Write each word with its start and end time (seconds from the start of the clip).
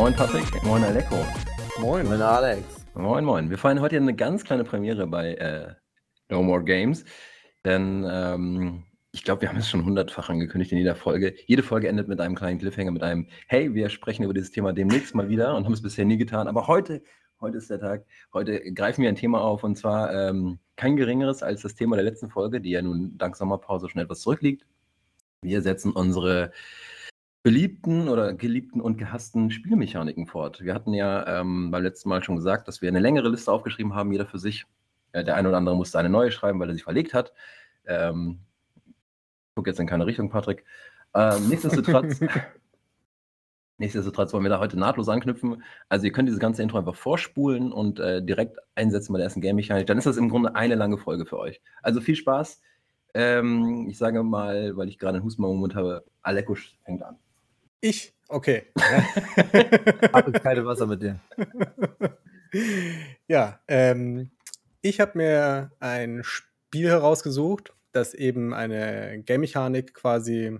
Moin 0.00 0.14
Patrick, 0.14 0.62
moin 0.62 0.82
Aleko. 0.82 1.14
Moin. 1.78 2.06
Moin 2.06 2.22
Alex. 2.22 2.86
Moin, 2.94 3.22
moin. 3.22 3.50
Wir 3.50 3.58
feiern 3.58 3.82
heute 3.82 3.98
eine 3.98 4.16
ganz 4.16 4.44
kleine 4.44 4.64
Premiere 4.64 5.06
bei 5.06 5.34
äh, 5.34 5.74
No 6.30 6.42
More 6.42 6.64
Games, 6.64 7.04
denn 7.66 8.06
ähm, 8.10 8.84
ich 9.12 9.24
glaube, 9.24 9.42
wir 9.42 9.50
haben 9.50 9.58
es 9.58 9.68
schon 9.68 9.84
hundertfach 9.84 10.30
angekündigt 10.30 10.72
in 10.72 10.78
jeder 10.78 10.94
Folge. 10.94 11.34
Jede 11.44 11.62
Folge 11.62 11.86
endet 11.86 12.08
mit 12.08 12.18
einem 12.18 12.34
kleinen 12.34 12.58
Cliffhanger, 12.58 12.92
mit 12.92 13.02
einem 13.02 13.28
Hey, 13.46 13.74
wir 13.74 13.90
sprechen 13.90 14.22
über 14.22 14.32
dieses 14.32 14.50
Thema 14.50 14.72
demnächst 14.72 15.14
mal 15.14 15.28
wieder 15.28 15.54
und 15.54 15.66
haben 15.66 15.74
es 15.74 15.82
bisher 15.82 16.06
nie 16.06 16.16
getan. 16.16 16.48
Aber 16.48 16.66
heute, 16.66 17.02
heute 17.42 17.58
ist 17.58 17.68
der 17.68 17.80
Tag. 17.80 18.06
Heute 18.32 18.72
greifen 18.72 19.02
wir 19.02 19.10
ein 19.10 19.16
Thema 19.16 19.42
auf 19.42 19.64
und 19.64 19.76
zwar 19.76 20.14
ähm, 20.14 20.60
kein 20.76 20.96
geringeres 20.96 21.42
als 21.42 21.60
das 21.60 21.74
Thema 21.74 21.96
der 21.96 22.06
letzten 22.06 22.30
Folge, 22.30 22.62
die 22.62 22.70
ja 22.70 22.80
nun 22.80 23.18
dank 23.18 23.36
Sommerpause 23.36 23.90
schon 23.90 24.00
etwas 24.00 24.22
zurückliegt. 24.22 24.64
Wir 25.42 25.60
setzen 25.60 25.92
unsere 25.92 26.52
beliebten 27.42 28.08
oder 28.08 28.34
geliebten 28.34 28.80
und 28.80 28.98
gehassten 28.98 29.50
Spielmechaniken 29.50 30.26
fort. 30.26 30.60
Wir 30.62 30.74
hatten 30.74 30.92
ja 30.92 31.40
ähm, 31.40 31.70
beim 31.70 31.82
letzten 31.82 32.08
Mal 32.08 32.22
schon 32.22 32.36
gesagt, 32.36 32.68
dass 32.68 32.82
wir 32.82 32.88
eine 32.88 33.00
längere 33.00 33.28
Liste 33.28 33.50
aufgeschrieben 33.50 33.94
haben, 33.94 34.12
jeder 34.12 34.26
für 34.26 34.38
sich. 34.38 34.66
Äh, 35.12 35.24
der 35.24 35.36
eine 35.36 35.48
oder 35.48 35.56
andere 35.56 35.76
musste 35.76 35.98
eine 35.98 36.10
neue 36.10 36.30
schreiben, 36.30 36.60
weil 36.60 36.68
er 36.68 36.74
sich 36.74 36.84
verlegt 36.84 37.14
hat. 37.14 37.32
Ähm, 37.86 38.40
ich 39.48 39.54
gucke 39.54 39.70
jetzt 39.70 39.80
in 39.80 39.86
keine 39.86 40.06
Richtung, 40.06 40.28
Patrick. 40.28 40.64
Ähm, 41.14 41.48
nichtsdestotrotz, 41.48 42.20
nichtsdestotrotz 43.78 44.32
wollen 44.34 44.44
wir 44.44 44.50
da 44.50 44.60
heute 44.60 44.78
nahtlos 44.78 45.08
anknüpfen. 45.08 45.62
Also 45.88 46.06
ihr 46.06 46.12
könnt 46.12 46.28
dieses 46.28 46.40
ganze 46.40 46.62
Intro 46.62 46.78
einfach 46.78 46.94
vorspulen 46.94 47.72
und 47.72 48.00
äh, 48.00 48.22
direkt 48.22 48.58
einsetzen 48.74 49.12
bei 49.14 49.18
der 49.18 49.24
ersten 49.24 49.40
Game-Mechanik. 49.40 49.86
Dann 49.86 49.98
ist 49.98 50.06
das 50.06 50.18
im 50.18 50.28
Grunde 50.28 50.54
eine 50.54 50.74
lange 50.74 50.98
Folge 50.98 51.24
für 51.24 51.38
euch. 51.38 51.60
Also 51.82 52.02
viel 52.02 52.16
Spaß. 52.16 52.60
Ähm, 53.14 53.88
ich 53.88 53.98
sage 53.98 54.22
mal, 54.22 54.76
weil 54.76 54.88
ich 54.88 54.98
gerade 54.98 55.16
einen 55.16 55.24
Hustenmoment 55.24 55.74
habe, 55.74 56.04
Alekusch 56.22 56.78
fängt 56.84 57.02
an. 57.02 57.18
Ich? 57.80 58.12
Okay. 58.28 58.66
Habe 60.12 60.32
keine 60.32 60.64
Wasser 60.64 60.86
mit 60.86 61.02
dir. 61.02 61.20
ja, 63.28 63.60
ähm, 63.66 64.30
ich 64.82 65.00
habe 65.00 65.18
mir 65.18 65.72
ein 65.80 66.22
Spiel 66.22 66.88
herausgesucht, 66.88 67.74
das 67.92 68.14
eben 68.14 68.54
eine 68.54 69.22
Game-Mechanik 69.24 69.94
quasi 69.94 70.58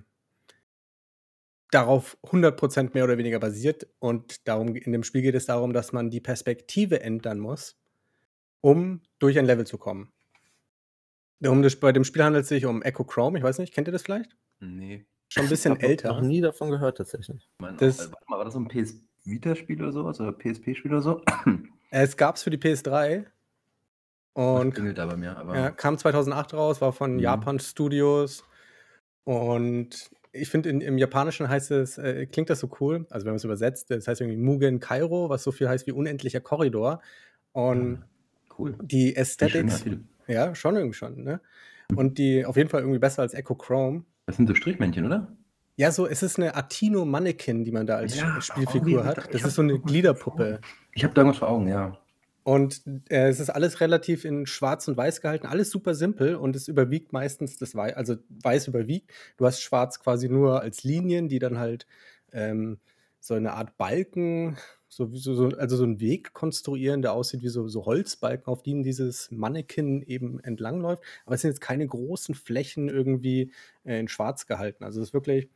darauf 1.71 2.19
100% 2.25 2.91
mehr 2.95 3.05
oder 3.05 3.19
weniger 3.19 3.39
basiert. 3.39 3.87
Und 3.99 4.47
darum, 4.49 4.75
in 4.75 4.93
dem 4.93 5.05
Spiel 5.05 5.23
geht 5.23 5.35
es 5.35 5.47
darum, 5.47 5.73
dass 5.73 5.93
man 5.93 6.11
die 6.11 6.21
Perspektive 6.21 7.01
ändern 7.01 7.39
muss, 7.39 7.79
um 8.61 9.03
durch 9.19 9.39
ein 9.39 9.47
Level 9.47 9.67
zu 9.67 9.79
kommen. 9.79 10.13
Um 11.43 11.63
das, 11.63 11.77
bei 11.77 11.93
dem 11.93 12.05
Spiel 12.05 12.25
handelt 12.25 12.43
es 12.43 12.49
sich 12.49 12.67
um 12.67 12.83
Echo 12.83 13.05
Chrome. 13.05 13.39
Ich 13.39 13.45
weiß 13.45 13.59
nicht, 13.59 13.73
kennt 13.73 13.89
ihr 13.89 13.93
das 13.93 14.03
vielleicht? 14.03 14.37
Nee. 14.59 15.07
Schon 15.33 15.45
ein 15.45 15.49
bisschen 15.49 15.77
ich 15.77 15.83
älter. 15.83 16.09
Ich 16.09 16.11
habe 16.11 16.23
noch 16.23 16.29
nie 16.29 16.41
davon 16.41 16.71
gehört, 16.71 16.99
tatsächlich. 16.99 17.49
Meine, 17.59 17.77
das, 17.77 17.99
warte 17.99 18.25
mal, 18.27 18.39
war 18.39 18.45
das 18.45 18.55
so 18.55 18.61
ein 18.61 18.67
PS 18.67 18.97
Vita-Spiel 19.25 19.81
oder 19.81 19.93
sowas? 19.93 20.21
Oder 20.21 20.33
PSP-Spiel 20.33 20.91
oder 20.91 21.03
so? 21.03 21.23
Es 21.93 22.17
gab 22.17 22.37
es 22.37 22.45
für 22.45 22.51
die 22.51 22.57
PS3. 22.57 23.25
Und 24.33 24.79
das 24.79 24.95
da 24.95 25.07
bei 25.07 25.17
mir, 25.17 25.37
aber 25.37 25.57
ja, 25.57 25.71
kam 25.73 25.99
2008 25.99 26.55
raus, 26.55 26.81
war 26.81 26.93
von 26.93 27.15
mhm. 27.15 27.19
Japan 27.19 27.59
Studios. 27.59 28.45
Und 29.25 30.09
ich 30.31 30.51
finde, 30.51 30.71
im 30.71 30.99
Japanischen 30.99 31.49
heißt 31.49 31.73
es, 31.73 31.99
äh, 31.99 32.27
klingt 32.27 32.49
das 32.49 32.61
so 32.61 32.71
cool, 32.81 33.07
also 33.11 33.27
wenn 33.27 33.33
man 33.33 33.39
es 33.39 33.45
übersetzt, 33.45 33.91
das 33.91 34.07
heißt 34.07 34.21
irgendwie 34.21 34.39
Mugen 34.39 34.79
Kairo, 34.79 35.31
was 35.31 35.43
so 35.43 35.51
viel 35.51 35.69
heißt 35.69 35.89
wie 35.89 35.93
unendlicher 35.93 36.39
Korridor. 36.39 37.03
Und 37.51 37.95
ja, 37.95 37.99
ah, 38.01 38.55
cool. 38.61 38.75
die 38.81 39.17
Aesthetics. 39.17 39.85
Ja, 40.29 40.55
schon 40.55 40.77
irgendwie 40.77 40.97
schon, 40.97 41.25
ne? 41.25 41.41
Und 41.97 42.19
die 42.19 42.47
auf 42.47 42.57
jeden 42.57 42.69
Fall 42.69 42.83
irgendwie 42.83 43.01
besser 43.01 43.23
als 43.23 43.35
Echo 43.35 43.57
Chrome. 43.57 44.05
Das 44.31 44.37
sind 44.37 44.47
so 44.47 44.55
Strichmännchen, 44.55 45.05
oder? 45.05 45.27
Ja, 45.75 45.91
so, 45.91 46.07
es 46.07 46.23
ist 46.23 46.39
eine 46.39 46.55
Atino 46.55 47.05
Mannequin, 47.05 47.65
die 47.65 47.73
man 47.73 47.85
da 47.85 47.97
als 47.97 48.17
ja, 48.17 48.41
Spielfigur 48.41 49.05
hat. 49.05 49.35
Das 49.35 49.43
ist 49.43 49.57
so 49.57 49.63
eine 49.63 49.81
Gliederpuppe. 49.81 50.61
Ich 50.95 51.03
habe 51.03 51.13
da 51.15 51.23
irgendwas 51.23 51.41
vor 51.41 51.49
Augen, 51.49 51.67
ja. 51.67 51.99
Und 52.45 52.81
äh, 53.09 53.29
es 53.29 53.41
ist 53.41 53.51
alles 53.51 53.81
relativ 53.81 54.25
in 54.25 54.47
schwarz 54.47 54.87
und 54.87 54.97
weiß 54.97 55.21
gehalten, 55.21 55.49
alles 55.49 55.73
super 55.73 55.97
simpel 55.97 56.37
und 56.37 56.55
es 56.55 56.69
überwiegt 56.69 57.13
meistens 57.13 57.59
das 57.59 57.75
Weiß, 57.75 57.97
also 57.97 58.19
weiß 58.29 58.69
überwiegt. 58.69 59.11
Du 59.37 59.47
hast 59.47 59.63
schwarz 59.63 59.99
quasi 59.99 60.29
nur 60.29 60.61
als 60.61 60.85
Linien, 60.85 61.29
die 61.29 61.41
dann 61.41 61.59
halt 61.59 61.89
ähm, 62.33 62.79
so 63.19 63.35
eine 63.35 63.55
Art 63.55 63.77
Balken 63.79 64.59
so, 64.93 65.09
so, 65.13 65.49
also 65.57 65.77
so 65.77 65.85
einen 65.85 66.01
Weg 66.01 66.33
konstruieren, 66.33 67.01
der 67.01 67.13
aussieht 67.13 67.43
wie 67.43 67.49
so, 67.49 67.69
so 67.69 67.87
Holzbalken, 67.87 68.49
auf 68.49 68.65
denen 68.65 68.83
dieses 68.83 69.31
Mannequin 69.31 70.03
eben 70.03 70.41
entlangläuft. 70.41 71.03
Aber 71.25 71.37
es 71.37 71.43
sind 71.43 71.51
jetzt 71.51 71.61
keine 71.61 71.87
großen 71.87 72.35
Flächen 72.35 72.89
irgendwie 72.89 73.53
äh, 73.85 74.01
in 74.01 74.09
schwarz 74.09 74.47
gehalten. 74.47 74.83
Also 74.83 75.01
es 75.01 75.09
ist 75.09 75.15
wirklich 75.15 75.49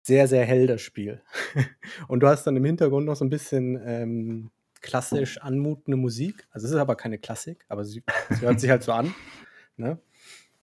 sehr, 0.00 0.26
sehr 0.26 0.46
hell, 0.46 0.66
das 0.66 0.80
Spiel. 0.80 1.20
Und 2.08 2.20
du 2.20 2.28
hast 2.28 2.44
dann 2.44 2.56
im 2.56 2.64
Hintergrund 2.64 3.04
noch 3.04 3.14
so 3.14 3.26
ein 3.26 3.30
bisschen 3.30 3.78
ähm, 3.84 4.50
klassisch 4.80 5.36
anmutende 5.36 5.98
Musik. 5.98 6.48
Also 6.50 6.66
es 6.66 6.72
ist 6.72 6.78
aber 6.78 6.96
keine 6.96 7.18
Klassik, 7.18 7.66
aber 7.68 7.84
sie, 7.84 8.02
sie 8.30 8.40
hört 8.40 8.58
sich 8.58 8.70
halt 8.70 8.82
so 8.82 8.92
an. 8.92 9.14
Ne? 9.76 9.98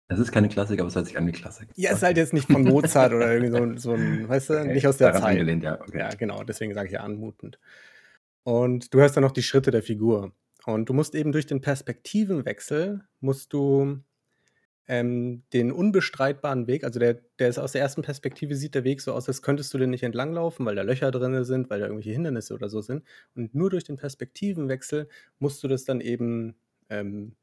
Es 0.07 0.17
ist 0.17 0.31
keine 0.31 0.49
Klassik, 0.49 0.79
aber 0.79 0.89
es 0.89 0.95
hört 0.95 1.05
sich 1.05 1.17
an 1.19 1.27
wie 1.27 1.31
Klassik. 1.31 1.69
Ja, 1.75 1.91
es 1.91 1.97
ist 1.97 2.03
halt 2.03 2.17
jetzt 2.17 2.33
nicht 2.33 2.51
von 2.51 2.63
Mozart 2.63 3.13
oder 3.13 3.31
irgendwie 3.31 3.77
so, 3.77 3.91
so 3.91 3.93
ein, 3.93 4.27
weißt 4.27 4.49
du, 4.49 4.59
okay. 4.59 4.73
nicht 4.73 4.87
aus 4.87 4.97
der 4.97 5.09
Daran 5.09 5.21
Zeit. 5.21 5.31
Angelehnt, 5.33 5.63
ja, 5.63 5.79
okay. 5.79 5.99
ja, 5.99 6.09
genau, 6.09 6.43
deswegen 6.43 6.73
sage 6.73 6.87
ich 6.87 6.93
ja 6.93 7.01
anmutend. 7.01 7.59
Und 8.43 8.93
du 8.93 8.99
hörst 8.99 9.15
dann 9.15 9.23
noch 9.23 9.31
die 9.31 9.43
Schritte 9.43 9.71
der 9.71 9.83
Figur. 9.83 10.33
Und 10.65 10.89
du 10.89 10.93
musst 10.93 11.15
eben 11.15 11.31
durch 11.31 11.45
den 11.45 11.61
Perspektivenwechsel, 11.61 13.01
musst 13.19 13.53
du 13.53 14.03
ähm, 14.87 15.43
den 15.53 15.71
unbestreitbaren 15.71 16.67
Weg, 16.67 16.83
also 16.83 16.99
der, 16.99 17.21
der 17.39 17.49
ist 17.49 17.59
aus 17.59 17.71
der 17.71 17.81
ersten 17.81 18.01
Perspektive, 18.01 18.55
sieht 18.55 18.75
der 18.75 18.83
Weg 18.83 19.01
so 19.01 19.13
aus, 19.13 19.27
als 19.27 19.41
könntest 19.41 19.73
du 19.73 19.77
den 19.77 19.89
nicht 19.89 20.03
entlanglaufen, 20.03 20.65
weil 20.65 20.75
da 20.75 20.81
Löcher 20.81 21.11
drin 21.11 21.43
sind, 21.45 21.69
weil 21.69 21.79
da 21.79 21.85
irgendwelche 21.85 22.11
Hindernisse 22.11 22.53
oder 22.53 22.69
so 22.69 22.81
sind. 22.81 23.03
Und 23.35 23.55
nur 23.55 23.69
durch 23.69 23.83
den 23.83 23.97
Perspektivenwechsel 23.97 25.07
musst 25.39 25.63
du 25.63 25.67
das 25.67 25.85
dann 25.85 26.01
eben, 26.01 26.55
ähm, 26.89 27.35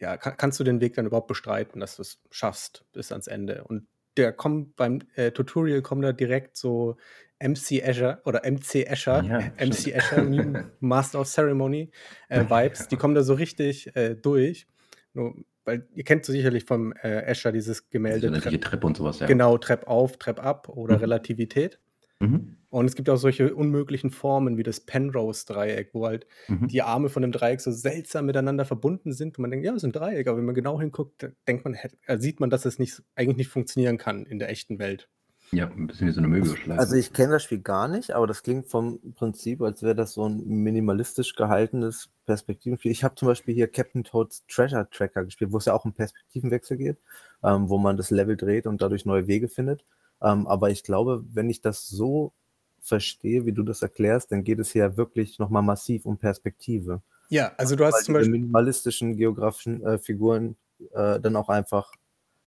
ja, 0.00 0.16
kann, 0.16 0.36
kannst 0.36 0.58
du 0.58 0.64
den 0.64 0.80
Weg 0.80 0.94
dann 0.94 1.06
überhaupt 1.06 1.28
bestreiten, 1.28 1.80
dass 1.80 1.96
du 1.96 2.02
es 2.02 2.22
schaffst 2.30 2.84
bis 2.92 3.12
ans 3.12 3.26
Ende. 3.26 3.64
Und 3.64 3.86
der 4.16 4.32
kommt 4.32 4.76
beim 4.76 5.00
äh, 5.14 5.32
Tutorial 5.32 5.82
kommen 5.82 6.02
da 6.02 6.12
direkt 6.12 6.56
so 6.56 6.96
MC 7.42 7.82
Azure 7.82 8.20
oder 8.24 8.42
MC 8.44 8.86
Azure, 8.88 9.24
ja, 9.24 9.38
MC 9.66 9.94
Azure, 9.96 10.70
Master 10.80 11.20
of 11.20 11.28
Ceremony 11.28 11.90
äh, 12.28 12.44
Vibes, 12.44 12.88
die 12.88 12.96
kommen 12.96 13.14
da 13.14 13.22
so 13.22 13.34
richtig 13.34 13.94
äh, 13.96 14.14
durch. 14.14 14.66
Nur, 15.14 15.34
weil 15.64 15.86
ihr 15.94 16.04
kennt 16.04 16.24
so 16.24 16.32
sicherlich 16.32 16.64
vom 16.64 16.92
äh, 17.02 17.30
Azure 17.30 17.52
dieses 17.52 17.90
Gemälde. 17.90 18.30
Das 18.30 18.44
Trepp, 18.44 18.60
Treppe 18.60 18.86
und 18.86 18.96
sowas, 18.96 19.20
ja. 19.20 19.26
Genau, 19.26 19.58
Trepp 19.58 19.86
auf, 19.88 20.18
Trepp 20.18 20.42
ab 20.44 20.68
oder 20.68 20.96
mhm. 20.96 21.00
Relativität. 21.00 21.80
Mhm. 22.20 22.56
Und 22.68 22.86
es 22.86 22.94
gibt 22.94 23.10
auch 23.10 23.16
solche 23.16 23.54
unmöglichen 23.54 24.10
Formen 24.10 24.56
wie 24.56 24.62
das 24.62 24.80
Penrose-Dreieck, 24.80 25.90
wo 25.92 26.06
halt 26.06 26.26
mhm. 26.46 26.68
die 26.68 26.82
Arme 26.82 27.08
von 27.08 27.22
dem 27.22 27.32
Dreieck 27.32 27.60
so 27.60 27.72
seltsam 27.72 28.26
miteinander 28.26 28.64
verbunden 28.64 29.12
sind 29.12 29.38
und 29.38 29.42
man 29.42 29.50
denkt, 29.50 29.66
ja, 29.66 29.72
es 29.72 29.78
ist 29.78 29.84
ein 29.84 29.92
Dreieck, 29.92 30.28
aber 30.28 30.38
wenn 30.38 30.44
man 30.44 30.54
genau 30.54 30.80
hinguckt, 30.80 31.28
denkt 31.48 31.64
man, 31.64 31.76
äh, 32.06 32.18
sieht 32.18 32.38
man, 32.38 32.48
dass 32.48 32.66
es 32.66 32.78
nicht, 32.78 33.02
eigentlich 33.16 33.38
nicht 33.38 33.48
funktionieren 33.48 33.98
kann 33.98 34.24
in 34.24 34.38
der 34.38 34.50
echten 34.50 34.78
Welt. 34.78 35.08
Ja, 35.52 35.66
ein 35.66 35.88
bisschen 35.88 36.06
wie 36.06 36.12
so 36.12 36.20
eine 36.20 36.28
Möbelschleife. 36.28 36.78
Also 36.78 36.94
ich 36.94 37.12
kenne 37.12 37.32
das 37.32 37.42
Spiel 37.42 37.60
gar 37.60 37.88
nicht, 37.88 38.12
aber 38.12 38.26
das 38.28 38.42
klingt 38.42 38.68
vom 38.68 39.00
Prinzip, 39.14 39.60
als 39.62 39.82
wäre 39.82 39.96
das 39.96 40.12
so 40.12 40.28
ein 40.28 40.46
minimalistisch 40.46 41.34
gehaltenes 41.34 42.08
Perspektivenspiel. 42.26 42.92
Ich 42.92 43.02
habe 43.02 43.16
zum 43.16 43.26
Beispiel 43.26 43.54
hier 43.54 43.66
Captain 43.66 44.04
Toads 44.04 44.46
Treasure 44.46 44.88
Tracker 44.90 45.24
gespielt, 45.24 45.50
wo 45.50 45.58
es 45.58 45.64
ja 45.64 45.74
auch 45.74 45.84
um 45.84 45.92
Perspektivenwechsel 45.92 46.76
geht, 46.76 46.98
ähm, 47.42 47.68
wo 47.68 47.78
man 47.78 47.96
das 47.96 48.10
Level 48.10 48.36
dreht 48.36 48.66
und 48.66 48.80
dadurch 48.80 49.04
neue 49.06 49.26
Wege 49.26 49.48
findet. 49.48 49.84
Ähm, 50.22 50.46
aber 50.46 50.70
ich 50.70 50.84
glaube, 50.84 51.24
wenn 51.32 51.50
ich 51.50 51.60
das 51.60 51.88
so 51.88 52.32
verstehe, 52.80 53.44
wie 53.44 53.52
du 53.52 53.64
das 53.64 53.82
erklärst, 53.82 54.30
dann 54.30 54.44
geht 54.44 54.60
es 54.60 54.70
hier 54.70 54.96
wirklich 54.96 55.38
nochmal 55.38 55.62
massiv 55.62 56.06
um 56.06 56.16
Perspektive. 56.16 57.02
Ja, 57.28 57.52
also 57.56 57.74
du 57.74 57.84
hast 57.84 57.94
Weil 57.94 58.02
zum 58.02 58.14
Beispiel 58.14 58.32
minimalistischen 58.32 59.16
geografischen 59.16 59.84
äh, 59.84 59.98
Figuren 59.98 60.56
äh, 60.92 61.20
dann 61.20 61.36
auch 61.36 61.48
einfach 61.48 61.92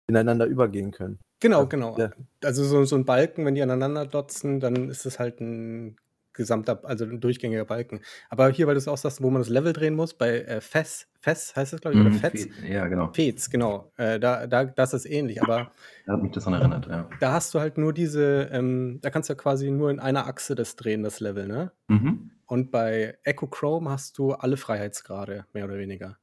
ineinander 0.06 0.46
übergehen 0.46 0.90
können. 0.90 1.18
Genau, 1.40 1.66
genau. 1.66 1.96
Ja. 1.98 2.10
Also 2.42 2.64
so, 2.64 2.84
so 2.84 2.96
ein 2.96 3.04
Balken, 3.04 3.44
wenn 3.44 3.54
die 3.54 3.62
aneinander 3.62 4.06
dotzen, 4.06 4.60
dann 4.60 4.88
ist 4.88 5.04
es 5.04 5.18
halt 5.18 5.40
ein 5.40 5.96
gesamter, 6.34 6.80
also 6.84 7.04
ein 7.04 7.20
durchgängiger 7.20 7.64
Balken. 7.64 8.00
Aber 8.28 8.48
hier, 8.50 8.66
weil 8.66 8.74
du 8.74 8.78
es 8.78 8.88
auch 8.88 8.96
sagst, 8.96 9.22
wo 9.22 9.30
man 9.30 9.40
das 9.40 9.48
Level 9.48 9.72
drehen 9.72 9.94
muss, 9.94 10.14
bei 10.14 10.40
äh, 10.40 10.60
Fes, 10.60 11.06
Fes 11.20 11.54
heißt 11.56 11.72
das, 11.72 11.80
glaube 11.80 11.96
ich, 11.96 12.00
oder 12.00 12.10
mhm, 12.10 12.14
Fetz? 12.14 12.48
Ja, 12.68 12.86
genau. 12.88 13.12
Fez, 13.12 13.48
genau. 13.48 13.92
Äh, 13.96 14.18
da, 14.18 14.46
da, 14.46 14.64
das 14.64 14.94
ist 14.94 15.06
ähnlich, 15.06 15.42
aber. 15.42 15.70
Da 16.06 16.14
hat 16.14 16.22
mich 16.22 16.32
das 16.32 16.44
daran 16.44 16.60
erinnert, 16.60 16.86
ja. 16.86 17.08
Da 17.20 17.32
hast 17.32 17.54
du 17.54 17.60
halt 17.60 17.78
nur 17.78 17.92
diese, 17.92 18.48
ähm, 18.52 18.98
da 19.00 19.10
kannst 19.10 19.28
du 19.28 19.34
ja 19.34 19.38
quasi 19.38 19.70
nur 19.70 19.90
in 19.90 20.00
einer 20.00 20.26
Achse 20.26 20.54
das 20.54 20.76
drehen, 20.76 21.02
das 21.02 21.20
Level, 21.20 21.46
ne? 21.46 21.72
Mhm. 21.88 22.30
Und 22.46 22.70
bei 22.70 23.16
Echo 23.22 23.46
Chrome 23.46 23.90
hast 23.90 24.18
du 24.18 24.32
alle 24.32 24.56
Freiheitsgrade, 24.56 25.46
mehr 25.52 25.64
oder 25.64 25.78
weniger. 25.78 26.18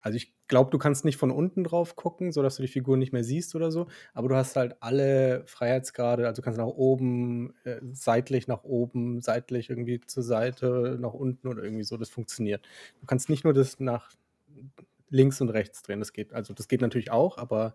Also 0.00 0.16
ich 0.16 0.32
glaube, 0.46 0.70
du 0.70 0.78
kannst 0.78 1.04
nicht 1.04 1.16
von 1.16 1.30
unten 1.30 1.64
drauf 1.64 1.96
gucken, 1.96 2.32
sodass 2.32 2.56
du 2.56 2.62
die 2.62 2.68
Figur 2.68 2.96
nicht 2.96 3.12
mehr 3.12 3.24
siehst 3.24 3.54
oder 3.54 3.70
so, 3.70 3.88
aber 4.14 4.28
du 4.28 4.36
hast 4.36 4.56
halt 4.56 4.76
alle 4.80 5.42
Freiheitsgrade, 5.46 6.26
also 6.26 6.40
du 6.40 6.44
kannst 6.44 6.58
nach 6.58 6.66
oben, 6.66 7.54
äh, 7.64 7.80
seitlich 7.92 8.46
nach 8.48 8.64
oben, 8.64 9.20
seitlich 9.20 9.70
irgendwie 9.70 10.00
zur 10.00 10.22
Seite, 10.22 10.96
nach 11.00 11.14
unten 11.14 11.48
oder 11.48 11.62
irgendwie 11.62 11.84
so, 11.84 11.96
das 11.96 12.10
funktioniert. 12.10 12.64
Du 13.00 13.06
kannst 13.06 13.28
nicht 13.28 13.44
nur 13.44 13.52
das 13.52 13.80
nach 13.80 14.10
links 15.10 15.40
und 15.40 15.50
rechts 15.50 15.82
drehen, 15.82 15.98
das 16.00 16.12
geht, 16.12 16.32
also 16.32 16.54
das 16.54 16.68
geht 16.68 16.80
natürlich 16.80 17.10
auch, 17.10 17.38
aber 17.38 17.74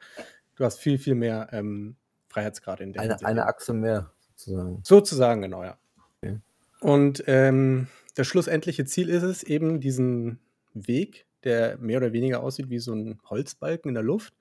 du 0.56 0.64
hast 0.66 0.80
viel, 0.80 0.98
viel 0.98 1.16
mehr 1.16 1.50
ähm, 1.52 1.96
Freiheitsgrade 2.30 2.84
in 2.84 2.94
der 2.94 3.04
eine, 3.04 3.26
Eine 3.26 3.46
Achse 3.46 3.74
mehr, 3.74 4.12
sozusagen. 4.19 4.80
Sozusagen, 4.84 5.42
genau, 5.42 5.64
ja. 5.64 5.78
Okay. 6.22 6.40
Und 6.80 7.24
ähm, 7.28 7.88
das 8.16 8.28
schlussendliche 8.28 8.86
Ziel 8.86 9.10
ist 9.10 9.24
es, 9.24 9.44
eben 9.44 9.80
diesen 9.80 10.40
Weg, 10.74 11.26
der 11.45 11.78
mehr 11.78 11.98
oder 11.98 12.13
weniger 12.13 12.42
aussieht 12.42 12.69
wie 12.69 12.80
so 12.80 12.94
ein 12.94 13.19
Holzbalken 13.30 13.90
in 13.90 13.95
der 13.95 14.04
Luft, 14.04 14.34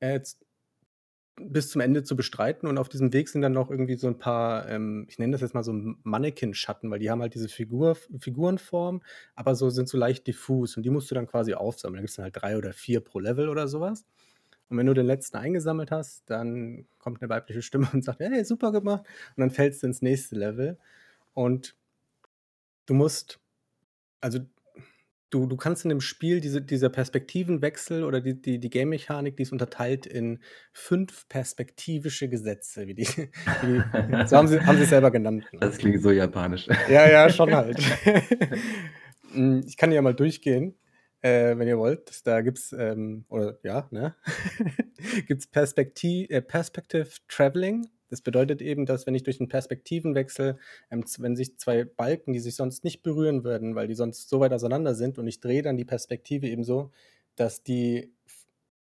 äh, 0.00 0.20
bis 1.40 1.70
zum 1.70 1.80
Ende 1.80 2.02
zu 2.02 2.16
bestreiten. 2.16 2.68
Und 2.68 2.78
auf 2.78 2.88
diesem 2.88 3.12
Weg 3.12 3.28
sind 3.28 3.42
dann 3.42 3.52
noch 3.52 3.70
irgendwie 3.70 3.96
so 3.96 4.08
ein 4.08 4.18
paar, 4.18 4.68
ähm, 4.68 5.06
ich 5.08 5.18
nenne 5.18 5.32
das 5.32 5.40
jetzt 5.40 5.54
mal 5.54 5.64
so 5.64 5.72
Mannequin-Schatten, 5.72 6.90
weil 6.90 6.98
die 6.98 7.10
haben 7.10 7.22
halt 7.22 7.34
diese 7.34 7.48
Figur, 7.48 7.96
Figurenform, 8.18 9.02
aber 9.34 9.54
so 9.54 9.70
sind 9.70 9.88
so 9.88 9.98
leicht 9.98 10.26
diffus 10.26 10.76
und 10.76 10.82
die 10.82 10.90
musst 10.90 11.10
du 11.10 11.14
dann 11.14 11.26
quasi 11.26 11.54
aufsammeln. 11.54 11.98
Da 11.98 12.00
gibt 12.02 12.10
es 12.10 12.16
dann 12.16 12.24
halt 12.24 12.36
drei 12.40 12.56
oder 12.56 12.72
vier 12.72 13.00
pro 13.00 13.20
Level 13.20 13.48
oder 13.48 13.68
sowas. 13.68 14.04
Und 14.68 14.76
wenn 14.76 14.86
du 14.86 14.94
den 14.94 15.06
letzten 15.06 15.38
eingesammelt 15.38 15.90
hast, 15.90 16.28
dann 16.28 16.86
kommt 16.98 17.22
eine 17.22 17.30
weibliche 17.30 17.62
Stimme 17.62 17.88
und 17.92 18.04
sagt, 18.04 18.20
hey, 18.20 18.44
super 18.44 18.72
gemacht. 18.72 19.04
Und 19.36 19.40
dann 19.40 19.50
fällst 19.50 19.82
du 19.82 19.86
ins 19.86 20.02
nächste 20.02 20.36
Level. 20.36 20.78
Und 21.34 21.76
du 22.86 22.94
musst, 22.94 23.40
also 24.20 24.40
du, 25.30 25.46
du 25.46 25.56
kannst 25.56 25.84
in 25.84 25.88
dem 25.90 26.00
Spiel 26.00 26.40
diese, 26.40 26.62
dieser 26.62 26.88
Perspektivenwechsel 26.88 28.04
oder 28.04 28.20
die, 28.20 28.40
die, 28.40 28.58
die 28.58 28.70
Game-Mechanik, 28.70 29.36
die 29.36 29.42
ist 29.42 29.52
unterteilt 29.52 30.06
in 30.06 30.40
fünf 30.72 31.28
perspektivische 31.28 32.28
Gesetze, 32.28 32.86
wie 32.86 32.94
die, 32.94 33.06
wie 33.62 33.82
die 33.82 34.26
so 34.26 34.36
haben 34.36 34.48
sie, 34.48 34.60
haben 34.60 34.76
sie 34.76 34.84
es 34.84 34.90
selber 34.90 35.10
genannt. 35.10 35.44
Ne? 35.52 35.60
Das 35.60 35.78
klingt 35.78 36.02
so 36.02 36.10
japanisch. 36.10 36.66
Ja, 36.88 37.08
ja, 37.08 37.28
schon 37.30 37.54
halt. 37.54 37.78
Hm, 39.30 39.62
ich 39.66 39.76
kann 39.76 39.92
ja 39.92 40.00
mal 40.00 40.14
durchgehen, 40.14 40.74
äh, 41.20 41.54
wenn 41.58 41.68
ihr 41.68 41.76
wollt. 41.76 42.26
Da 42.26 42.40
gibt 42.40 42.56
es, 42.56 42.72
ähm, 42.72 43.26
oder 43.28 43.58
ja, 43.62 43.86
ne? 43.90 44.14
gibt 45.26 45.42
es 45.42 45.46
Perspektiv, 45.46 46.30
äh, 46.30 46.40
Perspective 46.40 47.10
Traveling. 47.28 47.86
Das 48.08 48.20
bedeutet 48.20 48.62
eben, 48.62 48.86
dass 48.86 49.06
wenn 49.06 49.14
ich 49.14 49.22
durch 49.22 49.40
einen 49.40 49.48
Perspektivenwechsel, 49.48 50.58
ähm, 50.90 51.04
wenn 51.18 51.36
sich 51.36 51.58
zwei 51.58 51.84
Balken, 51.84 52.32
die 52.32 52.40
sich 52.40 52.56
sonst 52.56 52.84
nicht 52.84 53.02
berühren 53.02 53.44
würden, 53.44 53.74
weil 53.74 53.88
die 53.88 53.94
sonst 53.94 54.28
so 54.28 54.40
weit 54.40 54.52
auseinander 54.52 54.94
sind, 54.94 55.18
und 55.18 55.26
ich 55.26 55.40
drehe 55.40 55.62
dann 55.62 55.76
die 55.76 55.84
Perspektive 55.84 56.48
eben 56.48 56.64
so, 56.64 56.90
dass 57.36 57.62
die 57.62 58.12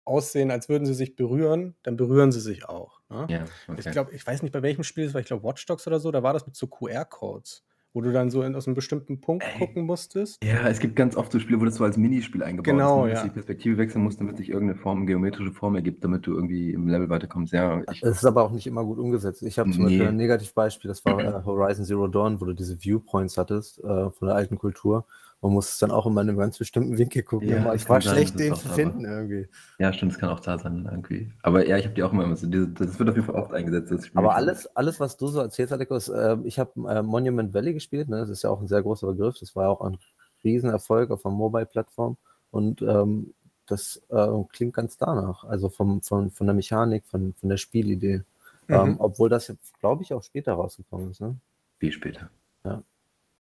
aussehen, 0.04 0.50
als 0.50 0.68
würden 0.68 0.84
sie 0.84 0.94
sich 0.94 1.16
berühren, 1.16 1.74
dann 1.82 1.96
berühren 1.96 2.30
sie 2.30 2.40
sich 2.40 2.68
auch. 2.68 3.00
Ne? 3.08 3.26
Ja, 3.30 3.44
okay. 3.68 3.80
Ich 3.80 3.90
glaube, 3.90 4.14
ich 4.14 4.26
weiß 4.26 4.42
nicht, 4.42 4.52
bei 4.52 4.62
welchem 4.62 4.84
Spiel 4.84 5.04
es 5.04 5.14
war, 5.14 5.20
ich 5.20 5.26
glaube 5.26 5.44
Watch 5.44 5.64
Dogs 5.66 5.86
oder 5.86 5.98
so, 5.98 6.10
da 6.10 6.22
war 6.22 6.34
das 6.34 6.46
mit 6.46 6.54
so 6.54 6.66
QR-Codes 6.66 7.64
wo 7.94 8.00
du 8.00 8.12
dann 8.12 8.28
so 8.28 8.42
in, 8.42 8.56
aus 8.56 8.66
einem 8.66 8.74
bestimmten 8.74 9.20
Punkt 9.20 9.44
Ey. 9.44 9.58
gucken 9.58 9.86
musstest. 9.86 10.44
Ja, 10.44 10.68
es 10.68 10.80
gibt 10.80 10.96
ganz 10.96 11.16
oft 11.16 11.30
so 11.30 11.38
Spiele, 11.38 11.60
wo 11.60 11.64
das 11.64 11.76
so 11.76 11.84
als 11.84 11.96
Minispiel 11.96 12.42
eingebaut 12.42 12.64
genau, 12.64 13.04
ist, 13.04 13.06
ne? 13.06 13.10
dass 13.12 13.20
ja. 13.20 13.28
die 13.28 13.34
Perspektive 13.34 13.78
wechseln 13.78 14.02
muss, 14.02 14.16
damit 14.16 14.36
sich 14.36 14.50
irgendeine 14.50 14.78
Form, 14.78 15.06
geometrische 15.06 15.52
Form 15.52 15.76
ergibt, 15.76 16.02
damit 16.02 16.26
du 16.26 16.34
irgendwie 16.34 16.72
im 16.72 16.88
Level 16.88 17.08
weiterkommst. 17.08 17.52
Ja, 17.52 17.82
ich, 17.92 18.02
es 18.02 18.16
ist 18.18 18.24
aber 18.26 18.42
auch 18.42 18.50
nicht 18.50 18.66
immer 18.66 18.84
gut 18.84 18.98
umgesetzt. 18.98 19.42
Ich 19.42 19.60
habe 19.60 19.70
zum 19.70 19.84
nee. 19.84 19.90
Beispiel 19.90 20.08
ein 20.08 20.16
Negativbeispiel, 20.16 20.88
das 20.88 21.04
war 21.04 21.20
äh, 21.20 21.44
Horizon 21.44 21.84
Zero 21.84 22.08
Dawn, 22.08 22.40
wo 22.40 22.46
du 22.46 22.52
diese 22.52 22.76
Viewpoints 22.82 23.38
hattest 23.38 23.78
äh, 23.78 24.10
von 24.10 24.26
der 24.26 24.34
alten 24.34 24.58
Kultur. 24.58 25.06
Man 25.44 25.52
muss 25.52 25.68
es 25.68 25.78
dann 25.78 25.90
auch 25.90 26.06
immer 26.06 26.22
in 26.22 26.30
einem 26.30 26.38
ganz 26.38 26.56
bestimmten 26.56 26.96
Winkel 26.96 27.22
gucken. 27.22 27.50
Ja, 27.50 27.74
ich 27.74 27.86
war 27.86 28.00
schlecht, 28.00 28.38
den 28.38 28.54
zu 28.54 28.66
finden 28.66 29.04
aber. 29.04 29.16
irgendwie. 29.16 29.46
Ja, 29.78 29.92
stimmt, 29.92 30.12
das 30.12 30.18
kann 30.18 30.30
auch 30.30 30.40
da 30.40 30.58
sein 30.58 30.88
irgendwie. 30.90 31.30
Aber 31.42 31.68
ja, 31.68 31.76
ich 31.76 31.84
habe 31.84 31.94
die 31.94 32.02
auch 32.02 32.14
immer 32.14 32.34
so. 32.34 32.46
Das 32.46 32.98
wird 32.98 33.10
auf 33.10 33.14
jeden 33.14 33.26
Fall 33.26 33.34
oft 33.34 33.52
eingesetzt. 33.52 34.10
aber 34.14 34.36
alles, 34.36 34.66
alles, 34.74 35.00
was 35.00 35.18
du 35.18 35.26
so 35.26 35.40
erzählst, 35.40 35.70
Alekos, 35.74 36.08
äh, 36.08 36.38
ich 36.44 36.58
habe 36.58 36.70
äh, 36.88 37.02
Monument 37.02 37.52
Valley 37.52 37.74
gespielt. 37.74 38.08
Ne? 38.08 38.20
Das 38.20 38.30
ist 38.30 38.42
ja 38.42 38.48
auch 38.48 38.62
ein 38.62 38.68
sehr 38.68 38.82
großer 38.82 39.06
Begriff. 39.06 39.38
Das 39.38 39.54
war 39.54 39.64
ja 39.64 39.68
auch 39.68 39.82
ein 39.82 39.98
Riesenerfolg 40.42 41.10
auf 41.10 41.26
einer 41.26 41.34
Mobile-Plattform. 41.34 42.16
Und 42.50 42.80
ähm, 42.80 43.34
das 43.66 44.00
äh, 44.08 44.26
klingt 44.50 44.72
ganz 44.72 44.96
danach. 44.96 45.44
Also 45.44 45.68
vom, 45.68 46.00
von, 46.00 46.30
von 46.30 46.46
der 46.46 46.54
Mechanik, 46.54 47.04
von, 47.04 47.34
von 47.34 47.50
der 47.50 47.58
Spielidee. 47.58 48.22
Mhm. 48.68 48.74
Ähm, 48.74 48.96
obwohl 48.98 49.28
das 49.28 49.48
jetzt, 49.48 49.78
glaube 49.78 50.04
ich, 50.04 50.14
auch 50.14 50.22
später 50.22 50.54
rausgekommen 50.54 51.10
ist. 51.10 51.20
Ne? 51.20 51.36
Viel 51.80 51.92
später. 51.92 52.30
Ja. 52.64 52.82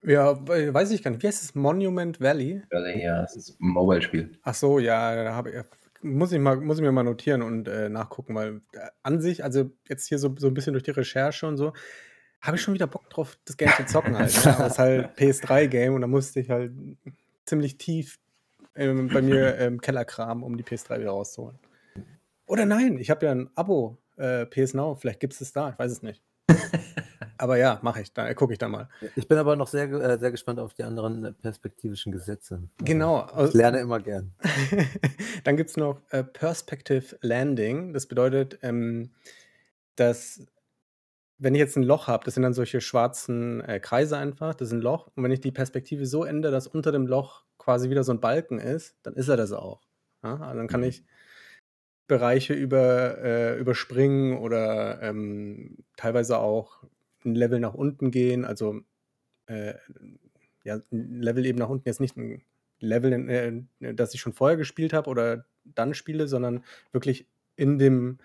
Ja, 0.04 0.38
weiß 0.46 0.92
ich 0.92 1.02
gar 1.02 1.12
nicht. 1.12 1.24
Wie 1.24 1.28
heißt 1.28 1.44
es? 1.44 1.56
Monument 1.56 2.20
Valley? 2.20 2.62
Valley, 2.70 3.04
ja, 3.04 3.24
es 3.24 3.36
ist 3.36 3.62
ein 3.62 3.70
Mobile-Spiel. 3.70 4.38
Ach 4.44 4.54
so, 4.54 4.80
ja, 4.80 5.24
da 5.24 5.34
habe 5.34 5.52
ich, 5.52 5.56
muss 6.04 6.32
ich, 6.32 6.40
mal, 6.40 6.58
muss 6.58 6.78
ich 6.78 6.84
mir 6.84 6.92
mal 6.92 7.04
notieren 7.04 7.42
und 7.42 7.68
äh, 7.68 7.90
nachgucken, 7.90 8.36
weil 8.36 8.62
äh, 8.74 8.90
an 9.04 9.22
sich, 9.22 9.44
also 9.44 9.72
jetzt 9.88 10.08
hier 10.08 10.20
so, 10.20 10.36
so 10.38 10.48
ein 10.48 10.54
bisschen 10.54 10.74
durch 10.74 10.84
die 10.84 10.92
Recherche 10.92 11.48
und 11.48 11.58
so, 11.58 11.74
habe 12.42 12.58
ich 12.58 12.62
schon 12.62 12.74
wieder 12.74 12.88
Bock 12.88 13.10
drauf, 13.10 13.38
das 13.46 13.56
Game 13.56 13.72
zu 13.78 13.86
zocken 13.86 14.18
halt. 14.18 14.34
Ne? 14.36 14.56
Das 14.58 14.74
ist 14.74 14.80
halt 14.80 15.10
PS3-Game 15.18 15.94
und 15.94 16.02
da 16.02 16.08
musste 16.08 16.42
ich 16.42 16.50
halt 16.50 16.74
ziemlich 17.46 17.78
tief 17.78 18.20
ähm, 18.76 19.08
bei 19.08 19.22
mir 19.22 19.56
im 19.58 19.80
Keller 19.80 20.04
kramen, 20.04 20.44
um 20.44 20.58
die 20.58 20.64
PS3 20.64 21.00
wieder 21.00 21.12
rauszuholen. 21.12 21.58
Oder 22.46 22.66
nein, 22.66 22.98
ich 22.98 23.10
habe 23.10 23.26
ja 23.26 23.32
ein 23.32 23.50
Abo, 23.56 23.98
äh, 24.18 24.46
PS 24.46 24.74
Now, 24.74 24.96
vielleicht 24.96 25.22
gibt 25.22 25.34
es 25.34 25.42
es 25.42 25.54
da, 25.54 25.70
ich 25.70 25.80
weiß 25.80 25.92
es 25.92 26.04
nicht. 26.04 26.22
Aber 27.44 27.58
ja, 27.58 27.78
mache 27.82 28.02
ich. 28.02 28.14
Da 28.14 28.34
gucke 28.36 28.54
ich 28.54 28.58
da 28.58 28.70
mal. 28.70 28.88
Ich 29.18 29.28
bin 29.28 29.38
aber 29.38 29.58
noch 29.58 29.68
sehr, 29.68 29.92
äh, 29.92 30.18
sehr 30.18 30.32
gespannt 30.32 30.62
auf 30.62 30.74
die 30.74 30.84
anderen 30.84 31.26
äh, 31.26 31.34
perspektivischen 31.34 32.14
Gesetze. 32.14 32.70
Genau. 32.78 33.28
Ich 33.46 33.54
lerne 33.54 33.82
immer 33.82 34.00
gern. 34.00 34.32
Dann 35.44 35.58
gibt 35.58 35.70
es 35.70 35.76
noch 35.76 36.00
äh, 36.12 36.24
Perspective 36.24 37.18
Landing. 37.20 37.92
Das 37.92 38.06
bedeutet, 38.06 38.60
ähm, 38.62 39.12
dass 39.98 40.48
wenn 41.38 41.54
ich 41.54 41.60
jetzt 41.60 41.76
ein 41.76 41.84
Loch 41.84 42.08
habe, 42.08 42.24
das 42.24 42.36
sind 42.36 42.44
dann 42.44 42.54
solche 42.54 42.80
schwarzen 42.80 43.60
äh, 43.60 43.82
Kreise 43.82 44.18
einfach, 44.18 44.56
das 44.56 44.70
ist 44.70 44.76
ein 44.76 44.82
Loch. 44.82 45.12
Und 45.14 45.26
wenn 45.26 45.32
ich 45.32 45.42
die 45.42 45.52
Perspektive 45.52 46.06
so 46.06 46.24
ändere, 46.24 46.54
dass 46.54 46.68
unter 46.68 46.94
dem 46.94 47.08
Loch 47.08 47.44
quasi 47.58 47.90
wieder 47.90 48.06
so 48.06 48.14
ein 48.14 48.22
Balken 48.22 48.58
ist, 48.58 48.96
dann 49.04 49.16
ist 49.16 49.28
er 49.28 49.36
das 49.36 49.52
auch. 49.52 49.82
Ja? 50.24 50.38
Also 50.38 50.60
dann 50.60 50.70
kann 50.70 50.80
mhm. 50.80 50.88
ich 50.88 51.04
Bereiche 52.08 52.54
über, 52.54 53.18
äh, 53.18 53.58
überspringen 53.58 54.38
oder 54.38 55.02
ähm, 55.02 55.80
teilweise 55.98 56.38
auch 56.38 56.86
ein 57.26 57.36
Level 57.36 57.60
nach 57.60 57.74
unten 57.74 58.12
gehen, 58.12 58.46
also 58.46 58.82
äh, 59.48 59.76
ja, 60.64 60.80
ein 60.92 61.22
Level 61.22 61.46
eben 61.46 61.60
nach 61.60 61.70
unten, 61.70 61.88
jetzt 61.88 62.00
nicht 62.00 62.18
ein 62.18 62.42
Level, 62.80 63.30
äh, 63.30 63.94
das 63.94 64.14
ich 64.14 64.22
schon 64.22 64.34
vorher 64.34 64.58
gespielt 64.58 64.94
habe 64.94 65.10
oder 65.10 65.46
dann 65.64 65.94
spiele, 65.94 66.28
sondern 66.28 66.64
wirklich 66.92 67.28
in 67.56 67.80
dem 67.80 68.20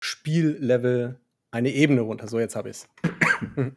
Spiellevel 0.00 1.18
eine 1.50 1.70
Ebene 1.70 2.00
runter. 2.00 2.28
So, 2.28 2.40
jetzt 2.40 2.56
habe 2.56 2.70
ich 2.70 2.76
es. 2.76 2.88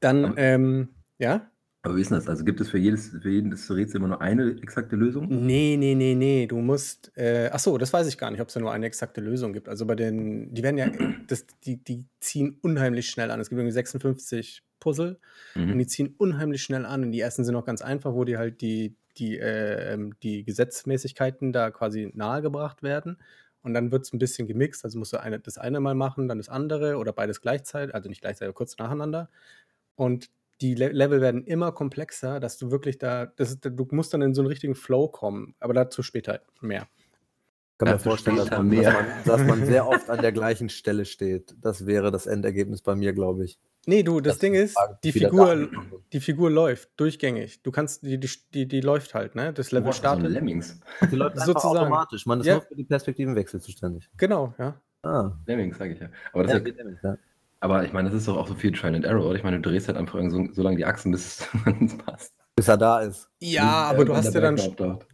Dann, 0.00 0.34
ähm, 0.36 0.88
ja? 1.18 1.50
Aber 1.84 1.96
wie 1.96 2.00
ist 2.00 2.10
das? 2.10 2.28
Also 2.28 2.44
gibt 2.44 2.62
es 2.62 2.70
für 2.70 2.78
jedes, 2.78 3.10
für 3.10 3.28
jedes 3.28 3.70
Rätsel 3.70 3.98
immer 3.98 4.08
nur 4.08 4.22
eine 4.22 4.56
exakte 4.62 4.96
Lösung? 4.96 5.26
Nee, 5.28 5.76
nee, 5.78 5.94
nee, 5.94 6.14
nee. 6.14 6.46
Du 6.46 6.56
musst. 6.56 7.12
Äh, 7.14 7.50
ach 7.52 7.58
so, 7.58 7.76
das 7.76 7.92
weiß 7.92 8.06
ich 8.06 8.16
gar 8.16 8.30
nicht, 8.30 8.40
ob 8.40 8.48
es 8.48 8.54
da 8.54 8.60
nur 8.60 8.72
eine 8.72 8.86
exakte 8.86 9.20
Lösung 9.20 9.52
gibt. 9.52 9.68
Also 9.68 9.84
bei 9.84 9.94
den, 9.94 10.54
die 10.54 10.62
werden 10.62 10.78
ja, 10.78 10.88
das, 11.28 11.46
die, 11.64 11.76
die 11.76 12.06
ziehen 12.20 12.58
unheimlich 12.62 13.10
schnell 13.10 13.30
an. 13.30 13.38
Es 13.38 13.50
gibt 13.50 13.58
irgendwie 13.58 13.74
56 13.74 14.62
Puzzle 14.80 15.18
mhm. 15.54 15.72
und 15.72 15.78
die 15.78 15.86
ziehen 15.86 16.14
unheimlich 16.16 16.62
schnell 16.62 16.86
an. 16.86 17.04
Und 17.04 17.12
die 17.12 17.20
ersten 17.20 17.44
sind 17.44 17.52
noch 17.52 17.66
ganz 17.66 17.82
einfach, 17.82 18.14
wo 18.14 18.24
die 18.24 18.38
halt 18.38 18.62
die, 18.62 18.96
die, 19.18 19.38
äh, 19.38 19.92
ähm, 19.92 20.14
die 20.22 20.42
Gesetzmäßigkeiten 20.42 21.52
da 21.52 21.70
quasi 21.70 22.10
nahegebracht 22.14 22.82
werden. 22.82 23.18
Und 23.60 23.74
dann 23.74 23.92
wird 23.92 24.06
es 24.06 24.12
ein 24.14 24.18
bisschen 24.18 24.48
gemixt. 24.48 24.86
Also 24.86 24.98
musst 24.98 25.12
du 25.12 25.20
eine, 25.20 25.38
das 25.38 25.58
eine 25.58 25.80
mal 25.80 25.94
machen, 25.94 26.28
dann 26.28 26.38
das 26.38 26.48
andere 26.48 26.96
oder 26.96 27.12
beides 27.12 27.42
gleichzeitig, 27.42 27.94
also 27.94 28.08
nicht 28.08 28.22
gleichzeitig, 28.22 28.48
aber 28.48 28.54
kurz 28.54 28.78
nacheinander. 28.78 29.28
Und 29.96 30.30
die 30.60 30.74
Le 30.74 30.88
Level 30.88 31.20
werden 31.20 31.44
immer 31.44 31.72
komplexer, 31.72 32.40
dass 32.40 32.58
du 32.58 32.70
wirklich 32.70 32.98
da, 32.98 33.26
das, 33.26 33.60
du 33.60 33.86
musst 33.90 34.14
dann 34.14 34.22
in 34.22 34.34
so 34.34 34.42
einen 34.42 34.48
richtigen 34.48 34.74
Flow 34.74 35.08
kommen, 35.08 35.54
aber 35.60 35.74
dazu 35.74 36.02
später 36.02 36.40
mehr. 36.60 36.86
Ich 37.72 37.78
kann 37.78 37.88
mir 37.88 37.98
vorstellen, 37.98 38.36
dass 38.36 38.50
man, 38.50 38.70
dass, 38.70 38.84
man, 38.94 39.06
dass 39.24 39.44
man, 39.44 39.66
sehr 39.66 39.88
oft 39.88 40.08
an 40.08 40.22
der 40.22 40.30
gleichen 40.30 40.68
Stelle 40.68 41.04
steht. 41.04 41.56
Das 41.60 41.86
wäre 41.86 42.12
das 42.12 42.26
Endergebnis 42.26 42.82
bei 42.82 42.94
mir, 42.94 43.12
glaube 43.12 43.44
ich. 43.44 43.58
Nee, 43.86 44.02
du, 44.02 44.20
das, 44.20 44.34
das 44.34 44.38
Ding 44.38 44.54
ist, 44.54 44.76
die 45.02 45.12
Figur, 45.12 45.68
die 46.12 46.20
Figur 46.20 46.50
läuft 46.50 46.88
durchgängig. 46.96 47.62
Du 47.62 47.70
kannst, 47.70 48.02
die, 48.02 48.18
die, 48.18 48.66
die, 48.66 48.80
läuft 48.80 49.14
halt, 49.14 49.34
ne? 49.34 49.52
Das 49.52 49.72
Level 49.72 49.92
startet. 49.92 50.26
So 50.26 50.32
Lemmings. 50.32 50.80
Die 51.10 51.16
läuft 51.16 51.38
sozusagen 51.40 51.78
automatisch. 51.78 52.26
Man 52.26 52.40
ist 52.40 52.46
ja. 52.46 52.54
nur 52.54 52.62
für 52.62 52.76
die 52.76 52.84
Perspektivenwechsel 52.84 53.60
zuständig. 53.60 54.08
Genau, 54.16 54.54
ja. 54.58 54.80
Ah. 55.02 55.32
Lemmings, 55.46 55.76
sage 55.76 55.92
ich 55.92 56.00
ja. 56.00 56.08
Aber 56.32 56.44
das 56.44 56.52
ja, 56.52 56.58
ist 56.60 56.66
ja, 56.66 56.74
Lemmings, 56.76 57.00
ja. 57.02 57.18
Aber 57.64 57.82
ich 57.82 57.94
meine, 57.94 58.10
das 58.10 58.18
ist 58.18 58.28
doch 58.28 58.36
auch 58.36 58.46
so 58.46 58.54
viel 58.54 58.72
Trial 58.72 58.94
and 58.94 59.06
Error, 59.06 59.24
oder? 59.24 59.36
Ich 59.36 59.42
meine, 59.42 59.58
du 59.58 59.70
drehst 59.70 59.88
halt 59.88 59.96
einfach 59.96 60.20
so, 60.28 60.46
so 60.52 60.62
lange 60.62 60.76
die 60.76 60.84
Achsen, 60.84 61.12
bis 61.12 61.48
es 61.80 61.96
passt. 62.04 62.34
Bis 62.56 62.68
er 62.68 62.76
da 62.76 63.00
ist. 63.00 63.30
Ja, 63.40 63.84
aber 63.84 64.04
du 64.04 64.14
hast 64.14 64.34
ja 64.34 64.40
dann, 64.42 64.60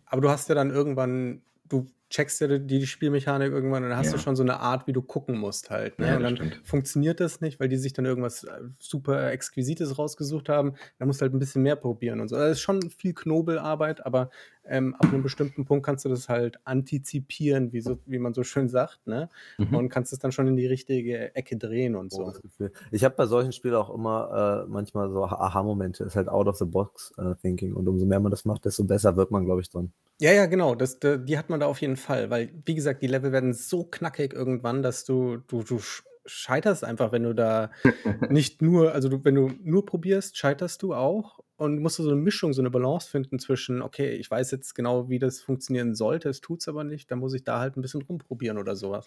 aber 0.06 0.20
du 0.20 0.28
hast 0.28 0.48
ja 0.48 0.56
dann 0.56 0.70
irgendwann, 0.70 1.42
du 1.68 1.86
checkst 2.10 2.40
ja 2.40 2.48
die, 2.48 2.66
die 2.66 2.86
Spielmechanik 2.88 3.52
irgendwann 3.52 3.84
und 3.84 3.90
dann 3.90 3.98
hast 3.98 4.06
ja. 4.06 4.12
du 4.14 4.18
schon 4.18 4.34
so 4.34 4.42
eine 4.42 4.58
Art, 4.58 4.88
wie 4.88 4.92
du 4.92 5.00
gucken 5.00 5.38
musst 5.38 5.70
halt. 5.70 6.00
Ne? 6.00 6.08
Ja, 6.08 6.16
und 6.16 6.24
dann 6.24 6.36
stimmt. 6.36 6.60
funktioniert 6.64 7.20
das 7.20 7.40
nicht, 7.40 7.60
weil 7.60 7.68
die 7.68 7.76
sich 7.76 7.92
dann 7.92 8.04
irgendwas 8.04 8.42
äh, 8.42 8.50
super 8.80 9.30
Exquisites 9.30 9.96
rausgesucht 9.96 10.48
haben. 10.48 10.74
Da 10.98 11.06
musst 11.06 11.20
du 11.20 11.22
halt 11.22 11.32
ein 11.32 11.38
bisschen 11.38 11.62
mehr 11.62 11.76
probieren 11.76 12.20
und 12.20 12.26
so. 12.26 12.34
Das 12.34 12.50
ist 12.50 12.62
schon 12.62 12.90
viel 12.90 13.14
Knobelarbeit, 13.14 14.04
aber 14.04 14.30
ähm, 14.70 14.94
ab 14.94 15.12
einem 15.12 15.22
bestimmten 15.22 15.64
Punkt 15.64 15.84
kannst 15.84 16.04
du 16.04 16.08
das 16.08 16.28
halt 16.28 16.58
antizipieren, 16.64 17.72
wie, 17.72 17.80
so, 17.80 17.98
wie 18.06 18.18
man 18.18 18.32
so 18.32 18.44
schön 18.44 18.68
sagt, 18.68 19.06
ne? 19.06 19.28
Mhm. 19.58 19.74
Und 19.74 19.88
kannst 19.88 20.12
es 20.12 20.20
dann 20.20 20.30
schon 20.30 20.46
in 20.46 20.56
die 20.56 20.66
richtige 20.66 21.34
Ecke 21.34 21.56
drehen 21.56 21.96
und 21.96 22.12
so. 22.12 22.32
Oh, 22.32 22.66
ich 22.92 23.04
habe 23.04 23.16
bei 23.16 23.26
solchen 23.26 23.52
Spielen 23.52 23.74
auch 23.74 23.92
immer 23.92 24.64
äh, 24.64 24.70
manchmal 24.70 25.10
so 25.10 25.24
Aha-Momente. 25.24 26.04
Ist 26.04 26.14
halt 26.14 26.28
out 26.28 26.46
of 26.46 26.56
the 26.56 26.64
box 26.64 27.12
uh, 27.18 27.34
thinking. 27.34 27.74
Und 27.74 27.88
umso 27.88 28.06
mehr 28.06 28.20
man 28.20 28.30
das 28.30 28.44
macht, 28.44 28.64
desto 28.64 28.84
besser 28.84 29.16
wird 29.16 29.32
man, 29.32 29.44
glaube 29.44 29.60
ich, 29.60 29.68
dran. 29.68 29.92
Ja, 30.20 30.32
ja, 30.32 30.46
genau. 30.46 30.74
Das, 30.74 30.98
die 31.00 31.36
hat 31.36 31.50
man 31.50 31.60
da 31.60 31.66
auf 31.66 31.80
jeden 31.80 31.96
Fall, 31.96 32.30
weil, 32.30 32.52
wie 32.64 32.74
gesagt, 32.74 33.02
die 33.02 33.08
Level 33.08 33.32
werden 33.32 33.52
so 33.52 33.84
knackig 33.84 34.32
irgendwann, 34.32 34.82
dass 34.82 35.04
du, 35.04 35.38
du, 35.48 35.64
du 35.64 35.80
scheiterst 36.26 36.84
einfach, 36.84 37.10
wenn 37.10 37.24
du 37.24 37.34
da 37.34 37.70
nicht 38.28 38.62
nur, 38.62 38.92
also 38.92 39.08
du, 39.08 39.24
wenn 39.24 39.34
du 39.34 39.50
nur 39.62 39.84
probierst, 39.84 40.36
scheiterst 40.36 40.82
du 40.82 40.94
auch 40.94 41.40
und 41.60 41.78
musst 41.78 41.98
du 41.98 42.02
so 42.02 42.10
eine 42.10 42.18
Mischung, 42.18 42.54
so 42.54 42.62
eine 42.62 42.70
Balance 42.70 43.10
finden 43.10 43.38
zwischen, 43.38 43.82
okay, 43.82 44.12
ich 44.14 44.30
weiß 44.30 44.50
jetzt 44.50 44.74
genau, 44.74 45.10
wie 45.10 45.18
das 45.18 45.42
funktionieren 45.42 45.94
sollte, 45.94 46.30
es 46.30 46.40
tut 46.40 46.60
es 46.60 46.68
aber 46.68 46.84
nicht, 46.84 47.10
dann 47.10 47.18
muss 47.18 47.34
ich 47.34 47.44
da 47.44 47.60
halt 47.60 47.76
ein 47.76 47.82
bisschen 47.82 48.00
rumprobieren 48.00 48.56
oder 48.56 48.76
sowas. 48.76 49.06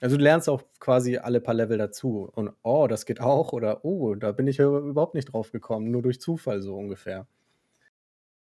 Also 0.00 0.16
du 0.16 0.22
lernst 0.22 0.48
auch 0.48 0.62
quasi 0.78 1.16
alle 1.16 1.40
paar 1.40 1.54
Level 1.54 1.76
dazu 1.76 2.30
und 2.32 2.52
oh, 2.62 2.86
das 2.86 3.04
geht 3.04 3.20
auch 3.20 3.52
oder 3.52 3.84
oh, 3.84 4.14
da 4.14 4.30
bin 4.30 4.46
ich 4.46 4.60
überhaupt 4.60 5.16
nicht 5.16 5.32
drauf 5.32 5.50
gekommen, 5.50 5.90
nur 5.90 6.02
durch 6.02 6.20
Zufall 6.20 6.62
so 6.62 6.76
ungefähr. 6.76 7.26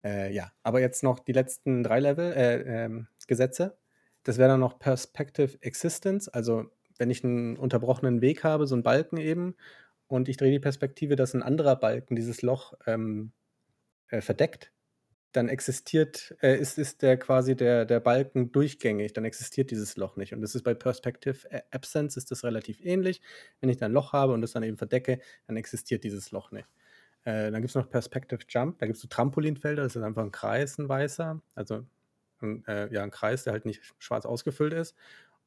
Äh, 0.06 0.34
ja, 0.34 0.54
aber 0.64 0.80
jetzt 0.80 1.04
noch 1.04 1.20
die 1.20 1.34
letzten 1.34 1.84
drei 1.84 2.00
Level, 2.00 2.32
äh, 2.32 2.86
ähm, 2.86 3.08
Gesetze. 3.28 3.76
Das 4.24 4.38
wäre 4.38 4.48
dann 4.48 4.62
noch 4.62 4.80
Perspective 4.80 5.58
Existence, 5.60 6.30
also 6.30 6.72
wenn 6.98 7.10
ich 7.10 7.22
einen 7.26 7.58
unterbrochenen 7.58 8.22
Weg 8.22 8.46
habe, 8.46 8.66
so 8.66 8.76
einen 8.76 8.84
Balken 8.84 9.18
eben, 9.18 9.56
und 10.14 10.30
ich 10.30 10.38
drehe 10.38 10.52
die 10.52 10.60
Perspektive, 10.60 11.16
dass 11.16 11.34
ein 11.34 11.42
anderer 11.42 11.76
Balken 11.76 12.16
dieses 12.16 12.44
Loch 12.44 12.76
ähm, 12.86 13.32
äh, 14.10 14.22
verdeckt, 14.22 14.72
dann 15.32 15.50
existiert, 15.50 16.36
äh, 16.44 16.56
ist, 16.56 16.78
ist 16.78 17.02
der 17.02 17.18
quasi 17.18 17.56
der, 17.56 17.86
der 17.86 18.00
Balken 18.00 18.52
durchgängig, 18.52 19.14
dann 19.14 19.26
existiert 19.26 19.72
dieses 19.72 19.98
Loch 19.98 20.16
nicht. 20.16 20.32
Und 20.32 20.42
das 20.42 20.54
ist 20.54 20.62
bei 20.62 20.76
Perspective 20.76 21.64
Absence 21.72 22.16
ist 22.16 22.30
das 22.30 22.44
relativ 22.44 22.80
ähnlich. 22.86 23.22
Wenn 23.60 23.72
ich 23.72 23.78
dann 23.78 23.90
ein 23.90 23.96
Loch 23.96 24.14
habe 24.14 24.34
und 24.34 24.42
das 24.42 24.52
dann 24.52 24.62
eben 24.62 24.78
verdecke, 24.78 25.20
dann 25.48 25.58
existiert 25.58 26.04
dieses 26.04 26.30
Loch 26.30 26.52
nicht. 26.52 26.68
Äh, 27.24 27.50
dann 27.50 27.64
gibt 27.64 27.70
es 27.70 27.76
noch 27.76 27.90
Perspective 27.90 28.42
Jump, 28.48 28.78
da 28.78 28.86
gibt 28.86 28.98
es 28.98 29.02
so 29.02 29.08
Trampolinfelder, 29.08 29.82
das 29.82 29.96
ist 29.96 30.04
einfach 30.04 30.22
ein 30.22 30.32
Kreis, 30.32 30.78
ein 30.78 30.88
weißer, 30.88 31.42
also 31.56 31.88
ein, 32.40 32.64
äh, 32.68 32.94
ja, 32.94 33.02
ein 33.02 33.10
Kreis, 33.10 33.46
der 33.46 33.54
halt 33.54 33.66
nicht 33.66 33.82
schwarz 33.98 34.28
ausgefüllt 34.28 34.74
ist. 34.74 34.96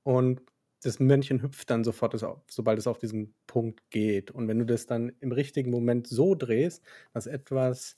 Und 0.02 0.42
das 0.83 1.00
Männchen 1.00 1.42
hüpft 1.42 1.71
dann 1.71 1.85
sofort, 1.85 2.16
sobald 2.49 2.78
es 2.78 2.87
auf 2.87 2.99
diesen 2.99 3.35
Punkt 3.47 3.80
geht. 3.90 4.30
Und 4.30 4.49
wenn 4.49 4.59
du 4.59 4.66
das 4.66 4.87
dann 4.87 5.12
im 5.21 5.33
richtigen 5.33 5.71
Moment 5.71 6.06
so 6.06 6.35
drehst, 6.35 6.83
dass 7.12 7.26
etwas, 7.26 7.97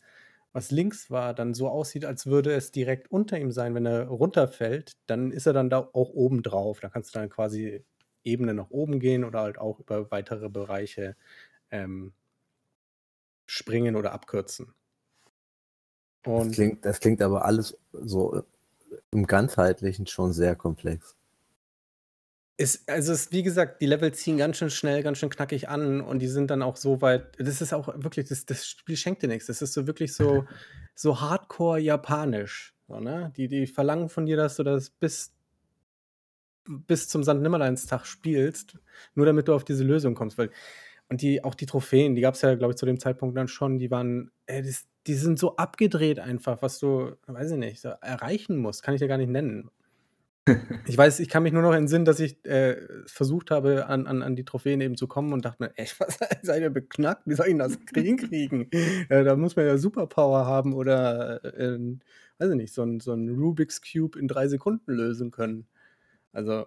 was 0.52 0.70
links 0.70 1.10
war, 1.10 1.34
dann 1.34 1.54
so 1.54 1.68
aussieht, 1.68 2.04
als 2.04 2.26
würde 2.26 2.52
es 2.52 2.70
direkt 2.72 3.10
unter 3.10 3.38
ihm 3.38 3.52
sein, 3.52 3.74
wenn 3.74 3.86
er 3.86 4.06
runterfällt, 4.08 4.92
dann 5.06 5.32
ist 5.32 5.46
er 5.46 5.52
dann 5.52 5.70
da 5.70 5.78
auch 5.92 6.10
oben 6.10 6.42
drauf. 6.42 6.80
Da 6.80 6.88
kannst 6.88 7.14
du 7.14 7.18
dann 7.18 7.28
quasi 7.28 7.84
Ebene 8.24 8.54
nach 8.54 8.70
oben 8.70 9.00
gehen 9.00 9.24
oder 9.24 9.40
halt 9.40 9.58
auch 9.58 9.80
über 9.80 10.10
weitere 10.10 10.48
Bereiche 10.48 11.16
ähm, 11.70 12.12
springen 13.46 13.96
oder 13.96 14.12
abkürzen. 14.12 14.74
Und 16.24 16.48
das, 16.48 16.52
klingt, 16.52 16.84
das 16.84 17.00
klingt 17.00 17.22
aber 17.22 17.44
alles 17.44 17.76
so 17.92 18.42
im 19.12 19.26
Ganzheitlichen 19.26 20.06
schon 20.06 20.32
sehr 20.32 20.56
komplex. 20.56 21.17
Ist, 22.60 22.90
also 22.90 23.12
es, 23.12 23.30
wie 23.30 23.44
gesagt, 23.44 23.80
die 23.80 23.86
Level 23.86 24.12
ziehen 24.12 24.36
ganz 24.36 24.56
schön 24.56 24.68
schnell, 24.68 25.04
ganz 25.04 25.18
schön 25.18 25.30
knackig 25.30 25.68
an 25.68 26.00
und 26.00 26.18
die 26.18 26.26
sind 26.26 26.50
dann 26.50 26.62
auch 26.62 26.74
so 26.74 27.00
weit. 27.00 27.38
Das 27.38 27.60
ist 27.60 27.72
auch 27.72 27.86
wirklich, 28.02 28.28
das, 28.28 28.46
das 28.46 28.66
Spiel 28.66 28.96
schenkt 28.96 29.22
dir 29.22 29.28
nichts. 29.28 29.46
Das 29.46 29.62
ist 29.62 29.74
so 29.74 29.86
wirklich 29.86 30.12
so, 30.12 30.44
so 30.96 31.20
hardcore 31.20 31.78
japanisch. 31.78 32.74
So, 32.88 32.98
ne? 32.98 33.32
die, 33.36 33.46
die 33.46 33.68
verlangen 33.68 34.08
von 34.08 34.26
dir, 34.26 34.36
dass 34.36 34.56
du 34.56 34.64
das 34.64 34.90
bis, 34.90 35.32
bis 36.66 37.06
zum 37.06 37.22
Sand 37.22 37.42
Nimmerleinstag 37.42 38.04
spielst, 38.04 38.76
nur 39.14 39.24
damit 39.24 39.46
du 39.46 39.54
auf 39.54 39.64
diese 39.64 39.84
Lösung 39.84 40.16
kommst. 40.16 40.36
Weil, 40.36 40.50
und 41.08 41.22
die, 41.22 41.44
auch 41.44 41.54
die 41.54 41.66
Trophäen, 41.66 42.16
die 42.16 42.22
gab 42.22 42.34
es 42.34 42.42
ja, 42.42 42.56
glaube 42.56 42.72
ich, 42.72 42.76
zu 42.76 42.86
dem 42.86 42.98
Zeitpunkt 42.98 43.36
dann 43.36 43.46
schon, 43.46 43.78
die 43.78 43.92
waren, 43.92 44.32
ey, 44.46 44.62
die, 44.62 44.74
die 45.06 45.14
sind 45.14 45.38
so 45.38 45.54
abgedreht 45.54 46.18
einfach, 46.18 46.60
was 46.60 46.80
du, 46.80 47.12
weiß 47.28 47.52
ich 47.52 47.58
nicht, 47.58 47.80
so 47.80 47.90
erreichen 48.00 48.56
musst, 48.56 48.82
kann 48.82 48.94
ich 48.94 49.00
dir 49.00 49.08
gar 49.08 49.18
nicht 49.18 49.30
nennen. 49.30 49.70
Ich 50.86 50.96
weiß, 50.96 51.20
ich 51.20 51.28
kann 51.28 51.42
mich 51.42 51.52
nur 51.52 51.62
noch 51.62 51.74
entsinnen, 51.74 52.04
dass 52.04 52.20
ich 52.20 52.44
äh, 52.44 52.76
versucht 53.06 53.50
habe, 53.50 53.86
an, 53.86 54.06
an, 54.06 54.22
an 54.22 54.36
die 54.36 54.44
Trophäen 54.44 54.80
eben 54.80 54.96
zu 54.96 55.06
kommen 55.06 55.32
und 55.32 55.44
dachte 55.44 55.62
mir, 55.62 55.72
ey, 55.76 55.86
was 55.98 56.18
seid 56.42 56.62
ihr 56.62 56.70
beknackt? 56.70 57.22
Wie 57.26 57.34
soll 57.34 57.48
ich 57.48 57.58
das 57.58 57.78
kriegen? 57.86 58.68
äh, 59.08 59.24
da 59.24 59.36
muss 59.36 59.56
man 59.56 59.66
ja 59.66 59.78
Superpower 59.78 60.46
haben 60.46 60.72
oder, 60.72 61.44
äh, 61.44 61.78
weiß 62.38 62.50
ich 62.50 62.56
nicht, 62.56 62.74
so 62.74 62.82
ein, 62.82 63.00
so 63.00 63.12
ein 63.12 63.28
Rubik's 63.28 63.80
Cube 63.80 64.18
in 64.18 64.28
drei 64.28 64.48
Sekunden 64.48 64.92
lösen 64.92 65.30
können. 65.30 65.66
Also, 66.32 66.66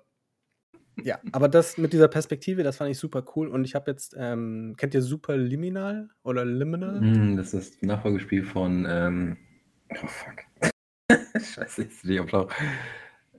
ja, 1.04 1.20
aber 1.32 1.48
das 1.48 1.78
mit 1.78 1.94
dieser 1.94 2.08
Perspektive, 2.08 2.64
das 2.64 2.78
fand 2.78 2.92
ich 2.92 2.98
super 2.98 3.24
cool. 3.36 3.48
Und 3.48 3.64
ich 3.64 3.76
habe 3.76 3.90
jetzt, 3.90 4.16
ähm, 4.18 4.76
kennt 4.78 4.94
ihr 4.94 5.02
Super 5.02 5.38
Liminal 5.38 6.10
oder 6.24 6.46
Liminal? 6.46 7.00
Mm, 7.02 7.38
das 7.38 7.54
ist 7.54 7.76
das 7.76 7.82
Nachfolgespiel 7.82 8.44
von, 8.44 8.86
ähm, 8.88 9.38
oh 9.90 10.08
fuck. 10.08 10.72
Scheiße, 11.34 11.84
ist 11.84 12.04
die 12.04 12.20
Applaus. 12.20 12.52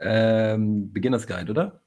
Ähm, 0.03 0.93
Beginners 0.93 1.27
Guide, 1.27 1.51
oder? 1.51 1.81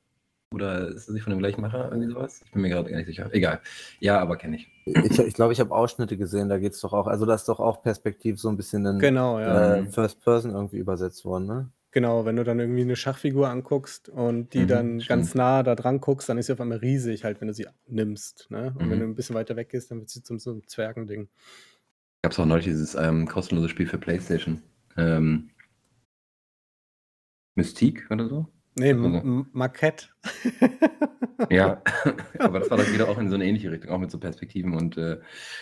Oder 0.54 0.90
ist 0.90 1.08
das 1.08 1.14
nicht 1.14 1.24
von 1.24 1.32
dem 1.32 1.40
gleichen 1.40 1.62
Macher, 1.62 1.90
irgendwie 1.92 2.12
sowas? 2.12 2.42
Ich 2.46 2.52
bin 2.52 2.62
mir 2.62 2.70
gerade 2.70 2.90
gar 2.90 2.98
nicht 2.98 3.08
sicher. 3.08 3.30
Egal. 3.34 3.60
Ja, 4.00 4.20
aber 4.20 4.38
kenne 4.38 4.56
ich. 4.56 4.70
Ich 4.86 4.94
glaube, 4.94 5.28
ich, 5.28 5.34
glaub, 5.34 5.52
ich 5.52 5.60
habe 5.60 5.76
Ausschnitte 5.76 6.18
gesehen, 6.18 6.48
da 6.48 6.60
geht 6.60 6.74
es 6.74 6.82
doch 6.82 6.94
auch, 6.94 7.08
also 7.08 7.26
da 7.26 7.34
ist 7.34 7.50
doch 7.50 7.60
auch 7.60 7.82
Perspektiv 7.82 8.40
so 8.40 8.50
ein 8.50 8.56
bisschen 8.56 8.86
in 8.86 9.00
genau, 9.00 9.40
ja. 9.40 9.76
äh, 9.76 9.86
First 9.88 10.22
Person 10.22 10.52
irgendwie 10.52 10.78
übersetzt 10.78 11.26
worden, 11.26 11.48
ne? 11.48 11.70
Genau, 11.96 12.26
wenn 12.26 12.36
du 12.36 12.44
dann 12.44 12.60
irgendwie 12.60 12.82
eine 12.82 12.98
Schachfigur 12.98 13.50
anguckst 13.50 14.10
und 14.10 14.54
die 14.54 14.64
mhm, 14.64 14.68
dann 14.68 15.00
stimmt. 15.00 15.08
ganz 15.08 15.34
nah 15.34 15.64
da 15.64 15.76
dran 15.76 16.02
guckst, 16.02 16.28
dann 16.28 16.38
ist 16.38 16.48
sie 16.48 16.54
auf 16.54 16.60
einmal 16.60 16.80
riesig, 16.80 17.24
halt, 17.24 17.40
wenn 17.40 17.48
du 17.48 17.54
sie 17.54 17.68
nimmst. 17.88 18.48
Ne? 18.50 18.76
Und 18.78 18.88
mhm. 18.88 18.92
wenn 18.92 19.00
du 19.00 19.06
ein 19.06 19.16
bisschen 19.16 19.34
weiter 19.34 19.56
weg 19.56 19.70
gehst, 19.70 19.92
dann 19.92 20.00
wird 20.00 20.10
sie 20.10 20.22
zum 20.22 20.38
so 20.38 20.52
einem 20.52 20.68
Zwergending. 20.68 21.30
Gab 22.22 22.34
es 22.34 22.40
auch 22.40 22.46
neulich 22.46 22.66
dieses 22.66 22.96
ähm, 22.96 23.30
kostenlose 23.30 23.70
Spiel 23.70 23.88
für 23.88 23.98
PlayStation. 23.98 24.62
Ähm, 24.98 25.52
Mystique 27.56 28.06
oder 28.10 28.28
so? 28.28 28.48
Nee, 28.78 28.92
also. 28.92 29.46
Marquette. 29.54 30.08
ja, 31.50 31.82
aber 32.40 32.60
das 32.60 32.70
war 32.70 32.78
dann 32.78 32.94
wieder 32.94 33.08
auch 33.08 33.18
in 33.18 33.30
so 33.30 33.36
eine 33.36 33.46
ähnliche 33.46 33.72
Richtung, 33.72 33.90
auch 33.92 34.00
mit 34.00 34.12
so 34.12 34.20
Perspektiven 34.20 34.76
und 34.76 34.98
äh, 34.98 35.18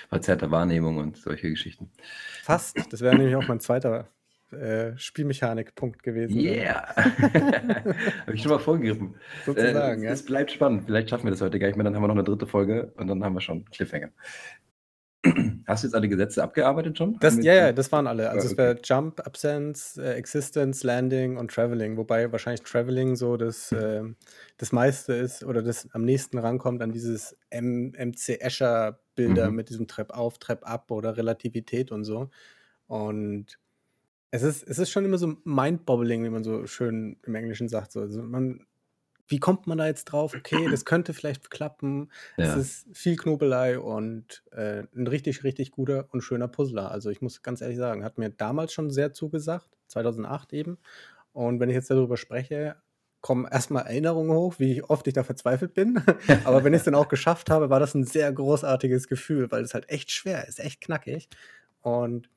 verzerrter 0.09 0.49
Wahrnehmung 0.49 0.97
und 0.97 1.17
solche 1.17 1.49
Geschichten. 1.49 1.91
Fast, 2.41 2.91
das 2.91 3.01
wäre 3.01 3.15
nämlich 3.15 3.35
auch 3.35 3.47
mein 3.47 3.59
zweiter 3.59 4.07
äh, 4.51 4.97
Spielmechanik-Punkt 4.97 6.01
gewesen. 6.01 6.35
Ne? 6.35 6.41
Yeah! 6.41 6.95
Habe 6.95 8.33
ich 8.33 8.41
schon 8.41 8.51
mal 8.51 8.59
vorgegriffen. 8.59 9.15
Sozusagen, 9.45 10.01
äh, 10.01 10.05
ja. 10.05 10.11
Es 10.11 10.25
bleibt 10.25 10.51
spannend. 10.51 10.83
Vielleicht 10.85 11.09
schaffen 11.09 11.25
wir 11.25 11.31
das 11.31 11.41
heute 11.41 11.59
gar 11.59 11.67
nicht 11.67 11.75
mehr, 11.75 11.83
dann 11.83 11.95
haben 11.95 12.03
wir 12.03 12.07
noch 12.07 12.15
eine 12.15 12.23
dritte 12.23 12.47
Folge 12.47 12.93
und 12.97 13.07
dann 13.07 13.23
haben 13.23 13.33
wir 13.33 13.41
schon 13.41 13.65
Cliffhanger. 13.65 14.09
Hast 15.65 15.83
du 15.83 15.87
jetzt 15.87 15.95
alle 15.95 16.09
Gesetze 16.09 16.43
abgearbeitet 16.43 16.97
schon? 16.97 17.17
Das, 17.19 17.37
ja, 17.37 17.53
ja, 17.53 17.71
das 17.71 17.91
waren 17.91 18.07
alle. 18.07 18.29
Also 18.29 18.45
okay. 18.45 18.51
es 18.51 18.57
wäre 18.57 18.79
Jump, 18.83 19.25
Absence, 19.25 19.97
äh, 19.97 20.13
Existence, 20.13 20.83
Landing 20.83 21.37
und 21.37 21.49
Traveling, 21.51 21.95
wobei 21.95 22.31
wahrscheinlich 22.31 22.61
Traveling 22.63 23.15
so 23.15 23.37
das, 23.37 23.71
äh, 23.71 24.03
das 24.57 24.71
meiste 24.73 25.13
ist 25.13 25.43
oder 25.45 25.61
das 25.61 25.87
am 25.93 26.03
nächsten 26.03 26.37
rankommt 26.37 26.81
an 26.81 26.91
dieses 26.91 27.37
M 27.49 27.93
MC 27.97 28.41
Escher 28.41 28.99
Bilder 29.15 29.49
mhm. 29.49 29.55
mit 29.55 29.69
diesem 29.69 29.87
Trepp 29.87 30.11
auf, 30.11 30.39
Trepp 30.39 30.67
ab 30.69 30.91
oder 30.91 31.15
Relativität 31.15 31.91
und 31.91 32.03
so. 32.03 32.29
Und 32.87 33.57
es 34.31 34.41
ist, 34.41 34.67
es 34.67 34.79
ist 34.79 34.89
schon 34.89 35.05
immer 35.05 35.17
so 35.17 35.37
mind-bobbling, 35.45 36.23
wie 36.23 36.29
man 36.29 36.43
so 36.43 36.65
schön 36.65 37.17
im 37.23 37.35
Englischen 37.35 37.69
sagt. 37.69 37.91
So. 37.91 38.01
Also 38.01 38.23
man 38.23 38.65
wie 39.27 39.39
kommt 39.39 39.67
man 39.67 39.77
da 39.77 39.87
jetzt 39.87 40.05
drauf? 40.05 40.33
Okay, 40.35 40.67
das 40.69 40.85
könnte 40.85 41.13
vielleicht 41.13 41.49
klappen. 41.49 42.11
Ja. 42.37 42.45
Es 42.45 42.55
ist 42.55 42.97
viel 42.97 43.15
Knobelei 43.15 43.79
und 43.79 44.43
äh, 44.51 44.83
ein 44.95 45.07
richtig, 45.07 45.43
richtig 45.43 45.71
guter 45.71 46.07
und 46.11 46.21
schöner 46.21 46.47
Puzzler. 46.47 46.91
Also 46.91 47.09
ich 47.09 47.21
muss 47.21 47.41
ganz 47.41 47.61
ehrlich 47.61 47.77
sagen, 47.77 48.03
hat 48.03 48.17
mir 48.17 48.29
damals 48.29 48.73
schon 48.73 48.89
sehr 48.89 49.13
zugesagt, 49.13 49.69
2008 49.87 50.53
eben. 50.53 50.77
Und 51.31 51.59
wenn 51.59 51.69
ich 51.69 51.75
jetzt 51.75 51.89
darüber 51.89 52.17
spreche, 52.17 52.75
kommen 53.21 53.47
erstmal 53.49 53.85
Erinnerungen 53.85 54.35
hoch, 54.35 54.55
wie 54.59 54.83
oft 54.83 55.07
ich 55.07 55.13
da 55.13 55.23
verzweifelt 55.23 55.73
bin. 55.73 56.03
Aber 56.43 56.63
wenn 56.63 56.73
ich 56.73 56.79
es 56.79 56.85
dann 56.85 56.95
auch 56.95 57.07
geschafft 57.07 57.49
habe, 57.49 57.69
war 57.69 57.79
das 57.79 57.95
ein 57.95 58.03
sehr 58.03 58.31
großartiges 58.31 59.07
Gefühl, 59.07 59.49
weil 59.49 59.63
es 59.63 59.73
halt 59.73 59.89
echt 59.89 60.11
schwer 60.11 60.47
ist, 60.47 60.59
echt 60.59 60.81
knackig. 60.81 61.29
Und 61.81 62.29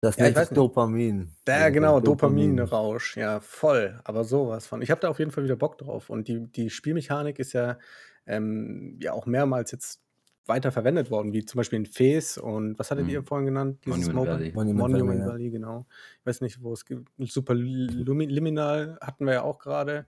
das 0.00 0.16
ja, 0.16 0.24
nennt 0.24 0.38
sich 0.38 0.48
Dopamin. 0.48 1.30
Ja, 1.46 1.68
genau, 1.68 2.00
Dopaminrausch, 2.00 3.16
ja, 3.18 3.40
voll. 3.40 4.00
Aber 4.04 4.24
sowas 4.24 4.66
von. 4.66 4.80
Ich 4.80 4.90
habe 4.90 5.00
da 5.00 5.08
auf 5.08 5.18
jeden 5.18 5.30
Fall 5.30 5.44
wieder 5.44 5.56
Bock 5.56 5.76
drauf. 5.76 6.08
Und 6.08 6.28
die, 6.28 6.46
die 6.46 6.70
Spielmechanik 6.70 7.38
ist 7.38 7.52
ja, 7.52 7.78
ähm, 8.26 8.98
ja 9.02 9.12
auch 9.12 9.26
mehrmals 9.26 9.72
jetzt 9.72 10.00
weiter 10.46 10.72
verwendet 10.72 11.10
worden, 11.10 11.32
wie 11.32 11.44
zum 11.44 11.58
Beispiel 11.58 11.78
in 11.78 11.86
Fes 11.86 12.38
und 12.38 12.78
was 12.78 12.90
hattet 12.90 13.04
hm. 13.04 13.10
ihr 13.10 13.22
vorhin 13.22 13.46
genannt? 13.46 13.78
Dieses 13.84 14.06
Monument 14.06 14.28
Valley. 14.28 14.52
Monument, 14.52 14.78
Monument 14.78 15.26
Valley, 15.26 15.44
ja. 15.44 15.50
genau. 15.50 15.86
Ich 16.20 16.26
weiß 16.26 16.40
nicht, 16.40 16.62
wo 16.62 16.72
es 16.72 16.86
gibt. 16.86 17.08
Super 17.18 17.54
Liminal 17.54 18.98
hatten 19.02 19.26
wir 19.26 19.34
ja 19.34 19.42
auch 19.42 19.58
gerade. 19.58 20.06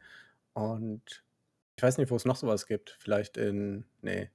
Und 0.55 1.23
ich 1.77 1.83
weiß 1.83 1.99
nicht, 1.99 2.11
wo 2.11 2.17
es 2.17 2.25
noch 2.25 2.37
sowas 2.37 2.67
gibt. 2.67 2.97
Vielleicht 2.99 3.37
in, 3.37 3.85
nee, 4.01 4.31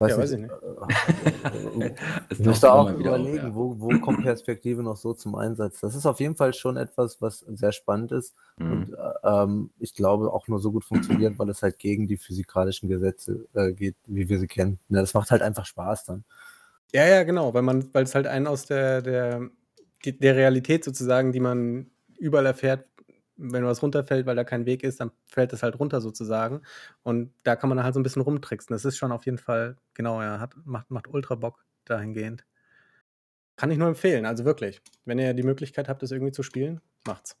Weiß 0.00 0.12
ja, 0.12 0.18
weiß 0.18 0.32
ich 0.32 0.38
nicht. 0.38 0.50
ich 2.30 2.38
müsste 2.38 2.72
auch 2.72 2.90
überlegen, 2.90 3.38
auf, 3.40 3.44
ja. 3.44 3.54
wo, 3.54 3.76
wo 3.78 4.00
kommt 4.00 4.22
Perspektive 4.22 4.82
noch 4.82 4.96
so 4.96 5.12
zum 5.12 5.34
Einsatz. 5.34 5.80
Das 5.80 5.94
ist 5.94 6.06
auf 6.06 6.20
jeden 6.20 6.36
Fall 6.36 6.54
schon 6.54 6.78
etwas, 6.78 7.20
was 7.20 7.40
sehr 7.40 7.72
spannend 7.72 8.10
ist 8.10 8.34
mhm. 8.56 8.72
und 8.72 8.96
ähm, 9.22 9.70
ich 9.78 9.92
glaube 9.92 10.32
auch 10.32 10.48
nur 10.48 10.58
so 10.58 10.72
gut 10.72 10.86
funktioniert, 10.86 11.38
weil 11.38 11.50
es 11.50 11.62
halt 11.62 11.78
gegen 11.78 12.06
die 12.06 12.16
physikalischen 12.16 12.88
Gesetze 12.88 13.46
äh, 13.52 13.74
geht, 13.74 13.96
wie 14.06 14.26
wir 14.30 14.38
sie 14.38 14.46
kennen. 14.46 14.78
Ja, 14.88 15.02
das 15.02 15.12
macht 15.12 15.30
halt 15.30 15.42
einfach 15.42 15.66
Spaß 15.66 16.06
dann. 16.06 16.24
Ja, 16.94 17.06
ja, 17.06 17.22
genau, 17.22 17.52
weil 17.52 17.62
man, 17.62 17.92
weil 17.92 18.04
es 18.04 18.14
halt 18.14 18.26
einen 18.26 18.46
aus 18.46 18.64
der, 18.64 19.02
der, 19.02 19.50
der 20.02 20.34
Realität 20.34 20.82
sozusagen, 20.82 21.30
die 21.30 21.40
man 21.40 21.90
überall 22.18 22.46
erfährt, 22.46 22.86
wenn 23.40 23.64
was 23.64 23.82
runterfällt, 23.82 24.26
weil 24.26 24.36
da 24.36 24.44
kein 24.44 24.66
Weg 24.66 24.82
ist, 24.82 25.00
dann 25.00 25.10
fällt 25.26 25.52
es 25.52 25.62
halt 25.62 25.78
runter 25.78 26.00
sozusagen. 26.00 26.62
Und 27.02 27.32
da 27.42 27.56
kann 27.56 27.68
man 27.68 27.82
halt 27.82 27.94
so 27.94 28.00
ein 28.00 28.02
bisschen 28.02 28.22
rumtricksen. 28.22 28.74
Das 28.74 28.84
ist 28.84 28.98
schon 28.98 29.12
auf 29.12 29.24
jeden 29.24 29.38
Fall, 29.38 29.76
genau, 29.94 30.20
ja, 30.22 30.38
hat, 30.38 30.54
macht, 30.64 30.90
macht 30.90 31.08
ultra 31.08 31.34
Bock 31.34 31.64
dahingehend. 31.84 32.44
Kann 33.56 33.70
ich 33.70 33.78
nur 33.78 33.88
empfehlen, 33.88 34.26
also 34.26 34.44
wirklich. 34.44 34.80
Wenn 35.04 35.18
ihr 35.18 35.34
die 35.34 35.42
Möglichkeit 35.42 35.88
habt, 35.88 36.02
das 36.02 36.10
irgendwie 36.10 36.32
zu 36.32 36.42
spielen, 36.42 36.80
macht's. 37.06 37.36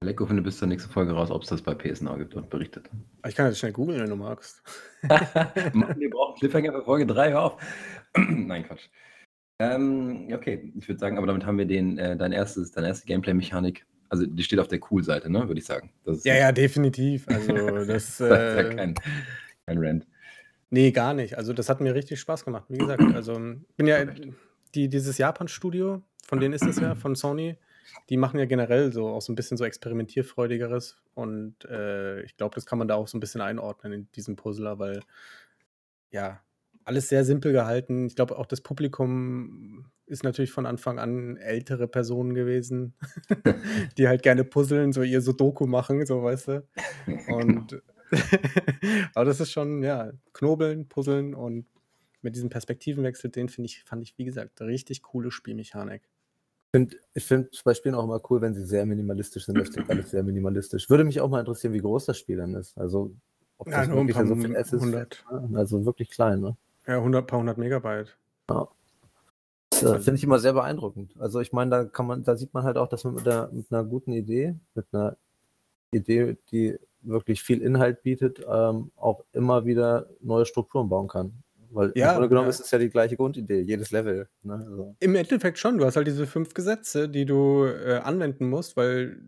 Lecko 0.00 0.26
finde 0.26 0.42
bis 0.42 0.58
zur 0.58 0.68
nächsten 0.68 0.92
Folge 0.92 1.12
raus, 1.12 1.30
ob 1.30 1.42
es 1.42 1.48
das 1.48 1.60
bei 1.60 1.74
PSNA 1.74 2.16
gibt 2.16 2.34
und 2.34 2.50
berichtet. 2.50 2.88
Ich 3.26 3.34
kann 3.34 3.46
das 3.46 3.58
schnell 3.58 3.72
googeln, 3.72 4.00
wenn 4.00 4.10
du 4.10 4.16
magst. 4.16 4.62
Mann, 5.72 5.98
wir 5.98 6.10
brauchen 6.10 6.38
Cliffhanger 6.38 6.72
für 6.72 6.84
Folge 6.84 7.06
3, 7.06 7.32
hör 7.32 7.42
auf. 7.42 7.62
Nein, 8.16 8.64
Quatsch. 8.64 8.88
Ähm, 9.60 10.28
okay, 10.32 10.72
ich 10.76 10.86
würde 10.88 11.00
sagen, 11.00 11.18
aber 11.18 11.26
damit 11.26 11.44
haben 11.44 11.58
wir 11.58 11.66
den, 11.66 11.98
äh, 11.98 12.16
dein 12.16 12.30
erstes, 12.30 12.70
deine 12.70 12.86
erste 12.86 13.06
Gameplay-Mechanik. 13.06 13.86
Also 14.08 14.26
die 14.26 14.42
steht 14.42 14.58
auf 14.58 14.68
der 14.68 14.80
Cool-Seite, 14.90 15.30
ne, 15.30 15.46
würde 15.48 15.60
ich 15.60 15.66
sagen. 15.66 15.90
ja, 16.24 16.36
ja, 16.36 16.52
definitiv. 16.52 17.28
Also 17.28 17.52
das, 17.52 17.86
das 17.86 18.08
ist 18.08 18.20
ja 18.20 18.58
äh, 18.58 18.74
kein, 18.74 18.94
kein 19.66 19.78
Rant. 19.78 20.06
Nee, 20.70 20.90
gar 20.92 21.14
nicht. 21.14 21.36
Also 21.36 21.52
das 21.52 21.68
hat 21.68 21.80
mir 21.80 21.94
richtig 21.94 22.20
Spaß 22.20 22.44
gemacht. 22.44 22.64
Wie 22.68 22.78
gesagt, 22.78 23.02
also 23.14 23.34
bin 23.76 23.86
ja 23.86 24.04
die, 24.74 24.88
dieses 24.88 25.18
Japan-Studio, 25.18 26.02
von 26.26 26.40
denen 26.40 26.54
ist 26.54 26.66
es 26.66 26.78
ja, 26.78 26.94
von 26.94 27.14
Sony, 27.14 27.56
die 28.10 28.16
machen 28.16 28.38
ja 28.38 28.46
generell 28.46 28.92
so 28.92 29.08
auch 29.08 29.22
so 29.22 29.32
ein 29.32 29.36
bisschen 29.36 29.56
so 29.56 29.64
experimentierfreudigeres 29.64 30.98
und 31.14 31.64
äh, 31.64 32.22
ich 32.22 32.36
glaube, 32.36 32.54
das 32.54 32.66
kann 32.66 32.78
man 32.78 32.88
da 32.88 32.94
auch 32.94 33.08
so 33.08 33.16
ein 33.16 33.20
bisschen 33.20 33.40
einordnen 33.40 33.92
in 33.92 34.12
diesem 34.12 34.36
Puzzler, 34.36 34.78
weil 34.78 35.00
ja, 36.10 36.40
alles 36.88 37.08
sehr 37.08 37.24
simpel 37.24 37.52
gehalten. 37.52 38.06
Ich 38.06 38.16
glaube, 38.16 38.38
auch 38.38 38.46
das 38.46 38.60
Publikum 38.60 39.86
ist 40.06 40.24
natürlich 40.24 40.50
von 40.50 40.66
Anfang 40.66 40.98
an 40.98 41.36
ältere 41.36 41.86
Personen 41.86 42.34
gewesen, 42.34 42.94
die 43.98 44.08
halt 44.08 44.22
gerne 44.22 44.44
puzzeln, 44.44 44.92
so 44.92 45.02
ihr 45.02 45.20
Sudoku 45.20 45.66
machen, 45.66 46.04
so 46.06 46.22
weißt 46.22 46.48
du. 46.48 46.66
Und 47.28 47.82
aber 49.14 49.24
das 49.24 49.40
ist 49.40 49.52
schon, 49.52 49.82
ja, 49.82 50.12
knobeln, 50.32 50.88
puzzeln 50.88 51.34
und 51.34 51.66
mit 52.22 52.34
diesem 52.34 52.48
Perspektivenwechsel, 52.48 53.30
den 53.30 53.48
finde 53.48 53.66
ich, 53.66 53.84
fand 53.84 54.02
ich, 54.02 54.16
wie 54.18 54.24
gesagt, 54.24 54.60
richtig 54.60 55.02
coole 55.02 55.30
Spielmechanik. 55.30 56.02
Ich 57.14 57.24
finde 57.24 57.48
bei 57.64 57.74
Spielen 57.74 57.94
auch 57.94 58.04
immer 58.04 58.20
cool, 58.30 58.40
wenn 58.40 58.54
sie 58.54 58.64
sehr 58.64 58.84
minimalistisch 58.84 59.46
sind. 59.46 59.56
Das 59.58 59.70
klingt 59.70 59.88
alles 59.88 60.10
sehr 60.10 60.22
minimalistisch. 60.22 60.90
Würde 60.90 61.04
mich 61.04 61.20
auch 61.20 61.28
mal 61.28 61.40
interessieren, 61.40 61.72
wie 61.72 61.80
groß 61.80 62.06
das 62.06 62.18
Spiel 62.18 62.36
dann 62.36 62.54
ist. 62.54 62.76
Also, 62.76 63.14
ob 63.56 63.70
das 63.70 63.86
ja, 63.86 63.94
wirklich 63.94 64.16
so 64.16 64.36
viel 64.36 64.54
S 64.54 64.72
ist. 64.72 64.82
100. 64.82 65.24
Also 65.54 65.84
wirklich 65.86 66.10
klein, 66.10 66.40
ne? 66.40 66.56
Ja, 66.88 66.96
100, 66.96 67.26
paar 67.26 67.38
hundert 67.38 67.58
Megabyte. 67.58 68.16
Ja. 68.50 68.68
Das 69.70 69.82
äh, 69.82 69.98
finde 70.00 70.14
ich 70.14 70.24
immer 70.24 70.38
sehr 70.38 70.54
beeindruckend. 70.54 71.14
Also 71.18 71.40
ich 71.40 71.52
meine, 71.52 71.70
da 71.70 71.84
kann 71.84 72.06
man, 72.06 72.24
da 72.24 72.34
sieht 72.34 72.54
man 72.54 72.64
halt 72.64 72.78
auch, 72.78 72.88
dass 72.88 73.04
man 73.04 73.14
mit, 73.14 73.26
der, 73.26 73.50
mit 73.52 73.66
einer 73.70 73.84
guten 73.84 74.12
Idee, 74.12 74.56
mit 74.74 74.86
einer 74.92 75.16
Idee, 75.92 76.38
die 76.50 76.78
wirklich 77.02 77.42
viel 77.42 77.60
Inhalt 77.60 78.02
bietet, 78.02 78.40
ähm, 78.50 78.90
auch 78.96 79.22
immer 79.32 79.66
wieder 79.66 80.08
neue 80.20 80.46
Strukturen 80.46 80.88
bauen 80.88 81.08
kann. 81.08 81.42
Weil 81.70 81.92
ja, 81.94 82.08
im 82.08 82.14
Grunde 82.14 82.28
genommen 82.30 82.46
ja. 82.46 82.50
ist 82.50 82.60
es 82.60 82.70
ja 82.70 82.78
die 82.78 82.88
gleiche 82.88 83.16
Grundidee, 83.16 83.60
jedes 83.60 83.90
Level. 83.90 84.26
Ne? 84.42 84.54
Also. 84.54 84.96
Im 85.00 85.14
Endeffekt 85.14 85.58
schon. 85.58 85.76
Du 85.76 85.84
hast 85.84 85.96
halt 85.96 86.06
diese 86.06 86.26
fünf 86.26 86.54
Gesetze, 86.54 87.10
die 87.10 87.26
du 87.26 87.66
äh, 87.66 88.00
anwenden 88.02 88.48
musst, 88.48 88.78
weil 88.78 89.20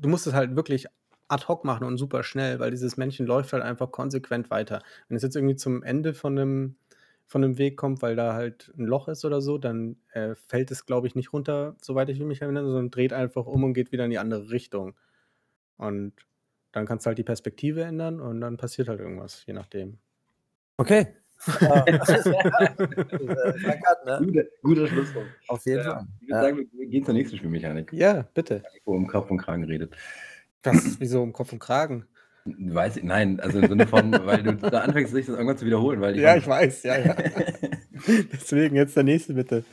du 0.00 0.08
musst 0.08 0.26
es 0.26 0.34
halt 0.34 0.56
wirklich 0.56 0.88
ad 1.28 1.46
hoc 1.48 1.64
machen 1.64 1.86
und 1.86 1.96
super 1.96 2.22
schnell, 2.22 2.58
weil 2.58 2.70
dieses 2.70 2.96
Männchen 2.96 3.26
läuft 3.26 3.52
halt 3.52 3.62
einfach 3.62 3.90
konsequent 3.90 4.50
weiter. 4.50 4.82
Wenn 5.08 5.16
es 5.16 5.22
jetzt 5.22 5.36
irgendwie 5.36 5.56
zum 5.56 5.82
Ende 5.82 6.14
von 6.14 6.38
einem 6.38 6.76
von 7.26 7.42
einem 7.42 7.58
Weg 7.58 7.76
kommt, 7.76 8.02
weil 8.02 8.16
da 8.16 8.34
halt 8.34 8.72
ein 8.76 8.86
Loch 8.86 9.08
ist 9.08 9.24
oder 9.24 9.40
so, 9.40 9.58
dann 9.58 9.96
äh, 10.12 10.34
fällt 10.34 10.70
es, 10.70 10.86
glaube 10.86 11.06
ich, 11.06 11.14
nicht 11.14 11.32
runter, 11.32 11.74
soweit 11.80 12.08
ich 12.08 12.20
mich 12.20 12.42
erinnere, 12.42 12.66
sondern 12.66 12.90
dreht 12.90 13.12
einfach 13.12 13.46
um 13.46 13.64
und 13.64 13.74
geht 13.74 13.92
wieder 13.92 14.04
in 14.04 14.10
die 14.10 14.18
andere 14.18 14.50
Richtung. 14.50 14.94
Und 15.76 16.12
dann 16.72 16.86
kannst 16.86 17.06
du 17.06 17.08
halt 17.08 17.18
die 17.18 17.24
Perspektive 17.24 17.82
ändern 17.82 18.20
und 18.20 18.40
dann 18.40 18.56
passiert 18.56 18.88
halt 18.88 19.00
irgendwas, 19.00 19.44
je 19.46 19.52
nachdem. 19.54 19.98
Okay. 20.76 21.06
guter, 24.18 24.44
guter 24.62 24.86
Schlusswort. 24.86 25.26
Auf 25.48 25.64
jeden 25.66 25.82
Fall. 25.82 26.06
Ich 26.20 26.28
würde 26.28 26.42
sagen, 26.42 26.70
wir 26.72 26.86
gehen 26.86 27.04
zur 27.04 27.14
nächsten 27.14 27.36
Spielmechanik. 27.36 27.92
Ja, 27.92 28.22
bitte. 28.34 28.62
Wo 28.84 28.94
um 28.94 29.06
Kopf 29.06 29.30
und 29.30 29.38
Kragen 29.38 29.64
redet. 29.64 29.94
Was? 30.62 30.98
Wieso 31.00 31.22
um 31.22 31.32
Kopf 31.32 31.52
und 31.52 31.58
Kragen? 31.58 32.06
Weiß 32.44 32.98
ich, 32.98 33.04
nein, 33.04 33.40
also 33.40 33.58
im 33.58 33.68
Sinne 33.68 33.86
von, 33.86 34.12
weil 34.26 34.42
du 34.42 34.52
da 34.54 34.80
anfängst, 34.80 35.12
sich 35.12 35.26
das 35.26 35.34
irgendwann 35.34 35.56
zu 35.56 35.64
wiederholen. 35.64 36.00
Weil 36.00 36.16
ich 36.16 36.22
ja, 36.22 36.36
ich 36.36 36.46
weiß, 36.46 36.82
ja, 36.82 36.98
ja. 36.98 37.16
Deswegen 38.32 38.76
jetzt 38.76 38.96
der 38.96 39.04
nächste 39.04 39.32
bitte. 39.32 39.64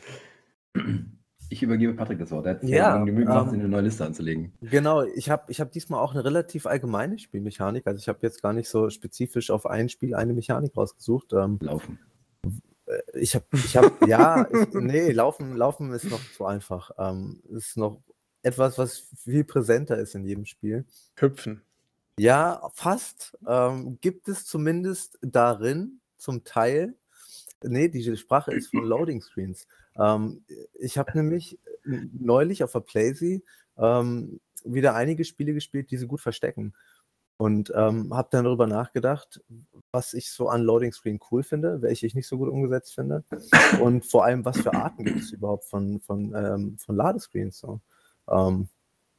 Ich 1.50 1.62
übergebe 1.62 1.94
Patrick 1.94 2.20
das 2.20 2.32
Wort. 2.32 2.46
Er 2.46 2.54
hat 2.54 2.64
ja, 2.64 2.98
genügend 2.98 3.28
gemacht, 3.28 3.50
ähm, 3.50 3.60
eine 3.60 3.68
neue 3.68 3.82
Liste 3.82 4.06
anzulegen. 4.06 4.54
Genau, 4.62 5.04
ich 5.04 5.30
habe 5.30 5.52
ich 5.52 5.60
hab 5.60 5.70
diesmal 5.72 6.00
auch 6.00 6.14
eine 6.14 6.24
relativ 6.24 6.66
allgemeine 6.66 7.20
Spielmechanik. 7.20 7.86
Also 7.86 8.00
ich 8.00 8.08
habe 8.08 8.20
jetzt 8.22 8.42
gar 8.42 8.54
nicht 8.54 8.70
so 8.70 8.90
spezifisch 8.90 9.52
auf 9.52 9.66
ein 9.66 9.90
Spiel 9.90 10.16
eine 10.16 10.34
Mechanik 10.34 10.78
rausgesucht. 10.78 11.34
Ähm, 11.34 11.60
laufen. 11.62 12.00
Ich 13.16 13.36
habe, 13.36 13.46
ich 13.52 13.76
hab, 13.76 14.08
ja, 14.08 14.48
ich, 14.50 14.74
nee, 14.74 15.12
laufen, 15.12 15.58
laufen 15.58 15.92
ist 15.92 16.10
noch 16.10 16.22
zu 16.38 16.46
einfach. 16.46 16.92
Ähm, 16.98 17.42
ist 17.50 17.76
noch 17.76 18.02
etwas, 18.44 18.78
was 18.78 19.10
viel 19.18 19.44
präsenter 19.44 19.98
ist 19.98 20.16
in 20.16 20.24
jedem 20.24 20.46
Spiel. 20.46 20.86
Hüpfen. 21.18 21.64
Ja, 22.20 22.70
fast. 22.74 23.38
Ähm, 23.48 23.98
gibt 24.02 24.28
es 24.28 24.46
zumindest 24.46 25.18
darin 25.22 26.02
zum 26.18 26.44
Teil. 26.44 26.96
Nee, 27.64 27.90
diese 27.90 28.18
Sprache 28.18 28.54
ist 28.54 28.70
von 28.70 28.86
Loading 28.86 29.22
Screens. 29.22 29.68
Ähm, 29.98 30.44
ich 30.74 30.98
habe 30.98 31.12
nämlich 31.16 31.60
neulich 31.84 32.64
auf 32.64 32.72
der 32.74 32.82
Playsee 32.82 33.44
ähm, 33.78 34.40
wieder 34.64 34.96
einige 34.96 35.26
Spiele 35.26 35.54
gespielt, 35.54 35.92
die 35.92 35.98
sie 35.98 36.08
gut 36.08 36.22
verstecken. 36.22 36.74
Und 37.38 37.74
ähm, 37.76 38.14
habe 38.14 38.28
dann 38.30 38.46
darüber 38.46 38.68
nachgedacht, 38.68 39.42
was 39.92 40.14
ich 40.14 40.30
so 40.30 40.48
an 40.48 40.62
Loading 40.62 40.92
Screen 40.92 41.20
cool 41.32 41.42
finde, 41.42 41.82
welche 41.82 42.06
ich 42.06 42.14
nicht 42.14 42.28
so 42.28 42.38
gut 42.38 42.50
umgesetzt 42.50 42.94
finde. 42.94 43.24
Und 43.82 44.06
vor 44.06 44.26
allem, 44.26 44.46
was 44.46 44.60
für 44.60 44.76
Arten 44.76 45.06
gibt 45.06 45.22
es 45.22 45.32
überhaupt 45.32 45.66
von, 45.66 46.00
von, 46.02 46.36
ähm, 46.36 46.78
von 46.78 46.96
Ladescreens. 46.96 47.58
So. 47.58 47.82
Ähm, 48.30 48.70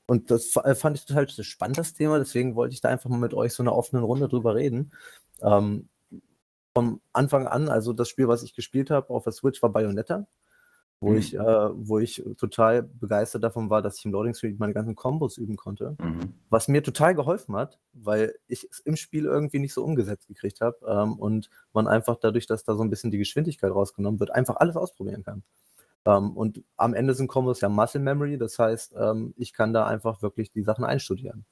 und 0.06 0.30
das 0.30 0.56
äh, 0.56 0.74
fand 0.74 0.98
ich 0.98 1.04
total 1.04 1.28
spannend, 1.28 1.78
das 1.78 1.94
Thema. 1.94 2.18
Deswegen 2.18 2.54
wollte 2.54 2.74
ich 2.74 2.80
da 2.80 2.88
einfach 2.88 3.10
mal 3.10 3.18
mit 3.18 3.34
euch 3.34 3.52
so 3.54 3.62
eine 3.62 3.72
offene 3.72 4.02
Runde 4.02 4.28
drüber 4.28 4.54
reden. 4.54 4.92
Ähm, 5.40 5.88
vom 6.74 7.00
Anfang 7.12 7.46
an, 7.46 7.68
also 7.68 7.92
das 7.92 8.08
Spiel, 8.08 8.28
was 8.28 8.42
ich 8.42 8.54
gespielt 8.54 8.90
habe 8.90 9.10
auf 9.10 9.24
der 9.24 9.32
Switch, 9.32 9.62
war 9.62 9.70
Bayonetta, 9.70 10.26
wo, 11.00 11.10
mhm. 11.10 11.16
ich, 11.18 11.34
äh, 11.34 11.38
wo 11.38 11.98
ich 11.98 12.24
total 12.38 12.82
begeistert 12.82 13.44
davon 13.44 13.68
war, 13.68 13.82
dass 13.82 13.98
ich 13.98 14.04
im 14.04 14.12
Loading 14.12 14.34
Screen 14.34 14.56
meine 14.58 14.72
ganzen 14.72 14.94
Kombos 14.94 15.36
üben 15.36 15.56
konnte. 15.56 15.96
Mhm. 16.00 16.34
Was 16.48 16.68
mir 16.68 16.82
total 16.82 17.14
geholfen 17.14 17.56
hat, 17.56 17.78
weil 17.92 18.34
ich 18.48 18.66
es 18.70 18.80
im 18.80 18.96
Spiel 18.96 19.26
irgendwie 19.26 19.58
nicht 19.58 19.74
so 19.74 19.84
umgesetzt 19.84 20.28
gekriegt 20.28 20.60
habe 20.60 20.78
ähm, 20.86 21.18
und 21.18 21.50
man 21.72 21.88
einfach 21.88 22.16
dadurch, 22.16 22.46
dass 22.46 22.64
da 22.64 22.74
so 22.74 22.82
ein 22.82 22.90
bisschen 22.90 23.10
die 23.10 23.18
Geschwindigkeit 23.18 23.70
rausgenommen 23.70 24.20
wird, 24.20 24.30
einfach 24.30 24.56
alles 24.56 24.76
ausprobieren 24.76 25.24
kann. 25.24 25.42
Ähm, 26.04 26.36
und 26.36 26.62
am 26.76 26.94
Ende 26.94 27.14
sind 27.14 27.28
Kombos 27.28 27.60
ja 27.60 27.68
Muscle 27.68 28.00
Memory, 28.00 28.38
das 28.38 28.58
heißt, 28.58 28.94
ähm, 28.96 29.34
ich 29.36 29.52
kann 29.52 29.72
da 29.72 29.86
einfach 29.86 30.22
wirklich 30.22 30.50
die 30.50 30.62
Sachen 30.62 30.84
einstudieren. 30.84 31.44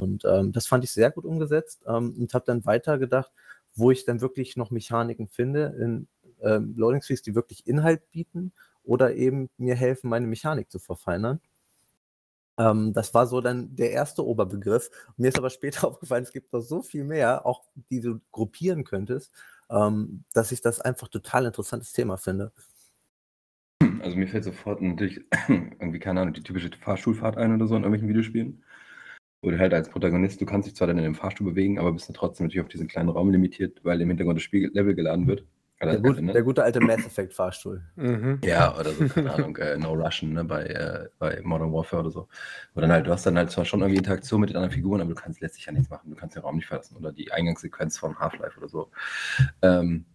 Und 0.00 0.24
ähm, 0.24 0.52
das 0.52 0.66
fand 0.66 0.84
ich 0.84 0.90
sehr 0.92 1.10
gut 1.10 1.24
umgesetzt 1.24 1.82
ähm, 1.86 2.14
und 2.18 2.34
habe 2.34 2.44
dann 2.46 2.64
weiter 2.64 2.98
gedacht, 2.98 3.30
wo 3.74 3.90
ich 3.90 4.04
dann 4.04 4.20
wirklich 4.20 4.56
noch 4.56 4.70
Mechaniken 4.70 5.28
finde 5.28 5.76
in 5.78 6.08
ähm, 6.42 6.74
Loading 6.76 7.02
Screens, 7.02 7.22
die 7.22 7.34
wirklich 7.34 7.66
Inhalt 7.66 8.10
bieten 8.10 8.52
oder 8.84 9.14
eben 9.14 9.50
mir 9.56 9.74
helfen, 9.74 10.10
meine 10.10 10.26
Mechanik 10.26 10.70
zu 10.70 10.78
verfeinern. 10.78 11.40
Ähm, 12.58 12.92
das 12.92 13.14
war 13.14 13.26
so 13.26 13.40
dann 13.40 13.74
der 13.76 13.92
erste 13.92 14.24
Oberbegriff. 14.26 14.90
Mir 15.16 15.28
ist 15.28 15.38
aber 15.38 15.50
später 15.50 15.86
aufgefallen, 15.88 16.24
es 16.24 16.32
gibt 16.32 16.52
noch 16.52 16.60
so 16.60 16.82
viel 16.82 17.04
mehr, 17.04 17.46
auch 17.46 17.64
die 17.90 18.00
du 18.00 18.20
gruppieren 18.32 18.84
könntest, 18.84 19.32
dass 19.66 20.52
ich 20.52 20.60
das 20.60 20.80
einfach 20.80 21.08
total 21.08 21.46
interessantes 21.46 21.92
Thema 21.92 22.18
finde. 22.18 22.52
Also 24.04 24.16
mir 24.16 24.28
fällt 24.28 24.44
sofort 24.44 24.82
natürlich 24.82 25.20
irgendwie, 25.48 25.98
keine 25.98 26.20
Ahnung, 26.20 26.34
die 26.34 26.42
typische 26.42 26.70
Fahrstuhlfahrt 26.78 27.38
ein 27.38 27.54
oder 27.54 27.66
so 27.66 27.74
in 27.74 27.82
irgendwelchen 27.82 28.08
Videospielen. 28.08 28.62
Oder 29.42 29.58
halt 29.58 29.74
als 29.74 29.88
Protagonist, 29.88 30.40
du 30.40 30.46
kannst 30.46 30.68
dich 30.68 30.76
zwar 30.76 30.86
dann 30.86 30.98
in 30.98 31.04
dem 31.04 31.14
Fahrstuhl 31.14 31.46
bewegen, 31.46 31.78
aber 31.78 31.92
bist 31.92 32.08
dann 32.08 32.14
trotzdem 32.14 32.46
natürlich 32.46 32.62
auf 32.62 32.70
diesen 32.70 32.88
kleinen 32.88 33.08
Raum 33.08 33.30
limitiert, 33.30 33.80
weil 33.82 34.00
im 34.00 34.08
Hintergrund 34.08 34.38
das 34.38 34.42
Spiellevel 34.42 34.94
geladen 34.94 35.26
wird. 35.26 35.44
Der, 35.82 36.00
gut, 36.00 36.20
ne? 36.20 36.32
der, 36.32 36.42
gute 36.42 36.62
alte 36.62 36.80
Mass 36.80 37.04
Effect 37.04 37.34
Fahrstuhl. 37.34 37.82
Mhm. 37.96 38.38
Ja, 38.42 38.74
oder 38.78 38.90
so, 38.90 39.06
keine 39.06 39.34
Ahnung, 39.34 39.56
äh, 39.56 39.76
No 39.76 39.92
Russian, 39.92 40.32
ne, 40.32 40.44
bei, 40.44 40.64
äh, 40.64 41.08
bei 41.18 41.40
Modern 41.42 41.72
Warfare 41.72 42.02
oder 42.02 42.10
so. 42.10 42.28
Wo 42.74 42.80
dann 42.80 42.92
halt, 42.92 43.06
du 43.06 43.10
hast 43.10 43.26
dann 43.26 43.36
halt 43.36 43.50
zwar 43.50 43.64
schon 43.64 43.80
irgendwie 43.80 43.98
Interaktion 43.98 44.40
mit 44.40 44.50
den 44.50 44.56
anderen 44.56 44.72
Figuren, 44.72 45.00
aber 45.00 45.10
du 45.10 45.16
kannst 45.16 45.40
letztlich 45.40 45.66
ja 45.66 45.72
nichts 45.72 45.90
machen. 45.90 46.10
Du 46.10 46.16
kannst 46.16 46.36
den 46.36 46.42
Raum 46.42 46.56
nicht 46.56 46.66
verlassen. 46.66 46.96
Oder 46.96 47.12
die 47.12 47.32
Eingangssequenz 47.32 47.98
von 47.98 48.18
Half-Life 48.18 48.56
oder 48.58 48.68
so. 48.68 48.90
Ähm, 49.60 50.06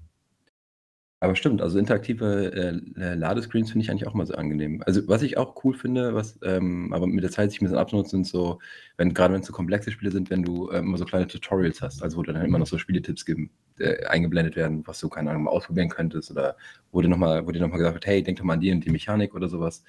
aber 1.22 1.36
stimmt, 1.36 1.62
also 1.62 1.78
interaktive 1.78 2.54
äh, 2.98 3.14
Ladescreens 3.16 3.72
finde 3.72 3.84
ich 3.84 3.92
eigentlich 3.92 4.08
auch 4.08 4.14
mal 4.14 4.26
sehr 4.26 4.38
angenehm. 4.38 4.82
Also 4.86 5.06
was 5.08 5.22
ich 5.22 5.38
auch 5.38 5.64
cool 5.64 5.74
finde, 5.74 6.14
was 6.14 6.40
ähm, 6.44 6.94
aber 6.94 7.08
mit 7.08 7.24
der 7.24 7.32
Zeit 7.32 7.52
sich 7.52 7.62
ein 7.62 7.66
bisschen 7.66 7.78
abnutzt, 7.78 8.12
sind 8.12 8.26
so, 8.26 8.60
wenn 8.98 9.14
gerade 9.14 9.34
wenn 9.34 9.42
es 9.42 9.48
so 9.48 9.54
komplexe 9.54 9.92
Spiele 9.92 10.12
sind, 10.12 10.30
wenn 10.30 10.44
du 10.44 10.72
ähm, 10.72 10.86
immer 10.86 10.98
so 10.98 11.06
kleine 11.06 11.28
Tutorials 11.28 11.82
hast, 11.82 12.02
also 12.04 12.18
wo 12.18 12.24
du 12.24 12.32
dann 12.32 12.46
immer 12.46 12.60
noch 12.60 12.68
so 12.68 12.78
Spieletipps 12.78 13.26
geben, 13.26 13.52
äh, 13.80 14.06
eingeblendet 14.06 14.56
werden, 14.56 14.86
was 14.86 15.00
du, 15.00 15.10
keine 15.10 15.30
Ahnung, 15.32 15.44
mal 15.44 15.52
ausprobieren 15.52 15.90
könntest 15.90 16.32
oder 16.32 16.56
wo 16.92 17.02
dir 17.02 17.10
nochmal 17.10 17.42
noch 17.42 17.78
gesagt 17.78 17.94
wird, 17.94 18.06
hey, 18.06 18.24
denk 18.24 18.38
doch 18.38 18.46
mal 18.46 18.54
an 18.54 18.62
die 18.62 18.72
und 18.72 18.84
die 18.84 18.90
Mechanik 18.90 19.36
oder 19.36 19.48
sowas. 19.48 19.84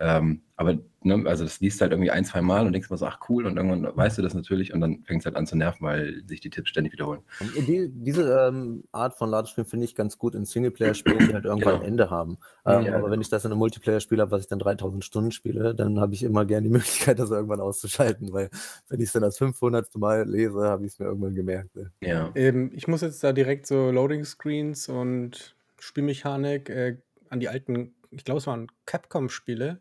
Ähm, 0.00 0.42
aber, 0.56 0.78
ne, 1.02 1.22
also 1.26 1.44
das 1.44 1.60
liest 1.60 1.80
halt 1.80 1.92
irgendwie 1.92 2.10
ein, 2.10 2.24
zwei 2.24 2.40
Mal 2.40 2.66
und 2.66 2.72
denkst 2.72 2.90
mal 2.90 2.96
so, 2.96 3.06
ach 3.06 3.20
cool, 3.28 3.46
und 3.46 3.56
irgendwann 3.56 3.96
weißt 3.96 4.18
du 4.18 4.22
das 4.22 4.34
natürlich 4.34 4.72
und 4.72 4.80
dann 4.80 5.02
fängt 5.04 5.22
es 5.22 5.26
halt 5.26 5.36
an 5.36 5.46
zu 5.46 5.56
nerven, 5.56 5.84
weil 5.84 6.22
sich 6.26 6.40
die 6.40 6.50
Tipps 6.50 6.70
ständig 6.70 6.92
wiederholen. 6.92 7.20
Die, 7.66 7.88
diese 7.88 8.48
ähm, 8.48 8.84
Art 8.92 9.14
von 9.14 9.30
Ladespielen 9.30 9.68
finde 9.68 9.84
ich 9.84 9.94
ganz 9.94 10.18
gut 10.18 10.34
in 10.34 10.44
Singleplayer-Spielen, 10.44 11.18
die 11.18 11.34
halt 11.34 11.44
irgendwann 11.44 11.74
genau. 11.74 11.82
ein 11.82 11.88
Ende 11.88 12.10
haben. 12.10 12.38
Ähm, 12.66 12.84
ja, 12.84 12.96
aber 12.96 13.10
wenn 13.10 13.20
ich 13.20 13.28
das 13.28 13.44
in 13.44 13.52
einem 13.52 13.58
Multiplayer-Spiel 13.58 14.20
habe, 14.20 14.30
was 14.30 14.42
ich 14.42 14.48
dann 14.48 14.58
3000 14.58 15.04
Stunden 15.04 15.30
spiele, 15.30 15.74
dann 15.74 16.00
habe 16.00 16.14
ich 16.14 16.22
immer 16.22 16.44
gerne 16.44 16.64
die 16.64 16.72
Möglichkeit, 16.72 17.18
das 17.18 17.30
irgendwann 17.30 17.60
auszuschalten, 17.60 18.32
weil 18.32 18.50
wenn 18.88 19.00
ich 19.00 19.06
es 19.06 19.12
dann 19.12 19.22
das 19.22 19.38
500. 19.38 19.94
Mal 19.96 20.28
lese, 20.28 20.62
habe 20.62 20.86
ich 20.86 20.92
es 20.92 20.98
mir 20.98 21.06
irgendwann 21.06 21.34
gemerkt. 21.34 21.76
Ne? 21.76 21.92
Ja. 22.00 22.30
Ähm, 22.34 22.70
ich 22.74 22.88
muss 22.88 23.02
jetzt 23.02 23.21
da 23.22 23.32
direkt 23.32 23.66
so 23.66 23.90
Loading-Screens 23.90 24.88
und 24.88 25.56
Spielmechanik 25.78 26.68
äh, 26.68 26.96
an 27.30 27.40
die 27.40 27.48
alten, 27.48 27.94
ich 28.10 28.24
glaube, 28.24 28.38
es 28.38 28.46
waren 28.46 28.68
Capcom-Spiele 28.86 29.80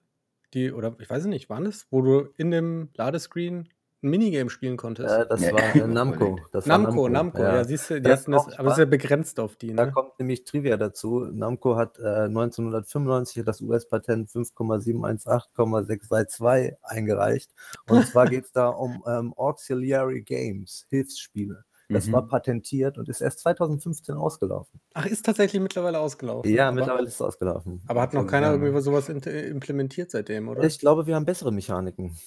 die, 0.54 0.72
oder 0.72 0.96
ich 1.00 1.10
weiß 1.10 1.26
nicht, 1.26 1.50
waren 1.50 1.66
es, 1.66 1.88
wo 1.92 2.02
du 2.02 2.30
in 2.38 2.52
dem 2.52 2.90
Ladescreen 2.96 3.68
ein 4.04 4.10
Minigame 4.10 4.50
spielen 4.50 4.78
konntest? 4.78 5.14
Äh, 5.14 5.28
das 5.28 5.44
war 5.44 5.76
äh, 5.76 5.86
Namco. 5.88 6.40
Das 6.52 6.66
Namco, 6.66 7.04
war 7.04 7.10
Namco, 7.10 7.38
Namco, 7.40 7.44
ja. 7.44 7.58
ja. 7.58 7.64
siehst 7.64 7.88
du, 7.90 8.02
die 8.02 8.10
das 8.10 8.22
hatten 8.22 8.32
das, 8.34 8.48
aber 8.58 8.70
das 8.70 8.74
ist 8.74 8.80
ja 8.80 8.86
begrenzt 8.86 9.40
auf 9.40 9.56
die. 9.56 9.68
Ne? 9.68 9.76
Da 9.76 9.92
kommt 9.92 10.18
nämlich 10.20 10.44
Trivia 10.44 10.76
dazu. 10.78 11.28
Namco 11.32 11.78
hat 11.78 12.00
äh, 12.00 12.26
1995 12.26 13.46
das 13.46 13.62
US-Patent 13.62 14.30
5,718,632 14.30 16.74
eingereicht. 16.82 17.52
Und 17.88 18.08
zwar 18.08 18.26
geht 18.30 18.46
es 18.46 18.52
da 18.52 18.70
um 18.70 19.04
ähm, 19.08 19.36
Auxiliary 19.36 20.24
Games, 20.24 20.88
Hilfsspiele. 20.90 21.64
Das 21.92 22.08
mhm. 22.08 22.14
war 22.14 22.28
patentiert 22.28 22.98
und 22.98 23.10
ist 23.10 23.22
erst 23.22 23.40
2015 23.40 24.16
ausgelaufen. 24.16 24.80
Ach, 24.94 25.06
ist 25.06 25.26
tatsächlich 25.26 25.62
mittlerweile 25.62 26.00
ausgelaufen. 26.00 26.52
Ja, 26.52 26.68
aber, 26.68 26.76
mittlerweile 26.76 27.08
ist 27.08 27.16
es 27.16 27.22
ausgelaufen. 27.22 27.82
Aber 27.88 28.02
hat 28.02 28.14
noch 28.14 28.28
keiner 28.28 28.48
ja. 28.48 28.54
irgendwie 28.54 28.82
sowas 28.82 29.10
implementiert 29.10 30.12
seitdem, 30.12 30.48
oder? 30.48 30.64
Ich 30.64 30.80
glaube, 30.80 31.08
wir 31.08 31.16
haben 31.16 31.26
bessere 31.26 31.52
Mechaniken. 31.52 32.18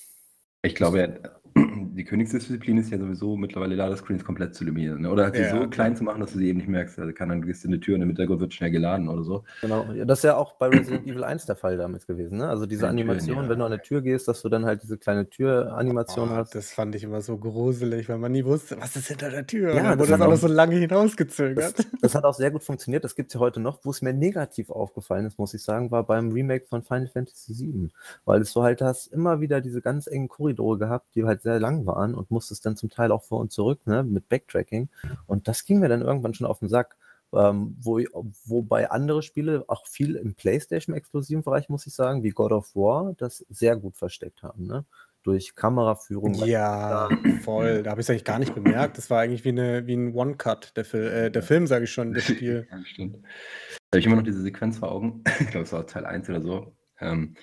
Ich 0.62 0.74
glaube, 0.74 1.20
die 1.56 2.04
Königsdisziplin 2.04 2.78
ist 2.78 2.90
ja 2.90 2.98
sowieso 2.98 3.36
mittlerweile 3.36 3.76
Ladescreens 3.76 4.24
komplett 4.24 4.54
zu 4.54 4.64
limitieren. 4.64 5.02
Ne? 5.02 5.10
Oder 5.10 5.24
halt 5.24 5.36
sie 5.36 5.42
ja. 5.42 5.50
so 5.50 5.68
klein 5.68 5.96
zu 5.96 6.02
machen, 6.02 6.20
dass 6.20 6.32
du 6.32 6.38
sie 6.38 6.48
eben 6.48 6.58
nicht 6.58 6.68
merkst. 6.68 6.98
Also 6.98 7.12
kann 7.12 7.28
dann 7.28 7.42
gehst 7.42 7.62
du 7.62 7.68
in 7.68 7.74
eine 7.74 7.80
Tür 7.80 7.94
und 7.94 8.02
im 8.02 8.08
Hintergrund 8.08 8.40
wird 8.40 8.52
schnell 8.52 8.70
geladen 8.70 9.08
oder 9.08 9.22
so. 9.22 9.44
Genau, 9.60 9.86
das 10.04 10.18
ist 10.18 10.24
ja 10.24 10.36
auch 10.36 10.54
bei 10.54 10.68
Resident 10.68 11.06
Evil 11.06 11.22
1 11.22 11.46
der 11.46 11.56
Fall 11.56 11.76
damals 11.76 12.06
gewesen. 12.06 12.38
Ne? 12.38 12.48
Also 12.48 12.66
diese 12.66 12.88
Animation, 12.88 13.44
ja. 13.44 13.48
wenn 13.48 13.58
du 13.58 13.64
an 13.64 13.72
eine 13.72 13.82
Tür 13.82 14.02
gehst, 14.02 14.26
dass 14.26 14.42
du 14.42 14.48
dann 14.48 14.64
halt 14.64 14.82
diese 14.82 14.98
kleine 14.98 15.28
Türanimation 15.28 16.30
oh, 16.30 16.34
hast. 16.34 16.54
Das 16.54 16.72
fand 16.72 16.94
ich 16.96 17.04
immer 17.04 17.20
so 17.20 17.38
gruselig, 17.38 18.08
weil 18.08 18.18
man 18.18 18.32
nie 18.32 18.44
wusste, 18.44 18.76
was 18.80 18.96
ist 18.96 19.08
hinter 19.08 19.30
der 19.30 19.46
Tür. 19.46 19.74
Ja, 19.74 19.92
und 19.92 20.00
das 20.00 20.10
wurde 20.10 20.24
auch 20.24 20.30
noch 20.30 20.36
so 20.36 20.48
lange 20.48 20.76
hinausgezögert. 20.76 21.78
Das, 21.78 21.86
das, 22.00 22.14
hat 22.14 22.24
auch 22.24 22.34
sehr 22.34 22.50
gut 22.50 22.64
funktioniert. 22.64 23.04
Das 23.04 23.14
gibt 23.14 23.30
es 23.30 23.34
ja 23.34 23.40
heute 23.40 23.60
noch. 23.60 23.84
Wo 23.84 23.90
es 23.90 24.02
mir 24.02 24.12
negativ 24.12 24.70
aufgefallen 24.70 25.26
ist, 25.26 25.38
muss 25.38 25.54
ich 25.54 25.62
sagen, 25.62 25.90
war 25.90 26.04
beim 26.04 26.32
Remake 26.32 26.66
von 26.66 26.82
Final 26.82 27.08
Fantasy 27.08 27.54
VII. 27.56 27.90
Weil 28.24 28.40
es 28.42 28.52
so 28.52 28.64
halt 28.64 28.82
hast 28.82 29.06
immer 29.12 29.40
wieder 29.40 29.60
diese 29.60 29.80
ganz 29.80 30.08
engen 30.08 30.28
Korridore 30.28 30.78
gehabt, 30.78 31.14
die 31.14 31.24
halt 31.24 31.43
sehr 31.44 31.60
lang 31.60 31.86
waren 31.86 32.14
und 32.14 32.30
musstest 32.32 32.66
dann 32.66 32.74
zum 32.74 32.90
Teil 32.90 33.12
auch 33.12 33.22
vor 33.22 33.38
und 33.38 33.52
zurück, 33.52 33.86
ne, 33.86 34.02
mit 34.02 34.28
Backtracking. 34.28 34.88
Und 35.26 35.46
das 35.46 35.64
ging 35.64 35.78
mir 35.78 35.88
dann 35.88 36.02
irgendwann 36.02 36.34
schon 36.34 36.48
auf 36.48 36.58
den 36.58 36.68
Sack. 36.68 36.96
Ähm, 37.32 37.76
wo, 37.80 37.98
wobei 38.44 38.90
andere 38.90 39.22
Spiele 39.22 39.64
auch 39.66 39.86
viel 39.86 40.14
im 40.14 40.34
PlayStation-exklusiven 40.34 41.42
Bereich, 41.42 41.68
muss 41.68 41.86
ich 41.86 41.92
sagen, 41.92 42.22
wie 42.22 42.30
God 42.30 42.52
of 42.52 42.76
War, 42.76 43.14
das 43.16 43.44
sehr 43.48 43.76
gut 43.76 43.96
versteckt 43.96 44.44
haben. 44.44 44.66
Ne? 44.66 44.84
Durch 45.24 45.56
Kameraführung. 45.56 46.34
Ja, 46.34 47.08
voll. 47.42 47.82
Da 47.82 47.90
habe 47.90 48.00
ich 48.00 48.06
es 48.06 48.10
eigentlich 48.10 48.24
gar 48.24 48.38
nicht 48.38 48.54
bemerkt. 48.54 48.98
Das 48.98 49.10
war 49.10 49.20
eigentlich 49.20 49.44
wie, 49.44 49.48
eine, 49.48 49.86
wie 49.86 49.94
ein 49.94 50.14
One-Cut, 50.14 50.76
der, 50.76 50.84
Fil 50.84 51.06
äh, 51.06 51.30
der 51.30 51.42
Film, 51.42 51.66
sage 51.66 51.84
ich 51.84 51.90
schon, 51.90 52.12
das 52.14 52.24
Spiel. 52.24 52.68
Ja, 52.70 52.84
stimmt. 52.84 53.16
Da 53.16 53.96
habe 53.96 53.98
ich 53.98 54.06
immer 54.06 54.16
noch 54.16 54.22
diese 54.22 54.42
Sequenz 54.42 54.78
vor 54.78 54.92
Augen. 54.92 55.24
ich 55.40 55.48
glaube, 55.48 55.64
es 55.64 55.72
war 55.72 55.86
Teil 55.86 56.06
1 56.06 56.28
oder 56.28 56.40
so. 56.40 56.76
Ähm, 57.00 57.34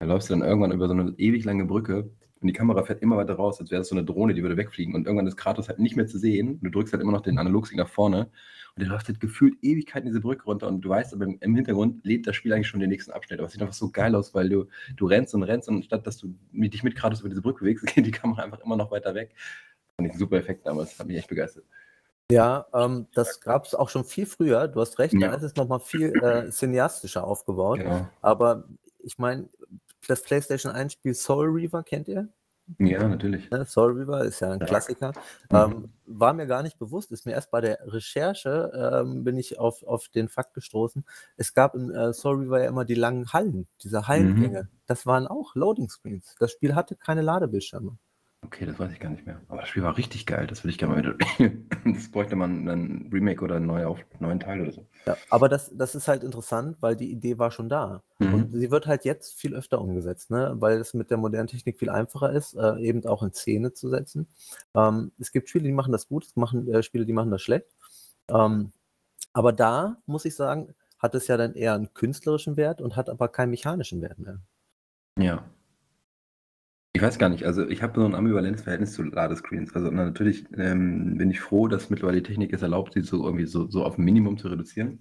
da 0.00 0.06
läufst 0.06 0.30
du 0.30 0.34
dann 0.34 0.42
irgendwann 0.42 0.72
über 0.72 0.88
so 0.88 0.94
eine 0.94 1.14
ewig 1.16 1.44
lange 1.44 1.64
Brücke 1.64 2.10
und 2.40 2.46
die 2.46 2.52
Kamera 2.52 2.82
fährt 2.84 3.02
immer 3.02 3.16
weiter 3.16 3.34
raus, 3.34 3.60
als 3.60 3.70
wäre 3.70 3.82
es 3.82 3.88
so 3.88 3.96
eine 3.96 4.04
Drohne, 4.04 4.32
die 4.32 4.42
würde 4.42 4.56
wegfliegen. 4.56 4.94
Und 4.94 5.06
irgendwann 5.06 5.26
ist 5.26 5.36
Kratos 5.36 5.68
halt 5.68 5.80
nicht 5.80 5.96
mehr 5.96 6.06
zu 6.06 6.18
sehen. 6.18 6.60
Du 6.62 6.70
drückst 6.70 6.92
halt 6.92 7.02
immer 7.02 7.12
noch 7.12 7.22
den 7.22 7.38
Analogstick 7.38 7.78
nach 7.78 7.88
vorne. 7.88 8.30
Und 8.76 8.82
der 8.82 8.88
läuft 8.88 9.08
halt 9.08 9.18
gefühlt 9.18 9.54
Ewigkeiten 9.60 10.06
diese 10.06 10.20
Brücke 10.20 10.44
runter. 10.44 10.68
Und 10.68 10.82
du 10.82 10.88
weißt 10.88 11.14
aber 11.14 11.26
im 11.26 11.54
Hintergrund 11.56 12.04
lädt 12.04 12.28
das 12.28 12.36
Spiel 12.36 12.52
eigentlich 12.52 12.68
schon 12.68 12.78
den 12.78 12.90
nächsten 12.90 13.10
Abschnitt. 13.10 13.40
Aber 13.40 13.46
es 13.46 13.52
sieht 13.52 13.60
einfach 13.60 13.74
so 13.74 13.90
geil 13.90 14.14
aus, 14.14 14.34
weil 14.34 14.48
du, 14.48 14.66
du 14.96 15.06
rennst 15.06 15.34
und 15.34 15.42
rennst. 15.42 15.68
Und 15.68 15.84
statt 15.84 16.06
dass 16.06 16.18
du 16.18 16.32
dich 16.52 16.84
mit 16.84 16.94
Kratos 16.94 17.20
über 17.20 17.28
diese 17.28 17.42
Brücke 17.42 17.60
bewegst, 17.64 17.86
geht 17.94 18.06
die 18.06 18.12
Kamera 18.12 18.42
einfach 18.42 18.60
immer 18.60 18.76
noch 18.76 18.92
weiter 18.92 19.14
weg. 19.14 19.34
Fand 19.96 20.08
ich 20.08 20.14
ein 20.14 20.18
super 20.18 20.36
Effekt 20.36 20.64
damals. 20.64 20.96
Hat 20.96 21.08
mich 21.08 21.16
echt 21.16 21.28
begeistert. 21.28 21.64
Ja, 22.30 22.66
ähm, 22.72 23.06
das 23.14 23.40
gab 23.40 23.64
es 23.64 23.74
auch 23.74 23.88
schon 23.88 24.04
viel 24.04 24.26
früher. 24.26 24.68
Du 24.68 24.80
hast 24.80 24.98
recht, 25.00 25.14
ja. 25.14 25.28
da 25.28 25.34
ist 25.34 25.42
es 25.42 25.56
nochmal 25.56 25.80
viel 25.80 26.12
äh, 26.22 26.50
cineastischer 26.50 27.24
aufgebaut. 27.24 27.78
Genau. 27.78 28.06
Aber 28.20 28.64
ich 29.02 29.18
meine, 29.18 29.48
das 30.06 30.22
PlayStation 30.22 30.72
1 30.72 30.92
Spiel 30.92 31.14
Soul 31.14 31.48
Reaver, 31.48 31.82
kennt 31.82 32.08
ihr? 32.08 32.28
Ja, 32.78 33.08
natürlich. 33.08 33.50
Ne, 33.50 33.64
Soul 33.64 33.92
Reaver 33.92 34.24
ist 34.24 34.40
ja 34.40 34.50
ein 34.50 34.60
ja. 34.60 34.66
Klassiker. 34.66 35.12
Mhm. 35.50 35.56
Ähm, 35.56 35.92
war 36.04 36.34
mir 36.34 36.46
gar 36.46 36.62
nicht 36.62 36.78
bewusst, 36.78 37.10
ist 37.10 37.24
mir 37.24 37.32
erst 37.32 37.50
bei 37.50 37.60
der 37.60 37.78
Recherche, 37.86 39.00
ähm, 39.02 39.24
bin 39.24 39.38
ich 39.38 39.58
auf, 39.58 39.82
auf 39.82 40.08
den 40.08 40.28
Fakt 40.28 40.54
gestoßen. 40.54 41.04
Es 41.36 41.54
gab 41.54 41.74
in 41.74 41.90
äh, 41.90 42.12
Soul 42.12 42.42
Reaver 42.42 42.62
ja 42.62 42.68
immer 42.68 42.84
die 42.84 42.94
langen 42.94 43.32
Hallen, 43.32 43.68
diese 43.82 44.06
Hallengänge. 44.06 44.64
Mhm. 44.64 44.68
Das 44.86 45.06
waren 45.06 45.26
auch 45.26 45.54
Loading 45.54 45.88
Screens. 45.88 46.34
Das 46.38 46.52
Spiel 46.52 46.74
hatte 46.74 46.94
keine 46.96 47.22
Ladebildschirme. 47.22 47.96
Okay, 48.42 48.64
das 48.66 48.78
weiß 48.78 48.92
ich 48.92 49.00
gar 49.00 49.10
nicht 49.10 49.26
mehr. 49.26 49.40
Aber 49.48 49.60
das 49.60 49.68
Spiel 49.68 49.82
war 49.82 49.96
richtig 49.96 50.24
geil. 50.24 50.46
Das 50.46 50.62
würde 50.62 50.70
ich 50.70 50.78
gerne 50.78 50.94
mal 50.94 51.02
wieder. 51.02 51.16
das 51.92 52.08
bräuchte 52.10 52.36
man 52.36 52.68
ein 52.68 53.10
Remake 53.12 53.42
oder 53.42 53.56
einen 53.56 53.66
neuen, 53.66 53.96
neuen 54.20 54.38
Teil 54.38 54.60
oder 54.60 54.72
so. 54.72 54.86
Ja, 55.06 55.16
aber 55.28 55.48
das, 55.48 55.76
das 55.76 55.96
ist 55.96 56.06
halt 56.06 56.22
interessant, 56.22 56.76
weil 56.80 56.94
die 56.94 57.10
Idee 57.10 57.38
war 57.38 57.50
schon 57.50 57.68
da. 57.68 58.02
Mhm. 58.20 58.34
Und 58.34 58.52
sie 58.52 58.70
wird 58.70 58.86
halt 58.86 59.04
jetzt 59.04 59.34
viel 59.34 59.54
öfter 59.54 59.80
umgesetzt, 59.80 60.30
ne? 60.30 60.54
weil 60.58 60.78
es 60.78 60.94
mit 60.94 61.10
der 61.10 61.18
modernen 61.18 61.48
Technik 61.48 61.78
viel 61.78 61.90
einfacher 61.90 62.32
ist, 62.32 62.54
äh, 62.54 62.76
eben 62.80 63.04
auch 63.06 63.24
in 63.24 63.32
Szene 63.32 63.72
zu 63.72 63.88
setzen. 63.88 64.28
Ähm, 64.74 65.10
es 65.18 65.32
gibt 65.32 65.48
Spiele, 65.48 65.64
die 65.64 65.72
machen 65.72 65.92
das 65.92 66.06
gut, 66.06 66.24
es 66.24 66.36
machen 66.36 66.72
äh, 66.72 66.84
Spiele, 66.84 67.06
die 67.06 67.12
machen 67.12 67.32
das 67.32 67.42
schlecht. 67.42 67.66
Ähm, 68.28 68.70
aber 69.32 69.52
da, 69.52 69.96
muss 70.06 70.24
ich 70.24 70.36
sagen, 70.36 70.74
hat 70.98 71.14
es 71.16 71.26
ja 71.26 71.36
dann 71.36 71.54
eher 71.54 71.74
einen 71.74 71.92
künstlerischen 71.92 72.56
Wert 72.56 72.80
und 72.80 72.94
hat 72.94 73.10
aber 73.10 73.28
keinen 73.28 73.50
mechanischen 73.50 74.00
Wert 74.00 74.18
mehr. 74.20 74.40
Ja, 75.18 75.44
ich 76.92 77.02
weiß 77.02 77.18
gar 77.18 77.28
nicht, 77.28 77.44
also 77.44 77.66
ich 77.68 77.82
habe 77.82 78.00
so 78.00 78.06
ein 78.06 78.14
ambivalentes 78.14 78.62
Verhältnis 78.62 78.92
zu 78.92 79.02
Ladescreens. 79.02 79.74
Also 79.74 79.90
natürlich 79.90 80.46
ähm, 80.56 81.16
bin 81.16 81.30
ich 81.30 81.40
froh, 81.40 81.68
dass 81.68 81.90
mittlerweile 81.90 82.22
die 82.22 82.28
Technik 82.28 82.52
es 82.52 82.62
erlaubt, 82.62 82.94
sie 82.94 83.02
so 83.02 83.24
irgendwie 83.24 83.46
so, 83.46 83.68
so 83.68 83.84
auf 83.84 83.98
ein 83.98 84.04
Minimum 84.04 84.38
zu 84.38 84.48
reduzieren. 84.48 85.00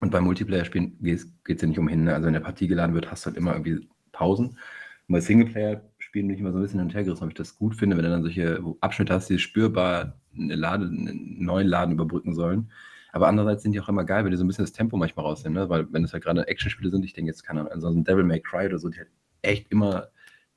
Und 0.00 0.10
bei 0.10 0.20
Multiplayer-Spielen 0.20 0.98
geht 1.00 1.26
es 1.46 1.62
ja 1.62 1.68
nicht 1.68 1.78
umhin. 1.78 2.04
Ne? 2.04 2.14
Also 2.14 2.26
wenn 2.26 2.34
der 2.34 2.40
Partie 2.40 2.66
geladen 2.66 2.94
wird, 2.94 3.10
hast 3.10 3.24
du 3.24 3.28
halt 3.28 3.36
immer 3.36 3.52
irgendwie 3.52 3.88
Pausen. 4.12 4.58
Und 5.06 5.12
bei 5.12 5.20
Singleplayer-Spielen 5.20 6.26
bin 6.26 6.34
ich 6.34 6.40
immer 6.40 6.52
so 6.52 6.58
ein 6.58 6.62
bisschen 6.62 6.90
hin 6.90 7.10
ob 7.10 7.28
ich 7.28 7.34
das 7.34 7.56
gut 7.56 7.76
finde, 7.76 7.96
wenn 7.96 8.04
du 8.04 8.10
dann 8.10 8.22
solche 8.22 8.62
Abschnitte 8.80 9.14
hast, 9.14 9.28
die 9.30 9.38
spürbar 9.38 10.18
eine 10.34 10.56
Lade, 10.56 10.86
einen 10.86 11.44
neuen 11.44 11.68
Laden 11.68 11.94
überbrücken 11.94 12.34
sollen. 12.34 12.70
Aber 13.12 13.28
andererseits 13.28 13.62
sind 13.62 13.72
die 13.72 13.80
auch 13.80 13.88
immer 13.88 14.04
geil, 14.04 14.24
wenn 14.24 14.32
die 14.32 14.36
so 14.36 14.44
ein 14.44 14.48
bisschen 14.48 14.64
das 14.64 14.72
Tempo 14.72 14.96
manchmal 14.96 15.24
rausnehmen, 15.26 15.62
ne? 15.62 15.68
weil 15.68 15.92
wenn 15.92 16.02
es 16.02 16.12
halt 16.12 16.24
gerade 16.24 16.48
Actionspiele 16.48 16.90
sind, 16.90 17.04
ich 17.04 17.12
denke 17.12 17.30
jetzt 17.30 17.44
keine 17.44 17.60
Ahnung, 17.60 17.72
also 17.72 17.88
ein 17.88 18.02
Devil 18.02 18.24
May 18.24 18.40
Cry 18.40 18.66
oder 18.66 18.78
so, 18.78 18.88
die 18.88 18.98
halt 18.98 19.10
echt 19.42 19.70
immer 19.70 20.08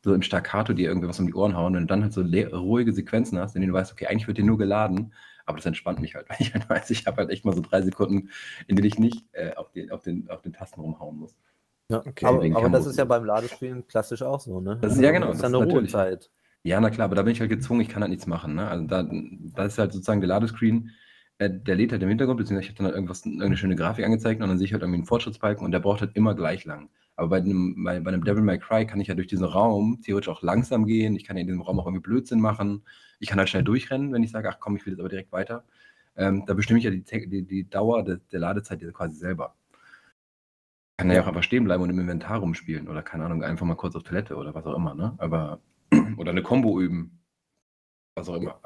so 0.07 0.13
im 0.13 0.21
Staccato 0.21 0.71
dir 0.71 0.87
irgendwie 0.87 1.09
was 1.09 1.19
um 1.19 1.27
die 1.27 1.33
Ohren 1.33 1.55
hauen 1.55 1.75
und 1.75 1.91
dann 1.91 2.01
halt 2.01 2.13
so 2.13 2.21
ruhige 2.21 2.93
Sequenzen 2.93 3.37
hast, 3.39 3.55
in 3.55 3.61
denen 3.61 3.73
du 3.73 3.77
weißt, 3.77 3.91
okay, 3.91 4.07
eigentlich 4.07 4.27
wird 4.27 4.37
dir 4.37 4.45
nur 4.45 4.57
geladen, 4.57 5.13
aber 5.45 5.57
das 5.57 5.65
entspannt 5.65 5.99
mich 5.99 6.15
halt, 6.15 6.29
weil 6.29 6.37
ich 6.39 6.53
halt 6.53 6.69
weiß, 6.69 6.89
ich 6.91 7.05
habe 7.05 7.17
halt 7.17 7.29
echt 7.29 7.43
mal 7.43 7.53
so 7.53 7.61
drei 7.61 7.81
Sekunden, 7.81 8.29
in 8.67 8.77
denen 8.77 8.87
ich 8.87 8.97
nicht 8.97 9.25
äh, 9.33 9.53
auf, 9.55 9.69
die, 9.71 9.91
auf, 9.91 10.03
den, 10.03 10.29
auf 10.29 10.41
den 10.41 10.53
Tasten 10.53 10.79
rumhauen 10.79 11.17
muss. 11.17 11.35
Ja, 11.89 11.99
okay. 12.05 12.25
Aber, 12.25 12.43
aber 12.57 12.69
das 12.69 12.85
ist 12.85 12.97
ja 12.97 13.03
beim 13.03 13.25
Ladespielen 13.25 13.85
klassisch 13.87 14.21
auch 14.21 14.39
so, 14.39 14.61
ne? 14.61 14.77
Das 14.81 14.95
ist, 14.95 15.01
ja, 15.01 15.11
genau. 15.11 15.27
Das 15.27 15.37
ist 15.37 15.43
eine 15.43 15.57
Ruhezeit. 15.57 16.29
Ja, 16.63 16.79
na 16.79 16.89
klar, 16.89 17.05
aber 17.05 17.15
da 17.15 17.23
bin 17.23 17.33
ich 17.33 17.39
halt 17.41 17.49
gezwungen, 17.49 17.81
ich 17.81 17.89
kann 17.89 18.01
halt 18.01 18.09
nichts 18.09 18.27
machen. 18.27 18.55
Ne? 18.55 18.67
Also 18.67 18.85
da, 18.87 19.03
da 19.03 19.65
ist 19.65 19.77
halt 19.77 19.93
sozusagen 19.93 20.19
der 20.21 20.27
Ladescreen, 20.29 20.91
äh, 21.37 21.49
der 21.49 21.75
lädt 21.75 21.91
halt 21.91 22.03
im 22.03 22.09
Hintergrund, 22.09 22.37
beziehungsweise 22.37 22.65
ich 22.65 22.69
habe 22.69 22.77
dann 22.77 22.85
halt 22.87 22.95
irgendwas, 22.95 23.25
irgendeine 23.25 23.57
schöne 23.57 23.75
Grafik 23.75 24.05
angezeigt 24.05 24.41
und 24.41 24.49
dann 24.49 24.57
sehe 24.57 24.65
ich 24.65 24.73
halt 24.73 24.83
irgendwie 24.83 24.99
einen 24.99 25.05
Fortschrittsbalken 25.05 25.65
und 25.65 25.71
der 25.71 25.79
braucht 25.79 26.01
halt 26.01 26.15
immer 26.15 26.33
gleich 26.33 26.65
lang. 26.65 26.89
Aber 27.17 27.29
bei 27.29 27.37
einem, 27.37 27.83
bei, 27.83 27.99
bei 27.99 28.11
einem 28.11 28.23
Devil 28.23 28.43
May 28.43 28.59
Cry 28.59 28.85
kann 28.85 29.01
ich 29.01 29.07
ja 29.07 29.15
durch 29.15 29.27
diesen 29.27 29.43
Raum 29.45 29.99
theoretisch 30.03 30.29
auch 30.29 30.43
langsam 30.43 30.85
gehen. 30.85 31.15
Ich 31.15 31.25
kann 31.25 31.35
ja 31.35 31.41
in 31.41 31.47
diesem 31.47 31.61
Raum 31.61 31.79
auch 31.79 31.87
irgendwie 31.87 32.03
Blödsinn 32.03 32.39
machen. 32.39 32.83
Ich 33.19 33.27
kann 33.27 33.39
halt 33.39 33.49
schnell 33.49 33.63
durchrennen, 33.63 34.13
wenn 34.13 34.21
ich 34.23 34.31
sage, 34.31 34.47
ach 34.49 34.59
komm, 34.59 34.75
ich 34.75 34.85
will 34.85 34.93
jetzt 34.93 34.99
aber 34.99 35.09
direkt 35.09 35.31
weiter. 35.31 35.65
Ähm, 36.15 36.45
da 36.45 36.53
bestimme 36.53 36.77
ich 36.79 36.85
ja 36.85 36.91
die, 36.91 37.03
die, 37.03 37.43
die 37.43 37.69
Dauer 37.69 38.03
der, 38.03 38.17
der 38.31 38.39
Ladezeit 38.39 38.81
quasi 38.93 39.15
selber. 39.15 39.55
Ich 40.99 41.03
kann 41.03 41.11
ja 41.11 41.21
auch 41.23 41.27
einfach 41.27 41.43
stehen 41.43 41.63
bleiben 41.63 41.83
und 41.83 41.89
im 41.89 41.99
Inventar 41.99 42.39
rumspielen 42.39 42.87
oder 42.87 43.01
keine 43.01 43.25
Ahnung, 43.25 43.43
einfach 43.43 43.65
mal 43.65 43.75
kurz 43.75 43.95
auf 43.95 44.03
Toilette 44.03 44.35
oder 44.35 44.53
was 44.53 44.65
auch 44.65 44.75
immer, 44.75 44.93
ne? 44.93 45.15
Aber 45.17 45.59
oder 46.17 46.31
eine 46.31 46.43
Combo 46.43 46.79
üben. 46.79 47.19
Was 48.15 48.29
auch 48.29 48.35
immer. 48.35 48.61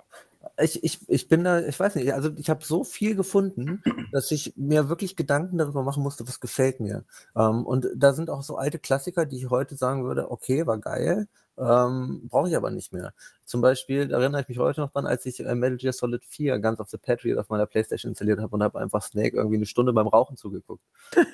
Ich, 0.58 0.84
ich, 0.84 0.99
ich 1.08 1.27
bin 1.27 1.43
da, 1.43 1.60
ich 1.60 1.80
weiß 1.80 1.95
nicht, 1.95 2.13
also 2.13 2.30
ich 2.36 2.49
habe 2.49 2.65
so 2.65 2.84
viel 2.84 3.15
gefunden, 3.15 3.84
dass 4.12 4.32
ich 4.32 4.54
mir 4.56 4.89
wirklich 4.89 5.15
Gedanken 5.15 5.58
darüber 5.58 5.84
machen 5.84 6.04
musste, 6.04 6.27
was 6.27 6.39
gefällt 6.39 6.80
mir. 6.80 7.04
Ähm, 7.36 7.65
und 7.65 7.88
da 7.95 8.13
sind 8.13 8.30
auch 8.30 8.43
so 8.43 8.58
alte 8.58 8.80
Klassiker, 8.80 9.25
die 9.25 9.38
ich 9.38 9.49
heute 9.49 9.75
sagen 9.75 10.04
würde, 10.04 10.32
okay, 10.32 10.65
war 10.65 10.80
geil, 10.80 11.27
ähm, 11.58 12.27
brauche 12.27 12.49
ich 12.49 12.56
aber 12.56 12.71
nicht 12.71 12.93
mehr. 12.93 13.13
Zum 13.45 13.62
Beispiel, 13.62 14.08
da 14.08 14.19
erinnere 14.19 14.41
ich 14.41 14.47
mich 14.47 14.58
heute 14.58 14.82
noch 14.82 14.91
dran, 14.91 15.06
als 15.06 15.25
ich 15.25 15.39
äh, 15.39 15.54
Metal 15.54 15.77
Gear 15.77 15.93
Solid 15.93 16.23
4 16.25 16.60
Guns 16.60 16.80
of 16.80 16.89
the 16.89 16.97
Patriot 16.97 17.38
auf 17.38 17.49
meiner 17.49 17.65
Playstation 17.65 18.12
installiert 18.12 18.39
habe 18.39 18.56
und 18.56 18.63
habe 18.63 18.80
einfach 18.80 19.04
Snake 19.04 19.36
irgendwie 19.36 19.58
eine 19.58 19.65
Stunde 19.65 19.93
beim 19.93 20.08
Rauchen 20.08 20.38
zugeguckt. 20.38 20.84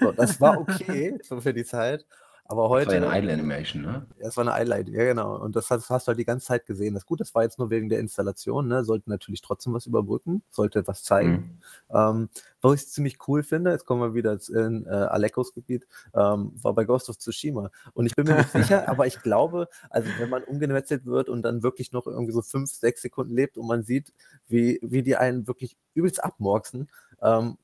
So, 0.02 0.12
das 0.12 0.42
war 0.42 0.60
okay 0.60 1.18
so 1.24 1.40
für 1.40 1.54
die 1.54 1.66
Zeit. 1.66 2.06
Aber 2.50 2.70
heute. 2.70 2.92
Das 2.92 3.02
war 3.02 3.10
eine 3.10 3.20
Idle 3.20 3.34
Animation, 3.34 3.82
ne? 3.82 4.06
Ja, 4.18 4.26
das 4.26 4.38
war 4.38 4.48
eine 4.48 4.64
Idle, 4.64 4.98
ja, 4.98 5.06
genau. 5.06 5.36
Und 5.38 5.56
das 5.56 5.70
hast, 5.70 5.90
hast, 5.90 6.08
du 6.08 6.10
halt 6.10 6.20
die 6.20 6.26
ganze 6.26 6.48
Zeit 6.48 6.66
gesehen. 6.66 6.94
Das 6.94 7.06
gut, 7.06 7.20
das 7.20 7.36
war 7.36 7.44
jetzt 7.44 7.60
nur 7.60 7.70
wegen 7.70 7.90
der 7.90 8.00
Installation, 8.00 8.68
ne? 8.68 8.86
Sollte 8.86 9.10
natürlich 9.10 9.42
trotzdem 9.42 9.74
was 9.74 9.86
überbrücken, 9.86 10.42
sollte 10.50 10.80
etwas 10.80 11.04
zeigen. 11.04 11.60
Mhm. 11.90 11.96
Ähm, 11.96 12.30
was 12.62 12.82
ich 12.82 12.88
ziemlich 12.88 13.18
cool 13.28 13.44
finde, 13.44 13.72
jetzt 13.72 13.86
kommen 13.86 14.02
wir 14.02 14.14
wieder 14.14 14.38
in 14.50 14.86
äh, 14.86 14.90
Alekos 14.90 15.54
Gebiet, 15.54 15.88
ähm, 16.16 16.54
war 16.62 16.74
bei 16.74 16.86
Ghost 16.86 17.10
of 17.10 17.18
Tsushima. 17.18 17.70
Und 17.94 18.06
ich 18.06 18.16
bin 18.16 18.26
mir 18.26 18.38
nicht 18.38 18.52
sicher, 18.52 18.88
aber 18.88 19.08
ich 19.08 19.22
glaube, 19.22 19.68
also 19.90 20.10
wenn 20.18 20.30
man 20.30 20.44
umgenetzelt 20.44 21.06
wird 21.06 21.30
und 21.30 21.44
dann 21.44 21.64
wirklich 21.64 21.92
noch 21.92 22.08
irgendwie 22.08 22.34
so 22.34 22.42
fünf, 22.42 22.72
sechs 22.72 23.02
Sekunden 23.02 23.36
lebt 23.36 23.58
und 23.58 23.68
man 23.68 23.84
sieht, 23.84 24.14
wie, 24.48 24.80
wie 24.82 25.04
die 25.04 25.18
einen 25.18 25.48
wirklich 25.48 25.78
übelst 25.94 26.24
abmorksen, 26.24 26.90
ähm, 27.22 27.58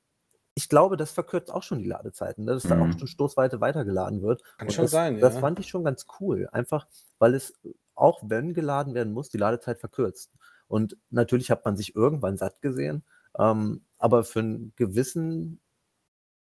ich 0.56 0.70
glaube, 0.70 0.98
das 0.98 1.12
verkürzt 1.12 1.52
auch 1.52 1.64
schon 1.64 1.80
die 1.80 1.88
Ladezeiten, 1.88 2.46
ne? 2.46 2.54
dass 2.54 2.64
da 2.64 2.80
auch 2.80 2.86
mhm. 2.86 2.98
schon 2.98 3.08
Stoßweite 3.08 3.60
weitergeladen 3.60 4.22
wird. 4.22 4.44
Kann 4.58 4.68
Und 4.68 4.74
schon 4.74 4.84
das, 4.84 4.92
sein, 4.92 5.20
das 5.20 5.38
fand 5.38 5.60
ich 5.60 5.68
schon 5.68 5.84
ganz 5.84 6.06
cool. 6.20 6.48
Einfach, 6.52 6.88
weil 7.18 7.34
es, 7.34 7.60
auch 7.96 8.22
wenn 8.24 8.54
geladen 8.54 8.94
werden 8.94 9.14
muss, 9.14 9.30
die 9.30 9.38
Ladezeit 9.38 9.80
verkürzt. 9.80 10.32
Und 10.68 10.98
natürlich 11.10 11.50
hat 11.50 11.66
man 11.66 11.76
sich 11.76 11.96
irgendwann 11.96 12.38
satt 12.38 12.62
gesehen, 12.62 13.04
ähm, 13.38 13.82
aber 13.98 14.24
für 14.24 14.40
einen 14.40 14.74
gewissen, 14.76 15.60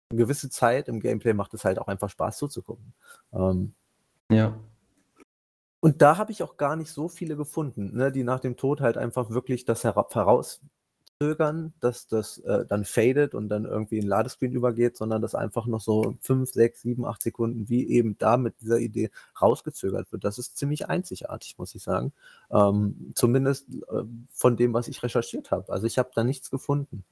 eine 0.09 0.19
gewisse 0.19 0.49
Zeit 0.49 0.87
im 0.87 0.99
Gameplay 0.99 1.33
macht 1.33 1.53
es 1.55 1.65
halt 1.65 1.79
auch 1.79 1.87
einfach 1.87 2.09
Spaß 2.09 2.37
zuzugucken. 2.37 2.93
Ähm, 3.33 3.73
Ja. 4.31 4.57
und 5.79 6.01
da 6.01 6.17
habe 6.17 6.31
ich 6.31 6.43
auch 6.43 6.57
gar 6.57 6.75
nicht 6.75 6.91
so 6.91 7.07
viele 7.07 7.35
gefunden, 7.35 7.95
ne, 7.95 8.11
die 8.11 8.23
nach 8.23 8.39
dem 8.39 8.57
Tod 8.57 8.81
halt 8.81 8.97
einfach 8.97 9.29
wirklich 9.29 9.65
das 9.65 9.83
hera 9.83 10.07
heraus 10.11 10.61
zögern, 11.21 11.73
dass 11.79 12.07
das 12.07 12.39
äh, 12.39 12.65
dann 12.65 12.83
fadet 12.85 13.33
und 13.35 13.49
dann 13.49 13.65
irgendwie 13.65 13.97
in 13.97 14.07
Ladescreen 14.07 14.51
übergeht, 14.51 14.97
sondern 14.97 15.21
dass 15.21 15.35
einfach 15.35 15.65
noch 15.65 15.81
so 15.81 16.15
5, 16.21 16.51
6, 16.51 16.81
7, 16.81 17.05
8 17.05 17.23
Sekunden 17.23 17.69
wie 17.69 17.87
eben 17.89 18.17
da 18.17 18.37
mit 18.37 18.59
dieser 18.61 18.79
Idee 18.79 19.11
rausgezögert 19.41 20.11
wird. 20.11 20.23
Das 20.23 20.37
ist 20.37 20.57
ziemlich 20.57 20.89
einzigartig, 20.89 21.57
muss 21.57 21.73
ich 21.75 21.83
sagen. 21.83 22.13
Ähm, 22.51 23.11
zumindest 23.15 23.67
äh, 23.69 24.03
von 24.29 24.57
dem, 24.57 24.73
was 24.73 24.87
ich 24.87 25.03
recherchiert 25.03 25.51
habe. 25.51 25.71
Also 25.71 25.87
ich 25.87 25.97
habe 25.97 26.11
da 26.13 26.23
nichts 26.23 26.51
gefunden. 26.51 27.05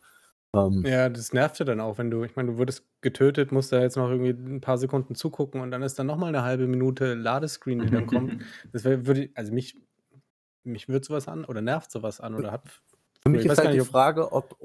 Ähm, 0.55 0.83
ja, 0.85 1.09
das 1.09 1.33
nervt 1.33 1.57
ja 1.59 1.65
dann 1.65 1.79
auch, 1.79 1.97
wenn 1.97 2.11
du, 2.11 2.23
ich 2.23 2.35
meine, 2.35 2.51
du 2.51 2.57
wurdest 2.57 2.85
getötet, 3.01 3.51
musst 3.51 3.71
da 3.71 3.79
jetzt 3.81 3.97
noch 3.97 4.09
irgendwie 4.09 4.31
ein 4.31 4.61
paar 4.61 4.77
Sekunden 4.77 5.15
zugucken 5.15 5.61
und 5.61 5.71
dann 5.71 5.81
ist 5.81 5.97
dann 5.97 6.07
nochmal 6.07 6.29
eine 6.29 6.43
halbe 6.43 6.67
Minute 6.67 7.15
Ladescreen, 7.15 7.79
die 7.79 7.89
dann 7.89 8.05
kommt. 8.05 8.41
Das 8.71 8.83
würde, 8.83 9.29
also 9.33 9.53
mich, 9.53 9.77
mich 10.63 10.89
würde 10.89 11.05
sowas 11.05 11.27
an 11.27 11.45
oder 11.45 11.61
nervt 11.61 11.91
sowas 11.91 12.21
an 12.21 12.35
oder 12.35 12.51
hat 12.51 12.63
für 13.23 13.29
mich 13.29 13.45
ist 13.45 13.57
halt 13.57 13.73
die 13.73 13.79
Frage, 13.81 14.31
ob 14.31 14.57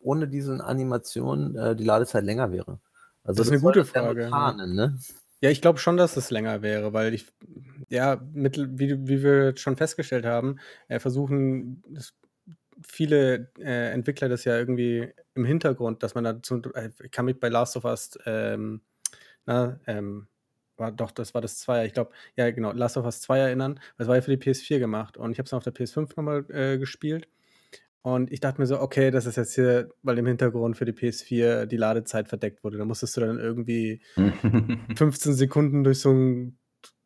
ohne 0.00 0.28
diese 0.28 0.64
Animation 0.64 1.54
äh, 1.56 1.76
die 1.76 1.84
Ladezeit 1.84 2.24
länger 2.24 2.50
wäre. 2.52 2.80
Also 3.22 3.38
das 3.38 3.48
ist 3.48 3.52
eine 3.52 3.60
gute 3.60 3.84
Frage. 3.84 4.28
Tarnen, 4.30 4.74
ne? 4.74 4.98
Ja, 5.42 5.50
ich 5.50 5.60
glaube 5.60 5.78
schon, 5.78 5.96
dass 5.96 6.16
es 6.16 6.30
länger 6.30 6.62
wäre, 6.62 6.92
weil 6.92 7.14
ich, 7.14 7.26
ja, 7.88 8.20
mit, 8.32 8.58
wie, 8.58 9.08
wie 9.08 9.22
wir 9.22 9.56
schon 9.56 9.76
festgestellt 9.76 10.24
haben, 10.24 10.58
äh, 10.88 10.98
versuchen 10.98 11.82
das, 11.88 12.14
viele 12.86 13.50
äh, 13.58 13.90
Entwickler 13.92 14.28
das 14.28 14.44
ja 14.44 14.56
irgendwie 14.56 15.12
im 15.34 15.44
Hintergrund, 15.44 16.02
dass 16.02 16.14
man 16.14 16.24
dazu, 16.24 16.62
äh, 16.74 16.90
ich 17.02 17.10
kann 17.10 17.26
mich 17.26 17.38
bei 17.38 17.48
Last 17.48 17.76
of 17.76 17.84
Us, 17.84 18.18
ähm, 18.24 18.80
na, 19.46 19.78
ähm, 19.86 20.26
war 20.76 20.92
doch, 20.92 21.10
das 21.10 21.34
war 21.34 21.42
das 21.42 21.58
Zweier, 21.58 21.84
ich 21.84 21.92
glaube, 21.92 22.12
ja 22.36 22.50
genau, 22.50 22.72
Last 22.72 22.96
of 22.96 23.04
Us 23.04 23.20
2 23.20 23.38
erinnern, 23.38 23.80
das 23.98 24.08
war 24.08 24.16
ja 24.16 24.22
für 24.22 24.34
die 24.34 24.42
PS4 24.42 24.78
gemacht 24.78 25.18
und 25.18 25.32
ich 25.32 25.38
habe 25.38 25.46
es 25.46 25.52
auf 25.52 25.64
der 25.64 25.74
PS5 25.74 26.08
nochmal 26.16 26.44
äh, 26.50 26.78
gespielt 26.78 27.28
und 28.02 28.32
ich 28.32 28.40
dachte 28.40 28.60
mir 28.60 28.66
so, 28.66 28.80
okay, 28.80 29.10
das 29.10 29.26
ist 29.26 29.36
jetzt 29.36 29.54
hier, 29.54 29.90
weil 30.02 30.18
im 30.18 30.26
Hintergrund 30.26 30.76
für 30.76 30.86
die 30.86 30.92
PS4 30.92 31.66
die 31.66 31.76
Ladezeit 31.76 32.28
verdeckt 32.28 32.64
wurde. 32.64 32.78
Da 32.78 32.84
musstest 32.84 33.16
du 33.16 33.20
dann 33.20 33.38
irgendwie 33.38 34.00
15 34.96 35.34
Sekunden 35.34 35.84
durch 35.84 36.00
so 36.00 36.10
einen 36.10 36.58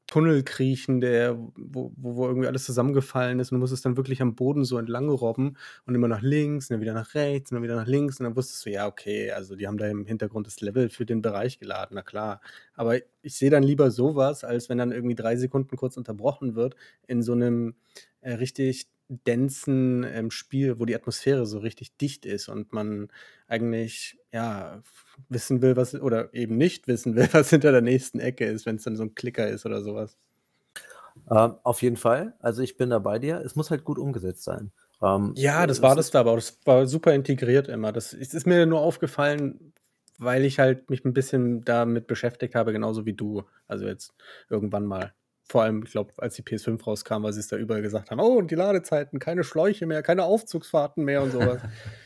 Tunnel 0.07 0.45
kriechen, 0.45 1.01
der, 1.01 1.37
wo, 1.57 1.93
wo 1.97 2.27
irgendwie 2.27 2.47
alles 2.47 2.65
zusammengefallen 2.65 3.41
ist 3.41 3.51
und 3.51 3.57
du 3.57 3.61
musstest 3.61 3.85
dann 3.85 3.97
wirklich 3.97 4.23
am 4.23 4.37
Boden 4.37 4.65
so 4.65 4.79
entlang 4.79 5.09
robben 5.09 5.57
und 5.87 5.95
immer 5.95 6.07
nach 6.07 6.23
links 6.23 6.71
und 6.71 6.75
dann 6.75 6.83
wieder 6.83 6.95
nach 6.95 7.15
rechts 7.15 7.51
und 7.51 7.57
dann 7.57 7.65
wieder 7.65 7.75
nach 7.75 7.87
links 7.87 8.21
und 8.21 8.25
dann 8.25 8.37
wusstest 8.37 8.65
du, 8.65 8.71
ja, 8.71 8.87
okay, 8.87 9.33
also 9.33 9.57
die 9.57 9.67
haben 9.67 9.79
da 9.79 9.89
im 9.89 10.07
Hintergrund 10.07 10.47
das 10.47 10.61
Level 10.61 10.91
für 10.91 11.07
den 11.07 11.23
Bereich 11.23 11.59
geladen, 11.59 11.95
na 11.95 12.03
klar. 12.03 12.41
Aber 12.75 12.99
ich 13.23 13.35
sehe 13.35 13.51
dann 13.51 13.63
lieber 13.65 13.91
sowas, 13.91 14.45
als 14.45 14.69
wenn 14.69 14.79
dann 14.79 14.93
irgendwie 14.93 15.17
drei 15.17 15.37
Sekunden 15.37 15.77
kurz 15.77 15.97
unterbrochen 15.97 16.55
wird 16.55 16.77
in 17.09 17.23
so 17.23 17.33
einem 17.33 17.75
äh, 18.21 18.35
richtig 18.35 18.87
densen 19.09 20.05
ähm, 20.05 20.31
Spiel, 20.31 20.79
wo 20.79 20.85
die 20.85 20.95
Atmosphäre 20.95 21.47
so 21.47 21.59
richtig 21.59 21.97
dicht 21.97 22.25
ist 22.27 22.49
und 22.49 22.73
man 22.73 23.09
eigentlich 23.47 24.19
ja 24.33 24.83
wissen 25.29 25.62
will, 25.62 25.77
was 25.77 25.95
oder 25.95 26.33
eben 26.35 26.57
nicht 26.57 26.88
wissen 26.88 27.14
will, 27.14 27.29
was 27.33 27.51
hinter 27.51 27.73
der 27.73 27.83
nächsten 27.83 28.21
Ecke 28.21 28.47
ist, 28.47 28.67
wenn 28.67 28.77
es 28.77 28.85
dann 28.85 28.97
so 28.97 29.03
ein 29.03 29.14
Klicker 29.14 29.49
ist 29.49 29.67
oder 29.67 29.83
sowas. 29.83 30.17
Ähm, 31.31 31.55
auf 31.62 31.83
jeden 31.83 31.97
Fall. 31.97 32.35
Also 32.40 32.62
ich 32.62 32.77
bin 32.77 32.90
da 32.90 32.99
bei 32.99 33.19
dir. 33.19 33.40
Es 33.45 33.55
muss 33.57 33.71
halt 33.71 33.85
gut 33.85 33.99
umgesetzt 33.99 34.45
sein. 34.45 34.73
Ähm, 35.03 35.33
ja, 35.37 35.67
das 35.67 35.83
war 35.83 35.95
das 35.95 36.11
da, 36.11 36.21
aber 36.21 36.35
das 36.37 36.59
war 36.64 36.87
super 36.87 37.14
integriert 37.14 37.69
immer. 37.69 37.93
Das 37.93 38.12
ist 38.12 38.47
mir 38.47 38.67
nur 38.67 38.81
aufgefallen, 38.81 39.73
weil 40.19 40.45
ich 40.45 40.59
halt 40.59 40.90
mich 40.90 41.05
ein 41.05 41.14
bisschen 41.14 41.64
damit 41.64 42.07
beschäftigt 42.07 42.55
habe, 42.55 42.73
genauso 42.73 43.07
wie 43.07 43.14
du. 43.14 43.43
Also 43.67 43.87
jetzt 43.87 44.14
irgendwann 44.49 44.87
mal. 44.87 45.12
Vor 45.47 45.63
allem, 45.63 45.83
ich 45.85 45.93
glaube, 45.93 46.13
als 46.19 46.35
die 46.37 46.43
PS5 46.43 46.83
rauskam, 46.85 47.23
weil 47.23 47.33
sie 47.33 47.41
es 47.41 47.49
da 47.49 47.57
überall 47.57 47.83
gesagt 47.83 48.11
haben, 48.11 48.21
oh, 48.21 48.39
und 48.39 48.51
die 48.51 48.55
Ladezeiten, 48.55 49.19
keine 49.19 49.45
Schläuche 49.45 49.87
mehr, 49.87 50.03
keine 50.03 50.25
Aufzugsfahrten 50.25 51.05
mehr 51.05 51.23
und 51.23 51.33
sowas. 51.33 51.61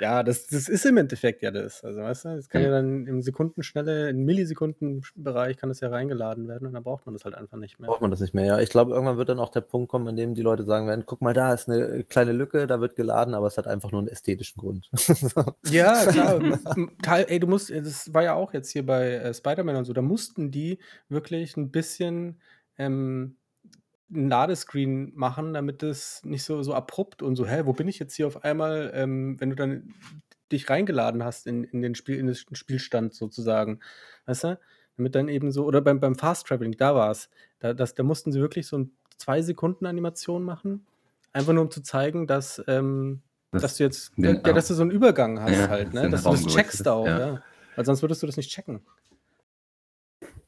ja, 0.00 0.22
das, 0.22 0.46
das 0.46 0.68
ist 0.68 0.84
im 0.84 0.96
Endeffekt 0.96 1.42
ja 1.42 1.50
das. 1.50 1.84
Also, 1.84 2.00
weißt 2.00 2.24
du, 2.24 2.28
das 2.36 2.48
kann 2.48 2.62
ja 2.62 2.70
dann 2.70 3.06
im 3.06 3.22
Sekundenschnelle, 3.22 4.10
im 4.10 4.24
Millisekundenbereich 4.24 5.56
kann 5.56 5.68
das 5.68 5.80
ja 5.80 5.88
reingeladen 5.88 6.48
werden 6.48 6.66
und 6.66 6.74
dann 6.74 6.82
braucht 6.82 7.06
man 7.06 7.14
das 7.14 7.24
halt 7.24 7.34
einfach 7.34 7.56
nicht 7.56 7.78
mehr. 7.78 7.88
Braucht 7.88 8.00
man 8.00 8.10
das 8.10 8.20
nicht 8.20 8.34
mehr, 8.34 8.44
ja. 8.44 8.60
Ich 8.60 8.70
glaube, 8.70 8.92
irgendwann 8.92 9.16
wird 9.16 9.28
dann 9.28 9.38
auch 9.38 9.50
der 9.50 9.60
Punkt 9.60 9.88
kommen, 9.88 10.08
an 10.08 10.16
dem 10.16 10.34
die 10.34 10.42
Leute 10.42 10.64
sagen 10.64 10.86
werden, 10.86 11.04
guck 11.06 11.20
mal, 11.20 11.34
da 11.34 11.54
ist 11.54 11.68
eine 11.68 12.04
kleine 12.04 12.32
Lücke, 12.32 12.66
da 12.66 12.80
wird 12.80 12.96
geladen, 12.96 13.34
aber 13.34 13.46
es 13.46 13.58
hat 13.58 13.66
einfach 13.66 13.92
nur 13.92 14.00
einen 14.00 14.08
ästhetischen 14.08 14.60
Grund. 14.60 14.90
ja, 15.70 16.04
klar. 16.06 16.40
Ey, 17.28 17.38
du 17.38 17.46
musst, 17.46 17.70
das 17.70 18.12
war 18.12 18.22
ja 18.22 18.34
auch 18.34 18.52
jetzt 18.52 18.70
hier 18.70 18.84
bei 18.84 19.14
äh, 19.14 19.34
Spider-Man 19.34 19.76
und 19.76 19.84
so, 19.84 19.92
da 19.92 20.02
mussten 20.02 20.50
die 20.50 20.78
wirklich 21.08 21.56
ein 21.56 21.70
bisschen 21.70 22.40
ähm, 22.80 23.36
'n 24.12 24.28
Ladescreen 24.28 25.12
machen, 25.16 25.54
damit 25.54 25.82
es 25.84 26.24
nicht 26.24 26.44
so 26.44 26.62
so 26.64 26.74
abrupt 26.74 27.22
und 27.22 27.36
so: 27.36 27.46
„Hä, 27.46 27.62
wo 27.66 27.72
bin 27.74 27.88
ich 27.88 27.98
jetzt 28.00 28.14
hier 28.16 28.26
auf 28.28 28.44
einmal?“ 28.44 28.92
Ähm, 28.94 29.40
wenn 29.40 29.50
du 29.50 29.56
dann 29.56 29.94
dich 30.52 30.70
reingeladen 30.70 31.24
hast 31.24 31.46
in 31.48 31.64
in 31.64 31.82
den 31.82 31.94
Spiel 31.96 32.18
in 32.18 32.26
den 32.28 32.36
Spielstand 32.36 33.14
sozusagen, 33.14 33.80
weißt 34.26 34.44
du? 34.44 34.60
Damit 34.98 35.14
dann 35.16 35.28
eben 35.28 35.52
so 35.52 35.64
oder 35.66 35.80
beim 35.82 36.00
beim 36.00 36.16
Fast 36.16 36.46
Traveling, 36.48 36.72
da 36.78 36.94
war's. 36.96 37.30
Da 37.60 37.74
das 37.74 37.94
da 37.94 38.02
mussten 38.04 38.32
sie 38.32 38.40
wirklich 38.40 38.66
so 38.68 38.76
'n 38.78 38.92
2 39.18 39.42
Sekunden 39.42 39.86
Animation 39.86 40.44
machen, 40.44 40.86
einfach 41.32 41.52
nur 41.54 41.64
um 41.64 41.70
zu 41.72 41.82
zeigen, 41.82 42.26
dass, 42.28 42.62
ähm 42.68 43.22
Das 43.52 43.64
dass 43.64 43.76
du 43.78 43.84
jetzt 43.84 44.14
ja, 44.18 44.52
dass 44.54 44.68
du 44.68 44.74
so 44.74 44.82
'n 44.84 44.90
Übergang 44.92 45.40
hast 45.42 45.68
Ja, 45.68 45.70
halt, 45.70 45.94
ne? 45.94 46.08
Dass 46.10 46.24
du 46.24 46.30
das 46.30 46.46
checkst 46.46 46.88
auch, 46.88 47.16
ja. 47.18 47.18
ja. 47.18 47.42
Weil 47.76 47.84
sonst 47.86 48.02
würdest 48.02 48.22
du 48.22 48.26
das 48.26 48.36
nicht 48.38 48.50
checken. 48.52 48.86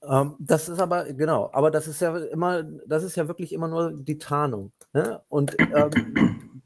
Ähm, 0.09 0.35
das 0.39 0.69
ist 0.69 0.81
aber, 0.81 1.13
genau, 1.13 1.51
aber 1.53 1.71
das 1.71 1.87
ist 1.87 2.01
ja 2.01 2.17
immer, 2.17 2.63
das 2.63 3.05
ist 3.05 3.17
ja 3.17 3.29
wirklich 3.29 3.53
immer 3.53 3.69
nur 3.69 3.93
die 3.93 4.19
Tarnung. 4.19 4.73
Ne? 4.93 5.23
Und 5.29 5.57
ähm, 5.59 6.63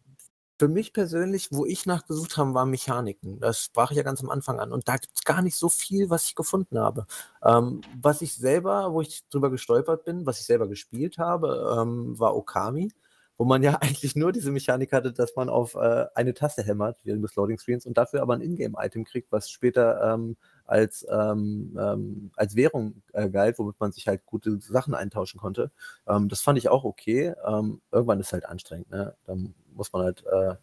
für 0.58 0.68
mich 0.68 0.92
persönlich, 0.92 1.48
wo 1.52 1.66
ich 1.66 1.84
nachgesucht 1.84 2.36
habe, 2.38 2.54
waren 2.54 2.70
Mechaniken. 2.70 3.40
Das 3.40 3.64
sprach 3.64 3.90
ich 3.90 3.98
ja 3.98 4.02
ganz 4.02 4.22
am 4.22 4.30
Anfang 4.30 4.58
an. 4.58 4.72
Und 4.72 4.88
da 4.88 4.96
gibt 4.96 5.14
es 5.14 5.24
gar 5.24 5.42
nicht 5.42 5.56
so 5.56 5.68
viel, 5.68 6.08
was 6.08 6.24
ich 6.24 6.34
gefunden 6.34 6.78
habe. 6.78 7.06
Ähm, 7.44 7.82
was 8.00 8.22
ich 8.22 8.34
selber, 8.34 8.92
wo 8.92 9.02
ich 9.02 9.28
drüber 9.28 9.50
gestolpert 9.50 10.04
bin, 10.04 10.24
was 10.24 10.40
ich 10.40 10.46
selber 10.46 10.68
gespielt 10.68 11.18
habe, 11.18 11.76
ähm, 11.78 12.18
war 12.18 12.34
Okami 12.36 12.90
wo 13.38 13.44
man 13.44 13.62
ja 13.62 13.74
eigentlich 13.80 14.16
nur 14.16 14.32
diese 14.32 14.50
Mechanik 14.50 14.92
hatte, 14.92 15.12
dass 15.12 15.36
man 15.36 15.48
auf 15.48 15.74
äh, 15.74 16.06
eine 16.14 16.34
Taste 16.34 16.62
hämmert 16.62 16.98
während 17.04 17.24
des 17.24 17.34
Loading 17.36 17.58
Screens 17.58 17.86
und 17.86 17.98
dafür 17.98 18.22
aber 18.22 18.34
ein 18.34 18.40
Ingame-Item 18.40 19.04
kriegt, 19.04 19.30
was 19.32 19.50
später 19.50 20.14
ähm, 20.14 20.36
als, 20.66 21.06
ähm, 21.10 21.76
ähm, 21.80 22.30
als 22.36 22.56
Währung 22.56 23.02
äh, 23.12 23.28
galt, 23.28 23.58
womit 23.58 23.78
man 23.80 23.92
sich 23.92 24.08
halt 24.08 24.26
gute 24.26 24.58
Sachen 24.60 24.94
eintauschen 24.94 25.40
konnte. 25.40 25.70
Ähm, 26.06 26.28
das 26.28 26.40
fand 26.40 26.58
ich 26.58 26.68
auch 26.68 26.84
okay. 26.84 27.34
Ähm, 27.46 27.80
irgendwann 27.90 28.20
ist 28.20 28.28
es 28.28 28.32
halt 28.32 28.46
anstrengend. 28.46 28.90
Ne? 28.90 29.14
Dann 29.24 29.54
muss 29.74 29.92
man 29.92 30.02
halt, 30.02 30.24
äh, 30.26 30.54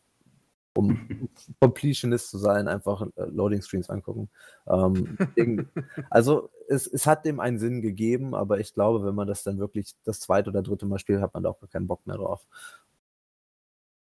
um 0.76 1.30
Completionist 1.62 2.30
zu 2.30 2.38
sein, 2.38 2.68
einfach 2.68 3.02
äh, 3.16 3.26
Loading 3.26 3.62
Screens 3.62 3.89
angucken. 3.89 4.30
Ähm, 4.68 5.18
also 6.10 6.50
es, 6.68 6.88
es 6.88 7.06
hat 7.08 7.26
dem 7.26 7.39
einen 7.39 7.60
Sinn 7.60 7.82
gegeben, 7.82 8.36
aber 8.36 8.60
ich 8.60 8.74
glaube, 8.74 9.06
wenn 9.06 9.16
man 9.16 9.28
das 9.28 9.44
dann 9.44 9.60
wirklich 9.60 9.94
das 10.04 10.20
zweite 10.20 10.50
oder 10.50 10.62
dritte 10.62 10.86
Mal 10.86 11.00
spielt, 11.00 11.22
hat 11.22 11.34
man 11.34 11.44
da 11.44 11.50
auch 11.50 11.60
gar 11.60 11.70
keinen 11.70 11.88
Bock 11.88 12.06
mehr 12.06 12.18
drauf. 12.18 12.46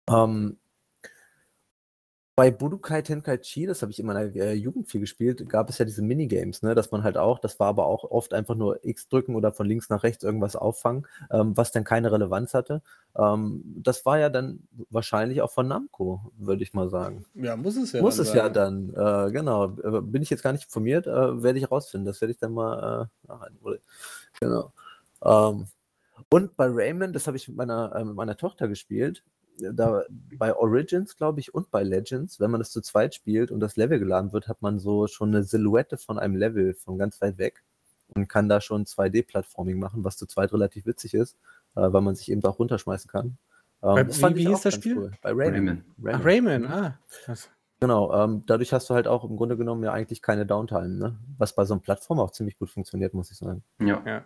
Ähm, 0.09 0.57
bei 2.35 2.49
Budokai 2.49 3.03
Tenkaichi, 3.03 3.67
das 3.67 3.83
habe 3.83 3.91
ich 3.91 3.99
in 3.99 4.07
meiner 4.07 4.35
äh, 4.35 4.53
Jugend 4.53 4.89
viel 4.89 5.01
gespielt, 5.01 5.47
gab 5.47 5.69
es 5.69 5.77
ja 5.77 5.85
diese 5.85 6.01
Minigames, 6.01 6.63
ne, 6.63 6.73
dass 6.73 6.89
man 6.89 7.03
halt 7.03 7.15
auch, 7.15 7.37
das 7.37 7.59
war 7.59 7.67
aber 7.67 7.85
auch 7.85 8.03
oft 8.09 8.33
einfach 8.33 8.55
nur 8.55 8.83
X 8.83 9.07
drücken 9.07 9.35
oder 9.35 9.51
von 9.51 9.67
links 9.67 9.89
nach 9.89 10.01
rechts 10.01 10.23
irgendwas 10.23 10.55
auffangen, 10.55 11.05
ähm, 11.29 11.55
was 11.55 11.71
dann 11.71 11.83
keine 11.83 12.11
Relevanz 12.11 12.55
hatte. 12.55 12.81
Ähm, 13.15 13.61
das 13.77 14.03
war 14.07 14.17
ja 14.17 14.29
dann 14.29 14.67
wahrscheinlich 14.89 15.43
auch 15.43 15.51
von 15.51 15.67
Namco, 15.67 16.31
würde 16.37 16.63
ich 16.63 16.73
mal 16.73 16.89
sagen. 16.89 17.23
Ja, 17.35 17.55
muss 17.55 17.75
es 17.75 17.91
ja 17.91 18.01
Muss 18.01 18.17
dann 18.17 18.25
es 18.25 18.33
ja 18.33 18.51
sein. 18.51 18.91
dann, 18.93 19.27
äh, 19.27 19.31
genau. 19.31 19.65
Äh, 19.65 20.01
Bin 20.01 20.23
ich 20.23 20.31
jetzt 20.31 20.41
gar 20.41 20.53
nicht 20.53 20.65
informiert, 20.65 21.05
äh, 21.05 21.43
werde 21.43 21.59
ich 21.59 21.69
rausfinden. 21.69 22.07
Das 22.07 22.19
werde 22.19 22.31
ich 22.31 22.39
dann 22.39 22.53
mal 22.53 23.09
äh, 23.27 23.77
Genau. 24.39 24.73
Ähm, 25.23 25.67
und 26.29 26.57
bei 26.57 26.65
Rayman, 26.67 27.13
das 27.13 27.27
habe 27.27 27.37
ich 27.37 27.47
mit 27.47 27.57
meiner, 27.57 27.95
äh, 27.95 28.03
mit 28.03 28.15
meiner 28.15 28.35
Tochter 28.37 28.67
gespielt. 28.67 29.23
Da, 29.59 30.03
bei 30.37 30.55
Origins, 30.55 31.15
glaube 31.15 31.39
ich, 31.39 31.53
und 31.53 31.69
bei 31.71 31.83
Legends, 31.83 32.39
wenn 32.39 32.51
man 32.51 32.59
das 32.59 32.71
zu 32.71 32.81
zweit 32.81 33.13
spielt 33.13 33.51
und 33.51 33.59
das 33.59 33.75
Level 33.75 33.99
geladen 33.99 34.33
wird, 34.33 34.47
hat 34.47 34.61
man 34.61 34.79
so 34.79 35.07
schon 35.07 35.29
eine 35.29 35.43
Silhouette 35.43 35.97
von 35.97 36.17
einem 36.17 36.35
Level 36.35 36.73
von 36.73 36.97
ganz 36.97 37.21
weit 37.21 37.37
weg 37.37 37.63
und 38.15 38.27
kann 38.27 38.49
da 38.49 38.61
schon 38.61 38.85
2D-Plattforming 38.85 39.79
machen, 39.79 40.03
was 40.03 40.17
zu 40.17 40.25
zweit 40.25 40.51
relativ 40.53 40.85
witzig 40.85 41.13
ist, 41.13 41.37
äh, 41.75 41.81
weil 41.91 42.01
man 42.01 42.15
sich 42.15 42.31
eben 42.31 42.43
auch 42.43 42.57
runterschmeißen 42.59 43.09
kann. 43.09 43.25
Ähm, 43.27 43.95
Bei- 43.95 44.03
das 44.03 44.17
wie- 44.17 44.21
fand 44.21 44.35
wie 44.37 44.41
ich 44.41 44.47
hieß 44.47 44.57
auch 44.57 44.63
das 44.63 44.73
Spiel? 44.73 44.97
Cool. 44.97 45.11
Bei 45.21 45.31
Rayman. 45.33 45.83
Rayman. 46.01 46.15
Ach, 46.21 46.25
Rayman, 46.25 46.65
ah. 46.65 46.99
krass. 47.25 47.49
Genau, 47.79 48.13
ähm, 48.13 48.43
dadurch 48.45 48.71
hast 48.71 48.89
du 48.89 48.93
halt 48.93 49.07
auch 49.07 49.23
im 49.29 49.35
Grunde 49.35 49.57
genommen 49.57 49.83
ja 49.83 49.91
eigentlich 49.91 50.21
keine 50.21 50.45
Downtime, 50.45 50.87
ne? 50.87 51.17
Was 51.37 51.53
bei 51.53 51.65
so 51.65 51.73
einem 51.73 51.81
Plattform 51.81 52.17
auch 52.19 52.31
ziemlich 52.31 52.57
gut 52.57 52.69
funktioniert, 52.69 53.13
muss 53.13 53.29
ich 53.29 53.37
sagen. 53.37 53.61
Ja. 53.79 54.01
Ja. 54.05 54.23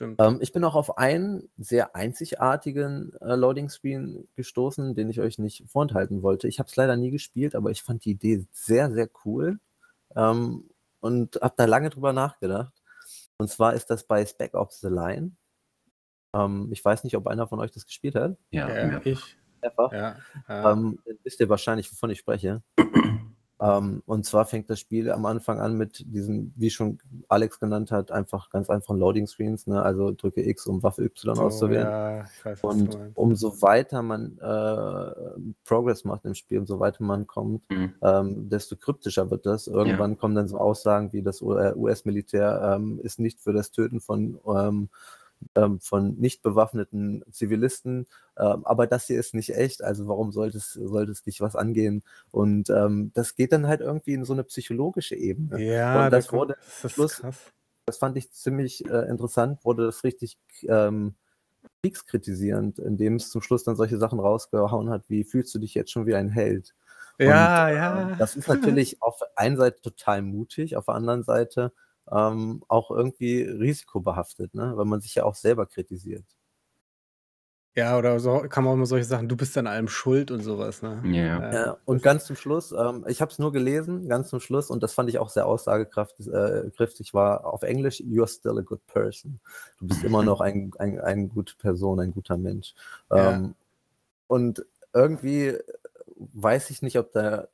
Ähm, 0.00 0.38
ich 0.40 0.52
bin 0.52 0.64
auch 0.64 0.74
auf 0.74 0.98
einen 0.98 1.48
sehr 1.58 1.96
einzigartigen 1.96 3.12
äh, 3.20 3.34
Loading 3.34 3.68
Screen 3.68 4.28
gestoßen, 4.36 4.94
den 4.94 5.10
ich 5.10 5.20
euch 5.20 5.38
nicht 5.38 5.64
vorenthalten 5.68 6.22
wollte. 6.22 6.48
Ich 6.48 6.58
habe 6.58 6.68
es 6.68 6.76
leider 6.76 6.96
nie 6.96 7.10
gespielt, 7.10 7.54
aber 7.54 7.70
ich 7.70 7.82
fand 7.82 8.04
die 8.04 8.12
Idee 8.12 8.46
sehr, 8.52 8.90
sehr 8.90 9.08
cool 9.24 9.58
ähm, 10.14 10.70
und 11.00 11.36
habe 11.42 11.54
da 11.56 11.64
lange 11.64 11.90
drüber 11.90 12.12
nachgedacht. 12.12 12.72
Und 13.38 13.50
zwar 13.50 13.74
ist 13.74 13.90
das 13.90 14.04
bei 14.04 14.24
Spec 14.24 14.54
Ops 14.54 14.80
The 14.80 14.88
Line. 14.88 15.32
Ähm, 16.34 16.68
ich 16.72 16.84
weiß 16.84 17.04
nicht, 17.04 17.16
ob 17.16 17.26
einer 17.26 17.48
von 17.48 17.60
euch 17.60 17.72
das 17.72 17.86
gespielt 17.86 18.14
hat. 18.14 18.36
Ja, 18.50 18.68
ja, 18.68 19.00
ich. 19.04 19.36
Mehrfach. 19.60 19.92
Ja, 19.92 20.16
ja. 20.48 20.72
Ähm, 20.72 21.00
dann 21.04 21.18
wisst 21.24 21.40
ihr 21.40 21.48
wahrscheinlich, 21.48 21.90
wovon 21.90 22.10
ich 22.10 22.18
spreche. 22.18 22.62
Ähm, 23.60 24.02
und 24.06 24.24
zwar 24.24 24.44
fängt 24.46 24.70
das 24.70 24.78
Spiel 24.80 25.10
am 25.10 25.26
Anfang 25.26 25.60
an 25.60 25.76
mit 25.76 26.04
diesem, 26.06 26.52
wie 26.56 26.70
schon 26.70 26.98
Alex 27.28 27.58
genannt 27.58 27.90
hat, 27.90 28.12
einfach 28.12 28.50
ganz 28.50 28.70
einfachen 28.70 28.98
Loading 28.98 29.26
Screens. 29.26 29.66
Ne? 29.66 29.82
Also 29.82 30.12
drücke 30.12 30.48
X, 30.48 30.66
um 30.66 30.82
Waffe 30.82 31.02
Y 31.04 31.34
So, 31.36 31.42
auszuwählen. 31.42 31.86
ja, 31.86 32.24
ich 32.24 32.44
weiß, 32.44 32.62
Und 32.62 32.96
umso 33.14 33.60
weiter 33.62 34.02
man 34.02 34.38
äh, 34.38 35.52
Progress 35.64 36.04
macht 36.04 36.24
im 36.24 36.34
Spiel, 36.34 36.58
umso 36.60 36.78
weiter 36.80 37.02
man 37.02 37.26
kommt, 37.26 37.68
Mhm. 37.70 37.94
ähm, 38.02 38.48
desto 38.48 38.76
kryptischer 38.76 39.30
wird 39.30 39.44
das. 39.46 39.66
Irgendwann 39.66 40.18
kommen 40.18 40.34
dann 40.34 40.48
so 40.48 40.58
Aussagen 40.58 41.12
wie 41.12 41.22
das 41.22 41.40
äh, 41.42 41.72
US-Militär 41.74 42.74
ähm, 42.76 43.00
ist 43.02 43.18
nicht 43.18 43.40
für 43.40 43.52
das 43.52 43.70
Töten 43.70 44.00
von, 44.00 44.38
ähm, 44.46 44.88
ähm, 45.54 45.80
von 45.80 46.16
nicht 46.16 46.42
bewaffneten 46.42 47.24
Zivilisten, 47.30 48.06
ähm, 48.36 48.64
aber 48.64 48.86
das 48.86 49.06
hier 49.06 49.18
ist 49.20 49.34
nicht 49.34 49.54
echt, 49.54 49.82
also 49.82 50.08
warum 50.08 50.32
sollte 50.32 50.58
es, 50.58 50.72
sollte 50.72 51.12
es 51.12 51.22
dich 51.22 51.40
was 51.40 51.56
angehen? 51.56 52.02
Und 52.30 52.70
ähm, 52.70 53.10
das 53.14 53.34
geht 53.34 53.52
dann 53.52 53.66
halt 53.66 53.80
irgendwie 53.80 54.14
in 54.14 54.24
so 54.24 54.32
eine 54.32 54.44
psychologische 54.44 55.14
Ebene. 55.16 55.62
Ja, 55.62 56.06
und 56.06 56.12
das 56.12 56.26
da 56.28 56.32
wurde 56.32 56.56
das 56.82 56.92
Schluss- 56.92 57.16
krass. 57.16 57.38
das 57.86 57.98
fand 57.98 58.16
ich 58.16 58.30
ziemlich 58.32 58.84
äh, 58.88 59.08
interessant, 59.08 59.64
wurde 59.64 59.86
das 59.86 60.04
richtig 60.04 60.38
ähm, 60.68 61.14
kriegskritisierend, 61.82 62.78
indem 62.78 63.16
es 63.16 63.30
zum 63.30 63.42
Schluss 63.42 63.64
dann 63.64 63.76
solche 63.76 63.98
Sachen 63.98 64.20
rausgehauen 64.20 64.90
hat, 64.90 65.04
wie 65.08 65.24
fühlst 65.24 65.54
du 65.54 65.58
dich 65.58 65.74
jetzt 65.74 65.90
schon 65.90 66.06
wie 66.06 66.14
ein 66.14 66.28
Held? 66.28 66.74
Ja, 67.18 67.66
Und, 67.68 67.74
ja. 67.76 68.12
äh, 68.12 68.16
das 68.18 68.36
ist 68.36 68.48
natürlich 68.48 68.98
auf 69.02 69.18
der 69.18 69.28
einen 69.36 69.56
Seite 69.56 69.80
total 69.80 70.22
mutig, 70.22 70.76
auf 70.76 70.86
der 70.86 70.94
anderen 70.94 71.22
Seite 71.22 71.72
ähm, 72.12 72.62
auch 72.68 72.90
irgendwie 72.90 73.42
risikobehaftet, 73.42 74.54
ne? 74.54 74.72
weil 74.76 74.84
man 74.84 75.00
sich 75.00 75.14
ja 75.14 75.24
auch 75.24 75.34
selber 75.34 75.66
kritisiert. 75.66 76.24
Ja, 77.78 77.96
oder 77.96 78.18
so 78.18 78.40
kann 78.48 78.64
man 78.64 78.72
auch 78.72 78.74
immer 78.74 78.86
solche 78.86 79.04
Sachen, 79.04 79.28
du 79.28 79.36
bist 79.36 79.56
an 79.56 79.68
allem 79.68 79.86
schuld 79.86 80.32
und 80.32 80.42
sowas, 80.42 80.82
ne? 80.82 81.00
Ja, 81.04 81.12
ja. 81.12 81.52
Ja, 81.52 81.76
und 81.84 82.02
ganz 82.02 82.24
zum 82.24 82.34
Schluss, 82.34 82.72
ähm, 82.72 83.04
ich 83.06 83.20
habe 83.20 83.30
es 83.30 83.38
nur 83.38 83.52
gelesen, 83.52 84.08
ganz 84.08 84.30
zum 84.30 84.40
Schluss, 84.40 84.68
und 84.68 84.82
das 84.82 84.94
fand 84.94 85.08
ich 85.08 85.20
auch 85.20 85.28
sehr 85.28 85.46
aussagekräftig, 85.46 86.26
äh, 86.26 87.14
war 87.14 87.44
auf 87.44 87.62
Englisch, 87.62 88.00
you're 88.00 88.26
still 88.26 88.58
a 88.58 88.62
good 88.62 88.84
person. 88.88 89.38
Du 89.78 89.86
bist 89.86 90.02
immer 90.02 90.24
noch 90.24 90.40
ein, 90.40 90.72
ein, 90.78 90.98
eine 90.98 91.28
gute 91.28 91.54
Person, 91.56 92.00
ein 92.00 92.10
guter 92.10 92.36
Mensch. 92.36 92.74
Ja. 93.12 93.34
Ähm, 93.34 93.54
und 94.26 94.66
irgendwie 94.92 95.56
weiß 96.16 96.70
ich 96.70 96.82
nicht, 96.82 96.98
ob 96.98 97.12
da, 97.12 97.46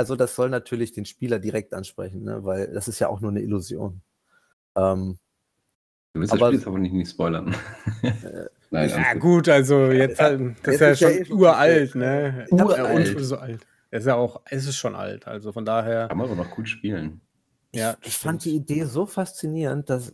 also 0.00 0.16
das 0.16 0.34
soll 0.34 0.48
natürlich 0.48 0.92
den 0.92 1.04
Spieler 1.04 1.38
direkt 1.38 1.74
ansprechen, 1.74 2.24
ne? 2.24 2.42
weil 2.42 2.72
das 2.72 2.88
ist 2.88 2.98
ja 3.00 3.08
auch 3.08 3.20
nur 3.20 3.30
eine 3.30 3.40
Illusion. 3.42 4.00
Ähm, 4.76 5.18
Du 6.12 6.18
willst 6.20 6.32
das 6.32 6.40
Aber- 6.40 6.48
Spiel 6.48 6.58
jetzt 6.58 6.66
aber 6.66 6.78
nicht, 6.80 6.92
nicht 6.92 7.10
spoilern. 7.10 7.54
Nein, 8.72 8.88
Ja, 8.90 9.12
gut. 9.12 9.20
gut, 9.22 9.48
also 9.48 9.90
jetzt 9.92 10.18
halt, 10.20 10.40
das 10.64 10.74
ist 10.74 10.80
Jetzt 10.80 10.80
ja 10.80 10.90
ist 10.90 11.00
ja 11.00 11.08
schon 11.08 11.18
eh 11.18 11.24
schon 11.26 11.38
uralt, 11.38 11.94
ne? 11.94 12.46
Ich 12.50 12.58
hab's 12.60 12.76
Ja, 12.76 12.84
alt. 12.84 13.14
und 13.16 13.22
so 13.22 13.36
alt. 13.36 13.66
Es 13.90 14.00
ist 14.00 14.06
ja 14.06 14.14
auch, 14.16 14.40
es 14.46 14.66
ist 14.66 14.76
schon 14.76 14.94
alt, 14.96 15.26
also 15.28 15.52
von 15.52 15.64
daher, 15.64 16.08
Kann 16.08 16.18
man 16.18 16.26
aber 16.26 16.34
noch 16.36 16.50
gut 16.50 16.68
spielen. 16.68 17.20
ja. 17.72 17.96
ich 18.02 18.16
fand 18.18 18.44
die 18.44 18.56
Idee 18.56 18.84
so 18.86 19.06
faszinierend, 19.06 19.88
dass, 19.90 20.12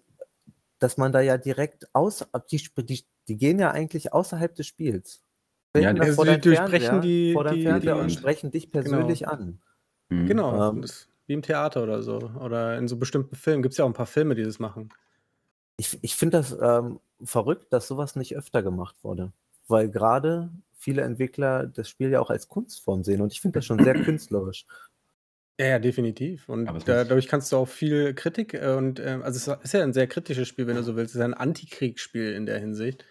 dass 0.79 0.99
man 0.99 1.13
da 1.13 1.21
ja 1.23 1.39
direkt 1.39 1.87
aus, 1.95 2.27
die, 2.51 2.61
die, 2.85 3.05
die 3.29 3.37
gehen 3.39 3.59
ja 3.59 3.71
eigentlich 3.71 4.13
außerhalb 4.13 4.55
des 4.55 4.67
Spiels. 4.67 5.23
Ja, 5.75 5.91
Also 5.93 6.13
vor 6.13 6.27
die 6.27 6.39
durchbrechen 6.41 6.89
Fernseher- 6.89 7.01
die- 7.01 7.33
vor 7.33 7.45
die- 7.45 7.63
Fernseher 7.63 7.95
die- 7.95 8.01
und 8.03 8.11
sprechen 8.13 8.51
dich 8.51 8.71
persönlich 8.71 9.29
an. 9.29 9.61
Mhm. 10.09 10.27
Genau, 10.27 10.71
Ähm, 10.71 10.83
das 10.83 10.91
ist 10.91 11.09
wie 11.27 11.35
im 11.35 11.43
Theater 11.43 11.83
oder 11.83 12.03
so. 12.03 12.19
Oder 12.41 12.79
in 12.79 12.89
so 12.89 12.97
bestimmten 12.97 13.35
Filmen. 13.37 13.63
Gibt 13.63 13.73
es 13.73 13.79
ja 13.79 13.85
auch 13.85 13.89
ein 13.89 13.95
paar 13.95 14.07
Filme, 14.07 14.35
die 14.35 14.45
das 14.45 14.59
machen. 14.59 14.91
Ich, 15.77 15.99
ich 16.03 16.15
finde 16.15 16.39
das 16.39 16.57
ähm, 16.61 17.01
verrückt, 17.23 17.73
dass 17.73 17.89
sowas 17.89 18.17
nicht 18.17 18.37
öfter 18.37 18.63
gemacht 18.63 18.97
wurde. 19.03 19.33
Weil 19.69 19.91
gerade 19.91 20.51
viele 20.79 21.03
Entwickler 21.03 21.67
das 21.67 21.89
Spiel 21.89 22.11
ja 22.11 22.21
auch 22.21 22.31
als 22.31 22.49
Kunstform 22.49 23.03
sehen 23.03 23.21
und 23.21 23.33
ich 23.33 23.41
finde 23.41 23.59
das 23.59 23.67
schon 23.67 23.83
sehr 23.83 23.95
künstlerisch. 24.05 24.67
Ja, 25.59 25.67
ja, 25.67 25.79
definitiv. 25.79 26.49
Und 26.49 26.67
da, 26.67 27.05
dadurch 27.05 27.29
kannst 27.29 27.51
du 27.51 27.57
auch 27.57 27.67
viel 27.69 28.13
Kritik 28.15 28.55
äh, 28.55 28.75
und 28.75 29.01
ähm, 29.01 29.23
also 29.23 29.53
es 29.53 29.65
ist 29.65 29.73
ja 29.73 29.83
ein 29.83 29.95
sehr 29.95 30.07
kritisches 30.07 30.47
Spiel, 30.47 30.67
wenn 30.67 30.77
du 30.77 30.83
so 30.83 30.97
willst. 30.97 31.11
Es 31.11 31.15
ist 31.17 31.21
ja 31.21 31.25
ein 31.25 31.35
Antikriegsspiel 31.35 32.33
in 32.33 32.45
der 32.45 32.59
Hinsicht. 32.59 33.05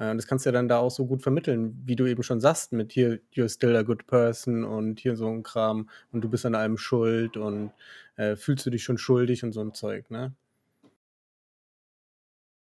Äh, 0.00 0.10
und 0.10 0.16
das 0.16 0.26
kannst 0.26 0.44
du 0.44 0.48
ja 0.48 0.52
dann 0.52 0.68
da 0.68 0.78
auch 0.78 0.90
so 0.90 1.06
gut 1.06 1.22
vermitteln, 1.22 1.80
wie 1.84 1.94
du 1.94 2.06
eben 2.06 2.22
schon 2.22 2.40
sagst, 2.40 2.72
mit 2.72 2.92
hier, 2.92 3.20
you're 3.34 3.48
still 3.48 3.76
a 3.76 3.82
good 3.82 4.06
person 4.06 4.64
und 4.64 4.98
hier 4.98 5.14
so 5.14 5.28
ein 5.28 5.42
Kram 5.44 5.88
und 6.10 6.22
du 6.22 6.28
bist 6.28 6.46
an 6.46 6.56
allem 6.56 6.78
schuld 6.78 7.36
und 7.36 7.70
äh, 8.16 8.34
fühlst 8.34 8.66
du 8.66 8.70
dich 8.70 8.82
schon 8.82 8.98
schuldig 8.98 9.44
und 9.44 9.52
so 9.52 9.60
ein 9.60 9.74
Zeug, 9.74 10.10
ne? 10.10 10.32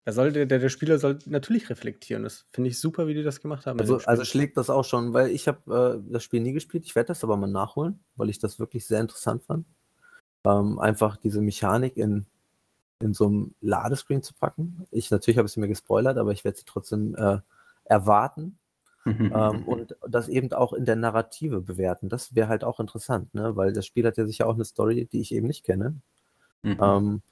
Da 0.05 0.13
soll 0.13 0.33
der, 0.33 0.47
der, 0.47 0.69
Spieler 0.71 0.99
soll 0.99 1.19
natürlich 1.27 1.69
reflektieren. 1.69 2.23
Das 2.23 2.47
finde 2.51 2.71
ich 2.71 2.81
super, 2.81 3.09
wie 3.09 3.13
die 3.13 3.23
das 3.23 3.43
gemacht 3.43 3.67
haben. 3.67 3.79
Also, 3.79 3.99
also 3.99 4.25
schlägt 4.25 4.57
das 4.57 4.71
auch 4.71 4.85
schon, 4.87 5.13
weil 5.13 5.29
ich 5.29 5.47
habe 5.47 6.01
äh, 6.03 6.11
das 6.11 6.25
Spiel 6.25 6.41
nie 6.41 6.55
gespielt. 6.55 6.87
Ich 6.87 6.95
werde 6.95 7.09
das 7.09 7.23
aber 7.25 7.37
mal 7.37 7.47
nachholen, 7.47 8.01
weil 8.17 8.31
ich 8.31 8.39
das 8.39 8.59
wirklich 8.59 8.87
sehr 8.87 9.03
interessant 9.03 9.43
fand. 9.43 9.67
Ähm, 10.47 10.79
einfach 10.79 11.19
diese 11.19 11.43
Mechanik 11.43 11.99
in, 11.99 12.25
in 13.01 13.15
so 13.15 13.27
einem 13.27 13.55
Ladescreen 13.61 14.23
zu 14.23 14.35
packen. 14.35 14.87
Ich 14.91 15.11
natürlich 15.11 15.39
habe 15.39 15.47
ich 15.47 15.53
sie 15.53 15.61
mir 15.61 15.69
gespoilert, 15.69 16.19
aber 16.19 16.33
ich 16.33 16.45
werde 16.45 16.59
sie 16.59 16.65
trotzdem 16.65 17.15
äh, 17.15 17.39
erwarten 17.85 18.59
ähm, 19.09 19.65
und 19.65 19.97
das 20.07 20.29
eben 20.29 20.53
auch 20.53 20.73
in 20.73 20.85
der 20.85 20.97
Narrative 20.97 21.61
bewerten. 21.61 22.09
Das 22.09 22.35
wäre 22.35 22.49
halt 22.49 22.65
auch 22.65 22.81
interessant, 22.81 23.33
ne? 23.35 23.57
weil 23.57 23.73
das 23.73 23.87
Spiel 23.87 24.07
hat 24.07 24.17
ja 24.17 24.27
sicher 24.27 24.47
auch 24.47 24.55
eine 24.55 24.65
Story, 24.65 25.07
die 25.07 25.21
ich 25.21 25.33
eben 25.33 25.47
nicht 25.47 25.65
kenne. 25.65 26.01
Mhm. 26.63 26.79
Ähm, 26.81 27.23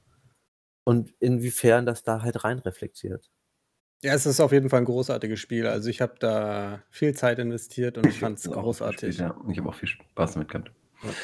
und 0.85 1.12
inwiefern 1.18 1.85
das 1.85 2.02
da 2.02 2.22
halt 2.22 2.44
rein 2.44 2.61
reflektiert. 2.61 3.31
Ja, 4.02 4.14
es 4.14 4.26
ist 4.26 4.40
auf 4.40 4.52
jeden 4.52 4.70
Fall 4.70 4.81
ein 4.81 4.85
großartiges 4.85 5.40
Spiel. 5.40 5.66
Also 5.66 5.88
ich 5.88 6.00
habe 6.00 6.14
da 6.18 6.83
viel 6.90 7.14
Zeit 7.14 7.38
investiert 7.38 7.98
und 7.98 8.07
ich 8.07 8.20
fand 8.20 8.38
es 8.38 8.48
großartig. 8.50 9.16
gespielt, 9.16 9.31
Ja, 9.31 9.50
ich 9.50 9.59
habe 9.59 9.68
auch 9.68 9.74
viel 9.74 9.88
Spaß 9.88 10.35
damit 10.35 10.48
gehabt. 10.48 10.70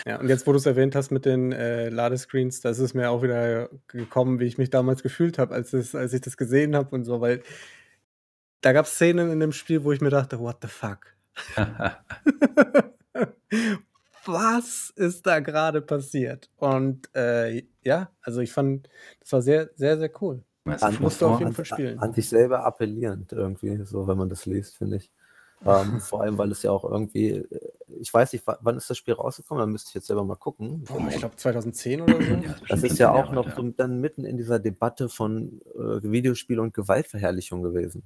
Ja, 0.07 0.21
und 0.21 0.29
jetzt, 0.29 0.47
wo 0.47 0.53
du 0.53 0.59
es 0.59 0.67
erwähnt 0.67 0.95
hast 0.95 1.11
mit 1.11 1.25
den 1.25 1.53
äh, 1.53 1.89
Ladescreens, 1.89 2.61
das 2.61 2.79
ist 2.79 2.95
mir 2.95 3.11
auch 3.11 3.23
wieder 3.23 3.69
gekommen, 3.89 4.39
wie 4.41 4.45
ich 4.47 4.59
mich 4.59 4.71
damals 4.71 5.03
gefühlt 5.03 5.39
habe, 5.39 5.55
als, 5.55 5.73
es- 5.73 5.95
als 5.95 6.13
ich 6.13 6.21
das 6.21 6.37
gesehen 6.37 6.77
habe 6.77 6.95
und 6.95 7.05
so, 7.05 7.21
weil 7.21 7.43
da 8.61 8.73
gab 8.73 8.87
es 8.87 8.93
Szenen 8.95 9.31
in 9.33 9.41
dem 9.41 9.53
Spiel, 9.53 9.83
wo 9.85 9.93
ich 9.93 10.01
mir 10.01 10.11
dachte, 10.11 10.39
what 10.39 10.59
the 10.63 10.69
fuck? 10.69 11.07
Was 14.25 14.91
ist 14.95 15.27
da 15.27 15.41
gerade 15.41 15.81
passiert? 15.83 16.49
Und 16.57 17.09
äh, 17.15 17.65
ja, 17.83 18.11
also 18.23 18.41
ich 18.41 18.53
fand, 18.53 18.89
das 19.21 19.33
war 19.33 19.43
sehr, 19.43 19.71
sehr, 19.75 19.99
sehr 19.99 20.11
cool. 20.23 20.45
An- 20.65 20.97
musst 21.01 21.21
du 21.21 21.27
auf 21.27 21.41
jeden 21.41 21.53
Fall 21.55 21.65
spielen. 21.65 21.99
An 21.99 22.15
sich 22.15 22.29
selber 22.29 22.65
appellierend 22.65 23.33
irgendwie, 23.33 23.85
so 23.85 24.07
wenn 24.07 24.17
man 24.17 24.29
das 24.29 24.47
liest, 24.47 24.77
finde 24.77 24.99
ich. 24.99 25.11
Ähm, 25.65 26.01
vor 26.01 26.23
allem, 26.23 26.39
weil 26.39 26.51
es 26.51 26.63
ja 26.63 26.71
auch 26.73 26.85
irgendwie, 26.85 27.31
äh, 27.31 27.71
ich 28.01 28.13
weiß 28.13 28.33
nicht, 28.33 28.47
wa- 28.47 28.59
wann 28.63 28.77
ist 28.77 28.91
das 28.91 28.99
Spiel 28.99 29.15
rausgekommen, 29.15 29.61
da 29.61 29.67
müsste 29.67 29.89
ich 29.91 29.95
jetzt 29.95 30.07
selber 30.09 30.25
mal 30.25 30.37
gucken. 30.37 30.85
Boah, 30.85 31.07
ich 31.09 31.19
glaube 31.19 31.37
2010 31.37 32.01
oder 32.01 32.21
so. 32.23 32.33
Ja, 32.33 32.57
Das 32.69 32.83
ist 32.83 32.99
ja 32.99 33.13
auch 33.13 33.31
noch 33.33 33.47
so 33.55 33.63
dann 33.71 34.01
mitten 34.01 34.25
in 34.25 34.37
dieser 34.37 34.59
Debatte 34.59 35.09
von 35.09 35.61
äh, 35.75 36.03
Videospiel 36.03 36.59
und 36.59 36.75
Gewaltverherrlichung 36.75 37.63
gewesen. 37.63 38.03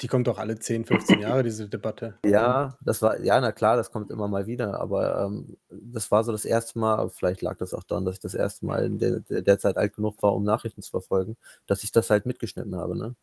Die 0.00 0.08
kommt 0.08 0.26
doch 0.26 0.38
alle 0.38 0.58
10, 0.58 0.86
15 0.86 1.20
Jahre, 1.20 1.42
diese 1.42 1.68
Debatte. 1.68 2.14
Ja, 2.24 2.78
das 2.82 3.02
war, 3.02 3.20
ja, 3.20 3.38
na 3.40 3.52
klar, 3.52 3.76
das 3.76 3.90
kommt 3.92 4.10
immer 4.10 4.28
mal 4.28 4.46
wieder, 4.46 4.80
aber 4.80 5.26
ähm, 5.26 5.58
das 5.68 6.10
war 6.10 6.24
so 6.24 6.32
das 6.32 6.46
erste 6.46 6.78
Mal, 6.78 7.10
vielleicht 7.10 7.42
lag 7.42 7.58
das 7.58 7.74
auch 7.74 7.82
daran, 7.84 8.06
dass 8.06 8.14
ich 8.14 8.20
das 8.20 8.34
erste 8.34 8.64
Mal 8.64 8.84
in 8.86 8.98
der, 8.98 9.20
der 9.20 9.58
Zeit 9.58 9.76
alt 9.76 9.94
genug 9.94 10.22
war, 10.22 10.34
um 10.34 10.42
Nachrichten 10.42 10.80
zu 10.80 10.90
verfolgen, 10.90 11.36
dass 11.66 11.84
ich 11.84 11.92
das 11.92 12.08
halt 12.08 12.24
mitgeschnitten 12.24 12.74
habe. 12.76 12.96
Ne? 12.96 13.14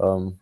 Ähm, 0.00 0.38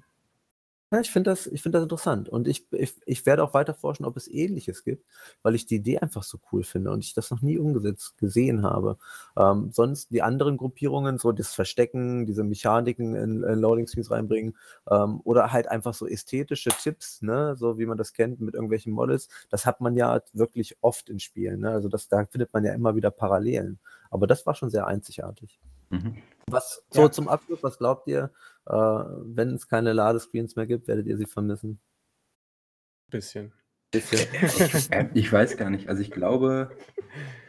ja, 0.95 1.01
ich 1.01 1.11
finde 1.11 1.31
das, 1.31 1.51
find 1.55 1.75
das 1.75 1.83
interessant 1.83 2.29
und 2.29 2.47
ich, 2.47 2.67
ich, 2.73 2.95
ich 3.05 3.27
werde 3.27 3.43
auch 3.43 3.53
weiter 3.53 3.75
forschen, 3.75 4.05
ob 4.05 4.17
es 4.17 4.29
Ähnliches 4.29 4.85
gibt, 4.85 5.05
weil 5.43 5.55
ich 5.55 5.67
die 5.67 5.77
Idee 5.77 5.99
einfach 5.99 6.23
so 6.23 6.39
cool 6.53 6.63
finde 6.63 6.93
und 6.93 7.05
ich 7.05 7.15
das 7.15 7.31
noch 7.31 7.43
nie 7.43 7.59
umgesetzt 7.59 8.17
gesehen 8.19 8.63
habe. 8.63 8.97
Ähm, 9.37 9.71
sonst 9.73 10.11
die 10.11 10.23
anderen 10.23 10.57
Gruppierungen, 10.57 11.19
so 11.19 11.33
das 11.33 11.53
Verstecken, 11.53 12.27
diese 12.27 12.45
Mechaniken 12.45 13.15
in, 13.17 13.43
in 13.43 13.59
Loading 13.59 13.87
Screens 13.89 14.11
reinbringen 14.11 14.57
ähm, 14.89 15.21
oder 15.25 15.53
halt 15.53 15.69
einfach 15.69 15.95
so 15.95 16.07
ästhetische 16.07 16.71
Tipps, 16.71 17.23
ne, 17.23 17.57
so 17.57 17.79
wie 17.79 17.87
man 17.87 17.99
das 17.99 18.13
kennt 18.13 18.41
mit 18.41 18.55
irgendwelchen 18.55 18.93
Models, 18.93 19.29
das 19.51 19.67
hat 19.67 19.81
man 19.81 19.97
ja 19.97 20.21
wirklich 20.33 20.77
oft 20.81 21.11
in 21.11 21.19
Spielen. 21.19 21.61
Ne? 21.61 21.71
Also 21.71 21.89
das, 21.89 22.09
da 22.09 22.25
findet 22.27 22.53
man 22.53 22.65
ja 22.65 22.73
immer 22.73 22.95
wieder 22.95 23.11
Parallelen. 23.11 23.81
Aber 24.11 24.29
das 24.29 24.47
war 24.47 24.55
schon 24.55 24.71
sehr 24.71 24.87
einzigartig. 24.87 25.59
Mhm. 25.91 26.17
Was 26.51 26.83
so 26.91 27.03
ja. 27.03 27.11
zum 27.11 27.29
Abschluss, 27.29 27.63
was 27.63 27.79
glaubt 27.79 28.07
ihr, 28.07 28.31
äh, 28.67 28.73
wenn 28.73 29.55
es 29.55 29.69
keine 29.69 29.93
Ladescreens 29.93 30.57
mehr 30.57 30.67
gibt, 30.67 30.89
werdet 30.89 31.07
ihr 31.07 31.17
sie 31.17 31.27
vermissen? 31.27 31.81
Bisschen. 33.11 33.53
Bisschen. 33.91 34.29
Äh, 34.91 35.09
ich 35.15 35.33
weiß 35.33 35.57
gar 35.57 35.71
nicht. 35.71 35.89
Also 35.89 36.03
ich 36.03 36.11
glaube, 36.11 36.71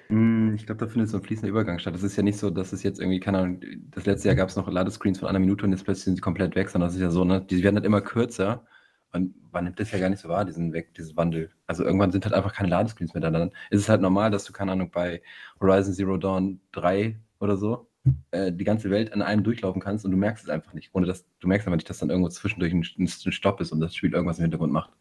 hm, 0.10 0.54
ich 0.56 0.66
glaube, 0.66 0.86
da 0.86 0.92
findet 0.92 1.10
so 1.10 1.18
ein 1.18 1.24
fließender 1.24 1.50
Übergang 1.50 1.80
statt. 1.80 1.96
Das 1.96 2.04
ist 2.04 2.16
ja 2.16 2.24
nicht 2.24 2.38
so, 2.38 2.50
dass 2.50 2.74
es 2.74 2.84
jetzt 2.84 3.00
irgendwie, 3.00 3.20
keine 3.20 3.40
Ahnung, 3.40 3.62
das 3.90 4.06
letzte 4.06 4.28
Jahr 4.28 4.36
gab 4.36 4.50
es 4.50 4.56
noch 4.56 4.70
Ladescreens 4.70 5.20
von 5.20 5.28
einer 5.28 5.40
Minute 5.40 5.66
und 5.66 5.72
jetzt 5.72 5.84
plötzlich 5.84 6.06
sind 6.06 6.16
sie 6.16 6.22
komplett 6.22 6.56
weg, 6.56 6.70
sondern 6.70 6.90
das 6.90 6.96
ist 6.96 7.02
ja 7.02 7.10
so, 7.10 7.26
ne, 7.26 7.42
die 7.42 7.64
werden 7.64 7.76
halt 7.76 7.86
immer 7.86 8.02
kürzer 8.02 8.66
und 9.14 9.34
man 9.52 9.64
nimmt 9.64 9.80
das 9.80 9.92
ja 9.92 10.00
gar 10.00 10.10
nicht 10.10 10.20
so 10.20 10.30
wahr, 10.30 10.46
diesen 10.46 10.74
Weg, 10.74 10.94
dieses 10.94 11.16
Wandel. 11.18 11.50
Also 11.66 11.84
irgendwann 11.84 12.12
sind 12.12 12.26
halt 12.26 12.36
einfach 12.36 12.54
keine 12.54 12.70
Ladescreens 12.70 13.14
mehr 13.14 13.22
da. 13.22 13.32
Dann 13.32 13.52
ist 13.72 13.82
es 13.82 13.90
halt 13.90 14.02
normal, 14.02 14.30
dass 14.30 14.44
du, 14.44 14.54
keine 14.54 14.74
Ahnung, 14.74 14.92
bei 14.92 15.24
Horizon 15.60 15.94
Zero 15.94 16.18
Dawn 16.18 16.60
3 16.74 17.20
oder 17.40 17.58
so 17.58 17.88
äh, 18.32 18.52
die 18.52 18.64
ganze 18.64 18.90
Welt 18.90 19.14
an 19.14 19.22
einem 19.22 19.44
durchlaufen 19.44 19.82
kannst 19.82 20.06
und 20.06 20.12
du 20.12 20.18
merkst 20.18 20.44
es 20.44 20.50
einfach 20.50 20.74
nicht. 20.74 20.90
Ohne 20.94 21.08
dass 21.08 21.26
du 21.40 21.48
merkst 21.48 21.68
einfach 21.68 21.78
nicht, 21.78 21.90
dass 21.90 22.00
dann 22.00 22.10
irgendwo 22.10 22.30
zwischendurch 22.30 22.74
ein, 22.74 22.86
ein 22.98 23.08
Stopp 23.08 23.62
ist 23.62 23.72
und 23.72 23.80
das 23.80 23.96
Spiel 23.96 24.14
irgendwas 24.14 24.38
im 24.38 24.44
Hintergrund 24.44 24.74
macht. 24.74 24.92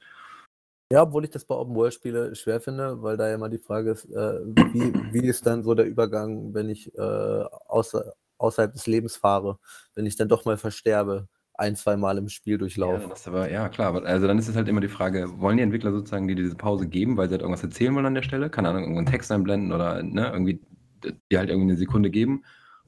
Ja, 0.93 1.03
obwohl 1.03 1.25
ich 1.25 1.31
das 1.31 1.45
bei 1.45 1.55
Open 1.55 1.75
World 1.75 1.95
Spiele 1.95 2.35
schwer 2.35 2.61
finde, 2.61 3.03
weil 3.03 3.17
da 3.17 3.29
ja 3.29 3.35
immer 3.35 3.49
die 3.49 3.59
Frage 3.59 3.91
ist, 3.91 4.05
äh, 4.07 4.41
wie, 4.45 4.93
wie 5.13 5.27
ist 5.27 5.47
dann 5.47 5.63
so 5.63 5.75
der 5.75 5.87
Übergang, 5.87 6.55
wenn 6.55 6.69
ich 6.69 6.95
äh, 6.97 7.01
außer, 7.01 8.13
außerhalb 8.39 8.73
des 8.73 8.87
Lebens 8.87 9.17
fahre, 9.17 9.59
wenn 9.95 10.07
ich 10.07 10.17
dann 10.17 10.29
doch 10.29 10.45
mal 10.45 10.57
versterbe, 10.57 11.29
ein, 11.55 11.77
zwei 11.77 11.97
Mal 11.97 12.19
im 12.19 12.29
Spiel 12.29 12.59
durchlaufe. 12.59 13.09
Ja, 13.09 13.15
aber, 13.27 13.51
ja 13.51 13.69
klar, 13.69 14.05
also 14.05 14.27
dann 14.27 14.39
ist 14.39 14.49
es 14.49 14.57
halt 14.57 14.69
immer 14.69 14.81
die 14.81 14.89
Frage, 14.89 15.41
wollen 15.41 15.57
die 15.57 15.63
Entwickler 15.63 15.93
sozusagen 15.93 16.29
dir 16.29 16.37
diese 16.37 16.57
Pause 16.57 16.87
geben, 16.87 17.17
weil 17.17 17.29
sie 17.29 17.33
halt 17.33 17.43
irgendwas 17.43 17.63
erzählen 17.63 17.95
wollen 17.95 18.07
an 18.07 18.15
der 18.15 18.23
Stelle? 18.23 18.51
Keine 18.51 18.69
Ahnung, 18.69 18.83
irgendeinen 18.83 19.07
Text 19.07 19.31
einblenden 19.33 19.73
oder 19.73 20.03
ne, 20.03 20.31
irgendwie 20.33 20.61
dir 21.31 21.39
halt 21.39 21.49
irgendwie 21.49 21.71
eine 21.71 21.77
Sekunde 21.77 22.11
geben 22.11 22.43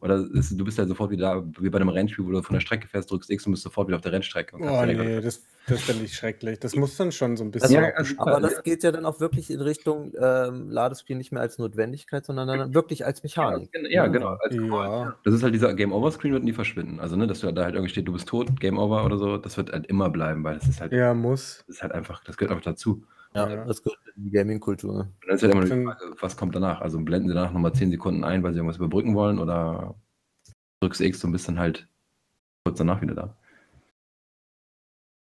oder 0.06 0.26
ist, 0.32 0.58
du 0.58 0.64
bist 0.64 0.78
ja 0.78 0.86
sofort 0.86 1.10
wieder 1.10 1.34
da, 1.34 1.44
wie 1.60 1.68
bei 1.68 1.78
einem 1.78 1.88
Rennspiel, 1.88 2.24
wo 2.24 2.30
du 2.30 2.42
von 2.42 2.54
der 2.54 2.60
Strecke 2.60 2.88
fährst, 2.88 3.10
drückst 3.10 3.30
X 3.30 3.46
und 3.46 3.52
bist 3.52 3.62
sofort 3.62 3.88
wieder 3.88 3.96
auf 3.96 4.02
der 4.02 4.12
Rennstrecke. 4.12 4.56
oh 4.56 4.86
nee, 4.86 5.20
das, 5.20 5.44
das 5.68 5.82
finde 5.82 6.04
ich 6.04 6.14
schrecklich. 6.14 6.58
Das 6.58 6.74
muss 6.74 6.96
dann 6.96 7.12
schon 7.12 7.36
so 7.36 7.44
ein 7.44 7.50
bisschen. 7.50 7.72
Ja, 7.72 7.90
also, 7.94 8.14
aber 8.18 8.40
das 8.40 8.62
geht 8.62 8.82
ja 8.82 8.92
dann 8.92 9.04
auch 9.04 9.20
wirklich 9.20 9.50
in 9.50 9.60
Richtung 9.60 10.12
ähm, 10.18 10.70
Ladespiel 10.70 11.16
nicht 11.16 11.32
mehr 11.32 11.42
als 11.42 11.58
Notwendigkeit, 11.58 12.24
sondern 12.24 12.48
dann 12.48 12.74
wirklich 12.74 13.04
als 13.04 13.22
Mechanik. 13.22 13.70
Ja, 13.74 13.88
ja 13.88 14.06
genau. 14.06 14.36
Als 14.40 14.54
ja. 14.54 15.14
Das 15.24 15.34
ist 15.34 15.42
halt 15.42 15.54
dieser 15.54 15.74
Game 15.74 15.92
Over 15.92 16.10
Screen 16.10 16.32
wird 16.32 16.44
nie 16.44 16.52
verschwinden. 16.52 17.00
Also, 17.00 17.16
ne, 17.16 17.26
dass 17.26 17.40
du 17.40 17.52
da 17.52 17.64
halt 17.64 17.74
irgendwie 17.74 17.90
steht, 17.90 18.08
du 18.08 18.12
bist 18.12 18.28
tot, 18.28 18.60
Game 18.60 18.78
Over 18.78 19.04
oder 19.04 19.18
so, 19.18 19.36
das 19.36 19.56
wird 19.56 19.72
halt 19.72 19.86
immer 19.86 20.08
bleiben, 20.08 20.44
weil 20.44 20.54
das 20.58 20.68
ist 20.68 20.80
halt. 20.80 20.92
Ja, 20.92 21.14
muss. 21.14 21.64
Das 21.66 21.76
ist 21.76 21.82
halt 21.82 21.92
einfach, 21.92 22.22
das 22.24 22.36
gehört 22.36 22.52
einfach 22.52 22.64
dazu. 22.64 23.04
Ja, 23.36 23.48
ja. 23.50 23.64
das 23.66 23.82
gehört 23.82 24.00
in 24.16 24.24
die 24.24 24.30
Gaming-Kultur. 24.30 25.08
Ist 25.26 25.42
halt 25.42 25.52
immer 25.52 25.64
die 25.64 25.84
Frage, 25.84 26.16
was 26.20 26.36
kommt 26.36 26.54
danach? 26.54 26.80
Also 26.80 26.98
blenden 26.98 27.28
sie 27.28 27.34
danach 27.34 27.52
nochmal 27.52 27.74
10 27.74 27.90
Sekunden 27.90 28.24
ein, 28.24 28.42
weil 28.42 28.52
sie 28.52 28.58
irgendwas 28.58 28.78
überbrücken 28.78 29.14
wollen 29.14 29.38
oder 29.38 29.94
drückst 30.80 31.02
X 31.02 31.22
und 31.22 31.32
bist 31.32 31.46
dann 31.46 31.58
halt 31.58 31.86
kurz 32.64 32.78
danach 32.78 33.02
wieder 33.02 33.14
da. 33.14 33.36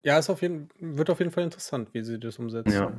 Ja, 0.02 0.18
ist 0.18 0.30
auf 0.30 0.40
jeden, 0.40 0.70
wird 0.78 1.10
auf 1.10 1.18
jeden 1.18 1.30
Fall 1.30 1.44
interessant, 1.44 1.92
wie 1.92 2.02
sie 2.02 2.18
das 2.18 2.38
umsetzen. 2.38 2.72
Ja. 2.72 2.92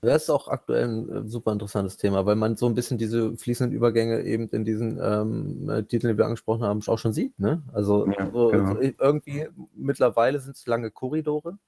Das 0.00 0.24
ist 0.24 0.30
auch 0.30 0.48
aktuell 0.48 0.86
ein 0.86 1.08
äh, 1.08 1.28
super 1.28 1.52
interessantes 1.52 1.96
Thema, 1.96 2.24
weil 2.24 2.36
man 2.36 2.56
so 2.56 2.66
ein 2.66 2.74
bisschen 2.74 2.98
diese 2.98 3.36
fließenden 3.36 3.74
Übergänge 3.74 4.22
eben 4.22 4.48
in 4.50 4.64
diesen 4.64 4.98
ähm, 5.02 5.68
äh, 5.68 5.82
Titeln, 5.82 6.12
die 6.12 6.18
wir 6.18 6.26
angesprochen 6.26 6.62
haben, 6.62 6.80
auch 6.86 6.98
schon 6.98 7.12
sieht. 7.12 7.38
Ne? 7.38 7.62
Also, 7.72 8.06
ja, 8.06 8.30
so, 8.30 8.48
genau. 8.48 8.74
so 8.74 8.80
irgendwie 8.80 9.48
mittlerweile 9.74 10.38
sind 10.38 10.56
es 10.56 10.66
lange 10.66 10.90
Korridore, 10.90 11.58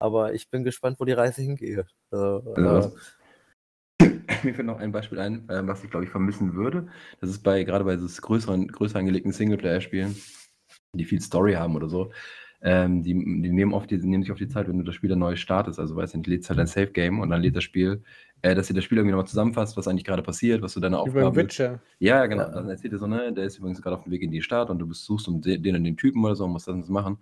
aber 0.00 0.34
ich 0.34 0.50
bin 0.50 0.64
gespannt, 0.64 0.98
wo 0.98 1.04
die 1.04 1.12
Reise 1.12 1.42
hingeht. 1.42 1.86
Äh, 2.12 2.16
also, 2.16 2.96
mir 4.42 4.54
fällt 4.54 4.66
noch 4.66 4.78
ein 4.78 4.92
Beispiel 4.92 5.18
ein, 5.20 5.48
äh, 5.48 5.66
was 5.66 5.84
ich 5.84 5.90
glaube 5.90 6.04
ich 6.04 6.10
vermissen 6.10 6.54
würde. 6.54 6.88
Das 7.20 7.30
ist 7.30 7.42
bei 7.42 7.62
gerade 7.62 7.84
bei 7.84 7.96
so 7.96 8.08
größeren, 8.20 8.68
größer 8.68 8.98
angelegten 8.98 9.32
Singleplayer-Spielen, 9.32 10.16
die 10.94 11.04
viel 11.04 11.20
Story 11.20 11.52
haben 11.52 11.76
oder 11.76 11.88
so. 11.88 12.10
Ähm, 12.62 13.02
die, 13.02 13.14
die, 13.14 13.50
nehmen 13.50 13.72
oft 13.72 13.90
die, 13.90 13.96
nehmen 13.96 14.22
sich 14.22 14.32
auf 14.32 14.38
die 14.38 14.48
Zeit, 14.48 14.68
wenn 14.68 14.76
du 14.76 14.84
das 14.84 14.94
Spiel 14.94 15.08
dann 15.08 15.18
neu 15.18 15.36
startest. 15.36 15.78
Also 15.78 15.96
weißt 15.96 16.14
du, 16.14 16.18
du 16.18 16.30
lädst 16.30 16.50
halt 16.50 16.60
ein 16.60 16.66
Safe 16.66 16.88
Game 16.88 17.20
und 17.20 17.30
dann 17.30 17.40
lädt 17.40 17.56
das 17.56 17.64
Spiel, 17.64 18.02
äh, 18.42 18.54
dass 18.54 18.66
dir 18.66 18.74
das 18.74 18.84
Spiel 18.84 18.98
irgendwie 18.98 19.12
nochmal 19.12 19.26
zusammenfasst, 19.26 19.76
was 19.78 19.88
eigentlich 19.88 20.04
gerade 20.04 20.22
passiert, 20.22 20.60
was 20.60 20.74
du 20.74 20.80
deine 20.80 20.98
Aufgabe. 20.98 21.20
Über 21.20 21.36
Witcher. 21.36 21.80
Ja, 21.98 22.26
genau. 22.26 22.50
Dann 22.50 22.68
erzählt 22.68 22.92
dir 22.92 22.98
so, 22.98 23.06
ne, 23.06 23.32
der 23.32 23.44
ist 23.44 23.58
übrigens 23.58 23.80
gerade 23.80 23.96
auf 23.96 24.04
dem 24.04 24.12
Weg 24.12 24.22
in 24.22 24.30
die 24.30 24.42
Stadt 24.42 24.68
und 24.68 24.78
du 24.78 24.86
besuchst 24.86 25.26
um 25.28 25.40
den 25.40 25.76
und 25.76 25.84
den 25.84 25.96
Typen 25.96 26.22
oder 26.22 26.36
so 26.36 26.44
und 26.44 26.52
musst 26.52 26.68
das 26.68 26.88
machen. 26.88 27.18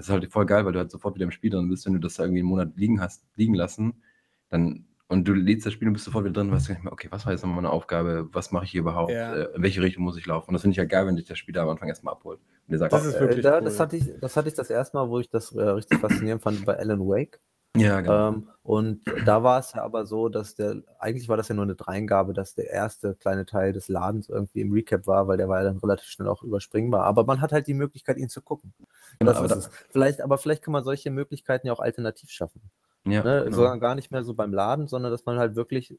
Das 0.00 0.08
ist 0.08 0.12
halt 0.12 0.32
voll 0.32 0.46
geil, 0.46 0.64
weil 0.64 0.72
du 0.72 0.78
halt 0.78 0.90
sofort 0.90 1.14
wieder 1.14 1.24
im 1.24 1.30
Spiel 1.30 1.50
drin 1.50 1.68
bist, 1.68 1.84
wenn 1.84 1.92
du 1.92 1.98
das 1.98 2.14
da 2.14 2.22
irgendwie 2.22 2.40
einen 2.40 2.48
Monat 2.48 2.70
liegen 2.74 3.02
hast, 3.02 3.22
liegen 3.36 3.52
lassen, 3.52 4.02
dann 4.48 4.86
und 5.08 5.28
du 5.28 5.34
lädst 5.34 5.66
das 5.66 5.74
Spiel 5.74 5.88
und 5.88 5.92
bist 5.92 6.06
sofort 6.06 6.24
wieder 6.24 6.32
drin 6.32 6.48
und 6.48 6.54
weißt 6.54 6.70
nicht 6.70 6.84
mehr, 6.84 6.92
okay, 6.94 7.08
was 7.10 7.26
war 7.26 7.32
jetzt 7.32 7.42
nochmal 7.42 7.56
meine 7.56 7.70
Aufgabe, 7.70 8.30
was 8.32 8.50
mache 8.50 8.64
ich 8.64 8.70
hier 8.70 8.80
überhaupt, 8.80 9.12
ja. 9.12 9.34
äh, 9.34 9.56
in 9.56 9.62
welche 9.62 9.82
Richtung 9.82 10.04
muss 10.04 10.16
ich 10.16 10.24
laufen? 10.24 10.48
Und 10.48 10.54
das 10.54 10.62
finde 10.62 10.72
ich 10.72 10.78
ja 10.78 10.86
geil, 10.86 11.06
wenn 11.06 11.16
dich 11.16 11.26
das 11.26 11.36
Spiel 11.36 11.52
da 11.52 11.64
am 11.64 11.68
Anfang 11.68 11.88
erstmal 11.88 12.14
abholt. 12.14 12.40
Und 12.66 12.78
sagt, 12.78 12.94
das, 12.94 13.04
ist 13.04 13.16
äh, 13.16 13.20
wirklich 13.20 13.42
da, 13.42 13.58
cool. 13.58 13.64
das, 13.64 13.78
hatte 13.78 13.98
ich, 13.98 14.10
das 14.18 14.38
hatte 14.38 14.48
ich 14.48 14.54
das 14.54 14.70
erste 14.70 14.96
Mal, 14.96 15.10
wo 15.10 15.20
ich 15.20 15.28
das 15.28 15.52
äh, 15.52 15.60
richtig 15.60 15.98
faszinierend 15.98 16.42
fand, 16.42 16.64
bei 16.64 16.78
Alan 16.78 17.00
Wake. 17.00 17.40
Ja, 17.76 18.00
genau. 18.00 18.28
Ähm, 18.28 18.48
und 18.62 19.02
da 19.24 19.42
war 19.42 19.60
es 19.60 19.72
ja 19.72 19.82
aber 19.82 20.06
so, 20.06 20.28
dass 20.28 20.54
der, 20.54 20.82
eigentlich 20.98 21.28
war 21.28 21.36
das 21.36 21.48
ja 21.48 21.54
nur 21.54 21.64
eine 21.64 21.76
Dreingabe, 21.76 22.32
dass 22.32 22.54
der 22.54 22.70
erste 22.70 23.14
kleine 23.14 23.46
Teil 23.46 23.72
des 23.72 23.88
Ladens 23.88 24.28
irgendwie 24.28 24.60
im 24.60 24.72
Recap 24.72 25.06
war, 25.06 25.28
weil 25.28 25.36
der 25.36 25.48
war 25.48 25.58
ja 25.58 25.64
dann 25.64 25.78
relativ 25.78 26.06
schnell 26.06 26.28
auch 26.28 26.42
überspringbar. 26.42 27.04
Aber 27.04 27.24
man 27.24 27.40
hat 27.40 27.52
halt 27.52 27.66
die 27.68 27.74
Möglichkeit, 27.74 28.16
ihn 28.18 28.28
zu 28.28 28.42
gucken. 28.42 28.72
Genau, 29.18 29.32
aber, 29.32 29.48
das, 29.48 29.70
vielleicht, 29.90 30.20
aber 30.20 30.38
vielleicht 30.38 30.62
kann 30.62 30.72
man 30.72 30.84
solche 30.84 31.10
Möglichkeiten 31.10 31.66
ja 31.66 31.72
auch 31.72 31.80
alternativ 31.80 32.30
schaffen. 32.30 32.60
Ja, 33.06 33.22
ne? 33.22 33.44
genau. 33.44 33.56
Sogar 33.56 33.78
gar 33.78 33.94
nicht 33.94 34.10
mehr 34.10 34.24
so 34.24 34.34
beim 34.34 34.52
Laden, 34.52 34.88
sondern 34.88 35.10
dass 35.10 35.24
man 35.24 35.38
halt 35.38 35.54
wirklich 35.54 35.98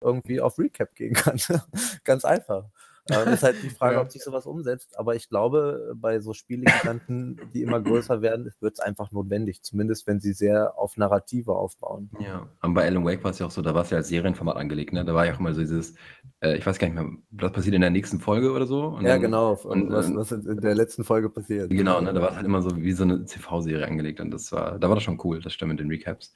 irgendwie 0.00 0.40
auf 0.40 0.58
Recap 0.58 0.94
gehen 0.94 1.14
kann. 1.14 1.38
Ganz 2.04 2.24
einfach. 2.24 2.64
Das 3.06 3.26
ist 3.26 3.42
halt 3.42 3.56
die 3.62 3.70
Frage, 3.70 3.96
ja. 3.96 4.00
ob 4.00 4.10
sich 4.10 4.22
sowas 4.22 4.46
umsetzt. 4.46 4.98
Aber 4.98 5.14
ich 5.14 5.28
glaube, 5.28 5.94
bei 5.96 6.20
so 6.20 6.32
Spielegiganten, 6.32 7.40
die 7.52 7.62
immer 7.62 7.80
größer 7.80 8.22
werden, 8.22 8.50
wird 8.60 8.74
es 8.74 8.80
einfach 8.80 9.12
notwendig. 9.12 9.62
Zumindest, 9.62 10.06
wenn 10.06 10.20
sie 10.20 10.32
sehr 10.32 10.78
auf 10.78 10.96
Narrative 10.96 11.52
aufbauen. 11.52 12.10
Ja, 12.18 12.48
und 12.62 12.74
bei 12.74 12.86
Alan 12.86 13.04
Wake 13.04 13.22
war 13.22 13.32
es 13.32 13.38
ja 13.38 13.46
auch 13.46 13.50
so, 13.50 13.60
da 13.60 13.74
war 13.74 13.82
es 13.82 13.90
ja 13.90 13.98
als 13.98 14.08
Serienformat 14.08 14.56
angelegt. 14.56 14.92
Ne? 14.92 15.04
Da 15.04 15.14
war 15.14 15.26
ja 15.26 15.34
auch 15.34 15.40
immer 15.40 15.52
so 15.52 15.60
dieses, 15.60 15.94
äh, 16.40 16.56
ich 16.56 16.66
weiß 16.66 16.78
gar 16.78 16.88
nicht 16.88 16.96
mehr, 16.96 17.10
was 17.30 17.52
passiert 17.52 17.74
in 17.74 17.82
der 17.82 17.90
nächsten 17.90 18.20
Folge 18.20 18.52
oder 18.52 18.66
so. 18.66 18.86
Und 18.86 19.02
ja, 19.04 19.12
dann, 19.12 19.20
genau. 19.20 19.52
Und, 19.54 19.90
was, 19.90 20.14
was, 20.14 20.32
in 20.32 20.60
der 20.60 20.74
letzten 20.74 21.04
Folge 21.04 21.28
passiert. 21.28 21.70
Genau, 21.70 22.00
ne? 22.00 22.12
da 22.12 22.22
war 22.22 22.30
es 22.30 22.36
halt 22.36 22.46
immer 22.46 22.62
so 22.62 22.74
wie 22.76 22.92
so 22.92 23.04
eine 23.04 23.24
TV-Serie 23.24 23.86
angelegt. 23.86 24.20
Und 24.20 24.30
das 24.30 24.50
war, 24.50 24.78
da 24.78 24.88
war 24.88 24.96
das 24.96 25.04
schon 25.04 25.20
cool, 25.24 25.40
das 25.40 25.52
stimmt 25.52 25.72
mit 25.72 25.80
den 25.80 25.88
Recaps. 25.88 26.32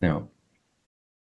Ja. 0.00 0.28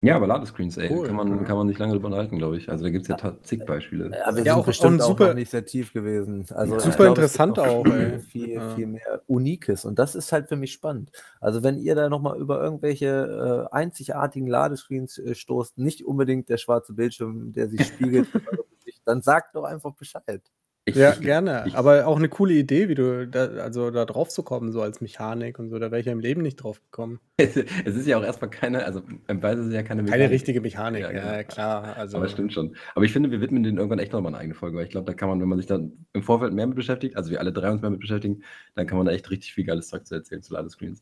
Ja, 0.01 0.17
aber 0.17 0.27
Ladescreens, 0.27 0.77
ey, 0.77 0.91
cool. 0.91 1.07
kann, 1.07 1.15
man, 1.15 1.45
kann 1.45 1.57
man 1.57 1.65
nicht 1.65 1.79
lange 1.79 1.93
drüber 1.93 2.07
unterhalten, 2.07 2.37
glaube 2.37 2.57
ich. 2.57 2.69
Also 2.69 2.83
da 2.83 2.91
gibt 2.91 3.03
es 3.03 3.07
ja 3.07 3.37
zig 3.41 3.65
Beispiele. 3.65 4.11
Ja, 4.11 4.35
wir 4.35 4.43
ja, 4.43 4.53
sind 4.53 4.61
auch, 4.61 4.65
bestimmt 4.65 5.01
auch, 5.01 5.07
super, 5.07 5.31
auch 5.31 5.33
nicht 5.33 5.49
sehr 5.49 5.65
tief 5.65 5.93
gewesen. 5.93 6.45
Also, 6.53 6.77
super 6.77 6.95
glaube, 6.95 7.07
interessant 7.07 7.57
auch, 7.57 7.83
viel, 7.83 8.19
viel, 8.19 8.49
ja. 8.49 8.75
viel, 8.75 8.87
mehr 8.87 9.21
Unikes. 9.25 9.83
Und 9.83 9.97
das 9.97 10.13
ist 10.13 10.31
halt 10.31 10.47
für 10.47 10.57
mich 10.57 10.73
spannend. 10.73 11.11
Also 11.39 11.63
wenn 11.63 11.79
ihr 11.79 11.95
da 11.95 12.09
nochmal 12.09 12.37
über 12.39 12.61
irgendwelche 12.61 13.67
äh, 13.71 13.75
einzigartigen 13.75 14.47
Ladescreens 14.47 15.17
äh, 15.17 15.33
stoßt, 15.33 15.79
nicht 15.79 16.05
unbedingt 16.05 16.49
der 16.49 16.57
schwarze 16.57 16.93
Bildschirm, 16.93 17.53
der 17.53 17.69
sich 17.69 17.83
spiegelt, 17.85 18.27
dann 19.05 19.21
sagt 19.21 19.55
doch 19.55 19.63
einfach 19.63 19.95
Bescheid. 19.95 20.41
Ich, 20.87 20.95
ja, 20.95 21.13
ich, 21.13 21.21
gerne. 21.21 21.63
Ich, 21.67 21.75
aber 21.75 22.05
auch 22.07 22.17
eine 22.17 22.29
coole 22.29 22.53
Idee, 22.53 22.87
wie 22.87 22.95
du 22.95 23.27
da, 23.27 23.47
also 23.47 23.89
da 23.89 24.05
drauf 24.05 24.29
zu 24.29 24.43
kommen, 24.43 24.71
so 24.71 24.81
als 24.81 25.01
Mechanik 25.01 25.57
und 25.57 25.69
so. 25.69 25.79
Da 25.79 25.91
wäre 25.91 25.99
ich 25.99 26.05
ja 26.05 26.11
im 26.11 26.19
Leben 26.19 26.41
nicht 26.41 26.57
drauf 26.57 26.79
gekommen. 26.79 27.19
es 27.37 27.55
ist 27.57 28.07
ja 28.07 28.17
auch 28.17 28.23
erstmal 28.23 28.51
keine, 28.51 28.85
also 28.85 29.01
im 29.27 29.41
Weise 29.41 29.63
ist 29.63 29.73
ja 29.73 29.81
keine 29.81 30.03
Mechanik. 30.03 30.21
Keine 30.21 30.33
richtige 30.33 30.61
Mechanik, 30.61 31.01
ja, 31.01 31.11
ja 31.11 31.41
genau. 31.41 31.47
klar. 31.47 31.97
Also. 31.97 32.17
Aber 32.17 32.27
stimmt 32.27 32.53
schon. 32.53 32.75
Aber 32.93 33.03
ich 33.03 33.11
finde, 33.11 33.31
wir 33.31 33.41
widmen 33.41 33.63
denen 33.63 33.77
irgendwann 33.77 33.99
echt 33.99 34.13
nochmal 34.13 34.31
eine 34.31 34.39
eigene 34.39 34.55
Folge, 34.55 34.77
weil 34.77 34.85
ich 34.85 34.91
glaube, 34.91 35.07
da 35.07 35.13
kann 35.13 35.27
man, 35.27 35.41
wenn 35.41 35.49
man 35.49 35.57
sich 35.57 35.67
dann 35.67 36.05
im 36.13 36.21
Vorfeld 36.21 36.53
mehr 36.53 36.67
mit 36.67 36.75
beschäftigt, 36.75 37.17
also 37.17 37.31
wir 37.31 37.39
alle 37.39 37.51
drei 37.51 37.71
uns 37.71 37.81
mehr 37.81 37.89
mit 37.89 37.99
beschäftigen, 37.99 38.43
dann 38.75 38.85
kann 38.85 38.97
man 38.97 39.07
da 39.07 39.13
echt 39.13 39.29
richtig 39.31 39.53
viel 39.53 39.65
geiles 39.65 39.87
Zeug 39.87 40.05
zu 40.05 40.15
erzählen 40.15 40.43
zu 40.43 40.53
Ladescreens. 40.53 41.01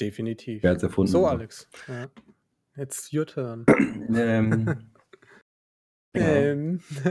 Definitiv. 0.00 0.62
Wer 0.62 0.70
hat 0.70 0.76
es 0.78 0.82
erfunden? 0.84 1.10
So, 1.10 1.26
Alex. 1.26 1.68
Ja. 1.88 2.08
Jetzt 2.76 3.12
your 3.12 3.26
turn. 3.26 3.66
ähm. 4.16 4.91
Ähm. 6.14 6.80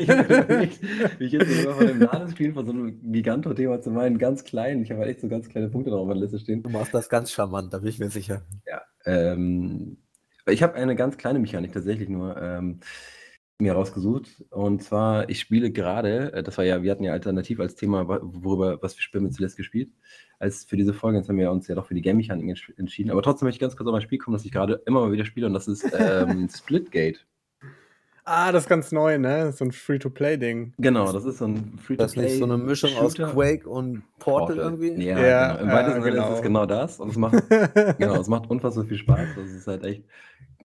ich 0.00 0.08
habe 0.08 0.44
überlegt, 0.44 0.80
wie 1.18 1.24
ich 1.24 1.32
jetzt 1.32 1.50
sogar 1.60 1.74
von 1.74 1.86
dem 1.86 2.00
Ladescreen 2.00 2.54
von 2.54 2.64
so 2.64 2.72
einem 2.72 3.12
Giganto-Thema 3.12 3.80
zu 3.80 3.90
meinen 3.90 4.18
ganz 4.18 4.44
kleinen, 4.44 4.82
ich 4.82 4.90
habe 4.90 5.00
halt 5.00 5.10
echt 5.10 5.20
so 5.20 5.28
ganz 5.28 5.48
kleine 5.48 5.68
Punkte 5.68 5.90
drauf 5.90 6.00
auf 6.02 6.08
der 6.08 6.16
Liste 6.16 6.38
stehen. 6.38 6.62
Du 6.62 6.70
machst 6.70 6.94
das 6.94 7.08
ganz 7.08 7.30
charmant, 7.30 7.72
da 7.74 7.78
bin 7.78 7.88
ich 7.88 7.98
mir 7.98 8.08
sicher. 8.10 8.42
Ja, 8.66 8.82
ähm, 9.04 9.98
ich 10.46 10.62
habe 10.62 10.74
eine 10.74 10.96
ganz 10.96 11.18
kleine 11.18 11.38
Mechanik 11.38 11.72
tatsächlich 11.72 12.08
nur 12.08 12.40
ähm, 12.40 12.80
mir 13.58 13.72
rausgesucht. 13.74 14.44
Und 14.50 14.82
zwar, 14.82 15.28
ich 15.28 15.40
spiele 15.40 15.70
gerade, 15.70 16.32
äh, 16.32 16.42
das 16.42 16.58
war 16.58 16.64
ja, 16.64 16.82
wir 16.82 16.90
hatten 16.90 17.04
ja 17.04 17.12
alternativ 17.12 17.60
als 17.60 17.74
Thema, 17.74 18.08
worüber, 18.08 18.82
was 18.82 18.96
wir 18.96 19.02
spielen 19.02 19.24
mit 19.24 19.34
zuletzt 19.34 19.56
gespielt, 19.56 19.90
als 20.38 20.64
für 20.64 20.76
diese 20.76 20.94
Folge, 20.94 21.18
jetzt 21.18 21.28
haben 21.28 21.38
wir 21.38 21.50
uns 21.50 21.68
ja 21.68 21.74
doch 21.74 21.86
für 21.86 21.94
die 21.94 22.02
Game-Mechanik 22.02 22.44
entsch- 22.46 22.78
entschieden. 22.78 23.10
Aber 23.10 23.22
trotzdem 23.22 23.46
möchte 23.46 23.56
ich 23.56 23.60
ganz 23.60 23.76
kurz 23.76 23.88
auf 23.88 23.94
ein 23.94 24.02
Spiel 24.02 24.18
kommen, 24.18 24.36
das 24.36 24.44
ich 24.44 24.52
gerade 24.52 24.82
immer 24.86 25.00
mal 25.00 25.12
wieder 25.12 25.24
spiele, 25.24 25.46
und 25.46 25.54
das 25.54 25.68
ist 25.68 25.86
ähm, 25.98 26.48
Splitgate. 26.54 27.20
Ah, 28.26 28.52
das 28.52 28.64
ist 28.64 28.68
ganz 28.70 28.90
neu, 28.90 29.18
ne? 29.18 29.52
So 29.52 29.66
ein 29.66 29.72
Free-to-Play-Ding. 29.72 30.72
Genau, 30.78 31.12
das 31.12 31.26
ist 31.26 31.38
so 31.38 31.44
ein 31.44 31.78
free 31.78 31.96
Das 31.96 32.12
ist 32.12 32.16
nicht 32.16 32.38
so 32.38 32.44
eine 32.44 32.56
Mischung 32.56 32.96
aus 32.96 33.14
Quake 33.14 33.68
und 33.68 34.02
Portal, 34.18 34.56
irgendwie? 34.56 34.92
Ja, 35.02 35.18
Ja, 35.18 35.48
genau. 35.48 35.60
Im 35.60 35.68
ja, 35.68 35.74
weitesten 35.74 36.02
Sinne 36.02 36.16
ist 36.16 36.22
genau. 36.22 36.34
es 36.36 36.42
genau 36.42 36.66
das. 36.66 37.00
Und 37.00 37.10
es 37.10 37.16
macht, 37.16 37.34
genau, 37.98 38.20
es 38.20 38.28
macht 38.28 38.48
unfassbar 38.48 38.84
viel 38.86 38.96
Spaß. 38.96 39.28
Das 39.36 39.50
ist 39.50 39.66
halt 39.66 39.84
echt, 39.84 40.04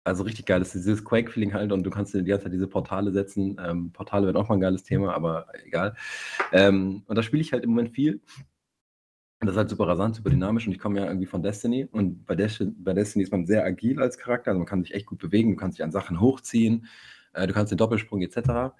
also 0.05 0.25
richtig 0.25 0.45
geil. 0.45 0.59
Das 0.59 0.75
ist 0.75 0.85
dieses 0.85 1.03
Quake-Feeling 1.03 1.55
halt 1.55 1.73
und 1.73 1.85
du 1.85 1.91
kannst 1.91 2.13
dir 2.13 2.23
die 2.23 2.29
ganze 2.29 2.45
Zeit 2.45 2.53
diese 2.53 2.69
Portale 2.69 3.13
setzen. 3.13 3.59
Ähm, 3.65 3.93
Portale 3.93 4.27
werden 4.27 4.37
auch 4.37 4.51
mal 4.51 4.57
ein 4.57 4.61
geiles 4.61 4.85
Thema, 4.85 5.15
aber 5.15 5.47
egal. 5.65 5.95
Ähm, 6.53 7.03
und 7.07 7.17
da 7.17 7.23
spiele 7.23 7.41
ich 7.41 7.55
halt 7.55 7.65
im 7.65 7.71
Moment 7.71 7.95
viel. 7.95 8.21
Und 9.41 9.47
das 9.47 9.55
ist 9.55 9.59
halt 9.59 9.71
super 9.71 9.87
rasant, 9.87 10.17
super 10.17 10.31
dynamisch 10.31 10.67
und 10.67 10.73
ich 10.73 10.81
komme 10.81 10.99
ja 10.99 11.07
irgendwie 11.07 11.27
von 11.27 11.43
Destiny 11.43 11.87
und 11.93 12.27
bei, 12.27 12.35
Des 12.35 12.61
bei 12.79 12.93
Destiny 12.93 13.23
ist 13.23 13.31
man 13.31 13.47
sehr 13.47 13.65
agil 13.65 14.03
als 14.03 14.19
Charakter, 14.19 14.51
also 14.51 14.59
man 14.59 14.67
kann 14.67 14.83
sich 14.83 14.95
echt 14.95 15.07
gut 15.07 15.21
bewegen, 15.21 15.53
du 15.53 15.57
kannst 15.57 15.79
dich 15.79 15.85
an 15.85 15.93
Sachen 15.93 16.21
hochziehen, 16.21 16.87
du 17.47 17.53
kannst 17.53 17.71
den 17.71 17.79
Doppelsprung 17.79 18.23
etc. 18.23 18.73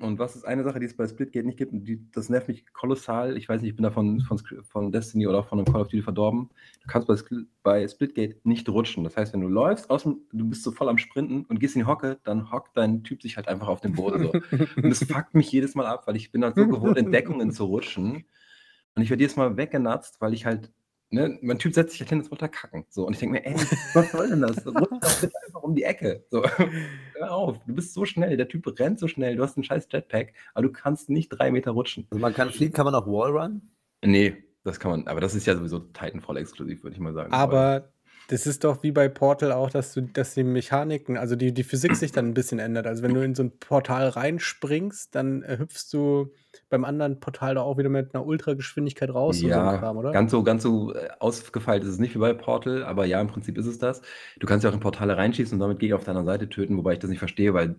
Und 0.00 0.18
was 0.18 0.34
ist 0.34 0.44
eine 0.44 0.64
Sache, 0.64 0.80
die 0.80 0.86
es 0.86 0.96
bei 0.96 1.06
Splitgate 1.06 1.46
nicht 1.46 1.58
gibt, 1.58 1.72
und 1.72 1.84
die, 1.84 2.00
das 2.12 2.28
nervt 2.28 2.48
mich 2.48 2.64
kolossal. 2.72 3.36
Ich 3.36 3.48
weiß 3.48 3.60
nicht, 3.60 3.70
ich 3.70 3.76
bin 3.76 3.84
da 3.84 3.90
von, 3.90 4.20
von, 4.20 4.92
Destiny 4.92 5.26
oder 5.26 5.40
auch 5.40 5.48
von 5.48 5.58
einem 5.58 5.66
Call 5.66 5.82
of 5.82 5.88
Duty 5.88 6.02
verdorben. 6.02 6.50
Du 6.82 6.88
kannst 6.88 7.06
bei, 7.06 7.16
bei 7.62 7.86
Splitgate 7.86 8.36
nicht 8.44 8.68
rutschen. 8.68 9.04
Das 9.04 9.16
heißt, 9.16 9.32
wenn 9.32 9.42
du 9.42 9.48
läufst, 9.48 9.88
dem, 9.90 10.20
du 10.32 10.48
bist 10.48 10.62
so 10.62 10.72
voll 10.72 10.88
am 10.88 10.98
Sprinten 10.98 11.44
und 11.44 11.60
gehst 11.60 11.76
in 11.76 11.82
die 11.82 11.86
Hocke, 11.86 12.18
dann 12.24 12.50
hockt 12.50 12.76
dein 12.76 13.04
Typ 13.04 13.22
sich 13.22 13.36
halt 13.36 13.48
einfach 13.48 13.68
auf 13.68 13.80
den 13.80 13.92
Boden. 13.92 14.22
So. 14.22 14.32
Und 14.76 14.90
das 14.90 15.04
fuckt 15.04 15.34
mich 15.34 15.52
jedes 15.52 15.74
Mal 15.74 15.86
ab, 15.86 16.06
weil 16.06 16.16
ich 16.16 16.32
bin 16.32 16.40
dann 16.40 16.54
so 16.54 16.66
gewohnt, 16.66 16.96
in 16.96 17.12
Deckungen 17.12 17.52
zu 17.52 17.64
rutschen. 17.64 18.24
Und 18.94 19.02
ich 19.02 19.10
werde 19.10 19.22
jedes 19.22 19.36
Mal 19.36 19.56
weggenatzt, 19.56 20.20
weil 20.20 20.34
ich 20.34 20.46
halt, 20.46 20.72
ne, 21.10 21.38
mein 21.42 21.58
Typ 21.58 21.74
setzt 21.74 21.92
sich 21.92 22.00
halt 22.00 22.10
hin 22.10 22.20
und 22.20 22.30
wollte 22.30 22.48
kacken. 22.48 22.86
So, 22.88 23.06
und 23.06 23.12
ich 23.12 23.20
denke 23.20 23.34
mir, 23.34 23.46
ey, 23.46 23.54
was 23.94 24.10
soll 24.10 24.28
denn 24.28 24.40
das? 24.40 24.66
Rutsch 24.66 24.88
doch 25.00 25.20
bitte 25.20 25.34
einfach 25.46 25.62
um 25.62 25.74
die 25.74 25.84
Ecke. 25.84 26.24
So, 26.30 26.42
hör 27.20 27.32
auf, 27.32 27.58
du 27.66 27.74
bist 27.74 27.94
so 27.94 28.04
schnell, 28.04 28.36
der 28.36 28.48
Typ 28.48 28.66
rennt 28.78 28.98
so 28.98 29.08
schnell, 29.08 29.36
du 29.36 29.42
hast 29.42 29.56
einen 29.56 29.64
scheiß 29.64 29.88
Jetpack, 29.90 30.32
aber 30.54 30.66
du 30.66 30.72
kannst 30.72 31.10
nicht 31.10 31.28
drei 31.28 31.50
Meter 31.50 31.72
rutschen. 31.72 32.06
Also 32.10 32.20
man 32.20 32.34
kann 32.34 32.50
fliegen, 32.50 32.72
kann 32.72 32.84
man 32.84 32.94
auch 32.94 33.06
Wallrun? 33.06 33.62
Nee, 34.04 34.36
das 34.64 34.80
kann 34.80 34.90
man, 34.90 35.06
aber 35.06 35.20
das 35.20 35.34
ist 35.34 35.46
ja 35.46 35.54
sowieso 35.54 35.78
Titanfall 35.78 36.38
exklusiv, 36.38 36.82
würde 36.82 36.94
ich 36.94 37.00
mal 37.00 37.12
sagen. 37.12 37.32
Aber 37.32 37.92
das 38.30 38.46
ist 38.46 38.62
doch 38.62 38.84
wie 38.84 38.92
bei 38.92 39.08
Portal 39.08 39.50
auch, 39.50 39.70
dass 39.70 39.92
du, 39.92 40.02
dass 40.02 40.34
die 40.34 40.44
Mechaniken, 40.44 41.16
also 41.16 41.34
die, 41.34 41.52
die 41.52 41.64
Physik 41.64 41.96
sich 41.96 42.12
dann 42.12 42.26
ein 42.26 42.34
bisschen 42.34 42.60
ändert. 42.60 42.86
Also 42.86 43.02
wenn 43.02 43.12
du 43.12 43.24
in 43.24 43.34
so 43.34 43.42
ein 43.42 43.50
Portal 43.58 44.08
reinspringst, 44.08 45.12
dann 45.16 45.44
hüpfst 45.44 45.92
du 45.92 46.30
beim 46.68 46.84
anderen 46.84 47.18
Portal 47.18 47.56
da 47.56 47.62
auch 47.62 47.76
wieder 47.76 47.88
mit 47.88 48.14
einer 48.14 48.24
Ultrageschwindigkeit 48.24 49.10
raus 49.12 49.42
und 49.42 49.50
so 49.50 49.58
ein 49.58 49.66
ja, 49.66 49.78
Kram, 49.78 49.96
oder? 49.96 50.12
ganz 50.12 50.30
so, 50.30 50.44
ganz 50.44 50.62
so 50.62 50.94
äh, 50.94 51.08
ausgefeilt 51.18 51.82
ist 51.82 51.90
es 51.90 51.98
nicht 51.98 52.14
wie 52.14 52.20
bei 52.20 52.32
Portal, 52.32 52.84
aber 52.84 53.04
ja, 53.04 53.20
im 53.20 53.26
Prinzip 53.26 53.58
ist 53.58 53.66
es 53.66 53.78
das. 53.78 54.00
Du 54.38 54.46
kannst 54.46 54.62
ja 54.62 54.70
auch 54.70 54.74
in 54.74 54.80
Portale 54.80 55.16
reinschießen 55.16 55.56
und 55.56 55.60
damit 55.60 55.80
Gegner 55.80 55.96
auf 55.96 56.04
deiner 56.04 56.24
Seite 56.24 56.48
töten, 56.48 56.76
wobei 56.76 56.92
ich 56.92 56.98
das 57.00 57.10
nicht 57.10 57.18
verstehe, 57.18 57.52
weil, 57.52 57.74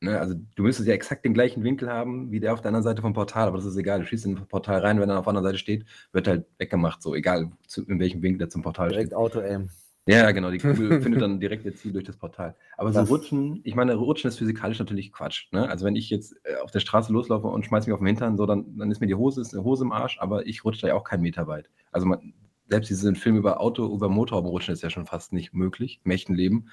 ne, 0.00 0.20
also 0.20 0.36
du 0.54 0.62
müsstest 0.62 0.86
ja 0.86 0.94
exakt 0.94 1.24
den 1.24 1.34
gleichen 1.34 1.64
Winkel 1.64 1.90
haben 1.90 2.30
wie 2.30 2.38
der 2.38 2.52
auf 2.52 2.60
der 2.60 2.68
anderen 2.68 2.84
Seite 2.84 3.02
vom 3.02 3.14
Portal, 3.14 3.48
aber 3.48 3.56
das 3.56 3.66
ist 3.66 3.76
egal. 3.76 3.98
Du 3.98 4.06
schießt 4.06 4.26
in 4.26 4.38
ein 4.38 4.46
Portal 4.46 4.78
rein, 4.78 5.00
wenn 5.00 5.10
er 5.10 5.18
auf 5.18 5.24
der 5.24 5.30
anderen 5.30 5.46
Seite 5.46 5.58
steht, 5.58 5.86
wird 6.12 6.28
halt 6.28 6.46
weggemacht, 6.58 7.02
so 7.02 7.16
egal 7.16 7.50
zu, 7.66 7.84
in 7.84 7.98
welchem 7.98 8.22
Winkel 8.22 8.38
der 8.38 8.48
zum 8.48 8.62
Portal 8.62 8.90
steht. 8.90 8.98
Direkt 8.98 9.14
Auto-Aim. 9.14 9.68
Ja, 10.08 10.30
genau, 10.32 10.50
die 10.50 10.58
Kugel 10.58 11.00
findet 11.02 11.22
dann 11.22 11.38
direkt 11.38 11.64
ihr 11.64 11.74
Ziel 11.74 11.92
durch 11.92 12.04
das 12.04 12.16
Portal. 12.16 12.56
Aber 12.76 12.92
so 12.92 13.00
Das- 13.00 13.10
Rutschen, 13.10 13.60
ich 13.64 13.74
meine, 13.74 13.94
Rutschen 13.94 14.28
ist 14.28 14.38
physikalisch 14.38 14.78
natürlich 14.78 15.12
Quatsch. 15.12 15.52
Ne? 15.52 15.68
Also 15.68 15.84
wenn 15.84 15.96
ich 15.96 16.10
jetzt 16.10 16.34
äh, 16.44 16.56
auf 16.56 16.70
der 16.70 16.80
Straße 16.80 17.12
loslaufe 17.12 17.46
und 17.46 17.64
schmeiß 17.66 17.86
mich 17.86 17.92
auf 17.92 18.00
den 18.00 18.06
Hintern, 18.06 18.36
so, 18.36 18.46
dann, 18.46 18.76
dann 18.76 18.90
ist 18.90 19.00
mir 19.00 19.06
die 19.06 19.14
Hose, 19.14 19.40
ist 19.40 19.54
eine 19.54 19.64
Hose 19.64 19.84
im 19.84 19.92
Arsch, 19.92 20.18
aber 20.20 20.46
ich 20.46 20.64
rutsche 20.64 20.82
da 20.82 20.88
ja 20.88 20.94
auch 20.94 21.04
keinen 21.04 21.22
Meter 21.22 21.46
weit. 21.46 21.68
Also 21.92 22.06
man, 22.06 22.32
selbst 22.68 22.88
diesen 22.90 23.16
Film 23.16 23.36
über 23.36 23.60
Auto, 23.60 23.94
über 23.94 24.08
Motorhaube 24.08 24.48
rutschen 24.48 24.74
ist 24.74 24.82
ja 24.82 24.90
schon 24.90 25.06
fast 25.06 25.32
nicht 25.32 25.54
möglich 25.54 26.00
im 26.04 26.10
echten 26.10 26.34
Leben. 26.34 26.66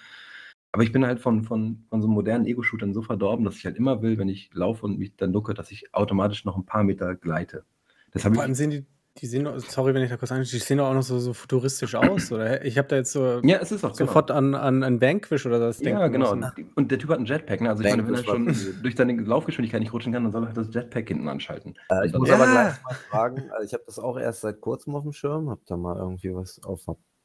Aber 0.72 0.84
ich 0.84 0.92
bin 0.92 1.06
halt 1.06 1.22
von, 1.22 1.44
von, 1.44 1.86
von 1.90 2.02
so 2.02 2.08
modernen 2.08 2.46
Ego-Shootern 2.46 2.94
so 2.94 3.02
verdorben, 3.02 3.46
dass 3.46 3.56
ich 3.56 3.66
halt 3.66 3.78
immer 3.78 4.02
will, 4.02 4.18
wenn 4.18 4.28
ich 4.28 4.50
laufe 4.54 4.86
und 4.86 5.00
mich 5.00 5.16
dann 5.16 5.32
ducke, 5.32 5.54
dass 5.54 5.72
ich 5.72 5.94
automatisch 5.94 6.44
noch 6.44 6.58
ein 6.58 6.66
paar 6.66 6.84
Meter 6.84 7.16
gleite. 7.16 7.64
Das 8.12 8.24
Vor 8.24 8.34
ich 8.34 8.40
allem 8.40 8.56
sehen 8.56 8.72
die, 8.72 8.86
die 9.18 9.28
sehen, 9.28 9.46
doch- 9.46 9.58
sorry, 9.60 9.94
wenn 9.94 10.04
ich 10.04 10.10
da 10.10 10.18
kurz 10.18 10.32
anschaue, 10.32 10.52
die 10.52 10.58
sehen 10.64 10.78
doch 10.78 10.88
auch 10.90 10.94
noch 10.94 11.02
so, 11.04 11.20
so 11.20 11.34
futuristisch 11.34 11.96
aus, 11.96 12.32
oder? 12.34 12.66
Ich 12.66 12.78
habe 12.78 12.88
da 12.90 12.98
jetzt 12.98 13.14
so 13.14 13.40
ja, 13.44 13.60
es 13.62 13.72
ist 13.72 13.86
auch 13.86 13.96
genau. 13.96 14.08
sofort 14.08 14.30
an, 14.30 14.54
an, 14.56 14.84
an 14.84 15.00
Vanquish 15.00 15.46
oder 15.46 15.58
das 15.60 15.80
Ja, 15.80 16.00
denken 16.00 16.12
genau. 16.22 16.36
müssen. 16.36 16.70
Und 16.76 16.92
der 16.92 17.00
Typ 17.00 17.10
hat 17.12 17.18
einen 17.18 17.26
Jetpack, 17.26 17.62
ne? 17.62 17.70
Also 17.70 17.84
ich 17.84 17.90
meine, 17.90 18.06
wenn 18.06 18.14
er 18.14 18.28
Vanquish 18.28 18.64
schon 18.74 18.84
durch 18.84 18.96
seine 18.98 19.14
Laufgeschwindigkeit 19.22 19.80
nicht 19.80 19.94
rutschen 19.94 20.12
kann, 20.12 20.24
dann 20.24 20.34
soll 20.34 20.44
er 20.44 20.48
halt 20.48 20.58
das 20.58 20.74
Jetpack 20.74 21.08
hinten 21.08 21.30
anschalten. 21.30 21.76
Äh, 21.90 22.08
ich 22.08 22.14
muss 22.14 22.28
dann- 22.28 22.42
aber 22.42 22.52
Ja. 22.54 22.62
gleich 22.64 22.84
mal 22.84 22.94
fragen, 23.10 23.52
also 23.52 23.66
ich 23.66 23.74
habe 23.74 23.84
das 23.86 24.00
auch 24.00 24.20
erst 24.20 24.42
seit 24.42 24.60
kurzem 24.60 24.96
auf 24.96 25.04
dem 25.04 25.14
Schirm, 25.14 25.50
habe 25.50 25.62
da 25.66 25.78
mal 25.78 25.96
irgendwie 25.98 26.36
was 26.36 26.62
auf 26.64 26.82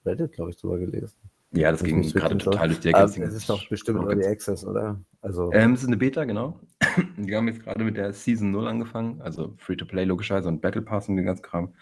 Reddit, 0.07 0.33
glaube 0.33 0.51
ich, 0.51 0.57
drüber 0.57 0.79
gelesen. 0.79 1.17
Ja, 1.53 1.73
das 1.73 1.81
Das 1.81 1.89
ging 1.89 2.01
gerade 2.03 2.39
total 2.39 2.69
durch 2.69 2.79
die 2.79 2.95
Aber 2.95 3.07
Decke. 3.11 3.25
es 3.25 3.35
ist 3.35 3.51
doch 3.51 3.69
bestimmt 3.69 4.05
Early 4.09 4.25
Access, 4.25 4.65
oder? 4.65 5.01
Also, 5.21 5.51
Ähm, 5.53 5.73
es 5.73 5.81
ist 5.83 5.89
eine 5.89 5.97
Beta, 5.97 6.25
genau. 6.25 6.61
Die 7.17 7.35
haben 7.35 7.49
jetzt 7.49 7.63
gerade 7.63 7.85
mit 7.85 7.97
der 7.97 8.13
Season 8.13 8.51
0 8.51 8.69
angefangen, 8.69 9.21
also 9.21 9.55
Free-to-Play 9.59 10.05
logischerweise 10.05 10.49
und 10.49 10.61
Battle 10.61 10.83
Pass 10.83 11.09
und 11.09 11.17
den 11.17 11.27
ganzen 11.27 11.43
Kram. 11.43 11.75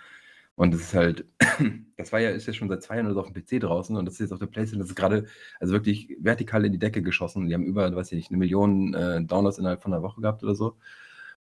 Und 0.56 0.74
es 0.74 0.80
ist 0.80 0.94
halt, 0.94 1.24
das 1.96 2.12
war 2.12 2.20
ja, 2.20 2.30
ist 2.30 2.46
ja 2.46 2.52
schon 2.52 2.68
seit 2.68 2.82
zwei 2.82 2.96
Jahren 2.96 3.10
oder 3.10 3.20
auf 3.20 3.32
dem 3.32 3.34
PC 3.34 3.60
draußen 3.60 3.96
und 3.96 4.04
das 4.06 4.14
ist 4.14 4.20
jetzt 4.20 4.32
auf 4.32 4.40
der 4.40 4.46
Playstation, 4.46 4.80
das 4.80 4.88
ist 4.88 4.96
gerade, 4.96 5.26
also 5.60 5.72
wirklich 5.72 6.16
vertikal 6.20 6.64
in 6.64 6.72
die 6.72 6.78
Decke 6.78 7.02
geschossen. 7.02 7.46
Die 7.46 7.54
haben 7.54 7.64
über, 7.64 7.94
weiß 7.94 8.12
ich 8.12 8.16
nicht, 8.16 8.30
eine 8.30 8.38
Million 8.38 8.92
äh, 8.94 9.22
Downloads 9.24 9.58
innerhalb 9.58 9.82
von 9.82 9.92
einer 9.92 10.02
Woche 10.02 10.20
gehabt 10.20 10.42
oder 10.42 10.54
so. 10.54 10.76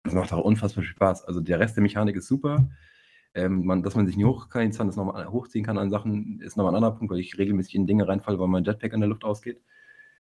Das 0.04 0.14
macht 0.14 0.32
auch 0.34 0.44
unfassbar 0.44 0.84
viel 0.84 0.92
Spaß. 0.92 1.26
Also 1.26 1.42
der 1.42 1.60
Rest 1.60 1.76
der 1.76 1.84
Mechanik 1.84 2.16
ist 2.16 2.28
super. 2.28 2.70
Ähm, 3.34 3.66
man, 3.66 3.84
dass 3.84 3.96
man 3.96 4.08
sich 4.08 4.18
nicht 4.18 4.26
hochziehen 4.26 4.72
kann, 4.72 4.88
das 4.88 4.96
nochmal 4.96 5.28
hochziehen 5.28 5.66
kann 5.66 5.78
an 5.78 5.90
Sachen, 5.90 6.40
ist 6.42 6.56
nochmal 6.56 6.74
ein 6.74 6.78
anderer 6.78 6.96
Punkt, 6.96 7.12
weil 7.12 7.20
ich 7.20 7.38
regelmäßig 7.38 7.76
in 7.76 7.88
Dinge 7.88 8.08
reinfalle, 8.08 8.40
weil 8.40 8.48
mein 8.48 8.64
Jetpack 8.64 8.94
in 8.94 9.00
der 9.00 9.10
Luft 9.10 9.24
ausgeht. 9.24 9.62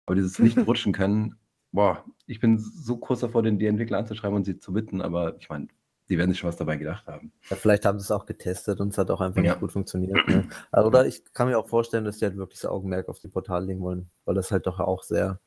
Aber 0.07 0.15
dieses 0.15 0.39
nicht 0.41 0.59
rutschen 0.59 0.93
können, 0.93 1.37
boah, 1.73 2.05
ich 2.27 2.41
bin 2.41 2.59
so 2.59 2.97
kurz 2.97 3.21
davor, 3.21 3.43
den, 3.43 3.59
die 3.59 3.67
Entwickler 3.67 3.99
anzuschreiben 3.99 4.37
und 4.37 4.45
sie 4.45 4.59
zu 4.59 4.73
bitten, 4.73 5.01
aber 5.03 5.37
ich 5.39 5.49
meine, 5.49 5.69
die 6.09 6.19
werden 6.19 6.31
sich 6.31 6.39
schon 6.39 6.49
was 6.49 6.57
dabei 6.57 6.77
gedacht 6.77 7.07
haben. 7.07 7.33
ja, 7.51 7.57
vielleicht 7.57 7.85
haben 7.85 7.99
sie 7.99 8.05
es 8.05 8.11
auch 8.13 8.27
getestet 8.27 8.81
und 8.81 8.89
es 8.93 8.99
hat 8.99 9.11
auch 9.11 9.21
einfach 9.21 9.43
Ja. 9.43 9.53
nicht 9.53 9.61
gut 9.61 9.73
funktioniert. 9.73 10.27
Ne? 10.29 10.47
Also, 10.71 10.89
Oder 10.89 11.07
ich 11.07 11.23
kann 11.33 11.49
mir 11.49 11.59
auch 11.59 11.69
vorstellen, 11.69 12.05
dass 12.05 12.19
die 12.19 12.25
halt 12.27 12.37
wirklich 12.37 12.61
das 12.61 12.71
Augenmerk 12.71 13.09
auf 13.09 13.19
die 13.19 13.29
Portale 13.29 13.67
legen 13.67 13.81
wollen, 13.81 14.09
weil 14.25 14.35
das 14.37 14.51
halt 14.53 14.67
doch 14.67 14.79
auch 14.81 15.03
sehr 15.03 15.41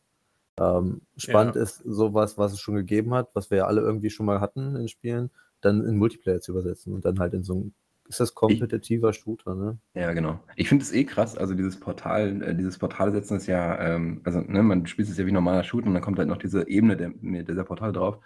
ähm, 0.60 1.02
spannend 1.16 1.56
Ja. 1.56 1.62
ist, 1.62 1.78
sowas, 1.86 2.38
was 2.38 2.52
es 2.52 2.60
schon 2.60 2.76
gegeben 2.76 3.14
hat, 3.14 3.30
was 3.34 3.50
wir 3.50 3.60
ja 3.60 3.66
alle 3.68 3.80
irgendwie 3.82 4.10
schon 4.10 4.26
mal 4.26 4.42
hatten 4.42 4.76
in 4.76 4.90
Spielen, 4.90 5.32
dann 5.62 5.86
in 5.86 5.98
Multiplayer 5.98 6.42
zu 6.42 6.52
übersetzen 6.52 6.94
und 6.94 7.06
dann 7.06 7.20
halt 7.20 7.34
in 7.34 7.44
so 7.44 7.56
ein, 7.56 7.74
ist 8.10 8.20
das 8.20 8.34
kompetitiver 8.34 9.14
Shooter, 9.14 9.54
ne? 9.54 9.78
Ja, 9.94 10.12
genau. 10.14 10.40
Ich 10.56 10.68
finde 10.68 10.84
es 10.84 10.92
eh 10.92 11.06
krass, 11.06 11.38
also 11.38 11.54
dieses 11.54 11.80
Portal, 11.80 12.42
äh, 12.42 12.56
dieses 12.56 12.80
Portal 12.80 13.12
setzen 13.12 13.38
ist 13.38 13.46
ja, 13.48 13.80
ähm, 13.80 14.22
also 14.24 14.42
ne, 14.42 14.64
man 14.64 14.88
spielt 14.88 15.08
es 15.08 15.18
ja 15.18 15.28
wie 15.28 15.32
normaler 15.32 15.64
Shoot 15.64 15.86
und 15.86 15.94
dann 15.94 16.02
kommt 16.02 16.18
halt 16.18 16.28
noch 16.28 16.38
diese 16.38 16.68
Ebene 16.68 16.98
der, 16.98 17.12
dieser 17.44 17.64
Portal 17.64 17.94
drauf. 17.94 18.20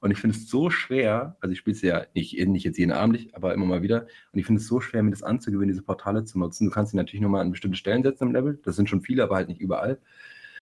Und 0.00 0.10
ich 0.10 0.18
finde 0.18 0.36
es 0.36 0.48
so 0.48 0.70
schwer, 0.70 1.36
also 1.40 1.52
ich 1.52 1.58
spiele 1.58 1.76
es 1.76 1.82
ja 1.82 2.04
nicht, 2.14 2.38
nicht 2.48 2.64
jetzt 2.64 2.78
jeden 2.78 2.92
Abend, 2.92 3.14
nicht, 3.14 3.34
aber 3.34 3.54
immer 3.54 3.66
mal 3.66 3.82
wieder. 3.82 4.06
Und 4.32 4.38
ich 4.38 4.46
finde 4.46 4.60
es 4.60 4.66
so 4.66 4.80
schwer, 4.80 5.02
mir 5.02 5.10
das 5.10 5.22
anzugewöhnen, 5.22 5.68
diese 5.68 5.82
Portale 5.82 6.24
zu 6.24 6.38
nutzen. 6.38 6.66
Du 6.66 6.70
kannst 6.70 6.90
sie 6.90 6.96
natürlich 6.96 7.20
nur 7.20 7.30
mal 7.30 7.40
an 7.40 7.50
bestimmte 7.50 7.76
Stellen 7.76 8.02
setzen 8.02 8.24
im 8.24 8.32
Level. 8.32 8.60
Das 8.64 8.76
sind 8.76 8.88
schon 8.88 9.00
viele, 9.00 9.24
aber 9.24 9.36
halt 9.36 9.48
nicht 9.48 9.60
überall. 9.60 9.98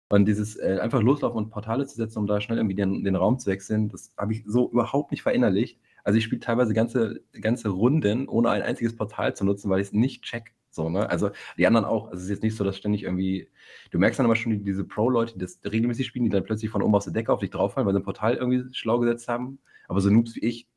Und 0.10 0.26
dieses 0.26 0.58
äh, 0.58 0.80
einfach 0.82 1.02
loslaufen 1.02 1.38
und 1.38 1.50
Portale 1.50 1.86
zu 1.88 1.96
setzen, 1.96 2.20
um 2.20 2.28
da 2.28 2.42
schnell 2.42 2.58
irgendwie 2.58 2.76
den, 2.76 3.04
den 3.04 3.16
Raum 3.16 3.40
zu 3.40 3.50
wechseln, 3.50 3.88
das 3.88 4.14
habe 4.18 4.34
ich 4.34 4.44
so 4.46 4.70
überhaupt 4.70 5.12
nicht 5.12 5.24
verinnerlicht. 5.24 5.80
Also 6.04 6.18
ich 6.18 6.24
spiele 6.24 6.42
teilweise 6.42 6.74
ganze, 6.74 7.22
ganze 7.40 7.70
Runden, 7.70 8.28
ohne 8.28 8.50
ein 8.50 8.62
einziges 8.62 8.96
Portal 8.96 9.36
zu 9.36 9.46
nutzen, 9.46 9.70
weil 9.70 9.82
ich 9.82 9.88
es 9.88 9.94
nicht 9.94 10.24
check. 10.24 10.54
So, 10.70 10.90
ne? 10.90 11.10
Also 11.10 11.32
die 11.58 11.68
anderen 11.68 11.86
auch. 11.86 12.06
Also 12.06 12.18
es 12.18 12.24
ist 12.24 12.30
jetzt 12.30 12.44
nicht 12.44 12.56
so, 12.56 12.64
dass 12.64 12.78
ständig 12.78 13.04
irgendwie. 13.04 13.50
Du 13.92 14.00
merkst 14.00 14.18
dann 14.20 14.26
immer 14.26 14.36
schon 14.36 14.54
die, 14.54 14.64
diese 14.64 14.86
Pro-Leute, 14.86 15.34
die 15.34 15.40
das 15.40 15.60
regelmäßig 15.66 16.08
spielen, 16.08 16.24
die 16.26 16.32
dann 16.32 16.46
plötzlich 16.46 16.72
von 16.72 16.82
oben 16.82 16.96
aus 16.96 17.04
der 17.04 17.14
Decke 17.14 17.34
auf 17.34 17.42
dich 17.42 17.50
drauffallen, 17.50 17.86
weil 17.86 17.94
sie 17.94 18.00
ein 18.00 18.06
Portal 18.06 18.36
irgendwie 18.36 18.74
schlau 18.74 19.00
gesetzt 19.00 19.28
haben. 19.28 19.60
Aber 19.88 20.00
so 20.00 20.10
Noobs 20.10 20.36
wie 20.36 20.46
ich, 20.46 20.68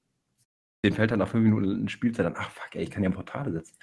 den 0.85 0.93
fällt 0.93 1.11
dann 1.11 1.18
nach 1.18 1.28
fünf 1.28 1.45
Minuten 1.45 1.80
in 1.80 1.89
Spielzeit 1.89 2.26
dann, 2.26 2.35
ach 2.37 2.51
fuck, 2.51 2.74
ey, 2.74 2.82
ich 2.82 2.91
kann 2.91 3.03
ja 3.03 3.09
Portale 3.09 3.51
setzen. 3.53 3.74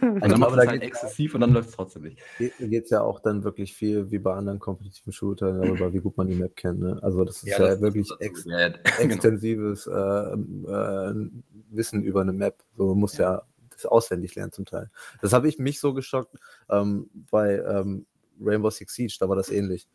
Und 0.00 0.20
dann 0.28 0.38
macht 0.38 0.56
da 0.56 0.62
es 0.62 0.68
halt 0.68 0.82
exzessiv 0.82 1.34
und 1.34 1.40
dann 1.40 1.52
läuft 1.52 1.70
es 1.70 1.74
trotzdem 1.74 2.02
nicht. 2.04 2.18
Geht 2.38 2.84
es 2.84 2.90
ja 2.90 3.02
auch 3.02 3.18
dann 3.18 3.42
wirklich 3.42 3.74
viel 3.74 4.10
wie 4.12 4.18
bei 4.18 4.32
anderen 4.32 4.60
kompetitiven 4.60 5.12
Shootern 5.12 5.60
darüber, 5.60 5.92
wie 5.92 5.98
gut 5.98 6.16
man 6.16 6.28
die 6.28 6.36
Map 6.36 6.54
kennt. 6.54 6.78
Ne? 6.78 6.98
Also 7.02 7.24
das 7.24 7.42
ist 7.42 7.48
ja, 7.48 7.58
das- 7.58 7.80
wirklich 7.80 8.08
das- 8.08 8.20
ex 8.20 8.44
ja, 8.44 8.60
ja, 8.60 8.68
genau. 8.98 9.14
extensives 9.14 9.86
äh, 9.88 9.92
äh, 9.92 11.30
Wissen 11.70 12.04
über 12.04 12.20
eine 12.20 12.32
Map. 12.32 12.62
So 12.76 12.86
man 12.86 12.98
muss 12.98 13.16
ja. 13.18 13.42
das 13.70 13.84
auswendig 13.84 14.36
lernen 14.36 14.52
zum 14.52 14.64
Teil. 14.64 14.90
Das 15.20 15.32
habe 15.32 15.48
ich 15.48 15.58
mich 15.58 15.80
so 15.80 15.92
geschockt 15.92 16.36
ähm, 16.70 17.10
bei 17.32 17.58
ähm, 17.58 18.06
Rainbow 18.40 18.70
Six 18.70 18.94
Siege, 18.94 19.16
da 19.18 19.28
war 19.28 19.36
das 19.36 19.50
ähnlich. 19.50 19.88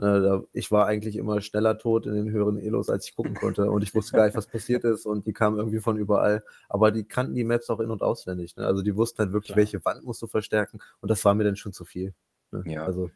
Äh, 0.00 0.38
ich 0.52 0.70
war 0.70 0.86
eigentlich 0.86 1.16
immer 1.16 1.40
schneller 1.40 1.78
tot 1.78 2.06
in 2.06 2.14
den 2.14 2.30
höheren 2.30 2.58
Elos, 2.58 2.88
als 2.88 3.06
ich 3.08 3.14
gucken 3.14 3.34
konnte. 3.34 3.70
Und 3.70 3.82
ich 3.82 3.94
wusste 3.94 4.16
gar 4.16 4.26
nicht, 4.26 4.36
was 4.36 4.46
passiert 4.46 4.84
ist. 4.84 5.06
Und 5.06 5.26
die 5.26 5.32
kamen 5.32 5.58
irgendwie 5.58 5.80
von 5.80 5.96
überall. 5.96 6.42
Aber 6.68 6.90
die 6.90 7.04
kannten 7.04 7.34
die 7.34 7.44
Maps 7.44 7.70
auch 7.70 7.80
in- 7.80 7.90
und 7.90 8.02
auswendig. 8.02 8.56
Ne? 8.56 8.66
Also 8.66 8.82
die 8.82 8.96
wussten 8.96 9.18
halt 9.18 9.32
wirklich, 9.32 9.48
Klar. 9.48 9.58
welche 9.58 9.84
Wand 9.84 10.04
musst 10.04 10.20
du 10.22 10.26
verstärken. 10.26 10.80
Und 11.00 11.10
das 11.10 11.24
war 11.24 11.34
mir 11.34 11.44
dann 11.44 11.56
schon 11.56 11.72
zu 11.72 11.84
viel. 11.84 12.14
Ne? 12.50 12.64
Ja. 12.66 12.84
Also, 12.84 13.10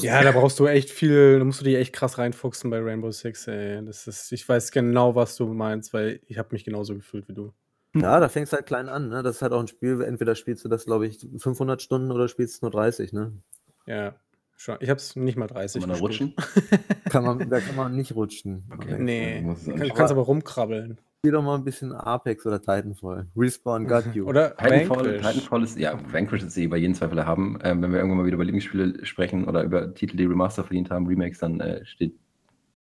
ja, 0.00 0.22
da 0.22 0.32
brauchst 0.32 0.58
du 0.60 0.66
echt 0.66 0.88
viel, 0.88 1.38
da 1.38 1.44
musst 1.44 1.60
du 1.60 1.64
dich 1.64 1.74
echt 1.76 1.92
krass 1.92 2.16
reinfuchsen 2.16 2.70
bei 2.70 2.80
Rainbow 2.80 3.10
Six, 3.10 3.46
ey. 3.48 3.84
Das 3.84 4.06
ist, 4.06 4.32
ich 4.32 4.48
weiß 4.48 4.72
genau, 4.72 5.14
was 5.14 5.36
du 5.36 5.46
meinst, 5.46 5.92
weil 5.92 6.20
ich 6.26 6.38
habe 6.38 6.48
mich 6.52 6.64
genauso 6.64 6.94
gefühlt 6.94 7.28
wie 7.28 7.34
du. 7.34 7.52
Ja, 7.94 8.18
da 8.18 8.30
fängst 8.30 8.52
du 8.52 8.56
halt 8.56 8.64
klein 8.66 8.88
an, 8.88 9.10
ne? 9.10 9.22
Das 9.22 9.36
ist 9.36 9.42
halt 9.42 9.52
auch 9.52 9.60
ein 9.60 9.68
Spiel, 9.68 10.00
entweder 10.00 10.34
spielst 10.36 10.64
du 10.64 10.70
das, 10.70 10.86
glaube 10.86 11.06
ich, 11.06 11.26
500 11.36 11.82
Stunden 11.82 12.10
oder 12.12 12.28
spielst 12.28 12.62
du 12.62 12.66
nur 12.66 12.70
30, 12.70 13.12
ne? 13.12 13.32
Ja. 13.86 14.14
Schon. 14.60 14.76
Ich 14.80 14.90
habe 14.90 14.98
es 14.98 15.14
nicht 15.14 15.38
mal 15.38 15.46
30 15.46 15.80
Kann 15.80 15.88
man 15.88 15.96
da 15.96 16.02
rutschen? 16.02 16.34
kann 17.08 17.24
man, 17.24 17.48
da 17.48 17.60
kann 17.60 17.76
man 17.76 17.94
nicht 17.94 18.16
rutschen. 18.16 18.64
Okay. 18.74 18.96
Nee, 18.98 19.40
du 19.42 19.72
kann, 19.72 19.88
kannst 19.94 20.12
aber 20.12 20.22
rumkrabbeln. 20.22 20.98
Spiel 21.18 21.30
doch 21.30 21.44
mal 21.44 21.54
ein 21.54 21.62
bisschen 21.62 21.92
Apex 21.92 22.44
oder 22.44 22.60
Titanfall. 22.60 23.28
Respawn 23.36 23.86
got 23.86 24.12
you. 24.14 24.26
Oder 24.26 24.56
Titanfall, 24.56 25.04
Vanquish. 25.04 25.26
Titanfall 25.26 25.62
ist, 25.62 25.78
ja, 25.78 25.96
Vanquish 26.12 26.42
ist 26.42 26.56
eh 26.56 26.66
bei 26.66 26.76
jedem 26.76 26.94
Zweifel 26.94 27.24
haben. 27.24 27.60
Ähm, 27.62 27.82
wenn 27.82 27.92
wir 27.92 27.98
irgendwann 27.98 28.18
mal 28.18 28.26
wieder 28.26 28.34
über 28.34 28.44
Lieblingsspiele 28.44 29.06
sprechen 29.06 29.46
oder 29.46 29.62
über 29.62 29.94
Titel, 29.94 30.16
die 30.16 30.24
Remaster 30.24 30.64
verdient 30.64 30.90
haben, 30.90 31.06
Remakes, 31.06 31.38
dann 31.38 31.60
äh, 31.60 31.86
steht 31.86 32.18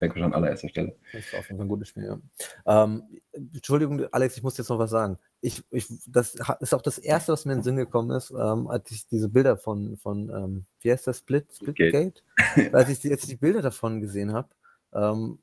Vanquish 0.00 0.22
an 0.22 0.32
allererster 0.32 0.68
Stelle. 0.68 0.96
Das 1.12 1.26
ist 1.26 1.34
auf 1.34 1.46
jeden 1.48 1.58
Fall 1.58 1.66
ein 1.66 1.68
gutes 1.68 1.88
Spiel, 1.88 2.04
ja. 2.04 2.84
Ähm, 2.84 3.02
Entschuldigung, 3.32 4.06
Alex, 4.12 4.36
ich 4.36 4.42
muss 4.42 4.56
jetzt 4.56 4.70
noch 4.70 4.78
was 4.78 4.90
sagen. 4.90 5.18
Ich, 5.40 5.62
ich, 5.70 5.86
das 6.06 6.36
ist 6.60 6.74
auch 6.74 6.82
das 6.82 6.98
Erste, 6.98 7.32
was 7.32 7.44
mir 7.44 7.52
in 7.52 7.58
den 7.58 7.64
Sinn 7.64 7.76
gekommen 7.76 8.10
ist, 8.10 8.30
ähm, 8.30 8.68
als 8.68 8.90
ich 8.90 9.06
diese 9.06 9.28
Bilder 9.28 9.56
von, 9.56 9.96
von 9.96 10.30
ähm, 10.30 10.66
wie 10.80 10.90
heißt 10.90 11.06
das, 11.06 11.18
Split, 11.18 11.46
Splitgate? 11.54 12.22
als 12.72 12.88
ich 12.88 13.02
jetzt 13.04 13.30
die 13.30 13.36
Bilder 13.36 13.62
davon 13.62 14.00
gesehen 14.00 14.32
habe, 14.32 14.48
ähm, 14.92 15.38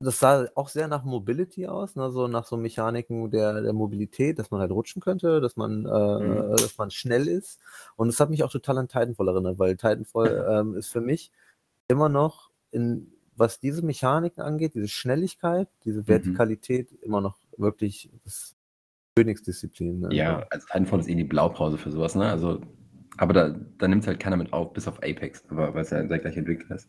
das 0.00 0.18
sah 0.18 0.46
auch 0.54 0.68
sehr 0.68 0.88
nach 0.88 1.04
Mobility 1.04 1.66
aus, 1.66 1.96
ne? 1.96 2.10
so 2.10 2.28
nach 2.28 2.44
so 2.44 2.56
Mechaniken 2.56 3.30
der, 3.30 3.62
der 3.62 3.72
Mobilität, 3.72 4.38
dass 4.38 4.50
man 4.50 4.60
halt 4.60 4.72
rutschen 4.72 5.00
könnte, 5.00 5.40
dass 5.40 5.56
man, 5.56 5.86
äh, 5.86 6.18
mhm. 6.18 6.50
dass 6.50 6.76
man 6.76 6.90
schnell 6.90 7.28
ist. 7.28 7.60
Und 7.96 8.08
das 8.08 8.20
hat 8.20 8.28
mich 8.28 8.44
auch 8.44 8.50
total 8.50 8.78
an 8.78 8.88
Titanfall 8.88 9.28
erinnert, 9.28 9.58
weil 9.58 9.76
Titanfall 9.76 10.46
ähm, 10.50 10.74
ist 10.74 10.88
für 10.88 11.00
mich 11.00 11.30
immer 11.88 12.08
noch 12.08 12.50
in 12.70 13.12
was 13.36 13.60
diese 13.60 13.84
Mechaniken 13.84 14.42
angeht, 14.42 14.74
diese 14.74 14.88
Schnelligkeit, 14.88 15.68
diese 15.84 16.00
mhm. 16.00 16.08
Vertikalität, 16.08 16.92
mhm. 16.92 16.98
immer 17.02 17.20
noch 17.20 17.36
wirklich 17.56 18.10
das 18.24 18.54
Königsdisziplin. 19.16 20.00
Ne? 20.00 20.14
Ja, 20.14 20.44
also 20.50 20.66
Titanfall 20.66 21.00
ist 21.00 21.08
eh 21.08 21.14
die 21.14 21.24
Blaupause 21.24 21.78
für 21.78 21.90
sowas, 21.90 22.14
ne? 22.14 22.28
Also, 22.28 22.60
aber 23.16 23.32
da, 23.32 23.54
da 23.78 23.88
nimmt 23.88 24.02
es 24.02 24.08
halt 24.08 24.18
keiner 24.18 24.36
mit 24.36 24.52
auf, 24.52 24.72
bis 24.72 24.88
auf 24.88 24.98
Apex, 24.98 25.44
weil 25.48 25.76
es 25.76 25.90
ja 25.90 26.02
der 26.02 26.18
gleiche 26.18 26.40
Entwickler 26.40 26.76
ist. 26.76 26.88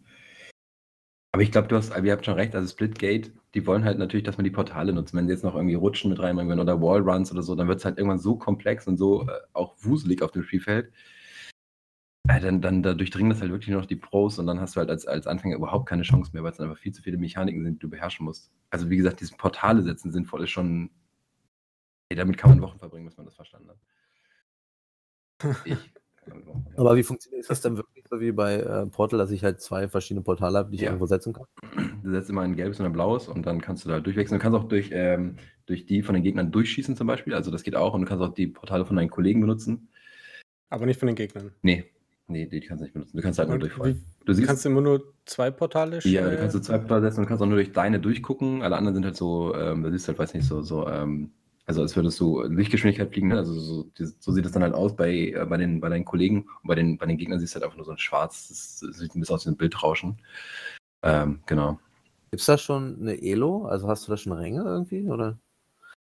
Aber 1.35 1.43
ich 1.43 1.51
glaube, 1.51 1.67
du 1.67 1.75
hast, 1.75 1.91
ihr 2.01 2.11
habt 2.13 2.25
schon 2.25 2.35
recht, 2.35 2.55
also 2.55 2.67
Splitgate, 2.67 3.31
die 3.53 3.67
wollen 3.67 3.83
halt 3.83 3.99
natürlich, 3.99 4.23
dass 4.23 4.37
man 4.37 4.45
die 4.45 4.51
Portale 4.51 4.93
nutzt. 4.93 5.13
Wenn 5.13 5.27
sie 5.27 5.33
jetzt 5.33 5.43
noch 5.43 5.55
irgendwie 5.55 5.75
Rutschen 5.75 6.09
mit 6.09 6.19
reinbringen 6.19 6.61
oder 6.61 6.81
Wallruns 6.81 7.29
oder 7.29 7.43
so, 7.43 7.55
dann 7.55 7.67
wird 7.67 7.79
es 7.79 7.85
halt 7.85 7.97
irgendwann 7.97 8.19
so 8.19 8.37
komplex 8.37 8.87
und 8.87 8.95
so 8.95 9.23
äh, 9.23 9.31
auch 9.51 9.75
wuselig 9.81 10.21
auf 10.21 10.31
dem 10.31 10.43
Spielfeld, 10.43 10.93
dann, 12.27 12.61
dann 12.61 12.83
da 12.83 12.93
durchdringen 12.93 13.29
das 13.29 13.41
halt 13.41 13.51
wirklich 13.51 13.69
nur 13.69 13.79
noch 13.79 13.87
die 13.87 13.95
Pros 13.95 14.39
und 14.39 14.47
dann 14.47 14.59
hast 14.59 14.75
du 14.75 14.79
halt 14.79 14.89
als, 14.89 15.05
als 15.05 15.27
Anfänger 15.27 15.55
überhaupt 15.55 15.87
keine 15.87 16.03
Chance 16.03 16.31
mehr, 16.33 16.43
weil 16.43 16.51
es 16.51 16.57
dann 16.57 16.69
einfach 16.69 16.81
viel 16.81 16.93
zu 16.93 17.01
viele 17.01 17.17
Mechaniken 17.17 17.63
sind, 17.63 17.75
die 17.75 17.79
du 17.79 17.89
beherrschen 17.89 18.25
musst. 18.25 18.51
Also 18.69 18.89
wie 18.89 18.97
gesagt, 18.97 19.21
diese 19.21 19.35
Portale 19.35 19.83
setzen 19.83 20.11
sinnvoll 20.11 20.43
ist 20.43 20.49
schon. 20.49 20.89
Ey, 22.09 22.17
damit 22.17 22.37
kann 22.37 22.51
man 22.51 22.61
Wochen 22.61 22.79
verbringen, 22.79 23.05
bis 23.05 23.17
man 23.17 23.25
das 23.25 23.35
verstanden 23.35 23.69
hat. 23.69 23.77
Ich. 25.65 25.93
Aber 26.75 26.95
wie 26.95 27.03
funktioniert 27.03 27.47
das 27.47 27.61
dann 27.61 27.77
wirklich 27.77 28.03
so 28.09 28.19
wie 28.19 28.31
bei 28.31 28.55
äh, 28.55 28.87
Portal, 28.87 29.19
dass 29.19 29.29
ich 29.29 29.43
halt 29.43 29.61
zwei 29.61 29.87
verschiedene 29.87 30.23
Portale 30.23 30.57
habe, 30.57 30.69
die 30.71 30.75
ich 30.77 30.81
ja. 30.81 30.87
irgendwo 30.87 31.05
setzen 31.05 31.33
kann? 31.33 31.45
Du 32.03 32.09
setzt 32.09 32.31
immer 32.31 32.41
ein 32.41 32.55
gelbes 32.55 32.79
und 32.79 32.87
ein 32.87 32.93
blaues 32.93 33.27
und 33.27 33.45
dann 33.45 33.61
kannst 33.61 33.85
du 33.85 33.89
da 33.89 33.99
durchwechseln. 33.99 34.39
Du 34.39 34.43
kannst 34.43 34.57
auch 34.57 34.67
durch, 34.67 34.89
ähm, 34.91 35.37
durch 35.67 35.85
die 35.85 36.01
von 36.01 36.15
den 36.15 36.23
Gegnern 36.23 36.51
durchschießen 36.51 36.95
zum 36.95 37.05
Beispiel. 37.05 37.35
Also 37.35 37.51
das 37.51 37.61
geht 37.61 37.75
auch 37.75 37.93
und 37.93 38.01
du 38.01 38.07
kannst 38.07 38.23
auch 38.23 38.33
die 38.33 38.47
Portale 38.47 38.85
von 38.85 38.95
deinen 38.95 39.11
Kollegen 39.11 39.41
benutzen. 39.41 39.89
Aber 40.69 40.87
nicht 40.87 40.99
von 40.99 41.07
den 41.07 41.15
Gegnern. 41.15 41.51
Nee, 41.61 41.85
Nee, 42.27 42.47
die 42.47 42.59
kannst 42.59 42.81
du 42.81 42.85
nicht 42.85 42.93
benutzen. 42.93 43.17
Du 43.17 43.21
kannst 43.21 43.37
halt 43.37 43.49
nur 43.49 43.59
durchfallen. 43.59 44.03
Du 44.25 44.33
siehst, 44.33 44.47
kannst 44.47 44.65
immer 44.65 44.81
nur 44.81 45.13
zwei 45.25 45.51
Portale 45.51 45.99
Ja, 46.03 46.27
du 46.27 46.37
kannst 46.37 46.53
so 46.53 46.59
zwei 46.59 46.79
Portale 46.79 47.01
setzen 47.03 47.19
und 47.19 47.27
kannst 47.27 47.43
auch 47.43 47.47
nur 47.47 47.57
durch 47.57 47.71
deine 47.71 47.99
durchgucken. 47.99 48.63
Alle 48.63 48.77
anderen 48.77 48.95
sind 48.95 49.05
halt 49.05 49.15
so, 49.15 49.53
ähm, 49.55 49.83
da 49.83 49.91
siehst 49.91 50.07
du 50.07 50.09
halt, 50.09 50.19
weiß 50.19 50.33
nicht, 50.33 50.47
so, 50.47 50.63
so, 50.63 50.87
ähm, 50.87 51.31
also 51.67 51.81
als 51.81 51.95
würdest 51.95 52.19
du 52.19 52.41
Lichtgeschwindigkeit 52.41 53.11
fliegen, 53.11 53.27
ne? 53.27 53.37
Also 53.37 53.53
so, 53.53 53.91
so 54.19 54.31
sieht 54.31 54.45
es 54.45 54.51
dann 54.51 54.63
halt 54.63 54.73
aus 54.73 54.95
bei, 54.95 55.29
äh, 55.29 55.45
bei, 55.47 55.57
den, 55.57 55.79
bei 55.79 55.89
deinen 55.89 56.05
Kollegen 56.05 56.47
und 56.63 56.67
bei 56.67 56.75
den, 56.75 56.97
bei 56.97 57.05
den 57.05 57.17
Gegnern 57.17 57.39
siehst 57.39 57.53
du 57.53 57.55
halt 57.57 57.65
einfach 57.65 57.77
nur 57.77 57.85
so 57.85 57.91
ein 57.91 57.99
schwarz, 57.99 58.47
das, 58.47 58.79
das 58.79 58.97
sieht 58.97 59.15
ein 59.15 59.19
bisschen 59.19 59.35
aus 59.35 59.45
wie 59.45 59.51
ein 59.51 59.57
Bildrauschen. 59.57 60.17
Ähm, 61.03 61.41
genau. 61.45 61.79
Gibt 62.31 62.41
es 62.41 62.47
da 62.47 62.57
schon 62.57 62.97
eine 62.99 63.21
Elo? 63.21 63.65
Also 63.65 63.87
hast 63.87 64.07
du 64.07 64.11
da 64.11 64.17
schon 64.17 64.33
Ränge 64.33 64.63
irgendwie? 64.63 65.07
Oder? 65.07 65.37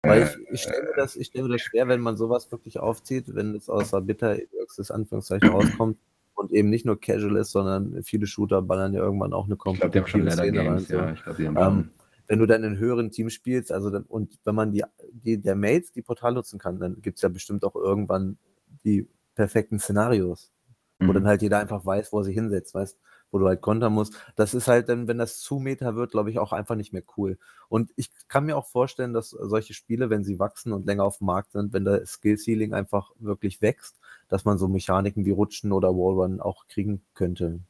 Weil 0.02 0.22
ich, 0.22 0.52
ich 0.52 0.62
stelle 0.62 0.84
mir, 0.84 0.94
das, 0.96 1.18
stell 1.20 1.42
mir 1.42 1.48
das 1.48 1.60
schwer, 1.60 1.88
wenn 1.88 2.00
man 2.00 2.16
sowas 2.16 2.50
wirklich 2.52 2.78
aufzieht, 2.78 3.34
wenn 3.34 3.54
es 3.54 3.68
aus 3.68 3.90
der 3.90 4.00
Bitter 4.00 4.36
das 4.76 4.90
Anführungszeichen 4.90 5.48
rauskommt 5.50 5.98
und 6.34 6.52
eben 6.52 6.70
nicht 6.70 6.86
nur 6.86 7.00
casual 7.00 7.36
ist, 7.36 7.50
sondern 7.50 8.02
viele 8.04 8.26
Shooter 8.26 8.62
ballern 8.62 8.94
ja 8.94 9.00
irgendwann 9.00 9.32
auch 9.32 9.46
eine 9.46 9.56
kompetitive 9.56 10.30
Szene 10.30 10.66
rein. 10.66 10.78
So. 10.78 10.94
Ja, 10.94 11.12
ich 11.12 11.22
glaub, 11.22 11.38
ähm, 11.40 11.90
wenn 12.28 12.38
du 12.38 12.46
dann 12.46 12.62
in 12.62 12.78
höheren 12.78 13.10
Teams 13.10 13.32
spielst, 13.32 13.72
also 13.72 13.90
dann, 13.90 14.04
und 14.04 14.38
wenn 14.44 14.54
man 14.54 14.70
die, 14.70 14.84
die 15.12 15.40
der 15.40 15.56
Mates 15.56 15.92
die 15.92 16.02
Portal 16.02 16.34
nutzen 16.34 16.58
kann, 16.58 16.78
dann 16.78 17.00
gibt 17.00 17.16
es 17.16 17.22
ja 17.22 17.28
bestimmt 17.28 17.64
auch 17.64 17.74
irgendwann 17.74 18.38
die 18.84 19.08
perfekten 19.34 19.80
Szenarios, 19.80 20.52
mhm. 20.98 21.08
wo 21.08 21.12
dann 21.12 21.26
halt 21.26 21.42
jeder 21.42 21.58
einfach 21.58 21.84
weiß, 21.84 22.12
wo 22.12 22.18
er 22.20 22.24
sich 22.24 22.34
hinsetzt, 22.34 22.74
weißt 22.74 22.98
wo 23.30 23.38
du 23.38 23.46
halt 23.46 23.60
kontern 23.60 23.92
musst. 23.92 24.14
Das 24.36 24.54
ist 24.54 24.68
halt 24.68 24.88
dann, 24.88 25.08
wenn 25.08 25.18
das 25.18 25.40
zu 25.40 25.58
Meta 25.58 25.94
wird, 25.94 26.12
glaube 26.12 26.30
ich, 26.30 26.38
auch 26.38 26.52
einfach 26.52 26.74
nicht 26.74 26.92
mehr 26.92 27.02
cool. 27.16 27.38
Und 27.68 27.90
ich 27.96 28.10
kann 28.28 28.46
mir 28.46 28.56
auch 28.56 28.66
vorstellen, 28.66 29.12
dass 29.12 29.30
solche 29.30 29.74
Spiele, 29.74 30.10
wenn 30.10 30.24
sie 30.24 30.38
wachsen 30.38 30.72
und 30.72 30.86
länger 30.86 31.04
auf 31.04 31.18
dem 31.18 31.26
Markt 31.26 31.52
sind, 31.52 31.72
wenn 31.72 31.84
der 31.84 32.06
Skill 32.06 32.38
Ceiling 32.38 32.74
einfach 32.74 33.10
wirklich 33.18 33.60
wächst, 33.60 33.98
dass 34.28 34.44
man 34.44 34.58
so 34.58 34.68
Mechaniken 34.68 35.24
wie 35.24 35.30
Rutschen 35.30 35.72
oder 35.72 35.90
Wallrun 35.90 36.40
auch 36.40 36.66
kriegen 36.68 37.02
könnte. 37.14 37.60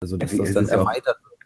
Also, 0.00 0.16
dass 0.16 0.36
das 0.36 0.52
dann 0.52 0.68
erweitert 0.68 1.18
wird. 1.22 1.30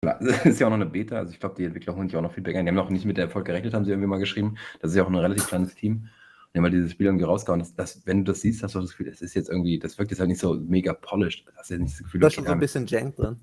Das 0.00 0.46
ist 0.46 0.60
ja 0.60 0.68
auch 0.68 0.70
noch 0.70 0.76
eine 0.76 0.86
Beta, 0.86 1.16
also 1.16 1.32
ich 1.32 1.40
glaube, 1.40 1.56
die 1.56 1.64
Entwickler 1.64 1.96
holen 1.96 2.08
sich 2.08 2.16
auch 2.16 2.22
noch 2.22 2.32
Feedback 2.32 2.54
ein. 2.54 2.64
Die 2.64 2.68
haben 2.68 2.76
noch 2.76 2.88
nicht 2.88 3.04
mit 3.04 3.16
der 3.16 3.24
Erfolg 3.24 3.46
gerechnet, 3.46 3.74
haben 3.74 3.84
sie 3.84 3.90
irgendwie 3.90 4.06
mal 4.06 4.20
geschrieben. 4.20 4.56
Das 4.80 4.92
ist 4.92 4.96
ja 4.96 5.02
auch 5.02 5.08
ein 5.08 5.16
relativ 5.16 5.48
kleines 5.48 5.74
Team. 5.74 6.08
Die 6.52 6.58
haben 6.58 6.64
halt 6.64 6.74
dieses 6.74 6.92
Spiel 6.92 7.06
irgendwie 7.06 7.24
rausgehauen. 7.24 7.60
Das, 7.60 7.74
das, 7.74 8.06
wenn 8.06 8.24
du 8.24 8.32
das 8.32 8.40
siehst, 8.40 8.62
hast 8.62 8.74
du 8.74 8.80
das 8.80 8.90
Gefühl, 8.90 9.10
das 9.10 9.20
ist 9.20 9.34
jetzt 9.34 9.50
irgendwie, 9.50 9.78
das 9.78 9.98
wirkt 9.98 10.10
jetzt 10.10 10.20
halt 10.20 10.28
nicht 10.28 10.40
so 10.40 10.54
mega 10.54 10.92
polished. 10.94 11.46
Das 11.46 11.56
hast 11.56 11.70
jetzt 11.70 11.80
nicht 11.80 11.92
das 11.92 12.02
Gefühl, 12.02 12.20
da 12.20 12.26
ist 12.28 12.34
schon 12.34 12.46
so 12.46 12.52
ein 12.52 12.58
bisschen 12.58 12.86
Jank 12.86 13.16
drin. 13.16 13.36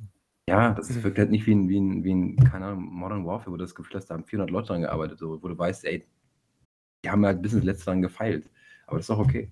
Ja, 0.48 0.74
das 0.74 0.90
mhm. 0.90 1.04
wirkt 1.04 1.18
halt 1.18 1.32
nicht 1.32 1.48
wie 1.48 1.56
ein, 1.56 1.70
wie 1.70 1.80
ein, 1.80 2.04
wie 2.04 2.14
ein, 2.14 2.36
keine 2.38 2.66
Ahnung, 2.66 2.86
Modern 2.86 3.26
Warfare, 3.26 3.52
wo 3.52 3.58
du 3.58 3.64
das 3.64 3.74
Gefühl 3.74 3.96
hast, 3.96 4.08
da 4.08 4.16
haben 4.16 4.26
400 4.26 4.52
Leute 4.52 4.68
dran 4.68 4.82
gearbeitet, 4.82 5.18
so, 5.18 5.42
wo 5.42 5.48
du 5.48 5.58
weißt, 5.58 5.86
ey, 5.86 6.06
die 7.04 7.10
haben 7.10 7.26
halt 7.26 7.42
bis 7.42 7.54
ins 7.54 7.64
Letzte 7.64 7.86
dran 7.86 8.02
gefeilt. 8.02 8.50
Aber 8.88 8.98
das 8.98 9.08
ist 9.08 9.10
auch 9.10 9.20
okay. 9.20 9.52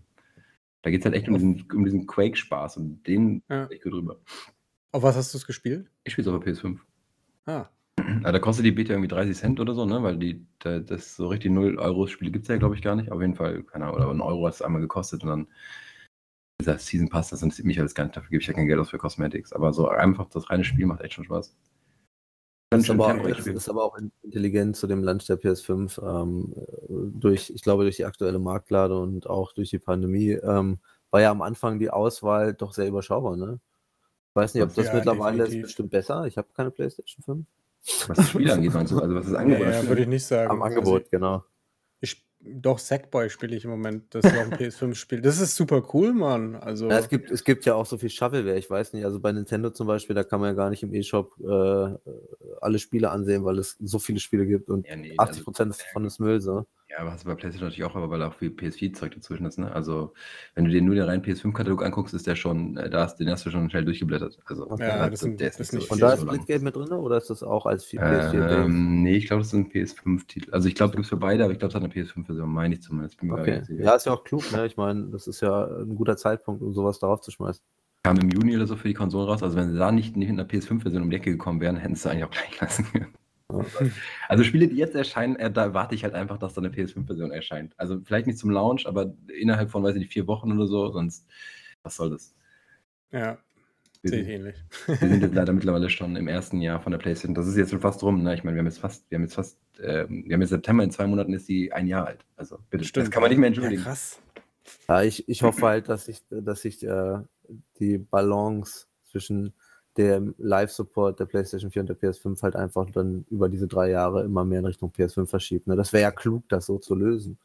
Da 0.84 0.92
geht 0.92 1.00
es 1.00 1.06
halt 1.06 1.16
echt 1.16 1.28
um 1.28 1.34
diesen, 1.34 1.66
um 1.72 1.86
diesen 1.86 2.06
Quake-Spaß 2.06 2.78
und 2.78 3.08
den 3.08 3.42
ja. 3.50 3.66
echt 3.68 3.84
gut 3.84 3.94
drüber. 3.94 4.20
Auf 4.92 5.02
was 5.02 5.16
hast 5.16 5.34
du 5.34 5.38
es 5.38 5.48
gespielt? 5.48 5.90
Ich 6.04 6.14
spiele 6.14 6.30
es 6.30 6.34
auf 6.34 6.44
der 6.44 6.54
PS5. 6.54 6.78
Ah. 7.46 7.70
Ja, 8.24 8.32
da 8.32 8.40
kostet 8.40 8.66
die 8.66 8.72
Beta 8.72 8.94
irgendwie 8.94 9.10
30 9.10 9.38
Cent 9.38 9.60
oder 9.60 9.74
so, 9.76 9.86
ne? 9.86 10.02
Weil 10.02 10.18
die, 10.18 10.46
da, 10.60 10.80
das 10.80 11.16
so 11.16 11.28
richtig 11.28 11.52
0 11.52 11.78
Euro 11.78 12.08
Spiele 12.08 12.32
gibt 12.32 12.44
es 12.44 12.50
ja, 12.50 12.58
glaube 12.58 12.76
ich, 12.76 12.82
gar 12.82 12.96
nicht. 12.96 13.12
Auf 13.12 13.22
jeden 13.22 13.36
Fall, 13.36 13.64
keine 13.64 13.86
Ahnung, 13.86 13.98
oder 13.98 14.10
ein 14.10 14.22
Euro 14.22 14.48
hat 14.48 14.54
es 14.54 14.62
einmal 14.62 14.82
gekostet 14.82 15.24
und 15.24 15.30
dann 15.30 15.48
dieser 16.62 16.78
Season 16.78 17.10
Pass, 17.10 17.30
das 17.30 17.42
interessiert 17.42 17.68
mich 17.68 17.80
alles 17.80 17.94
gar 17.94 18.06
nicht, 18.06 18.16
dafür 18.16 18.30
gebe 18.30 18.42
ich 18.42 18.48
ja 18.48 18.54
kein 18.54 18.68
Geld 18.68 18.80
aus 18.80 18.90
für 18.90 18.98
Cosmetics. 18.98 19.52
Aber 19.52 19.74
so 19.74 19.90
einfach 19.90 20.30
das 20.30 20.50
reine 20.50 20.64
Spiel 20.64 20.86
macht 20.86 21.02
echt 21.02 21.14
schon 21.14 21.26
Spaß. 21.26 21.56
Das 22.70 22.84
ist, 22.84 22.90
aber, 22.90 23.14
das 23.30 23.46
ist 23.46 23.70
aber 23.70 23.84
auch 23.84 23.98
intelligent 24.24 24.76
zu 24.76 24.88
dem 24.88 25.04
Launch 25.04 25.28
der 25.28 25.40
PS5. 25.40 26.02
Ähm, 26.02 26.56
durch, 26.90 27.52
ich 27.52 27.62
glaube, 27.62 27.84
durch 27.84 27.98
die 27.98 28.06
aktuelle 28.06 28.40
Marktlade 28.40 28.98
und 28.98 29.30
auch 29.30 29.52
durch 29.54 29.70
die 29.70 29.80
Pandemie 29.80 30.32
ähm, 30.32 30.80
war 31.12 31.22
ja 31.22 31.30
am 31.30 31.44
Anfang 31.44 31.78
die 31.78 31.92
Auswahl 31.92 32.56
doch 32.56 32.74
sehr 32.74 32.88
überschaubar. 32.88 33.36
Ne? 33.36 33.60
Ich 34.30 34.36
weiß 34.36 34.56
nicht, 34.56 34.64
ob 34.64 34.74
das 34.74 34.88
ja, 34.88 34.96
mittlerweile 34.96 35.40
definitiv. 35.40 35.60
ist 35.60 35.68
bestimmt 35.68 35.92
besser. 35.92 36.26
Ich 36.26 36.38
habe 36.38 36.48
keine 36.56 36.72
PlayStation 36.72 37.24
5. 37.24 37.46
Was 38.08 38.18
das 38.18 38.30
Spiel 38.30 38.50
angeht, 38.50 38.74
meinst 38.74 38.94
du? 38.94 39.00
Also 39.00 39.16
was 39.16 39.26
das 39.26 39.36
Angebot 39.36 39.68
ja, 39.68 39.88
würde 39.88 40.02
ich 40.04 40.08
nicht 40.08 40.26
sagen. 40.26 40.52
Am 40.52 40.62
Angebot, 40.62 41.02
also, 41.02 41.10
genau. 41.12 41.44
Ich, 42.00 42.26
doch, 42.40 42.80
Sackboy 42.80 43.30
spiele 43.30 43.56
ich 43.56 43.66
im 43.66 43.72
Moment. 43.72 44.16
Das 44.16 44.24
ist 44.24 44.38
auch 44.38 44.42
ein 44.42 44.54
PS5-Spiel. 44.54 45.22
Das 45.22 45.40
ist 45.42 45.56
super 45.56 45.84
cool, 45.94 46.14
Mann. 46.14 46.56
Also, 46.56 46.90
ja, 46.90 46.98
es, 46.98 47.10
gibt, 47.10 47.30
es 47.30 47.44
gibt 47.44 47.66
ja 47.66 47.76
auch 47.76 47.86
so 47.86 47.98
viel 47.98 48.10
Shovelware, 48.10 48.58
ich 48.58 48.70
weiß 48.70 48.94
nicht. 48.94 49.04
Also 49.04 49.20
bei 49.20 49.32
Nintendo 49.32 49.70
zum 49.70 49.88
Beispiel, 49.88 50.16
da 50.16 50.24
kann 50.24 50.40
man 50.40 50.50
ja 50.50 50.54
gar 50.54 50.70
nicht 50.70 50.84
im 50.84 50.94
E-Shop 50.94 51.34
äh, 51.40 51.98
alle 52.62 52.80
Spiele 52.80 53.12
ansehen, 53.12 53.44
weil 53.44 53.60
es 53.60 53.78
so 53.82 54.00
viele 54.00 54.20
Spiele 54.20 54.46
gibt 54.46 54.70
und 54.70 54.88
ja, 54.88 54.96
nee, 54.96 55.16
80% 55.18 55.48
also, 55.48 55.64
davon 55.64 56.06
ist 56.06 56.20
Müll. 56.20 56.40
So. 56.40 56.66
Ja, 56.94 57.00
aber 57.00 57.12
hast 57.12 57.24
du 57.24 57.30
bei 57.30 57.34
PlayStation 57.34 57.70
natürlich 57.70 57.90
auch, 57.90 57.96
aber 57.96 58.10
weil 58.12 58.22
auch 58.22 58.36
viel 58.36 58.50
PS4-Zeug 58.50 59.16
dazwischen 59.16 59.48
ist. 59.48 59.58
Ne? 59.58 59.74
Also, 59.74 60.14
wenn 60.54 60.66
du 60.66 60.72
dir 60.72 60.82
nur 60.82 60.94
den 60.94 61.06
reinen 61.06 61.24
PS5-Katalog 61.24 61.84
anguckst, 61.84 62.14
ist 62.14 62.28
der 62.28 62.36
schon, 62.36 62.78
äh, 62.78 62.88
da 62.88 63.02
hast, 63.02 63.16
den 63.18 63.32
hast 63.32 63.46
du 63.46 63.50
schon 63.50 63.68
schnell 63.72 63.84
durchgeblättert. 63.84 64.38
Also, 64.46 64.70
ja, 64.78 65.10
das, 65.10 65.22
sind, 65.22 65.40
der 65.40 65.48
ist 65.48 65.74
nicht 65.74 65.90
Und 65.90 66.02
da 66.02 66.14
ist 66.14 66.22
Splitgate 66.22 66.64
mit 66.64 66.76
drin 66.76 66.92
oder 66.92 67.18
ist 67.18 67.32
das 67.32 67.42
auch 67.42 67.66
als 67.66 67.88
PS4? 67.88 68.64
Ähm, 68.66 69.02
nee, 69.02 69.16
ich 69.16 69.26
glaube, 69.26 69.42
das 69.42 69.50
sind 69.50 69.74
PS5-Titel. 69.74 70.52
Also, 70.54 70.68
ich 70.68 70.76
glaube, 70.76 70.92
du 70.92 70.98
bist 70.98 71.10
für 71.10 71.18
beide, 71.18 71.44
aber 71.44 71.54
ich 71.54 71.60
glaube, 71.60 71.70
es 71.70 71.76
hat 71.76 71.84
eine 71.84 71.92
PS5-Version, 71.92 72.50
meine 72.50 72.76
ich 72.76 72.84
zumindest. 72.84 73.18
Okay. 73.24 73.64
Ja, 73.70 73.96
ist 73.96 74.06
ja 74.06 74.14
auch 74.14 74.24
klug, 74.24 74.52
ne? 74.52 74.68
Ich 74.68 74.78
meine, 74.78 75.06
das 75.08 75.26
ist 75.26 75.42
ja 75.42 75.66
ein 75.66 75.96
guter 75.96 76.16
Zeitpunkt, 76.16 76.62
um 76.62 76.74
sowas 76.74 77.00
darauf 77.00 77.22
zu 77.22 77.32
schmeißen. 77.32 77.64
kam 78.04 78.18
im 78.18 78.30
Juni 78.30 78.56
oder 78.56 78.68
so 78.68 78.76
für 78.76 78.88
die 78.88 78.94
Konsolen 78.94 79.28
raus. 79.28 79.42
Also 79.42 79.58
wenn 79.58 79.72
sie 79.72 79.80
da 79.80 79.92
nicht, 79.92 80.16
nicht 80.16 80.30
in 80.30 80.38
der 80.38 80.48
PS5-Version 80.48 81.02
um 81.02 81.10
die 81.10 81.16
Ecke 81.16 81.32
gekommen 81.32 81.60
wären, 81.60 81.78
hätten 81.78 81.96
sie 81.96 82.08
eigentlich 82.08 82.26
auch 82.26 82.30
gleich 82.30 82.62
lassen 82.62 82.86
können. 82.92 83.14
Also 84.30 84.44
Spiele, 84.44 84.68
die 84.68 84.76
jetzt 84.78 84.96
erscheinen, 84.96 85.36
äh, 85.36 85.52
da 85.52 85.74
warte 85.74 85.96
ich 85.96 86.04
halt 86.04 86.14
einfach, 86.14 86.38
dass 86.38 86.54
da 86.54 86.62
eine 86.62 86.70
PS5-Version 86.70 87.32
erscheint. 87.32 87.74
Also 87.78 88.00
vielleicht 88.04 88.28
nicht 88.28 88.40
zum 88.40 88.50
Launch, 88.52 88.88
aber 88.88 89.14
innerhalb 89.28 89.70
von, 89.72 89.84
weiß 89.84 89.96
ich 89.96 90.02
nicht, 90.02 90.14
vier 90.14 90.28
Wochen 90.28 90.52
oder 90.52 90.68
so, 90.68 90.92
sonst, 90.92 91.26
was 91.84 91.96
soll 91.96 92.10
das? 92.10 92.34
Ja, 93.12 93.38
Wir 94.02 94.10
sehe 94.10 94.22
ich 94.22 94.28
ähnlich. 94.28 94.56
wir 94.88 94.96
sind 94.98 95.22
jetzt 95.22 95.36
leider 95.36 95.54
mittlerweile 95.54 95.90
schon 95.90 96.16
im 96.16 96.28
ersten 96.28 96.62
Jahr 96.62 96.82
von 96.82 96.92
der 96.92 97.00
PlayStation. 97.00 97.36
Das 97.36 97.48
ist 97.48 97.58
jetzt 97.58 97.70
schon 97.72 97.82
fast 97.82 98.02
rum, 98.04 98.24
ne? 98.24 98.34
Ich 98.34 98.44
meine, 98.44 98.56
wir 98.56 98.60
haben 98.60 98.68
jetzt 98.68 98.80
fast, 98.80 99.10
wir 99.10 99.18
haben 99.18 99.24
jetzt 99.24 99.36
fast, 99.36 99.58
ähm, 99.82 100.24
wir 100.26 100.34
haben 100.34 100.42
jetzt 100.42 100.50
September, 100.50 100.84
in 100.84 100.92
zwei 100.92 101.06
Monaten 101.08 101.34
ist 101.34 101.48
die 101.48 101.72
ein 101.72 101.88
Jahr 101.88 102.08
alt. 102.08 102.26
Also 102.36 102.58
bitte, 102.70 102.90
das 102.92 103.12
kann 103.12 103.22
man 103.22 103.30
nicht 103.30 103.40
mehr 103.40 103.50
Ja, 103.50 103.56
entschuldigen. 103.56 103.84
krass. 103.84 104.20
Ja, 104.88 105.04
ich, 105.04 105.28
ich 105.30 105.44
hoffe 105.44 105.66
halt, 105.68 105.90
dass 105.90 106.08
ich, 106.08 106.22
dass 106.30 106.64
ich 106.66 106.84
äh, 106.86 107.20
die 107.80 107.98
Balance 107.98 108.88
zwischen 109.04 109.54
dem 109.98 110.34
Live-Support 110.38 111.20
der 111.20 111.26
PlayStation 111.26 111.72
4 111.72 111.82
und 111.84 111.90
der 111.90 112.00
PS5 112.00 112.42
halt 112.42 112.56
einfach 112.56 112.90
dann 112.92 113.26
über 113.30 113.50
diese 113.50 113.68
drei 113.68 113.90
Jahre 113.90 114.24
immer 114.24 114.44
mehr 114.46 114.60
in 114.60 114.66
Richtung 114.66 114.92
PS5 114.92 115.28
verschiebt. 115.28 115.68
Ne? 115.68 115.76
Das 115.76 115.94
wäre 115.94 116.04
ja 116.04 116.12
klug, 116.12 116.44
das 116.50 116.66
so 116.66 116.80
zu 116.80 116.96
lösen. 116.96 117.38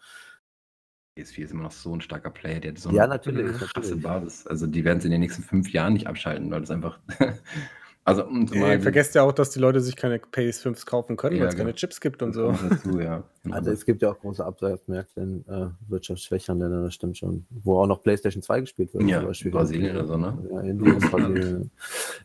PS4 1.16 1.44
ist 1.44 1.50
immer 1.52 1.64
noch 1.64 1.72
so 1.72 1.92
ein 1.94 2.00
starker 2.00 2.30
Player, 2.30 2.60
der 2.60 2.70
hat 2.72 2.78
so 2.78 2.90
Ja, 2.90 3.04
eine 3.04 3.14
natürlich. 3.14 3.52
krasse 3.56 3.96
natürlich. 3.96 4.02
Basis. 4.02 4.46
Also 4.46 4.66
die 4.66 4.84
werden 4.84 4.98
es 4.98 5.04
in 5.04 5.10
den 5.10 5.20
nächsten 5.20 5.42
fünf 5.42 5.70
Jahren 5.72 5.92
nicht 5.94 6.06
abschalten, 6.06 6.50
weil 6.50 6.60
das 6.60 6.70
einfach. 6.70 7.00
Also 8.08 8.26
und 8.26 8.52
Ey, 8.54 8.76
die- 8.76 8.82
vergesst 8.82 9.14
ja 9.14 9.22
auch, 9.22 9.32
dass 9.32 9.50
die 9.50 9.58
Leute 9.60 9.80
sich 9.80 9.94
keine 9.96 10.18
PS5s 10.18 10.84
kaufen 10.86 11.16
können, 11.16 11.36
Ja, 11.36 11.42
weil 11.42 11.48
es 11.48 11.54
genau. 11.54 11.66
keine 11.66 11.74
Chips 11.76 12.00
gibt 12.00 12.22
und 12.22 12.32
so. 12.32 12.50
dazu, 12.52 12.98
ja. 13.00 13.22
Genau. 13.42 13.54
Also 13.56 13.70
es 13.70 13.84
gibt 13.86 14.02
ja 14.02 14.10
auch 14.10 14.18
große 14.18 14.44
Absatzmärkte 14.44 15.20
in 15.20 15.46
äh, 15.48 15.68
wirtschaftsschwächeren 15.88 16.58
Ländern, 16.58 16.84
das 16.84 16.94
stimmt 16.94 17.16
schon. 17.16 17.46
Wo 17.50 17.80
auch 17.80 17.86
noch 17.86 18.02
PlayStation 18.02 18.42
2 18.42 18.60
gespielt 18.60 18.92
wird. 18.92 19.04
Ja, 19.04 19.18
zum 19.20 19.28
Beispiel. 19.28 19.50
Brasilien 19.52 19.96
oder 19.96 20.06
so, 20.06 20.16
ne? 20.18 20.36
Ja, 20.50 20.60
Indien 20.60 20.98
Brasilien. 20.98 21.70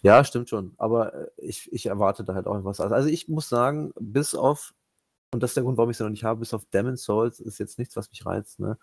Ja, 0.01 0.23
stimmt 0.25 0.49
schon. 0.49 0.73
Aber 0.77 1.13
äh, 1.13 1.27
ich, 1.37 1.71
ich 1.71 1.85
erwarte 1.85 2.23
da 2.23 2.33
halt 2.33 2.47
auch 2.47 2.63
was. 2.65 2.79
Also 2.81 3.07
ich 3.09 3.27
muss 3.29 3.47
sagen, 3.47 3.93
bis 3.99 4.35
auf, 4.35 4.73
und 5.33 5.41
das 5.41 5.51
ist 5.51 5.55
der 5.55 5.63
Grund, 5.63 5.77
warum 5.77 5.89
ich 5.91 5.97
sie 5.97 6.03
noch 6.03 6.09
nicht 6.11 6.23
habe, 6.25 6.39
bis 6.41 6.53
auf 6.53 6.65
Demon's 6.73 7.03
Souls 7.03 7.39
ist 7.39 7.57
jetzt 7.59 7.79
nichts, 7.79 7.95
was 7.95 8.09
mich 8.09 8.25
reizt. 8.25 8.59
Ne? 8.59 8.77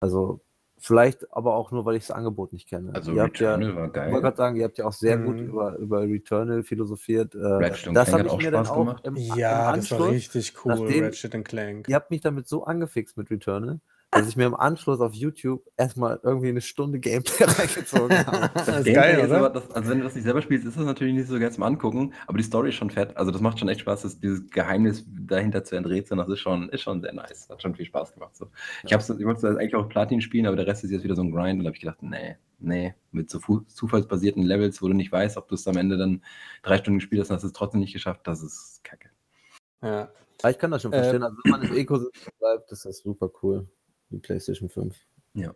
Also 0.00 0.40
vielleicht 0.84 1.32
aber 1.32 1.54
auch 1.54 1.70
nur, 1.70 1.84
weil 1.84 1.94
ich 1.96 2.06
das 2.06 2.10
Angebot 2.16 2.52
nicht 2.52 2.68
kenne. 2.68 2.90
also 2.94 3.12
ihr 3.12 3.22
habt 3.22 3.38
ja, 3.38 3.54
Returnal 3.54 3.76
war 3.76 3.84
ich 3.86 3.94
wollte 3.94 4.10
geil. 4.10 4.20
gerade 4.20 4.36
sagen, 4.36 4.56
ihr 4.56 4.64
habt 4.64 4.78
ja 4.78 4.84
auch 4.86 4.92
sehr 4.92 5.16
gut 5.16 5.36
Mhm. 5.36 5.46
über, 5.46 5.76
über 5.78 6.02
Returnal 6.02 6.62
philosophiert. 6.64 7.34
Äh, 7.34 7.38
Ratchet 7.38 7.88
und 7.88 7.94
das 7.94 8.08
habe 8.12 8.18
hat 8.20 8.26
ich 8.26 8.32
auch 8.32 8.38
mir 8.38 8.50
dann 8.50 8.64
Spaß 8.64 8.74
auch 8.76 8.78
gemacht. 8.80 9.06
im, 9.06 9.16
im 9.16 9.22
Ja, 9.36 9.74
das 9.76 9.90
war 9.92 10.08
richtig 10.08 10.54
cool, 10.64 10.74
nachdem- 10.74 11.04
Ratchet 11.04 11.44
Clank. 11.44 11.88
Ihr 11.88 11.94
habt 11.94 12.10
mich 12.10 12.20
damit 12.20 12.48
so 12.48 12.64
angefixt 12.64 13.16
mit 13.16 13.30
Returnal, 13.30 13.78
dass 14.12 14.28
ich 14.28 14.36
mir 14.36 14.44
im 14.44 14.54
Anschluss 14.54 15.00
auf 15.00 15.14
YouTube 15.14 15.64
erstmal 15.78 16.20
irgendwie 16.22 16.50
eine 16.50 16.60
Stunde 16.60 17.00
Gameplay 17.00 17.44
reingezogen 17.46 18.14
habe. 18.26 18.50
Das 18.54 18.68
ist 18.68 18.84
Gameplay 18.84 18.92
geil, 18.92 19.18
ist 19.20 19.30
oder? 19.30 19.38
aber, 19.38 19.50
das, 19.50 19.70
also 19.70 19.90
wenn 19.90 19.98
du 19.98 20.04
das 20.04 20.14
nicht 20.14 20.24
selber 20.24 20.42
spielst, 20.42 20.66
ist 20.66 20.76
das 20.76 20.84
natürlich 20.84 21.14
nicht 21.14 21.28
so 21.28 21.38
geil 21.40 21.50
zum 21.50 21.62
Angucken, 21.64 22.12
aber 22.26 22.36
die 22.36 22.44
Story 22.44 22.68
ist 22.68 22.74
schon 22.74 22.90
fett. 22.90 23.16
Also 23.16 23.30
das 23.32 23.40
macht 23.40 23.58
schon 23.58 23.70
echt 23.70 23.80
Spaß, 23.80 24.02
das, 24.02 24.20
dieses 24.20 24.48
Geheimnis 24.50 25.06
dahinter 25.08 25.64
zu 25.64 25.76
enträtseln, 25.76 26.18
das 26.18 26.28
ist 26.28 26.40
schon, 26.40 26.68
ist 26.68 26.82
schon 26.82 27.00
sehr 27.00 27.14
nice. 27.14 27.48
Hat 27.48 27.62
schon 27.62 27.74
viel 27.74 27.86
Spaß 27.86 28.12
gemacht. 28.12 28.36
So. 28.36 28.48
Ich, 28.84 28.92
hab's, 28.92 29.08
ich 29.08 29.24
wollte 29.24 29.40
das 29.40 29.56
eigentlich 29.56 29.74
auch 29.74 29.88
Platin 29.88 30.20
spielen, 30.20 30.46
aber 30.46 30.56
der 30.56 30.66
Rest 30.66 30.84
ist 30.84 30.90
jetzt 30.90 31.04
wieder 31.04 31.16
so 31.16 31.22
ein 31.22 31.32
Grind 31.32 31.58
und 31.58 31.64
da 31.64 31.68
habe 31.68 31.76
ich 31.76 31.80
gedacht, 31.80 32.02
nee, 32.02 32.36
nee, 32.58 32.94
mit 33.12 33.30
so 33.30 33.38
zufallsbasierten 33.38 34.42
Levels, 34.42 34.82
wo 34.82 34.88
du 34.88 34.94
nicht 34.94 35.10
weißt, 35.10 35.38
ob 35.38 35.48
du 35.48 35.54
es 35.54 35.66
am 35.66 35.78
Ende 35.78 35.96
dann 35.96 36.22
drei 36.62 36.76
Stunden 36.76 36.98
gespielt 36.98 37.22
hast 37.22 37.30
und 37.30 37.36
hast 37.36 37.44
es 37.44 37.52
trotzdem 37.54 37.80
nicht 37.80 37.94
geschafft, 37.94 38.20
das 38.24 38.42
ist 38.42 38.84
kacke. 38.84 39.08
Ja. 39.80 40.10
Ich 40.48 40.58
kann 40.58 40.70
das 40.70 40.82
schon 40.82 40.92
Äh, 40.92 40.98
verstehen. 40.98 41.22
Also 41.22 41.36
wenn 41.44 41.50
man 41.50 41.62
im 41.62 41.74
Ecosystem 41.76 42.32
bleibt, 42.38 42.70
ist 42.72 42.84
das 42.84 42.98
super 42.98 43.30
cool. 43.42 43.66
Die 44.12 44.18
PlayStation 44.18 44.68
5. 44.68 44.96
Ja, 45.34 45.54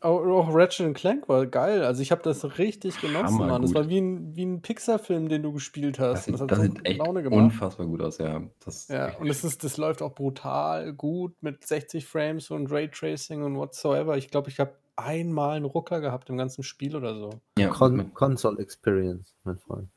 auch, 0.00 0.26
auch 0.26 0.52
Ratchet 0.52 0.84
and 0.84 0.96
Clank 0.96 1.28
war 1.28 1.46
geil. 1.46 1.84
Also 1.84 2.02
ich 2.02 2.10
habe 2.10 2.22
das 2.22 2.58
richtig 2.58 3.00
genossen, 3.00 3.24
Hammer 3.38 3.46
Mann. 3.46 3.62
Das 3.62 3.70
gut. 3.72 3.80
war 3.82 3.88
wie 3.88 4.00
ein, 4.00 4.34
wie 4.34 4.44
ein 4.44 4.62
Pixar-Film, 4.62 5.28
den 5.28 5.44
du 5.44 5.52
gespielt 5.52 6.00
hast. 6.00 6.14
Das 6.14 6.24
sieht, 6.24 6.34
Und 6.34 6.40
hat 6.40 6.50
das 6.50 6.58
so 6.58 6.64
sieht 6.64 6.84
echt 6.84 6.98
Laune 6.98 7.22
gemacht. 7.22 7.38
unfassbar 7.38 7.86
gut 7.86 8.02
aus, 8.02 8.18
ja. 8.18 8.42
Das 8.64 8.88
Ja, 8.88 9.16
und 9.18 9.30
es 9.30 9.44
ist, 9.44 9.62
das 9.62 9.76
läuft 9.76 10.02
auch 10.02 10.12
brutal 10.12 10.92
gut 10.92 11.34
mit 11.40 11.64
60 11.64 12.04
Frames 12.04 12.50
und 12.50 12.72
Raytracing 12.72 13.44
und 13.44 13.56
whatsoever. 13.56 14.16
Ich 14.16 14.28
glaube, 14.28 14.50
ich 14.50 14.58
habe 14.58 14.72
einmal 14.96 15.56
einen 15.56 15.66
Rucker 15.66 16.00
gehabt 16.00 16.28
im 16.28 16.36
ganzen 16.36 16.64
Spiel 16.64 16.96
oder 16.96 17.14
so. 17.14 17.30
ja, 17.56 17.68
Con 17.68 18.12
Console 18.14 18.58
Experience, 18.60 19.36
mein 19.44 19.56
Freund. 19.58 19.88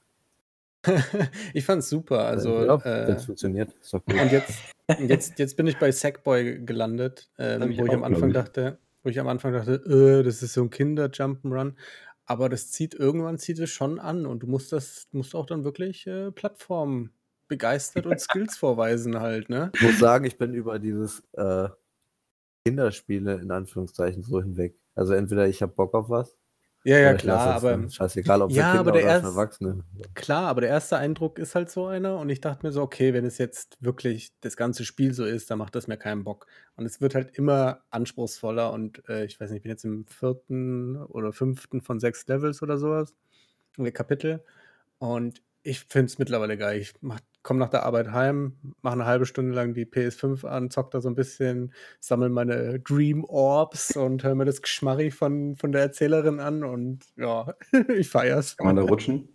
Ich 1.54 1.66
fand's 1.66 1.90
super. 1.90 2.26
Also, 2.26 2.66
ja, 2.66 2.76
äh, 2.78 3.08
das 3.08 3.26
funktioniert. 3.26 3.76
Gut. 3.92 4.04
und 4.08 4.32
jetzt, 4.32 4.54
jetzt, 5.00 5.40
jetzt 5.40 5.58
bin 5.58 5.68
ich 5.68 5.78
bei 5.78 5.92
Sackboy 5.92 6.60
gelandet, 6.66 7.30
ich 7.38 7.46
wo 7.60 7.86
ich 7.86 7.92
auch, 7.92 7.94
am 7.94 8.04
Anfang 8.04 8.30
ich. 8.30 8.36
dachte, 8.36 8.80
wo 9.04 9.10
ich 9.10 9.20
am 9.20 9.28
Anfang 9.28 9.54
dachte, 9.54 9.74
äh, 9.74 10.24
das 10.24 10.42
ist 10.42 10.54
so 10.54 10.62
ein 10.62 10.70
Kinder-Jump'n'Run. 10.70 11.74
Aber 12.26 12.50
das 12.50 12.72
zieht 12.72 12.96
irgendwann 12.96 13.38
zieht 13.38 13.60
es 13.60 13.70
schon 13.70 14.00
an 14.00 14.26
und 14.26 14.40
du 14.40 14.48
musst 14.48 14.72
das, 14.72 15.08
musst 15.12 15.36
auch 15.36 15.46
dann 15.46 15.64
wirklich 15.64 16.08
äh, 16.08 16.32
Plattform 16.32 17.12
begeistert 17.48 18.08
und 18.08 18.20
Skills 18.20 18.58
vorweisen 18.58 19.20
halt, 19.20 19.50
ne? 19.50 19.72
Ich 19.76 19.82
muss 19.82 20.00
sagen, 20.00 20.26
ich 20.26 20.38
bin 20.38 20.54
über 20.54 20.80
dieses 20.80 21.24
äh, 21.34 21.70
Kinderspiele 22.66 23.36
in 23.36 23.52
Anführungszeichen 23.52 24.24
so 24.24 24.42
hinweg. 24.42 24.76
Also 24.96 25.14
entweder 25.14 25.48
ich 25.48 25.62
habe 25.62 25.74
Bock 25.74 25.94
auf 25.94 26.10
was. 26.10 26.36
Ja, 26.88 27.00
ja, 27.00 27.14
klar, 27.16 27.56
aber 27.56 27.72
dann. 27.72 27.90
scheißegal, 27.90 28.44
ob 28.44 28.52
Ja, 28.52 28.68
Kinder 28.74 28.80
aber 28.82 28.92
der 28.92 29.02
erst- 29.02 29.24
Erwachsene. 29.26 29.84
Klar, 30.14 30.48
aber 30.48 30.62
der 30.62 30.70
erste 30.70 30.98
Eindruck 30.98 31.40
ist 31.40 31.56
halt 31.56 31.72
so 31.72 31.88
einer 31.88 32.20
und 32.20 32.30
ich 32.30 32.42
dachte 32.42 32.64
mir 32.64 32.72
so, 32.72 32.84
okay, 32.84 33.12
wenn 33.14 33.26
es 33.26 33.40
jetzt 33.40 33.76
wirklich 33.80 34.32
das 34.42 34.56
ganze 34.56 34.86
Spiel 34.86 35.12
so 35.14 35.26
ist, 35.26 35.50
dann 35.50 35.58
macht 35.58 35.74
das 35.74 35.88
mir 35.88 35.98
keinen 35.98 36.24
Bock. 36.24 36.46
Und 36.76 36.86
es 36.86 37.02
wird 37.02 37.16
halt 37.16 37.32
immer 37.40 37.82
anspruchsvoller 37.90 38.72
und 38.72 39.02
äh, 39.10 39.26
ich 39.26 39.40
weiß 39.40 39.50
nicht, 39.50 39.58
ich 39.58 39.64
bin 39.64 39.72
jetzt 39.72 39.84
im 39.84 40.06
vierten 40.06 40.98
oder 41.06 41.34
fünften 41.34 41.82
von 41.82 42.00
sechs 42.00 42.28
Levels 42.28 42.62
oder 42.62 42.78
sowas, 42.78 43.16
äh, 43.80 43.90
Kapitel. 43.92 44.44
Und 45.00 45.42
ich 45.64 45.80
finde 45.86 46.06
es 46.06 46.20
mittlerweile 46.20 46.56
geil. 46.56 46.80
Ich 46.80 46.94
komme 47.46 47.60
nach 47.60 47.70
der 47.70 47.84
Arbeit 47.84 48.12
heim, 48.12 48.58
mache 48.82 48.96
eine 48.96 49.06
halbe 49.06 49.26
Stunde 49.26 49.54
lang 49.54 49.74
die 49.76 49.86
PS5 49.86 50.46
an, 50.46 50.72
zock 50.72 50.89
da 50.91 51.00
so 51.00 51.08
ein 51.10 51.16
bisschen, 51.16 51.74
sammle 52.00 52.28
meine 52.30 52.80
Dream 52.80 53.24
Orbs 53.24 53.96
und 53.96 54.24
höre 54.24 54.34
mir 54.36 54.46
das 54.46 54.62
Geschmarri 54.64 55.12
von, 55.12 55.56
von 55.56 55.72
der 55.72 55.82
Erzählerin 55.84 56.39
an 56.39 56.64
und 56.64 57.06
ja, 57.16 57.54
ich 57.96 58.10
feier's. 58.10 58.58
Kann 58.58 58.66
man 58.68 58.76
da 58.76 58.82
rutschen? 58.82 59.30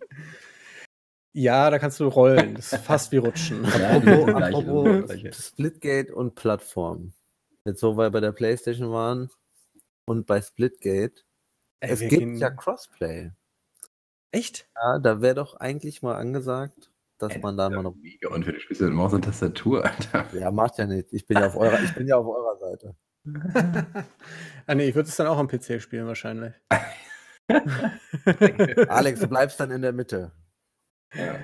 Ja, 1.33 1.69
da 1.69 1.79
kannst 1.79 1.99
du 2.01 2.07
rollen. 2.07 2.55
Das 2.55 2.73
ist 2.73 2.83
fast 2.83 3.11
wie 3.13 3.17
Rutschen. 3.17 3.63
Apropos, 3.65 4.29
apropos. 4.35 5.45
Splitgate 5.47 6.13
und 6.13 6.35
Plattform. 6.35 7.13
Jetzt 7.65 7.79
so, 7.79 7.95
weil 7.95 8.07
wir 8.07 8.11
bei 8.11 8.19
der 8.19 8.33
PlayStation 8.33 8.91
waren 8.91 9.29
und 10.05 10.25
bei 10.27 10.41
Splitgate. 10.41 11.23
Ey, 11.79 11.91
es 11.91 11.99
gibt 12.01 12.11
gehen- 12.11 12.35
ja 12.35 12.49
Crossplay. 12.49 13.31
Echt? 14.33 14.67
Ja, 14.75 14.99
da 14.99 15.21
wäre 15.21 15.35
doch 15.35 15.55
eigentlich 15.55 16.01
mal 16.01 16.15
angesagt, 16.15 16.90
dass 17.21 17.37
man 17.39 17.57
da 17.57 17.69
mal 17.69 17.83
noch. 17.83 17.95
Mega 17.95 18.29
du 18.29 18.59
spielst 18.59 18.81
ja 18.81 18.87
mit 18.87 18.95
Maus 18.95 19.13
und 19.13 19.23
Tastatur, 19.23 19.85
Alter. 19.85 20.25
Ja, 20.33 20.51
macht 20.51 20.77
ja 20.77 20.85
nichts. 20.85 21.13
Ich 21.13 21.25
bin 21.25 21.37
ja 21.37 21.47
auf 21.47 21.55
eurer, 21.55 21.81
ich 21.81 21.93
bin 21.93 22.07
ja 22.07 22.17
auf 22.17 22.27
eurer 22.27 22.57
Seite. 22.57 22.95
ah, 24.67 24.75
nee, 24.75 24.87
ich 24.87 24.95
würde 24.95 25.09
es 25.09 25.15
dann 25.15 25.27
auch 25.27 25.37
am 25.37 25.47
PC 25.47 25.81
spielen, 25.81 26.07
wahrscheinlich. 26.07 26.53
Alex, 28.87 29.19
du 29.19 29.27
bleibst 29.27 29.59
dann 29.59 29.71
in 29.71 29.81
der 29.81 29.93
Mitte. 29.93 30.31
Ja. 31.13 31.35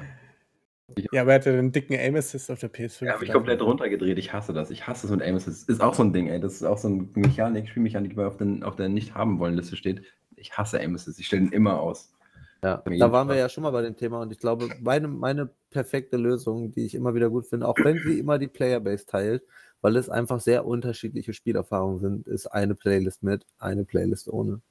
Ja, 1.11 1.21
aber 1.21 1.33
er 1.33 1.39
hatte 1.39 1.51
den 1.51 1.73
dicken 1.73 1.93
Aim 1.95 2.15
Assist 2.15 2.49
auf 2.49 2.59
der 2.59 2.71
PS5. 2.71 3.05
Ja, 3.05 3.13
hab 3.13 3.21
ich 3.21 3.31
komplett 3.31 3.61
runtergedreht. 3.61 4.17
Ich 4.17 4.31
hasse 4.31 4.53
das. 4.53 4.71
Ich 4.71 4.87
hasse 4.87 5.07
es 5.07 5.11
mit 5.11 5.21
Aim 5.21 5.35
Assist. 5.35 5.67
Ist 5.69 5.81
auch 5.81 5.93
so 5.93 6.03
ein 6.03 6.13
Ding, 6.13 6.27
ey. 6.27 6.39
Das 6.39 6.53
ist 6.53 6.63
auch 6.63 6.77
so 6.77 6.87
eine 6.87 7.09
Mechanik, 7.13 7.67
Spielmechanik, 7.67 8.15
die 8.15 8.19
auf, 8.21 8.37
den, 8.37 8.63
auf 8.63 8.77
der 8.77 8.87
Nicht-Haben-Wollen-Liste 8.87 9.75
steht. 9.75 10.03
Ich 10.37 10.57
hasse 10.57 10.79
Aim 10.79 10.95
Assist. 10.95 11.19
Ich 11.19 11.27
stelle 11.27 11.43
den 11.43 11.51
immer 11.51 11.81
aus. 11.81 12.13
Ja, 12.63 12.81
da 12.85 13.11
waren 13.11 13.27
wir 13.29 13.35
ja 13.35 13.49
schon 13.49 13.63
mal 13.63 13.71
bei 13.71 13.81
dem 13.83 13.95
Thema 13.95 14.19
und 14.21 14.31
ich 14.31 14.39
glaube, 14.39 14.69
meine, 14.81 15.07
meine 15.07 15.49
perfekte 15.69 16.17
Lösung, 16.17 16.71
die 16.73 16.85
ich 16.85 16.95
immer 16.95 17.13
wieder 17.13 17.29
gut 17.29 17.45
finde, 17.47 17.67
auch 17.67 17.77
wenn 17.83 17.99
sie 17.99 18.19
immer 18.19 18.39
die 18.39 18.47
Playerbase 18.47 19.05
teilt, 19.05 19.43
weil 19.81 19.95
es 19.95 20.09
einfach 20.09 20.39
sehr 20.39 20.65
unterschiedliche 20.65 21.33
Spielerfahrungen 21.33 21.99
sind, 21.99 22.27
ist 22.27 22.47
eine 22.47 22.73
Playlist 22.73 23.21
mit, 23.21 23.45
eine 23.59 23.83
Playlist 23.85 24.27
ohne. 24.27 24.61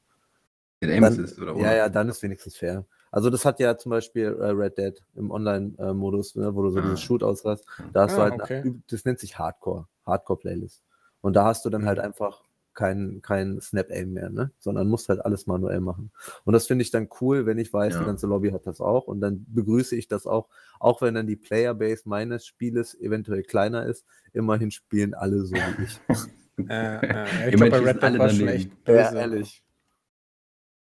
Aim 0.83 0.91
Dann- 0.91 1.05
Assist 1.05 1.39
oder 1.39 1.57
Ja, 1.57 1.75
ja, 1.75 1.89
dann 1.89 2.09
ist 2.09 2.23
wenigstens 2.23 2.57
fair. 2.57 2.85
Also 3.13 3.31
das 3.31 3.45
hat 3.45 3.61
ja 3.61 3.79
zum 3.79 3.91
Beispiel 3.91 4.37
äh, 4.39 4.47
Red 4.51 4.77
Dead 4.77 5.03
im 5.15 5.31
Online-Modus, 5.31 6.35
ne, 6.35 6.55
wo 6.55 6.63
du 6.63 6.71
so 6.71 6.81
Ah. 6.81 6.83
dieses 6.83 7.01
Shootouts 7.01 7.45
hast. 7.45 7.65
Da 7.93 8.03
hast 8.03 8.17
du 8.17 8.21
Ah, 8.21 8.31
halt, 8.31 8.35
okay. 8.43 8.61
eine, 8.63 8.83
das 8.91 9.05
nennt 9.05 9.21
sich 9.21 9.39
Hardcore, 9.39 9.87
Hardcore-Playlist. 10.05 10.83
Und 11.23 11.35
da 11.35 11.45
hast 11.45 11.65
du 11.65 11.71
dann 11.71 11.87
halt 11.87 11.99
einfach 11.99 12.43
kein, 12.77 13.21
kein 13.23 13.61
Snap-Aim 13.61 14.13
mehr, 14.13 14.31
ne? 14.31 14.53
sondern 14.61 14.87
musst 14.87 15.09
halt 15.09 15.25
alles 15.25 15.47
manuell 15.49 15.81
machen. 15.81 16.13
Und 16.45 16.53
das 16.53 16.69
finde 16.69 16.83
ich 16.83 16.93
dann 16.93 17.09
cool, 17.21 17.47
wenn 17.47 17.59
ich 17.59 17.73
weiß, 17.73 17.95
Ja. 17.95 18.01
die 18.01 18.07
ganze 18.07 18.29
Lobby 18.29 18.51
hat 18.51 18.67
das 18.67 18.81
auch. 18.81 19.09
Und 19.09 19.21
dann 19.21 19.45
begrüße 19.49 19.97
ich 19.97 20.07
das 20.07 20.27
auch, 20.27 20.49
auch 20.79 21.03
wenn 21.03 21.15
dann 21.15 21.27
die 21.27 21.37
Playerbase 21.37 22.09
meines 22.09 22.47
Spieles 22.47 22.95
eventuell 23.01 23.43
kleiner 23.43 23.87
ist. 23.87 24.05
Immerhin 24.33 24.71
spielen 24.71 25.15
alle 25.15 25.45
so 25.45 25.55
wie 25.57 25.83
ich. 25.85 25.99
Äh, 26.71 27.07
äh, 27.07 27.51
ich 27.51 27.57
glaube, 27.57 27.71
bei 27.71 27.79
Red 27.81 28.03
Dead 28.03 28.19
war 28.19 28.29
es 28.29 28.37
schon 28.37 28.47
daneben. 28.47 28.49
echt 28.49 28.85
böse. 28.85 28.99
Ja, 28.99 29.13
ehrlich. 29.13 29.63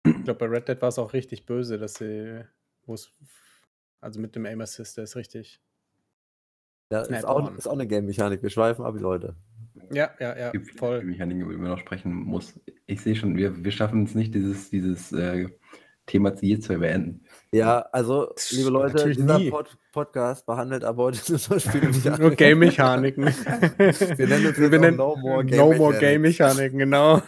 Ich 0.05 0.23
glaube, 0.23 0.39
bei 0.39 0.45
Red 0.45 0.69
Dead 0.69 0.81
war 0.81 0.87
es 0.87 0.97
auch 0.97 1.11
richtig 1.11 1.45
böse, 1.45 1.77
dass 1.77 1.95
sie, 1.95 2.45
wo 2.85 2.93
es, 2.93 3.11
also 3.99 4.21
mit 4.21 4.37
dem 4.37 4.45
Aim 4.45 4.61
Assist, 4.61 4.95
der 4.95 5.03
ist 5.03 5.17
richtig. 5.17 5.59
Ja, 6.93 7.01
ist, 7.01 7.25
auch, 7.25 7.53
ist 7.57 7.67
auch 7.67 7.73
eine 7.73 7.87
Game-Mechanik. 7.87 8.41
Wir 8.41 8.49
schweifen 8.49 8.85
ab, 8.85 8.95
Leute. 8.97 9.35
Ja, 9.91 10.11
ja, 10.19 10.37
ja, 10.37 10.47
Es 10.47 10.51
gibt 10.53 10.67
viele 10.67 10.77
voll. 10.79 10.97
Spielmechaniken, 10.97 11.41
über 11.41 11.53
die 11.53 11.59
man 11.59 11.71
noch 11.71 11.79
sprechen 11.79 12.13
muss. 12.13 12.59
Ich 12.85 13.01
sehe 13.01 13.15
schon, 13.15 13.35
wir, 13.37 13.63
wir 13.63 13.71
schaffen 13.71 14.03
es 14.03 14.15
nicht, 14.15 14.33
dieses, 14.33 14.69
dieses, 14.69 15.11
äh, 15.11 15.49
Thema 16.09 16.33
hier 16.39 16.59
zu 16.59 16.77
beenden. 16.77 17.23
Ja, 17.51 17.81
also, 17.91 18.33
liebe 18.49 18.69
Leute, 18.69 18.95
Natürlich 18.95 19.17
dieser. 19.17 19.39
Pod 19.49 19.77
Podcast 19.91 20.45
behandelt 20.45 20.83
aber 20.83 21.03
heute 21.03 21.19
nur 22.19 22.31
Game-Mechaniken. 22.31 23.25
Wir 24.17 24.27
nennen 24.27 24.47
uns 24.47 24.57
jetzt 24.57 24.71
Wir 24.71 24.79
nennen 24.79 24.97
No 24.97 25.15
More 25.15 25.45
Game 25.45 25.57
No 25.57 25.73
More 25.73 25.93
Mechanics. 25.93 26.37
Game-Mechaniken, 26.37 26.79
genau. 26.79 27.21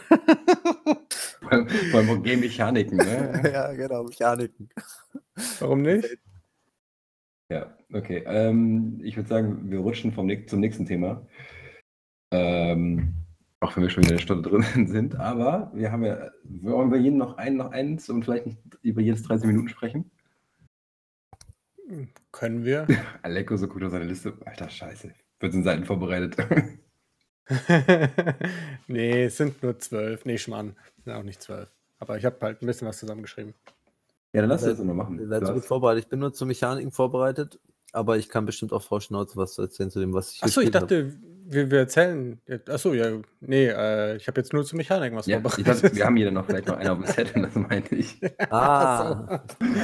Vor 1.90 2.00
allem 2.00 2.22
Game-Mechaniken, 2.22 2.96
ne? 2.98 3.50
ja, 3.52 3.72
genau, 3.72 4.04
Mechaniken. 4.04 4.68
Warum 5.58 5.82
nicht? 5.82 6.18
Ja, 7.50 7.76
okay. 7.92 8.22
Ähm, 8.26 9.00
ich 9.02 9.16
würde 9.16 9.28
sagen, 9.28 9.70
wir 9.70 9.80
rutschen 9.80 10.12
vom, 10.12 10.30
zum 10.46 10.60
nächsten 10.60 10.86
Thema. 10.86 11.26
Ähm, 12.32 13.14
auch 13.60 13.76
wenn 13.76 13.84
wir 13.84 13.90
schon 13.90 14.02
wieder 14.02 14.14
eine 14.14 14.22
Stunde 14.22 14.48
drin 14.48 14.86
sind. 14.88 15.16
Aber 15.16 15.70
wir 15.74 15.92
haben 15.92 16.04
ja, 16.04 16.30
wollen 16.44 16.90
wir 16.90 16.98
jeden 16.98 17.18
noch 17.18 17.36
ein, 17.36 17.56
noch 17.56 17.70
eins 17.70 18.08
und 18.08 18.24
vielleicht 18.24 18.46
nicht 18.46 18.58
über 18.82 19.00
jedes 19.00 19.22
30 19.22 19.46
Minuten 19.46 19.68
sprechen? 19.68 20.10
Können 22.32 22.64
wir. 22.64 22.86
Aleko 23.22 23.56
so 23.56 23.68
gut 23.68 23.84
auf 23.84 23.92
seine 23.92 24.06
Liste. 24.06 24.34
Alter, 24.44 24.68
scheiße. 24.68 25.12
Wird 25.40 25.54
in 25.54 25.62
Seiten 25.62 25.84
vorbereitet. 25.84 26.36
nee, 28.86 29.24
es 29.24 29.36
sind 29.36 29.62
nur 29.62 29.78
zwölf. 29.78 30.24
Nee, 30.24 30.38
Schmarrn. 30.38 30.74
Sind 31.04 31.12
auch 31.12 31.22
nicht 31.22 31.42
zwölf. 31.42 31.68
Aber 31.98 32.16
ich 32.16 32.24
habe 32.24 32.36
halt 32.40 32.62
ein 32.62 32.66
bisschen 32.66 32.88
was 32.88 32.98
zusammengeschrieben. 32.98 33.54
ja, 34.32 34.40
dann 34.40 34.50
lass 34.50 34.62
das 34.62 34.78
doch 34.78 34.84
mal 34.84 34.94
machen. 34.94 35.18
Ihr 35.18 35.28
seid 35.28 35.42
Du 35.42 35.46
so 35.46 35.54
gut 35.54 35.64
vorbereitet. 35.64 36.04
Ich 36.04 36.10
bin 36.10 36.20
nur 36.20 36.32
zu 36.32 36.46
Mechaniken 36.46 36.90
vorbereitet, 36.90 37.60
aber 37.92 38.16
ich 38.16 38.28
kann 38.28 38.46
bestimmt 38.46 38.72
auch 38.72 38.82
Frau 38.82 39.00
Schnauze 39.00 39.36
was 39.36 39.56
erzählen 39.58 39.90
zu 39.90 40.00
dem, 40.00 40.12
was 40.12 40.32
ich 40.34 40.42
Achso, 40.42 40.60
ich 40.60 40.70
dachte, 40.70 41.12
wir, 41.44 41.70
wir 41.70 41.78
erzählen. 41.80 42.40
Achso, 42.68 42.94
ja, 42.94 43.18
nee, 43.40 43.66
äh, 43.66 44.16
ich 44.16 44.26
habe 44.28 44.40
jetzt 44.40 44.52
nur 44.52 44.64
zu 44.64 44.76
Mechaniken 44.76 45.16
was 45.18 45.26
ja, 45.26 45.40
vorbereitet. 45.40 45.84
dachte, 45.84 45.96
wir 45.96 46.04
haben 46.06 46.16
hier 46.16 46.30
noch 46.30 46.46
vielleicht 46.46 46.68
noch 46.68 46.76
einer 46.78 46.92
auf 46.92 46.98
dem 46.98 47.06
Set, 47.06 47.32
das 47.36 47.54
meinte 47.54 47.94
ich. 47.94 48.20
Ah, 48.50 49.42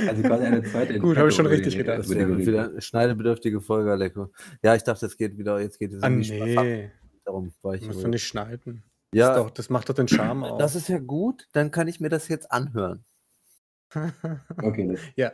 Also 0.08 0.22
quasi 0.22 0.44
eine 0.44 0.62
zweite 0.62 0.98
Gut, 0.98 1.16
habe 1.16 1.28
ich 1.28 1.34
schon 1.34 1.46
richtig 1.46 1.76
gedacht. 1.76 2.08
wir 2.08 2.38
wieder 2.38 2.80
schneidebedürftige 2.80 3.60
Folge, 3.60 3.90
Aleko. 3.92 4.30
Ja, 4.62 4.74
ich 4.74 4.82
dachte, 4.84 5.06
es 5.06 5.16
geht 5.16 5.36
wieder, 5.36 5.60
jetzt 5.60 5.78
geht 5.78 5.92
es 5.92 6.02
ah, 6.02 6.06
um 6.06 6.20
die 6.20 6.28
Spaß- 6.30 6.62
nee, 6.62 6.90
Darum 7.24 7.52
war 7.62 7.74
ich 7.74 7.86
musst 7.86 8.02
du 8.02 8.08
nicht 8.08 8.24
schneiden. 8.26 8.82
Ja, 9.14 9.28
Das, 9.28 9.36
doch, 9.36 9.50
das 9.50 9.68
macht 9.70 9.88
doch 9.90 9.94
den 9.94 10.08
Charme 10.08 10.44
aus. 10.44 10.58
das 10.58 10.74
ist 10.76 10.88
ja 10.88 10.98
gut, 10.98 11.46
dann 11.52 11.70
kann 11.70 11.88
ich 11.88 12.00
mir 12.00 12.08
das 12.08 12.28
jetzt 12.28 12.50
anhören. 12.52 13.04
Okay, 14.62 14.96
ja. 15.16 15.32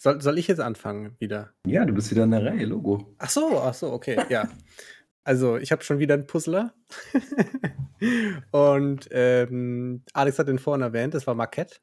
Soll, 0.00 0.20
soll 0.20 0.38
ich 0.38 0.46
jetzt 0.46 0.60
anfangen 0.60 1.16
wieder? 1.18 1.52
ja, 1.66 1.84
du 1.84 1.92
bist 1.92 2.10
wieder 2.12 2.22
in 2.24 2.30
der 2.30 2.44
Reihe, 2.44 2.64
Logo. 2.64 3.14
Ach 3.18 3.28
so, 3.28 3.58
ach 3.60 3.74
so, 3.74 3.92
okay, 3.92 4.16
ja. 4.30 4.48
Also, 5.24 5.56
ich 5.58 5.72
habe 5.72 5.82
schon 5.84 5.98
wieder 5.98 6.14
einen 6.14 6.26
Puzzler. 6.26 6.72
Und 8.52 9.08
ähm, 9.10 10.02
Alex 10.12 10.38
hat 10.38 10.48
den 10.48 10.58
vorhin 10.58 10.82
erwähnt, 10.82 11.14
das 11.14 11.26
war 11.26 11.34
Marquette. 11.34 11.76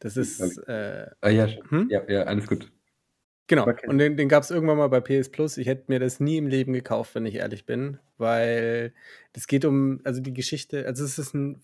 Das 0.00 0.16
ist, 0.16 0.40
äh, 0.66 1.08
Ah, 1.20 1.28
ja, 1.28 1.46
hm? 1.68 1.88
ja, 1.90 2.08
ja, 2.08 2.22
alles 2.22 2.46
gut. 2.46 2.72
Genau. 3.48 3.66
Marquette. 3.66 3.90
Und 3.90 3.98
den, 3.98 4.16
den 4.16 4.28
gab 4.28 4.44
es 4.44 4.50
irgendwann 4.50 4.78
mal 4.78 4.88
bei 4.88 5.00
PS 5.00 5.28
Plus. 5.30 5.58
Ich 5.58 5.66
hätte 5.66 5.84
mir 5.88 5.98
das 5.98 6.20
nie 6.20 6.38
im 6.38 6.46
Leben 6.46 6.72
gekauft, 6.72 7.14
wenn 7.16 7.26
ich 7.26 7.34
ehrlich 7.34 7.66
bin, 7.66 7.98
weil 8.16 8.94
es 9.34 9.48
geht 9.48 9.64
um, 9.64 10.00
also 10.04 10.20
die 10.22 10.32
Geschichte, 10.32 10.86
also 10.86 11.04
es 11.04 11.18
ist 11.18 11.34
ein 11.34 11.60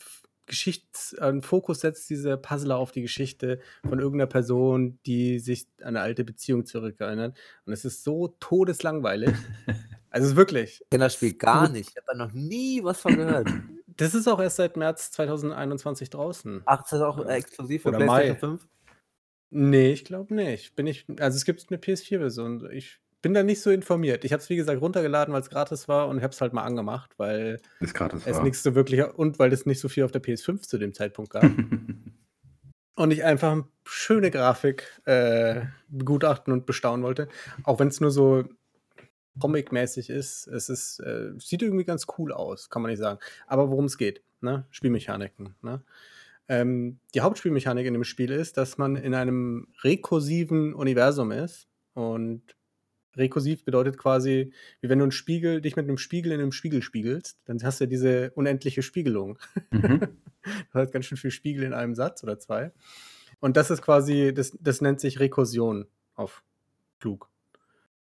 Geschichts-, 0.46 1.18
ein 1.18 1.42
Fokus 1.42 1.80
setzt 1.80 2.08
dieser 2.08 2.36
Puzzler 2.36 2.76
auf 2.76 2.92
die 2.92 3.02
Geschichte 3.02 3.60
von 3.86 3.98
irgendeiner 3.98 4.28
Person, 4.28 4.98
die 5.06 5.38
sich 5.38 5.66
an 5.80 5.88
eine 5.88 6.00
alte 6.00 6.24
Beziehung 6.24 6.64
zurückerinnert. 6.64 7.36
Und 7.64 7.72
es 7.72 7.84
ist 7.84 8.04
so 8.04 8.28
todeslangweilig. 8.40 9.30
also 10.10 10.24
es 10.24 10.32
ist 10.32 10.36
wirklich. 10.36 10.80
Ich 10.82 10.90
kenne 10.90 11.04
das 11.04 11.14
Spiel 11.14 11.34
gar 11.34 11.68
nicht. 11.68 11.90
Ich 11.90 11.96
habe 11.96 12.06
da 12.06 12.14
noch 12.14 12.32
nie 12.32 12.82
was 12.82 13.00
von 13.00 13.16
gehört. 13.16 13.48
Das 13.98 14.14
ist 14.14 14.28
auch 14.28 14.40
erst 14.40 14.56
seit 14.56 14.76
März 14.76 15.10
2021 15.12 16.10
draußen. 16.10 16.60
Ach, 16.66 16.82
das 16.82 16.92
ist 16.92 17.00
auch 17.00 17.18
äh, 17.24 17.36
exklusiv 17.36 17.80
für 17.80 17.88
Oder 17.88 17.96
PlayStation 18.00 18.34
Mai. 18.34 18.58
5? 18.58 18.68
Nee, 19.48 19.92
ich 19.92 20.04
glaube 20.04 20.34
nicht. 20.34 20.76
Bin 20.76 20.86
ich, 20.86 21.06
also 21.18 21.36
es 21.36 21.46
gibt 21.46 21.64
eine 21.70 21.78
PS4-Version. 21.78 22.70
Ich 22.72 23.00
bin 23.26 23.34
da 23.34 23.42
nicht 23.42 23.60
so 23.60 23.72
informiert. 23.72 24.24
Ich 24.24 24.32
habe 24.32 24.40
es, 24.40 24.48
wie 24.50 24.54
gesagt, 24.54 24.80
runtergeladen, 24.80 25.34
weil 25.34 25.40
es 25.40 25.50
gratis 25.50 25.88
war 25.88 26.06
und 26.06 26.22
habe 26.22 26.32
es 26.32 26.40
halt 26.40 26.52
mal 26.52 26.62
angemacht, 26.62 27.10
weil 27.16 27.60
ist 27.80 27.92
gratis 27.92 28.24
es 28.24 28.40
nichts 28.40 28.62
so 28.62 28.76
wirklich 28.76 29.02
und 29.02 29.40
weil 29.40 29.52
es 29.52 29.66
nicht 29.66 29.80
so 29.80 29.88
viel 29.88 30.04
auf 30.04 30.12
der 30.12 30.22
PS5 30.22 30.60
zu 30.60 30.78
dem 30.78 30.94
Zeitpunkt 30.94 31.32
gab. 31.32 31.42
und 32.94 33.10
ich 33.10 33.24
einfach 33.24 33.64
schöne 33.84 34.30
Grafik 34.30 34.84
äh, 35.06 35.62
begutachten 35.88 36.52
und 36.52 36.66
bestaunen 36.66 37.04
wollte. 37.04 37.26
Auch 37.64 37.80
wenn 37.80 37.88
es 37.88 38.00
nur 38.00 38.12
so 38.12 38.44
comic-mäßig 39.40 40.08
ist. 40.08 40.46
Es 40.46 40.68
ist, 40.68 41.00
äh, 41.00 41.32
sieht 41.38 41.62
irgendwie 41.62 41.84
ganz 41.84 42.06
cool 42.18 42.32
aus, 42.32 42.70
kann 42.70 42.80
man 42.80 42.92
nicht 42.92 43.00
sagen. 43.00 43.18
Aber 43.48 43.70
worum 43.70 43.86
es 43.86 43.98
geht, 43.98 44.22
ne? 44.40 44.66
Spielmechaniken, 44.70 45.56
ne? 45.62 45.82
Ähm, 46.48 47.00
die 47.12 47.22
Hauptspielmechanik 47.22 47.86
in 47.86 47.94
dem 47.94 48.04
Spiel 48.04 48.30
ist, 48.30 48.56
dass 48.56 48.78
man 48.78 48.94
in 48.94 49.14
einem 49.14 49.66
rekursiven 49.82 50.74
Universum 50.74 51.32
ist. 51.32 51.66
Und 51.94 52.54
rekursiv 53.16 53.64
bedeutet 53.64 53.98
quasi, 53.98 54.52
wie 54.80 54.88
wenn 54.88 54.98
du 54.98 55.04
einen 55.04 55.12
Spiegel, 55.12 55.60
dich 55.60 55.76
mit 55.76 55.88
einem 55.88 55.98
Spiegel 55.98 56.32
in 56.32 56.40
einem 56.40 56.52
Spiegel 56.52 56.82
spiegelst, 56.82 57.38
dann 57.44 57.62
hast 57.62 57.80
du 57.80 57.84
ja 57.84 57.90
diese 57.90 58.30
unendliche 58.34 58.82
Spiegelung. 58.82 59.38
Mhm. 59.70 60.00
Das 60.72 60.82
heißt 60.82 60.92
ganz 60.92 61.06
schön 61.06 61.18
viel 61.18 61.32
Spiegel 61.32 61.64
in 61.64 61.74
einem 61.74 61.96
Satz 61.96 62.22
oder 62.22 62.38
zwei. 62.38 62.70
Und 63.40 63.56
das 63.56 63.72
ist 63.72 63.82
quasi, 63.82 64.32
das, 64.32 64.56
das 64.60 64.80
nennt 64.80 65.00
sich 65.00 65.18
Rekursion 65.18 65.86
auf 66.14 66.44
Flug. 66.98 67.28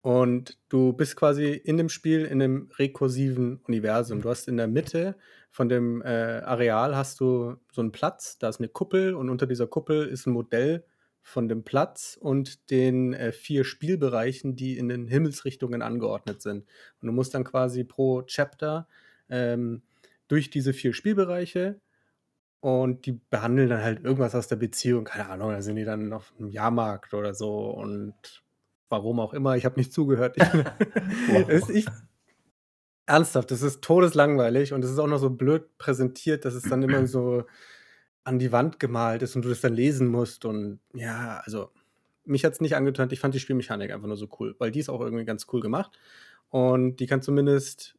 Und 0.03 0.59
du 0.69 0.93
bist 0.93 1.17
quasi 1.17 1.47
in 1.47 1.79
dem 1.79 1.89
Spiel 1.89 2.27
in 2.27 2.41
einem 2.43 2.71
rekursiven 2.79 3.61
Universum. 3.67 4.21
Du 4.21 4.29
hast 4.29 4.49
in 4.49 4.57
der 4.57 4.69
Mitte 4.69 5.17
von 5.51 5.69
dem 5.69 6.03
äh, 6.03 6.43
Areal 6.45 6.95
hast 6.95 7.19
du 7.19 7.57
so 7.73 7.81
einen 7.81 7.91
Platz, 7.91 8.39
da 8.39 8.49
ist 8.49 8.61
eine 8.61 8.69
Kuppel 8.69 9.15
und 9.15 9.31
unter 9.31 9.47
dieser 9.47 9.67
Kuppel 9.67 10.07
ist 10.07 10.27
ein 10.27 10.33
Modell 10.33 10.85
von 11.27 11.49
dem 11.49 11.65
Platz 11.65 12.17
und 12.21 12.71
den 12.71 13.13
äh, 13.13 13.33
vier 13.33 13.65
Spielbereichen, 13.65 14.55
die 14.55 14.79
in 14.79 14.89
den 14.89 15.09
Himmelsrichtungen 15.09 15.83
angeordnet 15.83 16.41
sind. 16.41 16.65
Und 17.01 17.09
du 17.09 17.13
musst 17.13 17.35
dann 17.35 17.43
quasi 17.43 17.83
pro 17.83 18.23
Chapter 18.23 18.87
ähm, 19.29 19.83
durch 20.29 20.51
diese 20.51 20.73
vier 20.73 20.95
Spielbereiche 20.95 21.81
und 22.61 23.07
die 23.07 23.21
behandeln 23.29 23.71
dann 23.71 23.83
halt 23.83 24.05
irgendwas 24.05 24.37
aus 24.37 24.47
der 24.47 24.55
Beziehung. 24.55 25.03
Keine 25.03 25.29
Ahnung, 25.29 25.51
da 25.51 25.63
sind 25.63 25.75
die 25.75 25.85
dann 25.85 26.13
auf 26.13 26.33
einem 26.39 26.49
Jahrmarkt 26.49 27.13
oder 27.13 27.35
so 27.35 27.71
und 27.71 28.15
warum 28.89 29.19
auch 29.19 29.35
immer. 29.35 29.57
Ich 29.57 29.65
habe 29.65 29.81
nicht 29.81 29.93
zugehört. 29.93 30.37
Es, 31.49 31.69
ich, 31.69 31.87
ernsthaft, 33.07 33.51
das 33.51 33.63
ist 33.63 33.83
todeslangweilig 33.83 34.73
und 34.73 34.85
es 34.85 34.93
ist 34.93 35.01
auch 35.01 35.09
noch 35.09 35.19
so 35.19 35.31
blöd 35.31 35.77
präsentiert, 35.77 36.45
dass 36.45 36.55
es 36.55 36.63
dann 36.63 36.85
immer 36.85 37.05
so 37.09 37.47
an 38.27 38.39
die 38.39 38.53
Wand 38.53 38.81
gemalt 38.81 39.23
ist 39.23 39.37
und 39.37 39.45
du 39.45 39.49
das 39.49 39.61
dann 39.61 39.73
lesen 39.75 40.09
musst. 40.09 40.45
Und 40.45 40.81
ja, 40.95 41.41
also 41.45 41.71
mich 42.25 42.45
hat 42.45 42.53
es 42.55 42.61
nicht 42.61 42.75
angetan. 42.77 43.09
Ich 43.13 43.21
fand 43.21 43.35
die 43.35 43.41
Spielmechanik 43.41 43.91
einfach 43.93 44.09
nur 44.09 44.17
so 44.17 44.29
cool, 44.41 44.55
weil 44.59 44.71
die 44.71 44.81
ist 44.81 44.89
auch 44.89 45.01
irgendwie 45.01 45.25
ganz 45.25 45.47
cool 45.53 45.61
gemacht. 45.61 45.99
Und 46.51 46.97
die 46.97 47.07
kann 47.07 47.23
zumindest 47.23 47.97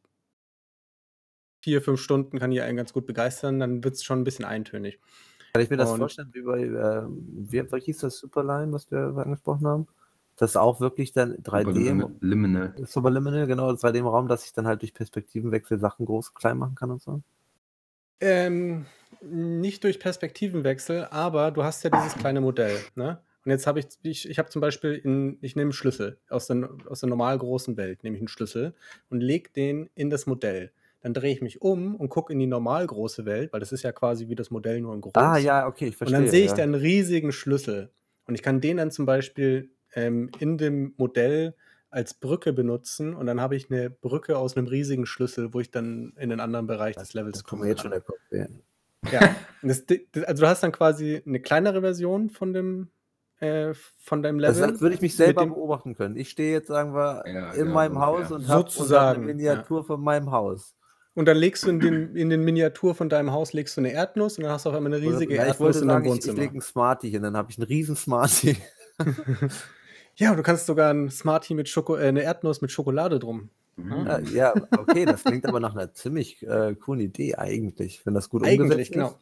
vier, 1.60 1.82
fünf 1.82 2.00
Stunden 2.00 2.38
kann 2.38 2.50
die 2.50 2.60
einen 2.60 2.76
ganz 2.76 2.92
gut 2.92 3.06
begeistern, 3.06 3.58
dann 3.58 3.82
wird 3.82 3.94
es 3.94 4.04
schon 4.04 4.20
ein 4.20 4.24
bisschen 4.24 4.44
eintönig. 4.44 4.98
Kann 5.52 5.62
ich 5.62 5.70
mir 5.70 5.76
das 5.76 5.90
Und- 5.90 5.98
vorstellen, 5.98 6.30
wie 6.32 6.42
bei, 6.42 6.60
äh, 6.62 7.02
wie, 7.08 7.62
wie 7.72 7.80
hieß 7.80 7.98
das 7.98 8.18
Superline, 8.18 8.72
was 8.72 8.90
wir 8.90 8.98
angesprochen 9.16 9.66
haben? 9.66 9.86
Das 10.36 10.50
ist 10.50 10.56
auch 10.56 10.78
wirklich 10.80 11.12
dann 11.12 11.36
3D 11.42 11.88
im 11.88 12.16
Liminal. 12.20 12.74
Superliminal, 12.86 13.46
genau, 13.48 13.70
3D 13.72 13.98
im 13.98 14.06
Raum, 14.06 14.28
dass 14.28 14.44
ich 14.44 14.52
dann 14.52 14.66
halt 14.68 14.82
durch 14.82 14.94
Perspektivenwechsel 14.94 15.80
Sachen 15.80 16.06
groß, 16.06 16.34
klein 16.34 16.58
machen 16.58 16.76
kann 16.76 16.90
und 16.92 17.02
so. 17.02 17.22
Ähm, 18.20 18.86
nicht 19.20 19.84
durch 19.84 19.98
Perspektivenwechsel, 19.98 21.06
aber 21.10 21.50
du 21.50 21.64
hast 21.64 21.82
ja 21.82 21.90
dieses 21.90 22.14
kleine 22.14 22.40
Modell, 22.40 22.78
ne? 22.94 23.20
Und 23.44 23.52
jetzt 23.52 23.66
habe 23.66 23.80
ich, 23.80 23.86
ich, 24.02 24.28
ich 24.28 24.38
habe 24.38 24.50
zum 24.50 24.60
Beispiel, 24.60 24.92
in, 24.92 25.38
ich 25.40 25.56
nehme 25.56 25.68
einen 25.68 25.72
Schlüssel 25.72 26.18
aus 26.28 26.48
der, 26.48 26.68
aus 26.86 27.00
der 27.00 27.08
normal 27.08 27.38
großen 27.38 27.76
Welt, 27.78 28.04
nehme 28.04 28.16
ich 28.16 28.20
einen 28.20 28.28
Schlüssel 28.28 28.74
und 29.08 29.20
lege 29.20 29.50
den 29.50 29.88
in 29.94 30.10
das 30.10 30.26
Modell. 30.26 30.70
Dann 31.00 31.14
drehe 31.14 31.32
ich 31.32 31.40
mich 31.40 31.62
um 31.62 31.94
und 31.94 32.08
gucke 32.08 32.32
in 32.32 32.40
die 32.40 32.46
normal 32.46 32.86
große 32.86 33.24
Welt, 33.24 33.52
weil 33.52 33.60
das 33.60 33.72
ist 33.72 33.84
ja 33.84 33.92
quasi 33.92 34.28
wie 34.28 34.34
das 34.34 34.50
Modell 34.50 34.80
nur 34.80 34.94
in 34.94 35.00
groß. 35.00 35.14
Ah, 35.14 35.38
ja, 35.38 35.66
okay, 35.66 35.86
ich 35.86 35.92
Und 35.92 35.96
verstehe. 35.96 36.18
dann 36.18 36.28
sehe 36.28 36.44
ich 36.44 36.50
ja. 36.50 36.56
da 36.56 36.62
einen 36.64 36.74
riesigen 36.74 37.32
Schlüssel. 37.32 37.90
Und 38.26 38.34
ich 38.34 38.42
kann 38.42 38.60
den 38.60 38.76
dann 38.76 38.90
zum 38.90 39.06
Beispiel 39.06 39.70
ähm, 39.94 40.30
in 40.40 40.58
dem 40.58 40.92
Modell 40.98 41.54
als 41.90 42.14
Brücke 42.14 42.52
benutzen. 42.52 43.14
Und 43.14 43.26
dann 43.26 43.40
habe 43.40 43.56
ich 43.56 43.70
eine 43.70 43.90
Brücke 43.90 44.36
aus 44.38 44.56
einem 44.56 44.66
riesigen 44.66 45.06
Schlüssel, 45.06 45.52
wo 45.54 45.60
ich 45.60 45.70
dann 45.70 46.12
in 46.16 46.30
den 46.30 46.40
anderen 46.40 46.66
Bereich 46.66 46.96
des 46.96 47.14
Levels 47.14 47.32
Das 47.34 47.42
tut 47.42 47.50
kommen 47.50 47.62
mir 47.62 47.68
jetzt 47.68 47.82
schon 47.82 47.90
der 47.90 48.00
Kopf 48.00 48.18
weh. 48.30 48.46
Ja, 49.12 49.20
und 49.62 49.68
das, 49.68 49.84
das, 49.86 50.24
also 50.24 50.42
du 50.42 50.48
hast 50.48 50.62
dann 50.62 50.72
quasi 50.72 51.22
eine 51.24 51.40
kleinere 51.40 51.80
Version 51.80 52.30
von 52.30 52.52
dem 52.52 52.88
äh, 53.40 53.72
von 53.98 54.22
deinem 54.24 54.40
Das 54.40 54.56
Level. 54.56 54.72
heißt, 54.72 54.80
würde 54.82 54.94
ich 54.96 55.00
mich 55.00 55.14
selber 55.14 55.42
dem- 55.44 55.50
beobachten 55.50 55.94
können. 55.94 56.16
Ich 56.16 56.30
stehe 56.30 56.50
jetzt, 56.52 56.66
sagen 56.66 56.92
wir, 56.94 57.22
Ja, 57.26 57.52
in 57.52 57.58
genau, 57.60 57.74
meinem 57.74 58.00
Haus 58.00 58.30
ja. 58.30 58.34
und 58.36 58.48
habe 58.48 58.68
Sozusagen, 58.68 59.22
eine 59.22 59.32
Miniatur 59.34 59.84
von 59.84 60.00
meinem 60.02 60.32
Haus. 60.32 60.74
Und 61.14 61.26
dann 61.26 61.36
legst 61.36 61.64
du 61.64 61.70
in 61.70 61.78
den, 61.80 62.16
in 62.16 62.30
den 62.30 62.42
Miniatur 62.42 62.94
von 62.96 63.08
deinem 63.08 63.30
Haus 63.30 63.52
legst 63.52 63.76
du 63.76 63.80
eine 63.80 63.92
Erdnuss 63.92 64.38
und 64.38 64.42
dann 64.44 64.52
hast 64.52 64.66
du 64.66 64.70
auf 64.70 64.74
einmal 64.76 64.92
eine 64.92 65.00
riesige 65.02 65.34
Oder- 65.34 65.36
ja, 65.36 65.42
ich 65.42 65.48
Erdnuss 65.50 65.60
wollte 65.60 65.78
in 65.78 65.88
deinem 65.88 65.94
sagen, 65.94 66.04
ich, 66.04 66.10
ich 66.10 66.14
Wohnzimmer. 66.26 66.38
lege 66.38 66.50
einen 66.52 66.60
Smartie 66.62 67.10
hin, 67.10 67.22
dann 67.22 67.36
habe 67.36 67.50
ich 67.52 67.58
einen 67.58 67.66
riesen 67.68 67.94
Smartie. 67.96 68.56
ja, 70.18 70.34
du 70.34 70.42
kannst 70.42 70.66
sogar 70.66 70.92
ein 70.92 71.10
Smartie 71.10 71.54
mit 71.54 71.68
Schoko 71.68 71.96
äh, 71.96 72.08
eine 72.08 72.22
Erdnuss 72.22 72.60
mit 72.60 72.72
Schokolade 72.72 73.18
drum. 73.18 73.50
Mhm. 73.76 74.06
Ja, 74.06 74.18
ja, 74.18 74.54
okay, 74.76 75.04
das 75.04 75.22
klingt 75.22 75.46
aber 75.46 75.60
nach 75.60 75.74
einer 75.74 75.94
ziemlich 75.94 76.44
äh, 76.44 76.74
coolen 76.74 77.00
Idee 77.00 77.36
eigentlich, 77.36 78.04
wenn 78.04 78.14
das 78.14 78.28
gut 78.28 78.42
Eigentlich, 78.44 78.60
umgesetzt 78.60 78.92
genau. 78.92 79.08
ist. 79.08 79.18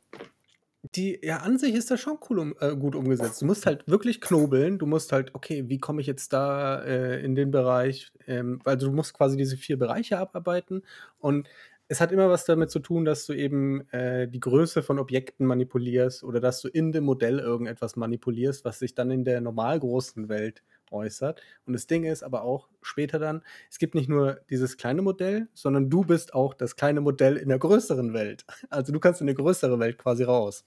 Die 0.94 1.18
ja, 1.22 1.38
an 1.38 1.58
sich 1.58 1.74
ist 1.74 1.90
das 1.90 2.00
schon 2.00 2.18
cool 2.30 2.38
um 2.38 2.54
äh, 2.60 2.74
gut 2.74 2.94
umgesetzt. 2.94 3.42
Du 3.42 3.46
musst 3.46 3.66
halt 3.66 3.86
wirklich 3.88 4.20
knobeln. 4.20 4.78
Du 4.78 4.86
musst 4.86 5.12
halt 5.12 5.34
okay, 5.34 5.64
wie 5.68 5.78
komme 5.78 6.00
ich 6.00 6.06
jetzt 6.06 6.32
da, 6.32 6.82
äh, 6.82 7.22
in 7.22 7.34
den 7.34 7.50
Bereich? 7.50 8.12
Ähm, 8.26 8.60
weil 8.64 8.78
du 8.78 8.90
musst 8.92 9.12
quasi 9.12 9.36
diese 9.36 9.56
4 9.56 9.78
Bereiche 9.78 10.18
abarbeiten 10.18 10.82
und 11.18 11.48
es 11.88 12.00
hat 12.00 12.10
immer 12.10 12.28
was 12.30 12.44
damit 12.44 12.70
zu 12.70 12.80
tun, 12.80 13.04
dass 13.04 13.26
du 13.26 13.32
eben, 13.32 13.88
äh, 13.90 14.26
die 14.28 14.40
Größe 14.40 14.82
von 14.82 14.98
Objekten 14.98 15.46
manipulierst 15.46 16.24
oder 16.24 16.40
dass 16.40 16.60
du 16.60 16.68
in 16.68 16.92
dem 16.92 17.04
Modell 17.04 17.38
irgendetwas 17.38 17.96
manipulierst, 17.96 18.64
was 18.64 18.80
sich 18.80 18.94
dann 18.94 19.10
in 19.10 19.24
der 19.24 19.40
normal 19.40 19.78
großen 19.78 20.28
Welt 20.28 20.62
äußert. 20.92 21.42
Und 21.66 21.72
das 21.74 21.86
Ding 21.86 22.04
ist 22.04 22.22
aber 22.22 22.42
auch 22.42 22.68
später 22.82 23.18
dann, 23.18 23.42
es 23.70 23.78
gibt 23.78 23.94
nicht 23.94 24.08
nur 24.08 24.40
dieses 24.50 24.76
kleine 24.76 25.02
Modell, 25.02 25.48
sondern 25.54 25.90
du 25.90 26.02
bist 26.04 26.34
auch 26.34 26.54
das 26.54 26.76
kleine 26.76 27.00
Modell 27.00 27.36
in 27.36 27.48
der 27.48 27.58
größeren 27.58 28.12
Welt. 28.14 28.44
Also, 28.70 28.92
du 28.92 29.00
kannst 29.00 29.20
in 29.20 29.26
'ne 29.26 29.34
größere 29.34 29.78
Welt 29.78 29.98
quasi 29.98 30.24
raus. 30.24 30.62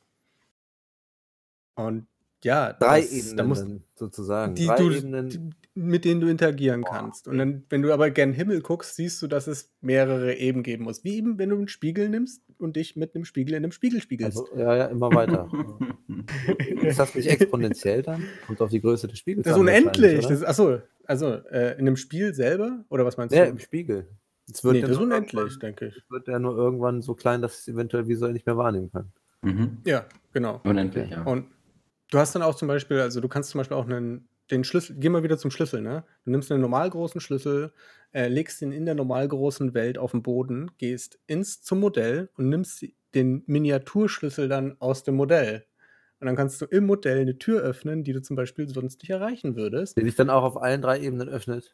Und 1.77 2.07
ja, 2.43 2.73
3 2.73 3.05
das 3.05 3.33
da 3.35 3.43
Ebenen 3.43 3.43
musst 3.43 3.67
dann 3.67 3.83
sozusagen. 3.95 4.59
die 4.59 4.61
3 4.61 4.75
du 4.75 4.89
Ebenen. 4.89 5.29
d 5.33 5.51
mit 5.75 6.05
denen 6.05 6.21
du 6.21 6.27
interagieren 6.29 6.83
kannst. 6.85 7.27
Und 7.27 7.37
dann, 7.39 7.65
wenn 7.69 7.81
du 7.83 7.93
aber 7.93 8.11
gen 8.11 8.33
Himmel 8.33 8.61
guckst, 8.61 8.95
siehst 8.97 9.21
du, 9.21 9.27
dass 9.27 9.47
es 9.47 9.73
mehrere 9.81 10.35
Ebenen 10.35 10.63
geben 10.63 10.83
muss. 10.85 11.03
Wie 11.03 11.17
eben, 11.17 11.39
wenn 11.39 11.49
du 11.51 11.57
'n 11.57 11.67
Spiegel 11.69 12.09
nimmst 12.09 12.43
und 12.59 12.75
dich 12.77 12.95
mit 12.97 13.15
'nem 13.15 13.25
Spiegel 13.25 13.55
in 13.55 13.63
'nem 13.63 13.71
Spiegel 13.73 14.01
spiegelst. 14.01 14.37
Also 14.37 14.49
ja, 14.55 14.75
ja, 14.75 14.85
immer 14.87 15.13
weiter. 15.13 15.53
Ist 16.87 16.99
das 16.99 17.15
nicht 17.15 17.29
exponentiell 17.29 18.01
dann? 18.03 18.33
Kommt 18.41 18.61
auf 18.61 18.69
die 18.71 18.81
Größe 18.81 19.07
des 19.07 19.19
Spiegels 19.19 19.47
Das 19.47 19.55
ist 19.55 19.59
unendlich. 19.59 20.27
Das 20.27 20.43
ach 20.43 20.53
so, 20.53 20.81
also, 21.05 21.33
äh, 21.49 21.77
in 21.79 21.85
'nem 21.85 21.95
Spiel 21.95 22.33
selber 22.33 22.85
oder 22.89 23.05
was 23.05 23.17
meinst 23.17 23.39
Ja, 23.39 23.43
du? 23.43 23.45
im 23.45 23.59
Spiegel. 23.59 24.07
Es 24.51 24.63
wird 24.63 24.81
Ne, 24.81 24.81
ja 24.81 24.87
das 24.87 24.97
ist 24.97 24.99
nur 24.99 25.01
unendlich, 25.01 25.57
irgendwann 25.57 25.59
denke 25.59 25.87
ich. 25.87 26.03
es 26.03 26.09
wird 26.09 26.27
ja 26.27 26.39
nur 26.39 26.57
irgendwann 26.57 27.01
so 27.03 27.13
klein, 27.13 27.41
dass 27.43 27.59
ich's 27.59 27.67
eventuell 27.67 28.07
visuell 28.07 28.33
nicht 28.33 28.47
mehr 28.47 28.57
wahrnehmen 28.57 28.91
kann. 28.91 29.13
Mhm. 29.43 29.77
Ja, 29.85 30.05
genau. 30.33 30.61
Unendlich, 30.63 31.09
Okay. 31.09 31.09
ja. 31.09 31.23
Und 31.23 31.45
du 32.11 32.19
hast 32.19 32.35
dann 32.35 32.41
auch 32.43 32.55
zum 32.55 32.67
Beispiel 32.67 32.99
also, 32.99 33.21
du 33.21 33.27
kannst 33.29 33.49
zum 33.51 33.59
Beispiel 33.59 33.77
auch 33.77 33.85
'nen 33.87 34.27
den 34.51 34.63
Schlüssel 34.63 34.95
gehen 34.97 35.11
wir 35.13 35.23
wieder 35.23 35.37
zum 35.37 35.51
Schlüssel, 35.51 35.81
ne? 35.81 36.05
Du 36.25 36.31
nimmst 36.31 36.49
'nen 36.49 36.61
normal 36.61 36.89
großen 36.89 37.21
Schlüssel, 37.21 37.71
äh, 38.13 38.27
legst 38.27 38.61
ihn 38.63 38.71
in 38.71 38.85
der 38.85 38.95
normal 38.95 39.27
großen 39.27 39.73
Welt 39.75 39.97
auf'n 39.99 40.21
Boden, 40.23 40.71
gehst 40.79 41.19
ins 41.27 41.61
zum 41.61 41.79
Modell 41.81 42.29
und 42.37 42.49
nimmst 42.49 42.83
den 43.15 43.43
Miniaturschlüssel 43.47 44.47
dann 44.49 44.75
aus 44.79 45.03
dem 45.03 45.15
Modell. 45.15 45.65
Und 46.19 46.27
dann 46.27 46.35
kannst 46.35 46.61
du 46.61 46.65
im 46.65 46.85
Modell 46.87 47.25
'ne 47.25 47.37
Tür 47.39 47.61
öffnen, 47.61 48.03
die 48.03 48.13
du 48.13 48.21
zum 48.21 48.35
Beispiel 48.35 48.67
sonst 48.69 49.01
nicht 49.01 49.11
erreichen 49.11 49.55
würdest. 49.55 49.97
Die 49.97 50.03
sich 50.05 50.15
dann 50.15 50.29
auch 50.31 50.43
auf 50.43 50.57
allen 50.61 50.81
3 50.81 50.99
Ebenen 51.01 51.29
öffnet? 51.29 51.73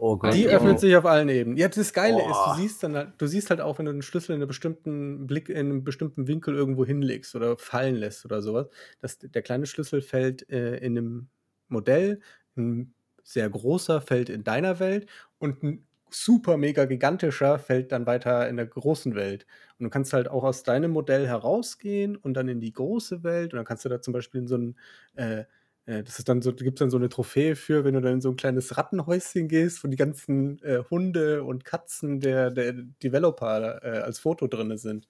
Oh 0.00 0.16
Gott. 0.18 0.40
Die 0.42 0.48
öffnet 0.48 0.78
sich 0.80 0.96
auf 0.96 1.04
allen 1.04 1.28
Ebenen. 1.28 1.56
Ja, 1.58 1.68
das 1.68 1.92
Geile 1.92 2.22
ist, 2.22 2.44
Boah. 2.44 2.46
du 2.46 2.50
siehst 2.50 2.82
dann 2.82 2.96
halt 2.96 3.12
du 3.18 3.26
siehst 3.26 3.50
halt 3.50 3.60
auch, 3.60 3.78
wenn 3.78 3.86
du 3.86 3.92
'n 3.92 4.02
Schlüssel 4.02 4.32
in 4.34 4.40
'ner 4.40 4.46
bestimmten 4.46 5.26
Blick 5.26 5.48
in 5.50 5.68
'nem 5.68 5.84
bestimmten 5.84 6.26
Winkel 6.26 6.54
irgendwo 6.54 6.84
hinlegst 6.86 7.34
oder 7.34 7.58
fallen 7.58 7.94
lässt 7.96 8.24
oder 8.24 8.40
so 8.42 8.54
was, 8.54 8.68
dass 9.00 9.18
der 9.18 9.42
kleine 9.42 9.66
Schlüssel 9.66 10.00
fällt, 10.02 10.48
äh, 10.50 10.76
in 10.78 10.94
'nem 10.94 11.28
Modell, 11.68 12.20
'n 12.56 12.94
sehr 13.22 13.48
großer 13.50 14.00
fällt 14.00 14.30
in 14.30 14.44
deiner 14.44 14.80
Welt 14.80 15.06
und 15.38 15.62
'n 15.62 15.86
super 16.10 16.56
mega 16.56 16.84
gigantischer 16.86 17.58
fällt 17.58 17.90
dann 17.92 18.06
weiter 18.06 18.48
in 18.48 18.56
der 18.56 18.66
großen 18.66 19.14
Welt. 19.16 19.46
Und 19.78 19.84
du 19.84 19.90
kannst 19.90 20.12
halt 20.12 20.28
auch 20.28 20.44
aus 20.44 20.62
deinem 20.62 20.92
Modell 20.92 21.26
herausgehen 21.26 22.16
und 22.16 22.34
dann 22.34 22.48
in 22.48 22.60
die 22.60 22.72
große 22.72 23.24
Welt 23.24 23.52
und 23.52 23.56
dann 23.58 23.66
kannst 23.66 23.84
du 23.84 23.88
da 23.88 24.00
zum 24.00 24.12
Beispiel 24.14 24.40
in 24.42 24.46
so 24.48 24.54
'n, 24.56 24.76
äh 25.16 25.40
äh, 25.40 25.44
das 25.86 26.18
ist 26.18 26.28
dann 26.28 26.40
so 26.42 26.50
da 26.52 26.64
gibt's 26.64 26.78
dann 26.78 26.90
so 26.90 26.98
'ne 26.98 27.08
Trophäe 27.10 27.56
für, 27.56 27.84
wenn 27.84 27.94
du 27.94 28.00
dann 28.00 28.14
in 28.14 28.20
so 28.22 28.30
'n 28.30 28.36
kleines 28.36 28.76
Rattenhäuschen 28.78 29.48
gehst, 29.48 29.84
wo 29.84 29.88
die 29.88 29.96
ganzen, 29.96 30.58
äh, 30.62 30.82
Hunde 30.90 31.44
und 31.44 31.64
Katzen 31.64 32.20
der 32.20 32.50
der 32.50 32.72
Developer, 33.02 33.82
äh, 33.84 33.98
als 34.00 34.18
Foto 34.18 34.46
drinne 34.46 34.78
sind 34.78 35.08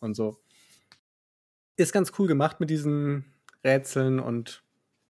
und 0.00 0.14
so. 0.16 0.38
Ist 1.78 1.92
ganz 1.92 2.12
cool 2.18 2.28
gemacht 2.28 2.60
mit 2.60 2.70
diesen 2.70 3.24
Rätseln 3.64 4.20
und 4.20 4.62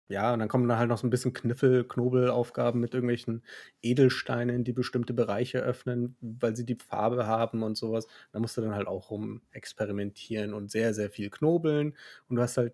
ja, 0.09 0.33
und 0.33 0.39
dann 0.39 0.49
kommen 0.49 0.69
da 0.69 0.77
halt 0.77 0.89
noch 0.89 0.97
so 0.99 1.07
'n 1.07 1.11
bisschen 1.11 1.33
Kniffel 1.33 1.83
Knobelaufgaben 1.87 2.81
mit 2.81 2.93
irgendwelchen 2.93 3.43
Edelsteinen, 3.81 4.63
die 4.65 4.73
bestimmte 4.73 5.13
Bereiche 5.13 5.59
öffnen, 5.61 6.17
weil 6.21 6.55
sie 6.55 6.65
die 6.65 6.75
Farbe 6.77 7.27
haben 7.27 7.63
und 7.63 7.77
so 7.77 7.91
was. 7.93 8.07
Da 8.33 8.39
musst 8.39 8.57
du 8.57 8.61
dann 8.61 8.75
halt 8.75 8.87
auch 8.87 9.11
rumexperimentieren 9.11 10.53
und 10.53 10.71
sehr, 10.71 10.93
sehr 10.93 11.09
viel 11.11 11.29
knobeln. 11.31 11.95
Und 12.29 12.37
du 12.37 12.41
hast 12.43 12.57
halt 12.57 12.73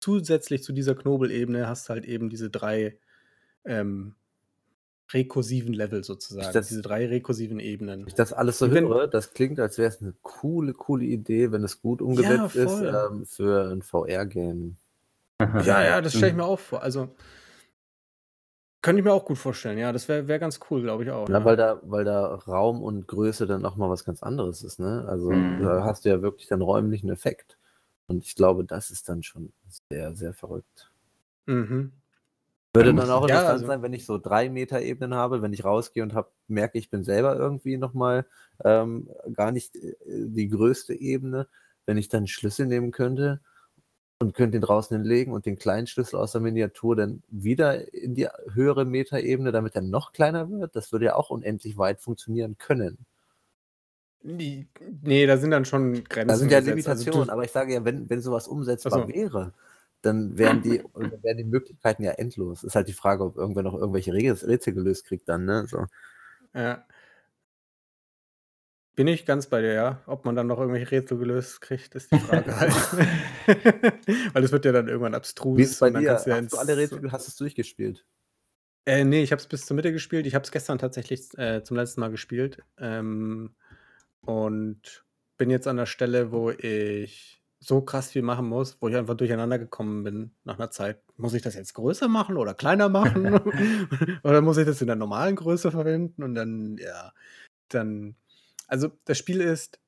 zusätzlich 0.00 0.62
zu 0.64 0.72
dieser 0.72 0.94
Knobelebene 0.94 1.68
hast 1.68 1.88
du 1.88 1.94
halt 1.94 2.04
eben 2.06 2.30
diese 2.30 2.50
3, 2.50 2.98
ähm, 3.64 4.16
rekursiven 5.12 5.74
Level 5.74 6.04
sozusagen, 6.04 6.64
das 6.64 6.68
diese 6.68 6.82
3 6.82 7.06
rekursiven 7.08 7.60
Ebenen. 7.60 8.08
Wenn 8.08 8.10
ich 8.10 8.14
das 8.14 8.32
alles 8.32 8.58
so 8.58 8.68
wenn 8.72 8.92
höre, 8.92 9.08
das 9.08 9.32
klingt, 9.32 9.58
als 9.58 9.78
wäre 9.78 9.88
es 9.88 10.00
'ne 10.00 10.14
coole, 10.22 10.74
coole 10.74 11.04
Idee, 11.04 11.50
wenn 11.50 11.64
es 11.64 11.80
gut 11.82 12.00
Ja, 12.14 12.48
umgesetzt 12.48 12.54
ist, 12.54 12.80
voll. 12.80 13.00
ähm, 13.10 13.26
für 13.26 13.70
'n 13.72 13.82
VR-Game. 13.82 14.76
Ja, 15.58 15.82
ja, 15.82 16.00
das 16.02 16.14
stelle 16.14 16.30
ich 16.32 16.36
Mhm. 16.36 16.36
mir 16.36 16.44
auch 16.44 16.58
vor. 16.60 16.82
Also 16.82 17.16
könnte 18.84 19.00
ich 19.00 19.04
mir 19.04 19.12
auch 19.12 19.24
gut 19.24 19.38
vorstellen. 19.38 19.78
Ja, 19.78 19.92
das 19.92 20.08
wäre 20.08 20.28
wäre 20.28 20.38
ganz 20.40 20.60
cool, 20.70 20.82
glaube 20.82 21.04
ich 21.04 21.10
auch, 21.10 21.28
Ja, 21.28 21.44
ja. 21.44 21.44
weil 21.44 21.56
da 21.56 21.80
weil 21.82 22.04
da 22.04 22.34
Raum 22.36 22.82
und 22.84 23.08
Größe 23.08 23.46
dann 23.48 23.60
noch 23.60 23.74
mal 23.76 23.90
was 23.90 24.04
ganz 24.04 24.22
anderes 24.22 24.62
ist, 24.62 24.78
ne? 24.78 25.04
Also, 25.08 25.48
da 25.56 25.82
Mhm. 25.82 25.84
hast 25.84 26.04
du 26.04 26.08
ja 26.08 26.22
wirklich 26.22 26.46
dann 26.46 26.62
räumlichen 26.62 27.10
Effekt. 27.10 27.55
Und 28.08 28.24
ich 28.24 28.34
glaube, 28.36 28.64
das 28.64 28.90
ist 28.90 29.08
dann 29.08 29.22
schon 29.22 29.52
sehr, 29.90 30.14
sehr 30.16 30.32
verrückt. 30.34 30.90
Mhm. 31.46 31.92
Würde 32.74 32.92
Da 32.94 32.94
dann 32.94 33.10
auch 33.10 33.24
Ja, 33.26 33.42
interessant 33.42 33.46
also 33.50 33.66
sein, 33.66 33.82
wenn 33.82 33.92
ich 33.94 34.04
so 34.04 34.18
3 34.18 34.50
Meter 34.50 34.80
Ebenen 34.82 35.14
habe, 35.14 35.40
wenn 35.42 35.52
ich 35.52 35.64
rausgehe 35.64 36.02
und 36.02 36.12
habe 36.14 36.30
merke, 36.46 36.78
ich 36.78 36.90
bin 36.90 37.04
selber 37.04 37.34
irgendwie 37.36 37.78
noch 37.78 37.94
mal, 37.94 38.26
ähm, 38.64 39.08
gar 39.32 39.50
nicht, 39.52 39.76
äh, 39.76 39.94
die 40.06 40.48
größte 40.48 40.94
Ebene, 40.94 41.48
wenn 41.86 41.96
ich 41.96 42.08
dann 42.08 42.24
'n 42.24 42.26
Schlüssel 42.26 42.66
nehmen 42.66 42.90
könnte 42.90 43.40
und 44.20 44.34
könnte 44.34 44.52
den 44.58 44.62
draußen 44.62 44.96
hinlegen 44.96 45.32
und 45.32 45.46
den 45.46 45.58
kleinen 45.58 45.86
Schlüssel 45.88 46.16
aus 46.18 46.32
der 46.32 46.42
Miniatur 46.42 46.96
dann 46.96 47.22
wieder 47.28 47.92
in 47.94 48.14
die 48.14 48.28
höhere 48.52 48.84
Metaebene, 48.86 49.52
damit 49.52 49.76
er 49.76 49.82
noch 49.82 50.12
kleiner 50.12 50.50
wird. 50.50 50.76
Das 50.76 50.92
würde 50.92 51.06
ja 51.06 51.16
auch 51.16 51.30
unendlich 51.30 51.78
weit 51.78 52.00
funktionieren 52.02 52.58
können. 52.58 53.06
Ni 54.22 54.68
ne, 55.02 55.26
da 55.26 55.36
sind 55.36 55.50
dann 55.50 55.64
schon 55.64 55.94
Da 55.94 56.00
Grenzen 56.08 56.36
sind 56.36 56.52
ja 56.52 56.60
gesetzt. 56.60 56.88
Also, 56.88 57.04
Limitationen, 57.04 57.26
du 57.28 57.32
aber 57.32 57.44
ich 57.44 57.52
sage 57.52 57.74
ja, 57.74 57.84
wenn 57.84 58.08
wenn 58.10 58.20
so 58.20 58.32
was 58.32 58.48
Ach 58.48 58.52
umsetzbar 58.52 59.06
so. 59.06 59.08
wäre, 59.08 59.52
dann 60.02 60.36
wären 60.38 60.62
die 60.62 60.82
wären 60.94 61.36
die 61.36 61.44
Möglichkeiten 61.44 62.02
ja 62.02 62.12
endlos. 62.12 62.64
Ist 62.64 62.74
halt 62.74 62.88
die 62.88 62.92
Frage, 62.92 63.24
ob 63.24 63.36
irgendwer 63.36 63.62
noch 63.62 63.74
irgendwelche 63.74 64.12
Räts 64.12 64.46
Rätsel 64.46 64.72
gelöst 64.74 65.06
kriegt 65.06 65.28
dann, 65.28 65.44
ne, 65.44 65.66
so. 65.66 65.86
Ja. 66.54 66.84
Bin 68.96 69.08
ich 69.08 69.26
ganz 69.26 69.46
bei 69.46 69.60
dir, 69.60 69.74
ja. 69.74 70.02
Ob 70.06 70.24
man 70.24 70.34
dann 70.34 70.46
noch 70.46 70.58
irgendwelche 70.58 70.90
Rätsel 70.90 71.18
gelöst 71.18 71.60
kriegt, 71.60 71.94
ist 71.94 72.10
die 72.10 72.18
Frage 72.18 72.56
halt. 72.60 72.72
Weil 74.34 74.42
es 74.42 74.52
wird 74.52 74.64
ja 74.64 74.72
dann 74.72 74.88
irgendwann 74.88 75.12
Wie 75.12 75.62
ist 75.62 75.72
es 75.72 75.78
abstrus 75.78 75.80
bei 75.80 75.90
dir? 75.90 76.16
du 76.24 76.30
ja 76.30 76.36
Hast 76.42 76.52
du 76.52 76.56
alle 76.56 76.76
Rätsel 76.78 77.12
hast 77.12 77.26
du's 77.26 77.36
durchgespielt? 77.36 78.06
Äh, 78.86 79.04
ne, 79.04 79.20
ich 79.20 79.32
habe 79.32 79.40
es 79.40 79.48
bis 79.48 79.66
zur 79.66 79.74
Mitte 79.74 79.92
gespielt. 79.92 80.26
Ich 80.26 80.34
habe 80.34 80.44
es 80.44 80.50
gestern 80.50 80.78
tatsächlich, 80.78 81.36
äh, 81.36 81.62
zum 81.62 81.76
letzten 81.76 82.00
Mal 82.00 82.10
gespielt, 82.10 82.62
ähm, 82.78 83.54
und 84.24 85.04
bin 85.38 85.50
jetzt 85.50 85.66
an 85.68 85.76
der 85.76 85.86
Stelle, 85.86 86.32
wo 86.32 86.50
ich 86.50 87.42
so 87.60 87.82
krass 87.82 88.10
viel 88.10 88.22
machen 88.22 88.46
muss, 88.48 88.78
wo 88.80 88.88
ich 88.88 88.96
einfach 88.96 89.14
durcheinander 89.16 89.58
gekommen 89.58 90.04
bin 90.04 90.34
nach 90.44 90.58
'ner 90.58 90.70
Zeit. 90.70 91.02
Muss 91.16 91.34
ich 91.34 91.42
das 91.42 91.54
jetzt 91.54 91.74
größer 91.74 92.08
machen 92.08 92.36
oder 92.36 92.54
kleiner 92.54 92.88
machen? 92.88 93.34
Oder 94.24 94.40
muss 94.42 94.58
ich 94.58 94.66
das 94.66 94.80
in 94.82 94.86
der 94.88 94.96
normalen 94.96 95.36
Größe 95.36 95.70
verwenden? 95.70 96.22
Und 96.22 96.34
dann 96.34 96.76
ja, 96.78 97.12
dann 97.70 98.16
also, 98.68 98.90
das 99.06 99.18
Spiel 99.18 99.40
ist 99.42 99.80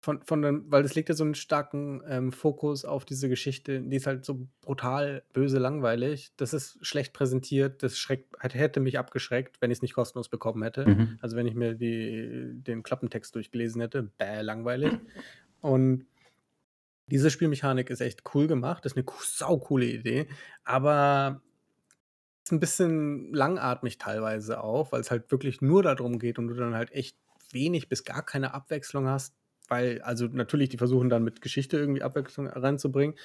von 0.00 0.22
von 0.22 0.42
dem 0.42 0.64
weil 0.70 0.82
das 0.84 0.94
legt 0.94 1.08
ja 1.08 1.14
so 1.14 1.24
'n 1.24 1.34
starken, 1.34 2.02
ähm, 2.06 2.32
Fokus 2.32 2.84
auf 2.84 3.04
diese 3.04 3.28
Geschichte. 3.28 3.80
Die 3.82 3.96
ist 3.96 4.06
halt 4.06 4.24
so 4.24 4.46
brutal 4.60 5.24
böse 5.32 5.58
langweilig. 5.58 6.30
Das 6.36 6.54
ist 6.54 6.78
schlecht 6.86 7.12
präsentiert. 7.12 7.82
Das 7.82 7.98
schreckt 7.98 8.34
hätte 8.40 8.80
mich 8.80 8.98
abgeschreckt, 8.98 9.60
wenn 9.60 9.70
ich's 9.72 9.82
nicht 9.82 9.94
kostenlos 9.94 10.28
bekommen 10.28 10.62
hätte. 10.62 10.86
Mhm. 10.86 11.18
Also, 11.20 11.36
wenn 11.36 11.46
ich 11.48 11.54
mir 11.54 11.74
die 11.74 12.52
den 12.62 12.82
Klappentext 12.84 13.34
durchgelesen 13.34 13.80
hätte, 13.80 14.04
bäh, 14.18 14.40
langweilig. 14.42 15.00
Und 15.60 16.06
diese 17.10 17.30
Spielmechanik 17.30 17.90
ist 17.90 18.00
echt 18.02 18.22
cool 18.34 18.46
gemacht. 18.48 18.84
Ist 18.86 18.96
'ne 18.96 19.04
co 19.04 19.16
saucoole 19.22 19.86
Idee, 19.86 20.28
aber 20.64 21.40
ist 22.46 22.52
'n 22.52 22.60
bisschen 22.60 23.32
langatmig 23.34 23.98
teilweise 23.98 24.62
auch, 24.62 24.92
weil's 24.92 25.10
halt 25.10 25.30
wirklich 25.30 25.60
nur 25.62 25.82
da 25.82 25.94
drum 25.94 26.18
geht 26.18 26.38
und 26.38 26.48
du 26.48 26.54
dann 26.54 26.74
halt 26.74 26.92
echt 26.92 27.18
wenig 27.52 27.88
bis 27.88 28.04
gar 28.04 28.24
keine 28.24 28.54
Abwechslung 28.54 29.06
hast, 29.08 29.37
weil 29.68 30.02
also, 30.02 30.26
natürlich, 30.26 30.70
die 30.70 30.78
versuchen 30.78 31.10
dann 31.10 31.24
mit 31.24 31.40
Geschichte 31.42 31.78
irgendwie 31.78 32.02
Abwechslung 32.02 32.46
reinzubringen, 32.48 33.16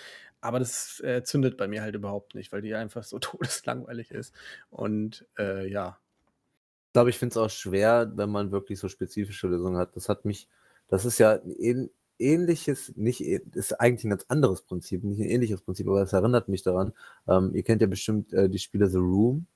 aber 0.41 0.59
das, 0.59 0.99
äh, 1.01 1.23
zündet 1.23 1.57
bei 1.57 1.67
mir 1.67 1.81
halt 1.83 1.95
überhaupt 1.95 2.35
nicht, 2.35 2.51
weil 2.53 2.61
die 2.61 2.75
einfach 2.75 3.03
so 3.03 3.19
todeslangweilig 3.19 4.11
ist. 4.11 4.33
Und, 4.69 5.27
äh, 5.39 5.67
ja. 5.69 5.99
Ich 6.93 6.95
glaube, 6.95 7.09
ich 7.09 7.17
finde 7.17 7.33
es 7.33 7.37
auch 7.37 7.49
schwer, 7.49 8.11
wenn 8.17 8.29
man 8.29 8.51
wirklich 8.51 8.77
so 8.79 8.87
spezifische 8.87 9.47
Lösungen 9.47 9.77
hat. 9.77 9.95
Das 9.95 10.09
hat 10.09 10.25
mich 10.25 10.47
das 10.89 11.05
ist 11.05 11.17
ja 11.17 11.33
'n 11.33 11.55
ähn 11.59 11.89
ähnliches 12.19 12.93
nicht 12.95 13.21
ist 13.21 13.79
eigentlich 13.81 14.05
'n 14.05 14.11
ganz 14.11 14.25
anderes 14.27 14.61
Prinzip, 14.61 15.03
nicht 15.03 15.19
'n 15.19 15.25
ähnliches 15.25 15.61
Prinzip, 15.61 15.87
aber 15.87 16.03
es 16.03 16.13
erinnert 16.13 16.49
mich 16.49 16.61
daran. 16.61 16.93
Ähm, 17.27 17.55
ihr 17.55 17.63
kennt 17.63 17.81
ja 17.81 17.87
bestimmt, 17.87 18.31
äh, 18.33 18.47
die 18.47 18.59
Spiele 18.59 18.87
The 18.91 18.97
Room. 18.99 19.47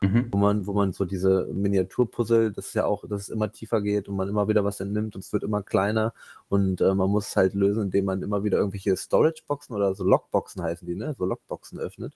Mhm. 0.00 0.28
wo 0.30 0.38
man, 0.38 0.66
wo 0.66 0.72
man 0.72 0.92
so 0.92 1.04
diese 1.04 1.48
Miniaturpuzzle, 1.52 2.52
das 2.52 2.68
ist 2.68 2.74
ja 2.74 2.86
auch, 2.86 3.06
dass 3.08 3.22
es 3.22 3.28
immer 3.28 3.50
tiefer 3.52 3.82
geht 3.82 4.08
und 4.08 4.16
man 4.16 4.28
immer 4.28 4.48
wieder 4.48 4.64
was 4.64 4.80
entnimmt 4.80 5.14
und 5.14 5.24
es 5.24 5.32
wird 5.32 5.42
immer 5.42 5.62
kleiner 5.62 6.12
und 6.48 6.80
äh, 6.80 6.94
man 6.94 7.10
muss 7.10 7.28
es 7.28 7.36
halt 7.36 7.54
lösen, 7.54 7.84
indem 7.84 8.06
man 8.06 8.22
immer 8.22 8.44
wieder 8.44 8.58
irgendwelche 8.58 8.96
Storage-Boxen 8.96 9.74
oder 9.74 9.94
so 9.94 10.04
Lockboxen 10.04 10.62
heißen 10.62 10.86
die, 10.86 10.94
ne? 10.94 11.14
So 11.18 11.24
Lockboxen 11.24 11.78
öffnet. 11.78 12.14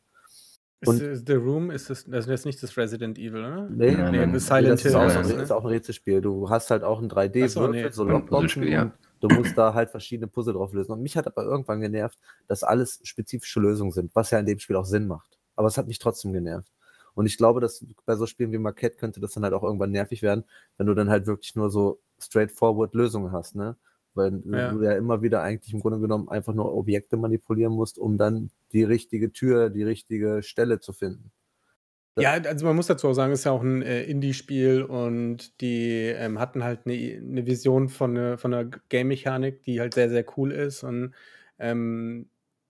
Und 0.86 1.02
ist 1.02 1.26
The 1.26 1.34
Room, 1.34 1.72
ist 1.72 1.90
das, 1.90 2.04
das 2.04 2.26
ist 2.26 2.30
jetzt 2.30 2.46
nicht 2.46 2.62
das 2.62 2.76
Resident 2.76 3.18
Evil, 3.18 3.40
oder? 3.40 3.68
Nee, 3.68 3.96
nee, 3.96 4.26
nee 4.26 4.38
Silent 4.38 4.80
Hill. 4.80 4.92
Das 4.92 5.16
ist, 5.16 5.26
auch, 5.26 5.36
ne? 5.36 5.42
ist 5.42 5.50
auch 5.50 5.64
ein 5.64 5.66
Rätselspiel. 5.66 6.20
Du 6.20 6.48
hast 6.48 6.70
halt 6.70 6.84
auch 6.84 7.00
ein 7.00 7.10
3D-Würfel, 7.10 7.48
so, 7.48 7.66
nee. 7.66 7.90
so 7.90 8.04
Lockboxen. 8.04 8.62
Ja. 8.62 8.92
Du 9.20 9.28
musst 9.28 9.58
da 9.58 9.74
halt 9.74 9.90
verschiedene 9.90 10.28
Puzzle 10.28 10.54
drauf 10.54 10.72
lösen. 10.72 10.92
Und 10.92 11.02
mich 11.02 11.16
hat 11.16 11.26
aber 11.26 11.42
irgendwann 11.42 11.80
genervt, 11.80 12.16
dass 12.46 12.62
alles 12.62 13.00
spezifische 13.02 13.58
Lösungen 13.58 13.90
sind, 13.90 14.14
was 14.14 14.30
ja 14.30 14.38
in 14.38 14.46
dem 14.46 14.60
Spiel 14.60 14.76
auch 14.76 14.84
Sinn 14.84 15.08
macht. 15.08 15.36
Aber 15.56 15.66
es 15.66 15.76
hat 15.76 15.88
mich 15.88 15.98
trotzdem 15.98 16.32
genervt. 16.32 16.70
Und 17.18 17.26
ich 17.26 17.36
glaube, 17.36 17.58
dass 17.58 17.84
bei 18.06 18.14
so 18.14 18.26
Spielen 18.26 18.52
wie 18.52 18.58
Marquette 18.58 18.96
könnte 18.96 19.18
das 19.18 19.32
dann 19.32 19.42
halt 19.42 19.52
auch 19.52 19.64
irgendwann 19.64 19.90
nervig 19.90 20.22
werden, 20.22 20.44
wenn 20.76 20.86
du 20.86 20.94
dann 20.94 21.10
halt 21.10 21.26
wirklich 21.26 21.56
nur 21.56 21.68
so 21.68 22.00
straightforward 22.20 22.94
Lösungen 22.94 23.32
hast, 23.32 23.56
ne? 23.56 23.76
Weil 24.14 24.40
ja. 24.44 24.70
du 24.70 24.80
ja 24.84 24.92
immer 24.92 25.20
wieder 25.20 25.42
eigentlich 25.42 25.74
im 25.74 25.80
Grunde 25.80 25.98
genommen 25.98 26.28
einfach 26.28 26.54
nur 26.54 26.72
Objekte 26.72 27.16
manipulieren 27.16 27.72
musst, 27.72 27.98
um 27.98 28.18
dann 28.18 28.52
die 28.70 28.84
richtige 28.84 29.32
Tür, 29.32 29.68
die 29.68 29.82
richtige 29.82 30.44
Stelle 30.44 30.78
zu 30.78 30.92
finden. 30.92 31.32
Ja, 32.16 32.34
also 32.34 32.66
man 32.66 32.76
muss 32.76 32.86
dazu 32.86 33.08
auch 33.08 33.14
sagen, 33.14 33.32
es 33.32 33.40
ist 33.40 33.46
ja 33.46 33.50
auch 33.50 33.64
ein 33.64 33.82
äh, 33.82 34.04
Indie-Spiel 34.04 34.84
und 34.84 35.60
die 35.60 36.12
ähm, 36.14 36.38
hatten 36.38 36.62
halt 36.62 36.86
eine, 36.86 36.94
eine 36.94 37.46
Vision 37.46 37.88
von, 37.88 38.12
ne, 38.12 38.38
von 38.38 38.54
einer 38.54 38.70
Game-Mechanik, 38.90 39.64
die 39.64 39.80
halt 39.80 39.94
sehr, 39.94 40.08
sehr 40.08 40.24
cool 40.36 40.52
ist. 40.52 40.84
Und 40.84 41.14
ähm, 41.58 42.28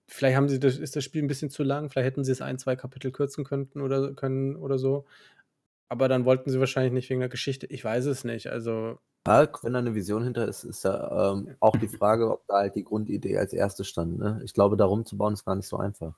vielleicht 0.09 0.35
haben 0.35 0.49
sie 0.49 0.59
das, 0.59 0.77
ist 0.77 0.95
das 0.95 1.03
Spiel 1.03 1.23
ein 1.23 1.27
bisschen 1.27 1.49
zu 1.49 1.63
lang, 1.63 1.89
vielleicht 1.89 2.07
hätten 2.07 2.23
sie 2.23 2.31
es 2.31 2.41
ein, 2.41 2.57
zwei 2.57 2.75
Kapitel 2.75 3.11
kürzen 3.11 3.43
könnten 3.43 3.81
oder 3.81 4.13
können 4.13 4.55
oder 4.55 4.77
so. 4.77 5.05
Aber 5.87 6.07
dann 6.07 6.25
wollten 6.25 6.49
sie 6.49 6.59
wahrscheinlich 6.59 6.93
nicht 6.93 7.09
wegen 7.09 7.19
der 7.19 7.29
Geschichte. 7.29 7.65
Ich 7.67 7.83
weiß 7.83 8.05
es 8.05 8.23
nicht. 8.23 8.47
Also. 8.47 8.99
Ja, 9.27 9.47
wenn 9.63 9.73
da 9.73 9.79
eine 9.79 9.95
Vision 9.95 10.23
hinter 10.23 10.47
ist, 10.47 10.63
ist 10.63 10.83
ja 10.83 11.33
ähm, 11.33 11.55
auch 11.59 11.75
die 11.75 11.87
Frage, 11.87 12.31
ob 12.31 12.45
da 12.47 12.55
halt 12.55 12.75
die 12.75 12.83
Grundidee 12.83 13.37
als 13.37 13.53
erste 13.53 13.83
stand. 13.83 14.19
Ne? 14.19 14.41
Ich 14.43 14.53
glaube, 14.53 14.77
darum 14.77 15.05
zu 15.05 15.17
bauen 15.17 15.33
ist 15.33 15.45
gar 15.45 15.55
nicht 15.55 15.67
so 15.67 15.77
einfach. 15.77 16.13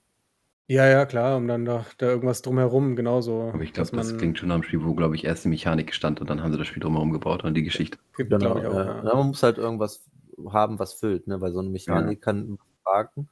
Ja, 0.67 0.87
ja, 0.87 1.05
klar, 1.05 1.35
um 1.35 1.47
dann 1.47 1.65
da, 1.65 1.85
da 1.97 2.07
irgendwas 2.07 2.41
drumherum, 2.41 2.95
genauso. 2.95 3.51
Aber 3.53 3.63
ich 3.63 3.73
glaube, 3.73 3.91
das 3.91 4.17
klingt 4.17 4.37
schon 4.37 4.49
nach 4.49 4.55
einem 4.55 4.63
Spiel, 4.63 4.85
wo, 4.85 4.93
glaube 4.93 5.15
ich, 5.15 5.25
erst 5.25 5.43
die 5.43 5.49
Mechanik 5.49 5.93
stand 5.93 6.21
und 6.21 6.29
dann 6.29 6.41
haben 6.41 6.53
sie 6.53 6.57
das 6.57 6.67
Spiel 6.67 6.81
drumherum 6.81 7.11
gebaut 7.11 7.43
und 7.43 7.55
die 7.55 7.63
Geschichte. 7.63 7.97
Genau, 8.15 8.51
auch, 8.51 8.63
ja. 8.63 9.03
Ja, 9.03 9.15
man 9.15 9.27
muss 9.27 9.43
halt 9.43 9.57
irgendwas 9.57 10.05
haben, 10.49 10.79
was 10.79 10.93
füllt, 10.93 11.27
ne? 11.27 11.41
weil 11.41 11.51
so 11.51 11.59
eine 11.59 11.69
Mechanik 11.69 12.19
ja. 12.19 12.23
kann 12.23 12.57
fragen. 12.83 13.27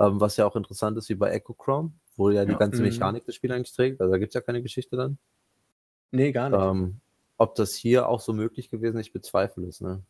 Ähm, 0.00 0.20
was 0.20 0.36
ja 0.36 0.46
auch 0.46 0.56
interessant 0.56 0.98
ist, 0.98 1.08
wie 1.08 1.14
bei 1.14 1.30
Echo 1.30 1.54
Chrome, 1.54 1.92
wo 2.16 2.30
ja 2.30 2.44
die 2.44 2.52
ja. 2.52 2.58
ganze 2.58 2.78
mhm. 2.78 2.88
Mechanik 2.88 3.24
des 3.26 3.36
Spiels 3.36 3.54
eigentlich 3.54 3.74
trägt. 3.74 4.00
Also 4.00 4.12
da 4.12 4.18
gibt 4.18 4.30
es 4.30 4.34
ja 4.34 4.40
keine 4.40 4.62
Geschichte 4.62 4.96
dann. 4.96 5.18
Nee, 6.10 6.32
gar 6.32 6.50
nicht. 6.50 6.60
Ähm, 6.60 7.00
ob 7.36 7.54
das 7.54 7.74
hier 7.74 8.08
auch 8.08 8.20
so 8.20 8.32
möglich 8.32 8.70
gewesen 8.70 8.98
ist, 8.98 9.06
ich 9.06 9.12
bezweifle 9.12 9.66
es. 9.66 9.80
Ne? 9.80 10.02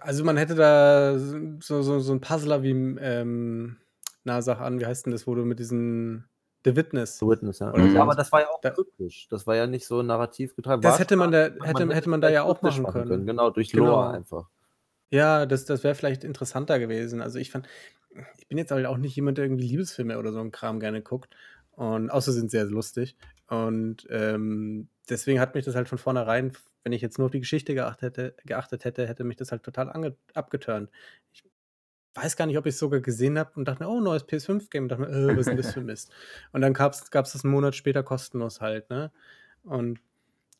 Also 0.00 0.24
man 0.24 0.36
hätte 0.36 0.54
da 0.54 1.18
so, 1.18 1.82
so, 1.82 2.00
so 2.00 2.12
ein 2.12 2.20
Puzzler 2.20 2.62
wie, 2.62 2.70
ähm, 2.70 3.76
na 4.24 4.42
sag 4.42 4.60
an, 4.60 4.80
wie 4.80 4.86
heißt 4.86 5.06
denn 5.06 5.12
das, 5.12 5.26
wo 5.26 5.34
du 5.34 5.44
mit 5.44 5.58
diesen 5.58 6.28
The 6.64 6.76
Witness. 6.76 7.18
The 7.18 7.26
Witness, 7.26 7.58
ja. 7.58 7.76
Mhm. 7.76 7.96
Aber 7.96 8.14
das 8.14 8.30
war 8.30 8.42
ja 8.42 8.48
auch 8.48 8.60
da, 8.60 8.70
kryptisch. 8.70 9.26
Das 9.28 9.46
war 9.46 9.56
ja 9.56 9.66
nicht 9.66 9.86
so 9.86 10.02
narrativ 10.02 10.54
getragen. 10.54 10.80
Das 10.80 10.98
hätte 10.98 11.16
man 11.16 11.32
da, 11.32 11.50
hätte, 11.62 11.86
man 11.86 11.90
hätte 11.90 12.10
man 12.10 12.20
da 12.20 12.30
ja 12.30 12.44
auch 12.44 12.62
machen 12.62 12.84
können. 12.86 13.08
können. 13.08 13.26
Genau, 13.26 13.50
durch 13.50 13.70
genau. 13.72 13.86
Lore 13.86 14.10
einfach. 14.10 14.48
Ja, 15.10 15.44
das, 15.44 15.64
das 15.64 15.84
wäre 15.84 15.94
vielleicht 15.94 16.24
interessanter 16.24 16.78
gewesen. 16.78 17.20
Also 17.20 17.38
ich 17.38 17.50
fand, 17.50 17.68
ich 18.38 18.48
bin 18.48 18.58
jetzt 18.58 18.70
halt 18.70 18.86
auch 18.86 18.98
nicht 18.98 19.16
jemand, 19.16 19.38
der 19.38 19.44
irgendwie 19.46 19.66
Liebesfilme 19.66 20.18
oder 20.18 20.32
so 20.32 20.40
einen 20.40 20.52
Kram 20.52 20.80
gerne 20.80 21.02
guckt. 21.02 21.34
Und 21.72 22.10
außer 22.10 22.32
sind 22.32 22.50
sehr 22.50 22.64
lustig. 22.64 23.16
Und 23.48 24.06
ähm, 24.10 24.88
deswegen 25.08 25.40
hat 25.40 25.54
mich 25.54 25.64
das 25.64 25.74
halt 25.74 25.88
von 25.88 25.98
vornherein, 25.98 26.52
wenn 26.84 26.92
ich 26.92 27.02
jetzt 27.02 27.18
nur 27.18 27.26
auf 27.26 27.32
die 27.32 27.40
Geschichte 27.40 27.74
geachtet 27.74 28.16
hätte, 28.16 28.36
geachtet 28.44 28.84
hätte, 28.84 29.06
hätte 29.06 29.24
mich 29.24 29.36
das 29.36 29.52
halt 29.52 29.62
total 29.62 30.14
abgeturnt. 30.34 30.90
Ich 31.32 31.44
weiß 32.14 32.36
gar 32.36 32.46
nicht, 32.46 32.58
ob 32.58 32.66
ich 32.66 32.74
es 32.74 32.78
sogar 32.78 33.00
gesehen 33.00 33.38
habe 33.38 33.52
und 33.54 33.66
dachte 33.66 33.84
mir, 33.84 33.88
oh, 33.90 34.00
neues 34.00 34.26
PS5-Game. 34.26 34.84
Und 34.84 34.88
dachte 34.90 35.02
mir, 35.02 35.08
äh, 35.08 35.28
was 35.28 35.40
ist 35.40 35.48
denn 35.48 35.56
das 35.56 35.72
für 35.72 35.80
Mist? 35.80 36.10
Und 36.52 36.60
dann 36.60 36.74
gab 36.74 36.92
es 36.94 37.10
das 37.10 37.44
einen 37.44 37.52
Monat 37.52 37.74
später 37.74 38.02
kostenlos 38.02 38.60
halt, 38.60 38.90
ne? 38.90 39.12
Und 39.62 40.00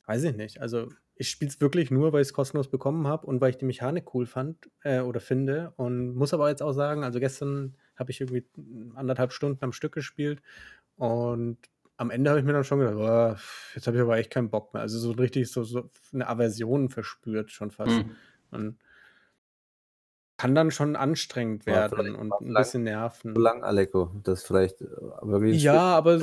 weiß 0.07 0.25
ich 0.25 0.37
nicht. 0.37 0.61
Also 0.61 0.89
ich 1.23 1.31
spiele 1.31 1.51
es 1.51 1.61
wirklich 1.61 1.93
nur, 1.93 2.13
weil 2.13 2.21
ich 2.21 2.29
es 2.29 2.35
kostenlos 2.35 2.69
bekommen 2.69 3.07
habe 3.07 3.29
und 3.29 3.41
weil 3.41 3.51
ich 3.51 3.57
die 3.57 3.65
Mechanik 3.65 4.13
cool 4.13 4.27
fand 4.27 4.69
äh, 4.83 5.01
oder 5.01 5.21
finde. 5.21 5.73
Und 5.77 6.17
muss 6.17 6.35
aber 6.35 6.49
jetzt 6.49 6.63
auch 6.63 6.73
sagen, 6.73 7.05
also 7.05 7.21
gestern 7.21 7.77
habe 7.97 8.11
ich 8.11 8.21
irgendwie 8.21 8.45
anderthalb 8.97 9.33
Stunden 9.33 9.63
am 9.65 9.73
Stück 9.73 9.93
gespielt 9.93 10.43
und 10.97 11.59
am 11.97 12.11
Ende 12.11 12.31
habe 12.31 12.41
ich 12.41 12.45
mir 12.45 12.53
dann 12.53 12.65
schon 12.65 12.81
gedacht, 12.81 12.97
oh, 12.97 13.37
jetzt 13.77 13.87
habe 13.87 13.97
ich 13.97 14.03
aber 14.03 14.17
echt 14.17 14.33
keinen 14.33 14.51
Bock 14.51 14.75
mehr. 14.75 14.83
Also 14.83 14.99
so 14.99 15.13
richtig 15.13 15.49
so, 15.49 15.63
so 15.63 15.89
eine 16.13 16.27
Aversion 16.27 16.89
verspürt 16.89 17.53
schon 17.53 17.71
fast. 17.71 17.93
Mhm. 17.93 18.17
Und 18.51 18.79
kann 20.39 20.57
dann 20.57 20.73
schon 20.73 20.97
anstrengend 20.97 21.67
werden 21.67 22.17
und 22.17 22.33
ein 22.33 22.53
bisschen 22.53 22.83
nerven. 22.83 23.37
Zu 23.37 23.41
lang, 23.41 23.63
Aleko, 23.63 24.11
das 24.25 24.43
vielleicht 24.43 24.81
äh, 24.81 24.87
wirklich 25.23 25.63
ja, 25.63 25.97
aber 25.97 26.19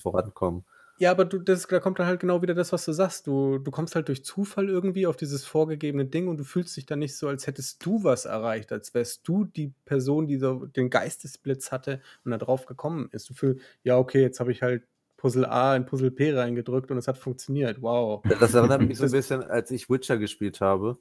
Vorankommen. 0.00 0.64
Ja, 0.98 1.10
aber 1.10 1.26
du, 1.26 1.38
das, 1.38 1.66
da 1.66 1.78
kommt 1.78 1.98
dann 1.98 2.06
halt 2.06 2.20
genau 2.20 2.40
wieder 2.40 2.54
das, 2.54 2.72
was 2.72 2.84
du 2.86 2.92
sagst. 2.92 3.26
Du, 3.26 3.58
du 3.58 3.70
kommst 3.70 3.94
halt 3.94 4.08
durch 4.08 4.24
Zufall 4.24 4.68
irgendwie 4.68 5.06
auf 5.06 5.16
dieses 5.16 5.44
vorgegebene 5.44 6.06
Ding 6.06 6.28
und 6.28 6.38
du 6.38 6.44
fühlst 6.44 6.76
dich 6.76 6.86
dann 6.86 7.00
nicht 7.00 7.16
so, 7.16 7.28
als 7.28 7.46
hättest 7.46 7.84
du 7.84 8.02
was 8.02 8.24
erreicht, 8.24 8.72
als 8.72 8.94
wärst 8.94 9.28
du 9.28 9.44
die 9.44 9.74
Person, 9.84 10.26
die 10.26 10.38
so 10.38 10.64
den 10.64 10.88
Geistesblitz 10.88 11.70
hatte 11.70 12.00
und 12.24 12.30
da 12.30 12.38
drauf 12.38 12.64
gekommen 12.64 13.08
ist. 13.12 13.28
Du 13.28 13.34
fühlst, 13.34 13.60
ja, 13.82 13.98
okay, 13.98 14.22
jetzt 14.22 14.40
habe 14.40 14.52
ich 14.52 14.62
halt 14.62 14.84
Puzzle 15.18 15.46
A 15.46 15.76
in 15.76 15.84
Puzzle 15.84 16.10
P 16.10 16.32
reingedrückt 16.32 16.90
und 16.90 16.98
es 16.98 17.08
hat 17.08 17.18
funktioniert. 17.18 17.82
Wow. 17.82 18.22
Das 18.40 18.54
erinnert 18.54 18.82
mich 18.82 18.98
so 18.98 19.04
ein 19.04 19.10
bisschen, 19.10 19.42
als 19.42 19.70
ich 19.70 19.90
Witcher 19.90 20.16
gespielt 20.16 20.60
habe, 20.60 20.98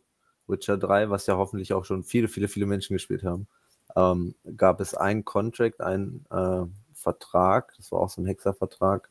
Witcher 0.47 0.77
3, 0.77 1.09
was 1.09 1.27
ja 1.27 1.37
hoffentlich 1.37 1.73
auch 1.73 1.85
schon 1.85 2.03
viele, 2.03 2.27
viele, 2.27 2.47
viele 2.47 2.65
Menschen 2.65 2.95
gespielt 2.95 3.23
haben, 3.23 3.47
ähm, 3.95 4.35
gab 4.57 4.81
es 4.81 4.93
einen 4.93 5.25
Contract, 5.25 5.81
einen 5.81 6.25
äh, 6.29 6.65
Vertrag, 6.93 7.73
das 7.77 7.91
war 7.91 7.99
auch 7.99 8.09
so 8.09 8.21
ein 8.21 8.25
Hexervertrag, 8.25 9.09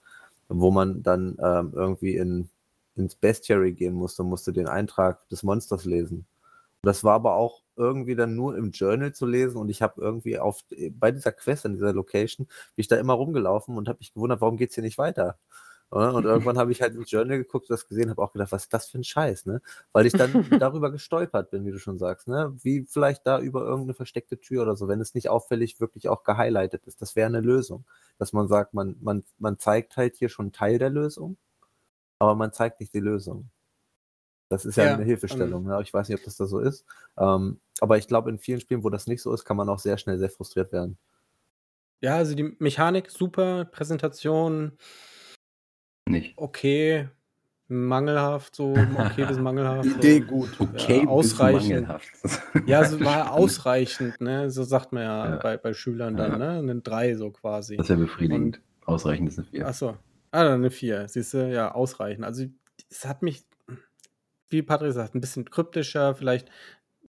wo 0.48 0.70
man 0.70 1.02
dann 1.02 1.36
ähm, 1.42 1.72
irgendwie 1.74 2.16
in, 2.16 2.48
ins 2.96 3.14
Bestiary 3.14 3.72
gehen 3.72 3.94
musste, 3.94 4.22
musste 4.22 4.52
den 4.52 4.68
Eintrag 4.68 5.28
des 5.28 5.42
Monsters 5.42 5.84
lesen. 5.84 6.26
Das 6.82 7.02
war 7.02 7.14
aber 7.14 7.36
auch 7.36 7.62
irgendwie 7.76 8.14
dann 8.14 8.36
nur 8.36 8.56
im 8.56 8.70
Journal 8.70 9.12
zu 9.12 9.26
lesen 9.26 9.56
und 9.56 9.68
ich 9.68 9.82
habe 9.82 10.00
irgendwie 10.00 10.38
auf 10.38 10.64
bei 10.92 11.10
dieser 11.10 11.32
Quest 11.32 11.66
an 11.66 11.72
dieser 11.72 11.92
Location 11.92 12.46
bin 12.46 12.54
ich 12.76 12.88
da 12.88 12.96
immer 12.96 13.14
rumgelaufen 13.14 13.76
und 13.76 13.88
habe 13.88 13.98
mich 13.98 14.12
gewundert, 14.14 14.40
warum 14.40 14.56
geht 14.56 14.70
es 14.70 14.74
hier 14.74 14.84
nicht 14.84 14.98
weiter? 14.98 15.38
Und 15.90 16.24
irgendwann 16.24 16.58
habe 16.58 16.72
ich 16.72 16.82
halt 16.82 16.96
ins 16.96 17.10
Journal 17.10 17.38
geguckt, 17.38 17.70
das 17.70 17.86
gesehen, 17.86 18.10
habe 18.10 18.20
auch 18.20 18.32
gedacht, 18.32 18.50
was 18.50 18.64
ist 18.64 18.74
das 18.74 18.88
für 18.88 18.98
ein 18.98 19.04
Scheiß, 19.04 19.46
ne? 19.46 19.62
Weil 19.92 20.06
ich 20.06 20.12
dann 20.12 20.32
darüber 20.58 20.90
gestolpert 20.90 21.50
bin, 21.50 21.64
wie 21.64 21.70
du 21.70 21.78
schon 21.78 21.98
sagst, 21.98 22.26
ne? 22.26 22.52
Wie 22.62 22.84
vielleicht 22.88 23.26
da 23.26 23.38
über 23.38 23.62
irgendeine 23.62 23.94
versteckte 23.94 24.40
Tür 24.40 24.62
oder 24.62 24.74
so, 24.74 24.88
wenn 24.88 25.00
es 25.00 25.14
nicht 25.14 25.28
auffällig 25.28 25.80
wirklich 25.80 26.08
auch 26.08 26.24
gehighlightet 26.24 26.84
ist. 26.86 27.00
Das 27.00 27.14
wäre 27.14 27.28
eine 27.28 27.40
Lösung. 27.40 27.84
Dass 28.18 28.32
man 28.32 28.48
sagt, 28.48 28.74
man, 28.74 28.96
man, 29.00 29.22
man 29.38 29.58
zeigt 29.58 29.96
halt 29.96 30.16
hier 30.16 30.28
schon 30.28 30.50
Teil 30.50 30.78
der 30.78 30.90
Lösung, 30.90 31.36
aber 32.18 32.34
man 32.34 32.52
zeigt 32.52 32.80
nicht 32.80 32.92
die 32.92 33.00
Lösung. 33.00 33.50
Das 34.48 34.64
ist 34.64 34.76
ja, 34.76 34.84
ja 34.84 34.94
eine 34.94 35.04
Hilfestellung. 35.04 35.64
Um, 35.64 35.70
ne? 35.70 35.80
Ich 35.82 35.92
weiß 35.92 36.08
nicht, 36.08 36.18
ob 36.18 36.24
das 36.24 36.36
da 36.36 36.46
so 36.46 36.58
ist. 36.58 36.84
Ähm, 37.16 37.60
aber 37.80 37.98
ich 37.98 38.08
glaube, 38.08 38.30
in 38.30 38.38
vielen 38.38 38.60
Spielen, 38.60 38.84
wo 38.84 38.90
das 38.90 39.06
nicht 39.06 39.22
so 39.22 39.32
ist, 39.32 39.44
kann 39.44 39.56
man 39.56 39.68
auch 39.68 39.78
sehr 39.78 39.98
schnell 39.98 40.18
sehr 40.18 40.30
frustriert 40.30 40.72
werden. 40.72 40.98
Ja, 42.00 42.16
also 42.16 42.34
die 42.34 42.54
Mechanik 42.58 43.10
super, 43.10 43.64
Präsentation, 43.64 44.72
nicht. 46.06 46.34
Okay, 46.36 47.08
mangelhaft, 47.68 48.54
so 48.54 48.74
okay 48.96 49.24
bis 49.24 49.38
mangelhaft. 49.38 49.88
So. 49.88 49.96
Idee 49.96 50.20
gut. 50.20 50.50
Okay, 50.58 51.02
ja, 51.02 51.08
ausreichend. 51.08 51.88
ja, 52.66 52.82
es 52.82 53.00
war 53.00 53.32
ausreichend, 53.32 54.20
ne? 54.20 54.50
So 54.50 54.64
sagt 54.64 54.92
man 54.92 55.02
ja, 55.02 55.30
ja. 55.30 55.36
Bei, 55.36 55.56
bei 55.56 55.72
Schülern 55.72 56.16
dann, 56.16 56.32
ja. 56.32 56.38
ne? 56.38 56.58
Eine 56.58 56.80
3 56.80 57.14
so 57.16 57.30
quasi. 57.30 57.76
Das 57.76 57.86
ist 57.86 57.90
ja 57.90 57.96
befriedigend. 57.96 58.58
Und, 58.58 58.88
ausreichend 58.88 59.28
ist 59.28 59.38
eine 59.38 59.46
4. 59.48 59.66
Achso. 59.66 59.96
Ah, 60.30 60.44
dann 60.44 60.54
eine 60.54 60.70
4. 60.70 61.08
Siehst 61.08 61.34
du, 61.34 61.50
ja, 61.50 61.72
ausreichend. 61.72 62.24
Also, 62.24 62.44
es 62.90 63.06
hat 63.06 63.22
mich, 63.22 63.44
wie 64.48 64.62
Patrick 64.62 64.92
sagt, 64.92 65.14
ein 65.14 65.20
bisschen 65.20 65.48
kryptischer, 65.48 66.14
vielleicht 66.14 66.48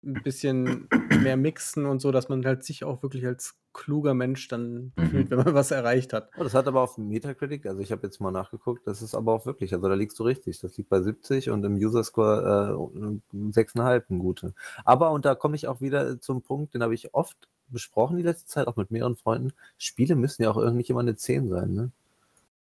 ein 0.06 0.22
bisschen 0.22 0.88
mehr 1.22 1.36
mixen 1.36 1.86
und 1.86 2.00
so, 2.00 2.12
dass 2.12 2.28
man 2.28 2.44
halt 2.44 2.64
sich 2.64 2.84
auch 2.84 3.02
wirklich 3.02 3.26
als 3.26 3.56
kluger 3.72 4.14
Mensch 4.14 4.48
dann 4.48 4.92
mhm. 4.96 5.06
fühlt, 5.08 5.30
wenn 5.30 5.38
man 5.38 5.54
was 5.54 5.70
erreicht 5.70 6.12
hat. 6.12 6.30
Oh, 6.38 6.44
das 6.44 6.54
hat 6.54 6.66
aber 6.66 6.82
auf 6.82 6.96
Metacritic, 6.96 7.66
also 7.66 7.80
ich 7.80 7.92
habe 7.92 8.06
jetzt 8.06 8.20
mal 8.20 8.30
nachgeguckt, 8.30 8.86
das 8.86 9.02
ist 9.02 9.14
aber 9.14 9.32
auch 9.32 9.46
wirklich, 9.46 9.74
also 9.74 9.88
da 9.88 9.94
liegst 9.94 10.18
du 10.18 10.24
richtig, 10.24 10.60
das 10.60 10.76
liegt 10.76 10.88
bei 10.88 11.02
70 11.02 11.50
und 11.50 11.64
im 11.64 11.74
User 11.74 12.04
Score 12.04 12.78
äh, 12.92 13.36
6,5 13.36 14.04
ein 14.10 14.18
gute. 14.18 14.54
Aber, 14.84 15.10
und 15.10 15.24
da 15.24 15.34
komme 15.34 15.56
ich 15.56 15.66
auch 15.66 15.80
wieder 15.80 16.20
zum 16.20 16.42
Punkt, 16.42 16.74
den 16.74 16.82
habe 16.82 16.94
ich 16.94 17.14
oft 17.14 17.36
besprochen 17.68 18.16
die 18.16 18.22
letzte 18.22 18.46
Zeit, 18.46 18.66
auch 18.68 18.76
mit 18.76 18.90
mehreren 18.90 19.16
Freunden, 19.16 19.52
Spiele 19.78 20.14
müssen 20.14 20.42
ja 20.42 20.50
auch 20.50 20.56
irgendwie 20.56 20.86
immer 20.86 21.00
eine 21.00 21.16
10 21.16 21.48
sein, 21.48 21.72
ne? 21.72 21.90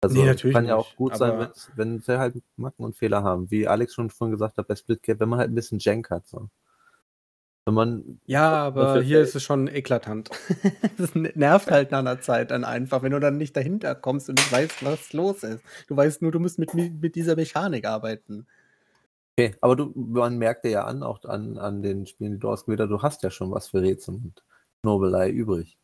Also 0.04 0.20
nee, 0.20 0.26
natürlich 0.26 0.54
kann 0.54 0.66
ja 0.66 0.76
auch 0.76 0.96
gut 0.98 1.16
sein, 1.16 1.48
wenn 1.76 2.02
sie 2.02 2.20
halt 2.20 2.36
Macken 2.58 2.84
und 2.84 2.96
Fehler 2.96 3.24
haben. 3.24 3.50
Wie 3.50 3.70
Alex 3.70 3.94
schon 3.94 4.10
vorhin 4.10 4.34
gesagt 4.34 4.58
hat 4.58 4.68
bei 4.68 4.76
Splitgate, 4.76 5.22
wenn 5.22 5.30
man 5.30 5.40
halt 5.40 5.50
ein 5.50 5.56
bisschen 5.56 5.80
Jank 5.80 6.10
hat. 6.10 6.28
So. 6.28 6.50
Wenn 7.68 7.74
man 7.76 8.20
Ja, 8.28 8.52
aber 8.66 9.02
hier 9.02 9.20
ist 9.22 9.36
es 9.36 9.44
schon 9.44 9.68
eklatant. 9.68 10.30
Das 10.98 11.14
nervt 11.16 11.72
halt 11.72 11.92
nach 11.92 12.02
'ner 12.02 12.22
Zeit 12.22 12.52
dann 12.52 12.64
einfach, 12.64 13.02
wenn 13.04 13.12
du 13.12 13.20
dann 13.20 13.38
nicht 13.38 13.56
dahinter 13.58 13.96
kommst 13.96 14.30
und 14.30 14.36
nicht 14.38 14.50
weißt, 14.52 14.82
was 14.82 15.12
los 15.14 15.44
ist. 15.44 15.64
Du 15.88 15.98
weißt 15.98 16.22
nur, 16.22 16.32
du 16.32 16.40
musst 16.40 16.58
mit 16.60 16.74
mi 16.74 16.90
mit 16.90 17.16
dieser 17.16 17.36
Mechanik 17.36 17.86
arbeiten. 17.86 18.46
Okay, 19.40 19.56
aber 19.62 19.76
du 19.76 19.92
man 19.96 20.38
merkt 20.38 20.64
dir 20.64 20.70
ja 20.72 20.84
an, 20.86 21.02
auch 21.02 21.24
an 21.26 21.58
an 21.58 21.82
den 21.82 22.06
Spielen, 22.06 22.34
die 22.34 22.40
du 22.40 22.50
ausgewählt 22.50 22.80
hast, 22.82 22.90
du 22.92 23.02
hast 23.02 23.24
ja 23.24 23.32
schon 23.32 23.50
was 23.52 23.68
für 23.70 23.82
Rätsel 23.82 24.14
und 24.16 24.44
Knobelei 24.84 25.30
übrig. 25.32 25.76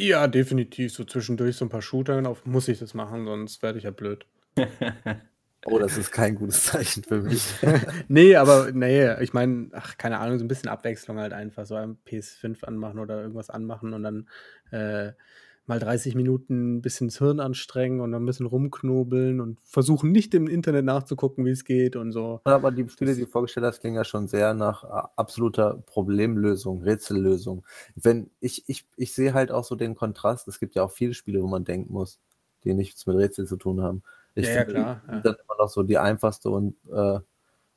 Ja, 0.00 0.26
definitiv. 0.28 0.92
So 0.92 1.04
zwischendurch 1.04 1.56
so 1.56 1.64
'n 1.64 1.68
paar 1.70 1.80
Shooter 1.82 2.26
auf 2.28 2.44
muss 2.44 2.68
ich 2.68 2.78
das 2.78 2.92
machen, 2.94 3.24
sonst 3.24 3.62
werde 3.62 3.78
ich 3.78 3.84
ja 3.84 3.90
blöd. 3.90 4.26
Oh, 5.68 5.78
das 5.80 5.96
ist 5.96 6.12
kein 6.12 6.36
gutes 6.36 6.64
Zeichen 6.66 7.02
für 7.02 7.20
mich. 7.22 7.52
Ne, 8.08 8.36
aber 8.36 8.70
ne, 8.72 9.18
ich 9.20 9.32
meine, 9.32 9.68
ach, 9.72 9.96
keine 9.98 10.18
Ahnung, 10.20 10.38
so 10.38 10.44
'n 10.44 10.48
bisschen 10.48 10.68
Abwechslung 10.68 11.18
halt 11.18 11.32
einfach, 11.32 11.66
so 11.66 11.74
am 11.76 11.96
PS5 12.04 12.62
anmachen 12.62 13.00
oder 13.00 13.20
irgendwas 13.20 13.50
anmachen 13.50 13.92
und 13.92 14.02
dann, 14.04 14.28
äh, 14.70 15.12
mal 15.66 15.80
30 15.80 16.14
Minuten 16.14 16.76
'n 16.78 16.82
bisschen 16.82 17.08
das 17.08 17.18
Hirn 17.18 17.40
anstrengen 17.40 18.00
und 18.00 18.12
dann 18.12 18.22
'n 18.22 18.26
bisschen 18.26 18.46
rumknobeln 18.46 19.40
und 19.40 19.58
versuchen, 19.64 20.12
nicht 20.12 20.34
im 20.34 20.46
Internet 20.46 20.84
nachzugucken, 20.84 21.44
wie's 21.44 21.64
geht 21.64 21.96
und 21.96 22.12
so. 22.12 22.42
Aber 22.46 22.70
die 22.70 22.88
Spiele, 22.88 23.14
die 23.16 23.22
du 23.22 23.26
vorgestellt 23.26 23.66
hast, 23.66 23.80
klingen 23.80 23.96
ja 23.96 24.04
schon 24.04 24.28
sehr 24.28 24.54
nach 24.54 24.84
a 24.84 25.10
absoluter 25.16 25.82
Problemlösung, 25.86 26.80
Rätsellösung. 26.82 27.64
Wenn 27.96 28.30
ich 28.38 28.62
ich 28.68 28.86
ich 28.96 29.12
sehe 29.14 29.34
halt 29.34 29.50
auch 29.50 29.64
so 29.64 29.74
den 29.74 29.96
Kontrast. 29.96 30.46
Es 30.46 30.60
gibt 30.60 30.76
ja 30.76 30.84
auch 30.84 30.92
viele 30.92 31.12
Spiele, 31.14 31.42
wo 31.42 31.48
man 31.48 31.64
denken 31.64 31.92
muss, 31.92 32.20
die 32.62 32.72
nichts 32.74 33.04
mit 33.06 33.16
Rätsel 33.16 33.46
zu 33.48 33.56
tun 33.56 33.80
haben. 33.82 34.02
Ich 34.36 34.46
Ja, 34.46 34.54
ja, 34.54 34.64
klar, 34.64 35.02
ja. 35.06 35.12
sind 35.14 35.26
dann 35.26 35.34
immer 35.34 35.56
noch 35.58 35.68
so 35.68 35.82
die 35.82 35.98
einfachste 35.98 36.50
und, 36.50 36.76
äh 36.92 37.18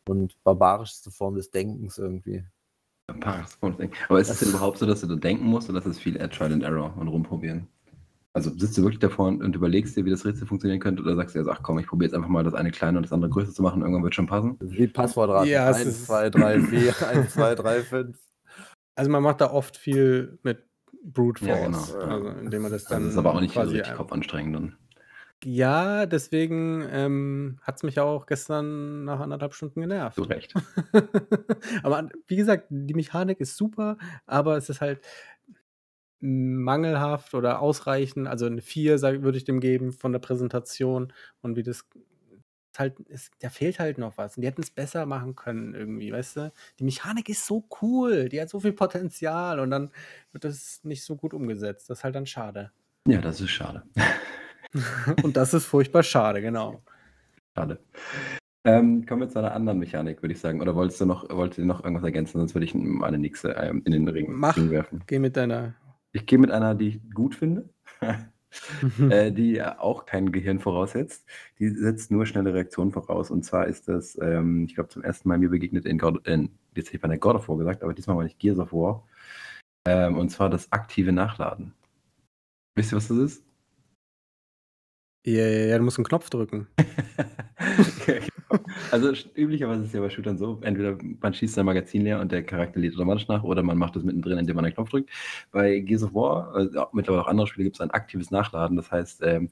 und 0.07 0.44
barbarischste 0.44 1.11
Form 1.11 1.36
des 1.36 1.52
Denkens 1.52 1.98
irgendwie. 1.98 2.44
Aber 3.07 4.19
ist 4.19 4.30
es 4.30 4.40
denn 4.40 4.49
überhaupt 4.49 4.77
so, 4.77 4.86
dass 4.86 5.02
du 5.02 5.07
da 5.07 5.15
denken 5.15 5.45
musst 5.45 5.69
oder 5.69 5.80
ist 5.80 5.86
es 5.86 5.99
viel 5.99 6.18
Trial 6.30 6.53
and 6.53 6.64
Error 6.64 6.95
und 6.98 7.07
rumprobieren? 7.07 7.68
Also 8.34 8.52
sitzt 8.56 8.77
du 8.77 8.84
wirklich 8.84 8.99
davor 8.99 9.27
und, 9.27 9.44
und 9.44 9.56
überlegst 9.56 9.98
dir, 9.98 10.06
wie 10.06 10.11
das 10.11 10.26
Rätsel 10.26 10.45
funktionieren 10.48 10.80
könnte 10.80 11.02
oder 11.02 11.15
sagst 11.15 11.36
du 11.36 11.40
jetzt, 11.40 11.49
ach 11.49 11.61
komm, 11.64 11.80
ich 11.80 11.88
probiere 11.88 12.07
jetzt 12.10 12.15
einfach 12.15 12.30
mal 12.30 12.44
das 12.44 12.53
eine 12.53 12.72
kleine 12.72 12.98
und 12.98 13.03
das 13.03 13.11
andere 13.11 13.31
größer 13.31 13.52
zu 13.52 13.64
machen, 13.64 13.81
irgendwann 13.81 14.03
wird 14.03 14.15
schon 14.15 14.27
passen? 14.27 14.57
Wie 14.60 14.88
Passwortraten. 14.88 15.49
Ja, 15.49 15.69
es 15.69 15.77
1, 15.77 15.88
ist 15.88 16.06
2, 16.06 16.30
3, 16.30 16.61
4, 16.61 17.07
1, 17.07 17.34
2, 17.34 17.56
3, 17.56 17.81
5. 17.81 18.19
Also, 18.95 19.11
man 19.11 19.23
macht 19.23 19.41
da 19.41 19.52
oft 19.52 19.77
viel 19.77 20.38
mit 20.44 20.64
Brute 21.03 21.45
Ja, 21.45 21.56
Force, 21.56 21.94
genau. 21.94 22.06
also 22.06 22.27
indem 22.40 22.61
man 22.61 22.72
das 22.72 22.86
Also 22.86 22.95
dann 22.95 23.03
das 23.06 23.14
ist 23.14 23.18
aber 23.18 23.34
auch 23.34 23.41
nicht 23.41 23.53
so 23.53 23.61
richtig 23.61 23.94
kopfanstrengend 23.94 24.56
dann. 24.56 24.77
Ja, 25.45 26.06
deswegen, 26.06 26.86
ähm, 26.91 27.60
hat's 27.61 27.84
mich 27.84 27.98
auch 28.02 28.26
gestern 28.26 29.06
nach 29.06 29.22
1,5 29.22 29.53
Stunden 29.53 29.80
genervt. 29.80 30.18
Zu 30.18 30.24
Recht. 30.24 30.53
Aber 31.84 32.10
wie 32.28 32.36
gesagt, 32.36 32.66
die 32.70 32.94
Mechanik 32.94 33.40
ist 33.40 33.56
super, 33.56 33.98
aber 34.26 34.57
es 34.57 34.70
ist 34.70 34.82
halt 34.82 34.99
mangelhaft 36.22 37.34
oder 37.34 37.61
ausreichend. 37.61 38.28
Also 38.28 38.49
'ne 38.49 38.61
4, 38.61 38.98
sage 38.99 39.24
würde 39.24 39.38
ich 39.38 39.45
dem 39.45 39.61
geben 39.61 39.94
von 39.94 40.11
der 40.11 40.20
Präsentation 40.20 41.14
und 41.41 41.56
wie 41.56 41.64
das 41.64 41.86
halt 42.78 42.99
ist 43.02 43.32
da 43.41 43.49
fehlt 43.49 43.80
halt 43.80 43.98
noch 43.99 44.18
was 44.18 44.38
und 44.38 44.41
die 44.44 44.48
hätten's 44.48 44.72
besser 44.72 45.06
machen 45.06 45.36
können 45.36 45.76
irgendwie, 45.76 46.11
weißt 46.14 46.38
du? 46.38 46.53
Die 46.80 46.84
Mechanik 46.86 47.30
ist 47.30 47.45
so 47.48 47.68
cool, 47.82 48.30
die 48.30 48.41
hat 48.41 48.49
so 48.49 48.60
viel 48.61 48.74
Potenzial 48.74 49.60
und 49.60 49.72
dann 49.72 49.91
wird 50.34 50.44
das 50.45 50.82
nicht 50.84 51.03
so 51.03 51.16
gut 51.18 51.34
umgesetzt. 51.34 51.90
Das 51.90 51.99
ist 51.99 52.03
halt 52.06 52.16
dann 52.16 52.26
schade. 52.28 52.72
Ja, 53.07 53.22
das 53.22 53.40
ist 53.41 53.49
schade. 53.52 53.84
Und 55.24 55.38
das 55.38 55.54
ist 55.54 55.66
furchtbar 55.66 56.04
schade, 56.04 56.41
genau. 56.41 56.82
Schade. 57.56 57.80
Ähm, 58.66 59.06
kommen 59.06 59.22
wir 59.22 59.30
zu 59.30 59.40
einer 59.40 59.54
anderen 59.54 59.80
Mechanik, 59.80 60.22
würde 60.22 60.34
ich 60.34 60.40
sagen. 60.40 60.62
Oder 60.62 60.76
wolltest 60.76 61.00
du 61.02 61.06
noch 61.06 61.30
wolltest 61.30 61.60
du 61.60 61.66
noch 61.66 61.84
irgendwas 61.84 62.04
ergänzen? 62.04 62.40
Sonst 62.40 62.54
würde 62.56 62.66
ich 62.66 62.76
meine 62.76 63.18
nächste, 63.18 63.50
ähm, 63.52 63.82
in 63.86 63.94
den 63.94 64.08
Ring 64.08 64.32
Mach, 64.32 64.58
Ring 64.58 64.70
werfen. 64.70 65.04
geh 65.08 65.20
mit 65.20 65.38
deiner 65.38 65.74
Ich 66.12 66.26
gehe 66.26 66.38
mit 66.38 66.52
einer, 66.52 66.76
die 66.76 66.90
ich 66.90 67.14
gut 67.14 67.36
finde, 67.36 67.70
äh, 69.10 69.32
die 69.32 69.64
auch 69.64 70.06
kein 70.06 70.32
Gehirn 70.32 70.60
voraussetzt. 70.60 71.26
Die 71.58 71.70
setzt 71.70 72.12
nur 72.12 72.26
schnelle 72.26 72.54
Reaktionen 72.54 72.91
voraus. 72.91 73.32
Und 73.32 73.44
zwar 73.44 73.68
ist 73.68 73.88
das, 73.88 74.18
ähm, 74.22 74.66
ich 74.66 74.76
glaube, 74.76 74.90
zum 74.90 75.04
ersten 75.04 75.30
Mal 75.30 75.38
mir 75.38 75.50
begegnet 75.50 75.86
in 75.86 75.98
God 75.98 76.28
in 76.28 76.50
jetzt 76.76 76.88
hätte 76.88 76.98
ich 76.98 77.02
bei 77.02 77.08
der 77.08 77.18
God 77.18 77.36
of 77.36 77.50
War 77.50 77.58
gesagt, 77.58 77.84
aber 77.84 77.94
diesmal 77.94 78.18
war 78.18 78.24
nicht 78.24 78.40
Gears 78.40 78.60
of 78.60 78.74
War. 78.74 79.08
Ähm, 79.86 80.18
und 80.18 80.30
zwar 80.30 80.50
das 80.50 80.72
aktive 80.72 81.12
Nachladen. 81.12 81.74
Wisst 82.76 82.91
ihr, 82.94 82.98
was 82.98 83.08
das 83.08 83.18
ist? 83.18 83.48
Ja, 85.26 85.34
ja, 85.46 85.66
ja, 85.68 85.78
du 85.78 85.84
musst 85.84 86.00
'n 86.00 86.04
Knopf 86.06 86.30
drücken. 86.30 86.68
Genau. 88.06 88.64
Also, 88.91 89.12
üblicherweise 89.36 89.82
ist 89.82 89.88
es 89.90 89.94
ja 89.94 90.00
bei 90.02 90.10
Shootern 90.10 90.38
so, 90.38 90.60
entweder 90.64 90.98
man 91.22 91.34
schießt 91.34 91.54
sein 91.54 91.66
Magazin 91.66 92.02
leer 92.04 92.20
und 92.20 92.32
der 92.32 92.41
Charakter 92.44 92.80
lädt 92.80 92.96
automatisch 92.96 93.28
nach 93.28 93.44
oder 93.44 93.62
man 93.64 93.78
macht 93.78 93.96
das 93.96 94.04
mittendrin, 94.04 94.38
indem 94.40 94.56
man 94.56 94.66
einen 94.66 94.74
Knopf 94.74 94.90
drückt. 94.90 95.10
Bei 95.52 95.80
Gears 95.80 96.04
of 96.04 96.14
War, 96.16 96.56
äh, 96.56 96.70
ja, 96.74 96.88
mittlerweile 96.94 97.24
auch 97.24 97.28
andere 97.28 97.46
Spiele, 97.48 97.66
gibt 97.66 97.76
es 97.76 97.82
ein 97.82 97.91
aktives 97.91 98.32
Nachladen. 98.32 98.78
Das 98.78 98.91
heißt, 98.91 99.22
ähm, 99.24 99.50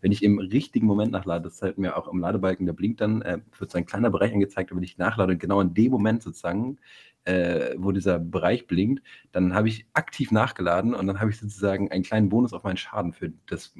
wenn 0.00 0.10
ich 0.10 0.22
im 0.24 0.38
richtigen 0.38 0.86
Moment 0.86 1.12
nachlade, 1.12 1.44
das 1.44 1.56
zeigt 1.58 1.78
mir 1.78 1.96
auch 1.96 2.08
im 2.08 2.18
Ladebalken, 2.18 2.66
der 2.66 2.72
blinkt 2.72 3.00
dann, 3.02 3.22
äh, 3.22 3.38
wird 3.58 3.70
so 3.70 3.78
ein 3.78 3.86
kleiner 3.86 4.10
Bereich 4.10 4.32
angezeigt, 4.32 4.74
wenn 4.74 4.82
ich 4.82 4.98
nachlade 4.98 5.32
und 5.34 5.38
genau 5.38 5.60
in 5.60 5.74
dem 5.74 5.92
Moment 5.92 6.22
sozusagen, 6.22 6.78
äh, 7.24 7.74
wo 7.78 7.92
dieser 7.92 8.18
Bereich 8.18 8.66
blinkt, 8.66 9.02
dann 9.32 9.54
habe 9.54 9.68
ich 9.68 9.86
aktiv 9.92 10.32
nachgeladen 10.32 10.94
und 10.94 11.06
dann 11.06 11.20
habe 11.20 11.30
ich 11.30 11.38
sozusagen 11.38 11.90
einen 11.92 12.02
kleinen 12.04 12.30
Bonus 12.30 12.52
auf 12.54 12.64
meinen 12.64 12.78
Schaden 12.78 13.12
für 13.12 13.32
das 13.46 13.74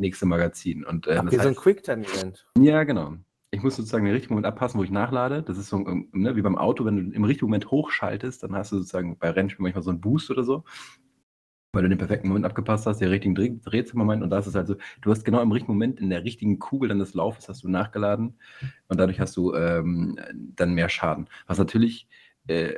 nächste 0.00 0.26
Magazin. 0.26 0.84
Und, 0.84 1.06
äh, 1.06 1.22
das 1.24 1.24
wie 1.30 1.38
so 1.38 1.48
'n 1.48 1.54
heißt 1.54 1.56
Quicktime-Event. 1.56 2.46
ja, 2.58 2.84
genau. 2.84 3.16
Ich 3.52 3.62
muss 3.62 3.76
sozusagen 3.76 4.04
den 4.04 4.14
richtigen 4.14 4.34
Moment 4.34 4.46
abpassen, 4.46 4.78
wo 4.80 4.84
ich 4.84 4.90
nachlade. 4.92 5.42
Das 5.42 5.58
ist 5.58 5.68
so, 5.70 5.78
ähm, 5.78 6.08
ne, 6.12 6.36
wie 6.36 6.42
beim 6.42 6.58
Auto, 6.58 6.84
wenn 6.84 6.96
du 7.10 7.16
im 7.16 7.24
richtigen 7.24 7.46
Moment 7.46 7.70
hochschaltest, 7.70 8.42
dann 8.44 8.54
hast 8.54 8.72
du 8.72 8.78
sozusagen 8.78 9.18
bei 9.18 9.30
Rennspielen 9.30 9.64
manchmal 9.64 9.82
so 9.84 9.90
'n 9.90 10.00
Boost 10.00 10.30
oder 10.30 10.44
so, 10.44 10.64
weil 11.72 11.82
du 11.84 11.88
den 11.88 11.98
perfekten 11.98 12.28
Moment 12.28 12.46
abgepasst 12.46 12.86
hast, 12.86 12.98
den 13.00 13.08
richtigen 13.10 13.34
Dreh 13.34 13.52
Drehzahlmoment 13.62 14.22
und 14.24 14.30
da 14.30 14.38
ist 14.40 14.46
es 14.48 14.54
halt 14.56 14.66
so, 14.66 14.74
du 15.02 15.10
hast 15.10 15.24
genau 15.24 15.40
im 15.40 15.52
richtigen 15.52 15.72
Moment 15.72 16.00
in 16.00 16.10
der 16.10 16.24
richtigen 16.24 16.58
Kugel 16.58 16.88
dann 16.88 16.98
des 16.98 17.14
Laufes 17.14 17.48
hast 17.48 17.62
du 17.62 17.68
nachgeladen 17.68 18.38
und 18.88 18.98
dadurch 18.98 19.20
hast 19.20 19.36
du, 19.36 19.54
ähm, 19.54 20.18
dann 20.56 20.74
mehr 20.74 20.88
Schaden. 20.88 21.28
Was 21.46 21.58
natürlich, 21.58 22.08
äh, 22.48 22.74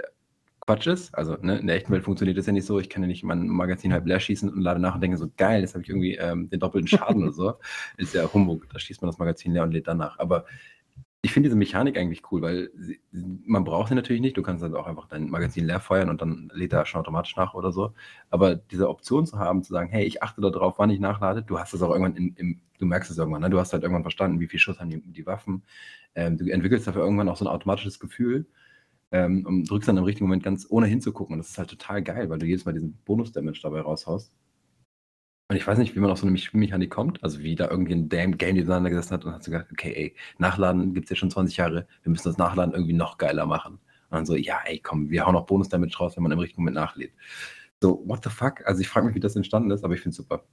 Quatsch 0.73 0.87
ist. 0.87 1.15
Also, 1.15 1.37
ne, 1.41 1.59
in 1.59 1.67
der 1.67 1.77
echten 1.77 1.93
Welt 1.93 2.05
funktioniert 2.05 2.39
das 2.39 2.47
ja 2.47 2.53
nicht 2.53 2.67
so. 2.67 2.79
Ich 2.81 2.89
kann 2.91 3.03
ja 3.03 3.09
nicht 3.09 3.25
mein 3.25 3.47
Magazin 3.49 3.93
halb 3.93 4.07
leer 4.07 4.21
schießen 4.21 4.51
und 4.51 4.61
lade 4.61 4.81
nach 4.81 4.95
und 4.95 5.01
denke 5.03 5.17
so: 5.19 5.29
„Geil, 5.37 5.61
jetzt 5.63 5.75
habe 5.75 5.83
ich 5.83 5.91
irgendwie, 5.91 6.17
ähm, 6.17 6.49
den 6.51 6.61
doppelten 6.61 6.89
Schaden 6.89 7.23
oder 7.25 7.33
so.“ 7.33 7.55
Ist 7.99 8.15
ja 8.15 8.33
Humbug. 8.33 8.69
Da 8.73 8.79
schießt 8.79 9.03
man 9.03 9.11
das 9.11 9.19
Magazin 9.19 9.53
leer 9.53 9.65
und 9.65 9.73
lädt 9.73 9.89
dann 9.89 9.99
nach. 9.99 10.19
Aber 10.19 10.45
ich 11.25 11.33
finde 11.33 11.49
diese 11.49 11.57
Mechanik 11.57 11.97
eigentlich 11.99 12.23
cool, 12.33 12.43
weil 12.43 12.71
sie 12.77 13.01
man 13.13 13.65
braucht 13.65 13.89
sie 13.91 13.95
natürlich 13.95 14.23
nicht. 14.23 14.37
Du 14.37 14.43
kannst 14.43 14.63
halt 14.63 14.75
auch 14.75 14.87
einfach 14.89 15.07
dein 15.09 15.31
Magazin 15.31 15.67
leer 15.67 15.81
feuern 15.81 16.11
und 16.11 16.21
dann 16.21 16.51
lädt 16.55 16.73
er 16.73 16.85
schon 16.87 17.01
automatisch 17.01 17.37
nach 17.37 17.55
oder 17.55 17.73
so. 17.73 17.95
Aber 18.31 18.57
diese 18.57 18.89
Option 18.89 19.27
zu 19.27 19.39
haben, 19.39 19.63
zu 19.63 19.73
sagen: 19.73 19.91
„Hey, 19.91 20.05
ich 20.05 20.23
achte 20.23 20.41
da 20.41 20.51
drauf, 20.51 20.75
wann 20.79 20.91
ich 20.91 21.01
nachlade.“ 21.01 21.43
Du 21.43 21.59
hast 21.61 21.73
das 21.75 21.83
auch 21.83 21.91
irgendwann 21.91 22.17
im 22.17 22.35
im 22.37 22.61
du 22.79 22.87
merkst 22.87 23.11
es 23.13 23.19
irgendwann, 23.19 23.43
ne? 23.43 23.51
Du 23.51 23.61
hast 23.61 23.73
halt 23.73 23.85
irgendwann 23.85 24.03
verstanden, 24.03 24.41
wie 24.41 24.49
viel 24.49 24.59
Schuss 24.61 24.81
haben 24.81 24.91
die 24.91 25.01
die 25.03 25.27
Waffen. 25.27 25.63
Ähm, 26.15 26.37
du 26.39 26.47
entwickelst 26.51 26.87
dafür 26.87 27.03
irgendwann 27.03 27.29
auch 27.29 27.37
so 27.37 27.45
'n 27.45 27.49
automatisches 27.49 28.01
Gefühl, 28.01 28.47
ähm, 29.13 29.47
und 29.47 29.71
drückst 29.71 29.89
dann 29.89 29.99
im 29.99 30.05
richtigen 30.05 30.27
Moment 30.27 30.43
ganz 30.45 30.67
ohne 30.71 30.87
hinzugucken. 30.87 31.35
Und 31.35 31.39
das 31.41 31.51
ist 31.51 31.59
halt 31.59 31.71
total 31.71 32.03
geil, 32.03 32.31
weil 32.31 32.39
du 32.39 32.47
jedes 32.47 32.65
Mal 32.65 32.73
diesen 32.73 32.99
Bonus-Damage 33.05 33.61
dabei 33.63 33.81
raushaust. 33.83 34.29
Und 35.51 35.57
ich 35.57 35.67
weiß 35.67 35.79
nicht, 35.79 35.95
wie 35.95 36.01
man 36.01 36.11
auf 36.11 36.19
so 36.19 36.27
'ne 36.27 36.33
Mech 36.33 36.53
Mechanik 36.55 36.91
kommt, 36.91 37.23
also 37.23 37.41
wie 37.41 37.55
da 37.55 37.69
irgendwie 37.69 37.93
'n 37.93 38.09
Dam 38.09 38.37
Game 38.39 38.57
Designer 38.57 38.89
gesessen 38.91 39.13
hat 39.15 39.25
und 39.25 39.33
hat 39.35 39.43
so 39.45 39.51
gesagt: 39.51 39.71
„Okay, 39.73 39.93
ey, 39.95 40.15
Nachladen 40.39 40.95
gibt's 40.95 41.11
jetzt 41.11 41.19
schon 41.19 41.31
20 41.31 41.57
Jahre. 41.57 41.87
Wir 42.03 42.11
müssen 42.11 42.29
das 42.29 42.39
Nachladen 42.39 42.73
irgendwie 42.75 42.93
noch 42.95 43.19
geiler 43.19 43.45
machen.“ 43.47 43.75
Und 43.75 43.81
dann 44.17 44.27
so: 44.27 44.35
„Ja, 44.37 44.61
ey, 44.65 44.79
komm, 44.79 45.11
wir 45.11 45.27
hauen 45.27 45.35
noch 45.35 45.47
Bonus-Damage 45.47 45.97
raus, 45.99 46.17
wenn 46.17 46.23
man 46.23 46.33
im 46.33 46.39
richtigen 46.39 46.63
Moment 46.63 46.77
nachlädt.“ 46.77 47.13
So, 47.83 48.03
what 48.07 48.23
the 48.25 48.31
fuck? 48.31 48.67
Also, 48.67 48.81
ich 48.81 48.89
frage 48.89 49.07
mich, 49.07 49.15
wie 49.17 49.21
das 49.21 49.37
entstanden 49.37 49.71
ist, 49.71 49.85
aber 49.85 49.95
ich 49.95 50.01
finde 50.01 50.11
es 50.13 50.17
super. 50.17 50.45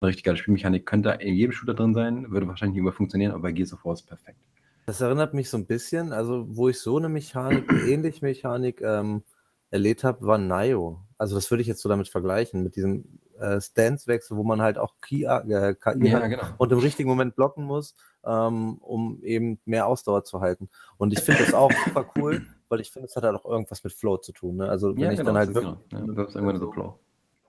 'Ne 0.00 0.08
richtig 0.08 0.24
geile 0.24 0.36
Spielmechanik, 0.38 0.86
könnte 0.86 1.10
in 1.20 1.34
jedem 1.34 1.52
Shooter 1.52 1.74
drin 1.74 1.94
sein, 1.94 2.30
würde 2.30 2.48
wahrscheinlich 2.48 2.74
nicht 2.74 2.80
überall 2.82 2.96
funktionieren, 2.96 3.32
aber 3.32 3.42
bei 3.42 3.52
Gears 3.52 3.72
of 3.74 3.84
War 3.84 3.94
ist 3.94 4.02
perfekt. 4.04 4.40
Das 4.88 5.00
erinnert 5.00 5.32
mich 5.32 5.48
so 5.48 5.56
'n 5.56 5.66
bisschen 5.66 6.12
also, 6.12 6.44
wo 6.56 6.68
ich 6.68 6.80
so 6.80 6.98
'ne 6.98 7.08
Mechanik 7.08 7.72
ähnliche 7.80 8.24
Mechanik, 8.24 8.80
ähm, 8.80 9.22
erlebt 9.70 10.02
habe, 10.04 10.26
war 10.26 10.38
Nioh. 10.38 10.98
Also, 11.18 11.34
das 11.36 11.50
würde 11.50 11.62
ich 11.62 11.68
jetzt 11.68 11.80
so 11.82 11.88
damit 11.88 12.08
vergleichen, 12.08 12.62
mit 12.64 12.74
diesem, 12.76 13.20
äh, 13.38 13.60
Stance-Wechsel, 13.60 14.36
wo 14.36 14.42
man 14.42 14.60
halt 14.60 14.78
auch 14.78 14.96
KI 15.00 15.24
äh, 15.24 15.74
KI 15.74 16.10
Ja, 16.10 16.10
hat 16.10 16.26
genau. 16.28 16.58
und 16.58 16.72
im 16.72 16.78
richtigen 16.80 17.08
Moment 17.08 17.36
blocken 17.36 17.64
muss, 17.64 17.94
ähm, 18.24 18.78
um 18.78 19.22
eben 19.22 19.60
mehr 19.64 19.86
Ausdauer 19.86 20.24
zu 20.24 20.40
halten. 20.40 20.68
Und 20.98 21.12
ich 21.12 21.22
finde 21.22 21.42
das 21.42 21.54
auch 21.54 21.76
super 21.76 22.06
cool, 22.16 22.42
weil 22.68 22.80
ich 22.80 22.90
finde, 22.90 23.06
es 23.06 23.14
hat 23.16 23.22
halt 23.24 23.36
auch 23.36 23.44
irgendwas 23.46 23.84
mit 23.84 23.92
Flow 23.92 24.16
zu 24.18 24.32
tun, 24.32 24.56
ne? 24.56 24.68
Also, 24.68 24.98
wenn 24.98 25.10
Ja, 25.10 25.12
ich 25.12 25.22
genau, 25.22 25.36
dann 25.36 25.36
halt 25.36 25.54
wirklich 25.54 25.70
genau. 25.70 25.82
Ja, 25.90 26.06
irgendwann 26.34 26.58
so 26.58 26.68
Flow. 26.68 26.98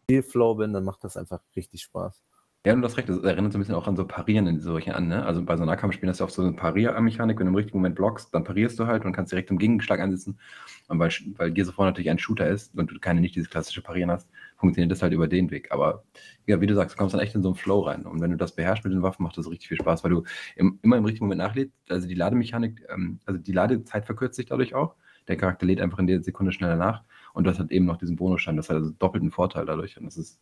viel 0.10 0.24
Flow 0.24 0.56
bin, 0.56 0.74
dann 0.74 0.84
macht 0.86 1.04
das 1.04 1.18
einfach 1.18 1.42
richtig 1.56 1.84
Spaß. 1.84 2.22
Ja, 2.66 2.74
du 2.74 2.82
hast 2.82 2.96
recht, 2.96 3.10
das 3.10 3.18
erinnert 3.24 3.52
so 3.52 3.58
'n 3.58 3.62
bisschen 3.62 3.76
auch 3.76 3.88
an 3.88 3.98
so 3.98 4.08
Parieren 4.08 4.48
in 4.48 4.62
solchen 4.62 4.92
an, 4.94 5.10
ne? 5.10 5.26
Also, 5.26 5.44
bei 5.44 5.58
so 5.58 5.66
Nahkampfspielen 5.66 6.10
hast 6.10 6.22
du 6.22 6.24
oft 6.24 6.34
so 6.34 6.42
'ne 6.44 6.54
Parier-Mechanik, 6.54 7.38
wenn 7.38 7.46
du 7.48 7.50
im 7.52 7.56
richtigen 7.56 7.78
Moment 7.80 7.96
blockst, 7.96 8.34
dann 8.34 8.46
parierst 8.46 8.80
du 8.80 8.88
halt 8.88 9.04
und 9.04 9.12
kannst 9.12 9.34
direkt 9.34 9.52
im 9.52 9.58
Gegenschlag 9.58 10.00
einsetzen. 10.00 10.40
Und 10.88 10.98
weil 10.98 11.12
weil 11.36 11.52
Gears 11.52 11.68
of 11.68 11.78
War 11.78 11.88
natürlich 11.88 12.10
ein 12.10 12.20
Shooter 12.20 12.48
ist 12.48 12.74
und 12.78 12.90
du 12.90 13.00
keine 13.02 13.20
nicht 13.20 13.36
dieses 13.36 13.50
klassische 13.50 13.82
Parieren 13.82 14.12
hast, 14.12 14.30
funktioniert 14.56 14.92
das 14.94 15.02
halt 15.02 15.12
über 15.12 15.28
den 15.28 15.52
Weg. 15.52 15.74
Aber 15.74 16.06
ja, 16.48 16.62
wie 16.62 16.68
du 16.68 16.74
sagst, 16.74 16.96
du 16.96 16.98
kommst 16.98 17.14
dann 17.14 17.20
echt 17.22 17.36
in 17.36 17.44
so 17.44 17.50
'n 17.50 17.56
Flow 17.56 17.82
rein. 17.82 18.06
Und 18.06 18.22
wenn 18.22 18.32
du 18.32 18.38
das 18.38 18.56
beherrschst 18.56 18.86
mit 18.86 18.94
den 18.94 19.02
Waffen, 19.02 19.24
macht 19.24 19.38
das 19.38 19.50
richtig 19.50 19.68
viel 19.68 19.78
Spaß, 19.78 20.06
weil 20.06 20.12
du 20.12 20.24
im 20.56 20.80
immer 20.84 20.96
im 20.96 21.04
richtigen 21.04 21.26
Moment 21.26 21.40
nachlädst. 21.40 21.74
Also, 21.90 22.08
die 22.08 22.16
Lademechanik, 22.16 22.82
ähm 22.90 23.20
also, 23.26 23.40
die 23.42 23.52
Ladezeit 23.52 24.06
verkürzt 24.06 24.38
sich 24.38 24.46
dadurch 24.46 24.74
auch. 24.74 24.96
der 25.28 25.36
Charakter 25.38 25.66
lädt 25.66 25.82
einfach 25.82 26.00
in 26.00 26.08
der 26.08 26.22
Sekunde 26.24 26.52
schneller 26.54 26.76
nach 26.78 27.04
und 27.34 27.44
du 27.46 27.50
hast 27.50 27.60
halt 27.60 27.72
eben 27.72 27.86
noch 27.86 27.98
diesen 27.98 28.16
Bonusschein. 28.18 28.56
Das 28.58 28.70
hat 28.70 28.76
also 28.78 28.92
doppelten 28.92 29.32
Vorteil 29.32 29.66
dadurch 29.66 29.98
und 29.98 30.06
das 30.06 30.18
ist 30.18 30.40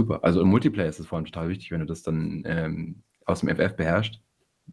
super. 0.00 0.24
Also 0.24 0.40
im 0.40 0.48
Multiplayer 0.48 0.88
ist 0.88 0.98
es 0.98 1.06
vor 1.06 1.16
allem 1.16 1.26
total 1.26 1.48
wichtig, 1.48 1.70
wenn 1.70 1.80
du 1.80 1.86
das 1.86 2.02
dann 2.02 2.42
ähm, 2.46 3.02
aus 3.26 3.40
dem 3.40 3.54
FF 3.54 3.76
beherrschst, 3.76 4.20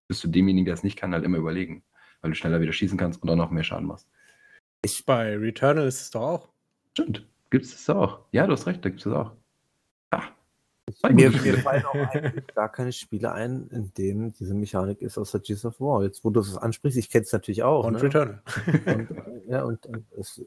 bist 0.07 0.23
du 0.23 0.27
demjenigen, 0.27 0.65
der 0.65 0.73
es 0.73 0.83
nicht 0.83 0.97
kann, 0.97 1.13
halt 1.13 1.25
immer 1.25 1.37
überlegen, 1.37 1.83
weil 2.21 2.31
du 2.31 2.35
schneller 2.35 2.61
wieder 2.61 2.73
schießen 2.73 2.97
kannst 2.97 3.21
und 3.21 3.29
auch 3.29 3.35
noch 3.35 3.51
mehr 3.51 3.63
Schaden 3.63 3.87
machst. 3.87 4.07
Ich, 4.83 5.05
bei 5.05 5.35
Returnal 5.35 5.87
ist 5.87 6.01
es 6.01 6.11
doch 6.11 6.21
auch. 6.21 6.49
Stimmt, 6.93 7.27
gibt 7.49 7.65
es 7.65 7.71
das 7.71 7.95
auch. 7.95 8.19
Ja, 8.31 8.47
du 8.47 8.53
hast 8.53 8.67
recht, 8.67 8.83
da 8.85 8.89
gibt 8.89 8.99
es 8.99 9.03
das 9.05 9.13
auch. 9.13 9.31
Ah, 11.03 11.09
mir, 11.09 11.29
mir 11.29 11.57
fallen 11.57 11.83
auch 11.83 12.53
gar 12.55 12.71
keine 12.71 12.93
Spiele 12.93 13.33
ein, 13.33 13.67
in 13.71 13.93
denen 13.93 14.31
diese 14.31 14.53
Mechanik 14.53 15.01
ist 15.01 15.17
aus 15.17 15.31
der 15.31 15.41
Gears 15.41 15.65
of 15.65 15.81
War. 15.81 16.03
Jetzt, 16.03 16.23
wo 16.23 16.29
du 16.29 16.39
es 16.39 16.55
ansprichst, 16.55 16.97
ich 16.97 17.09
kenne 17.09 17.23
es 17.23 17.33
natürlich 17.33 17.63
auch. 17.63 17.85
Und 17.85 17.95
ne? 17.95 18.03
Returnal. 18.03 18.41
Und, 18.85 19.09
ja, 19.49 19.63
und, 19.63 19.85
und 19.85 20.05
es, 20.17 20.41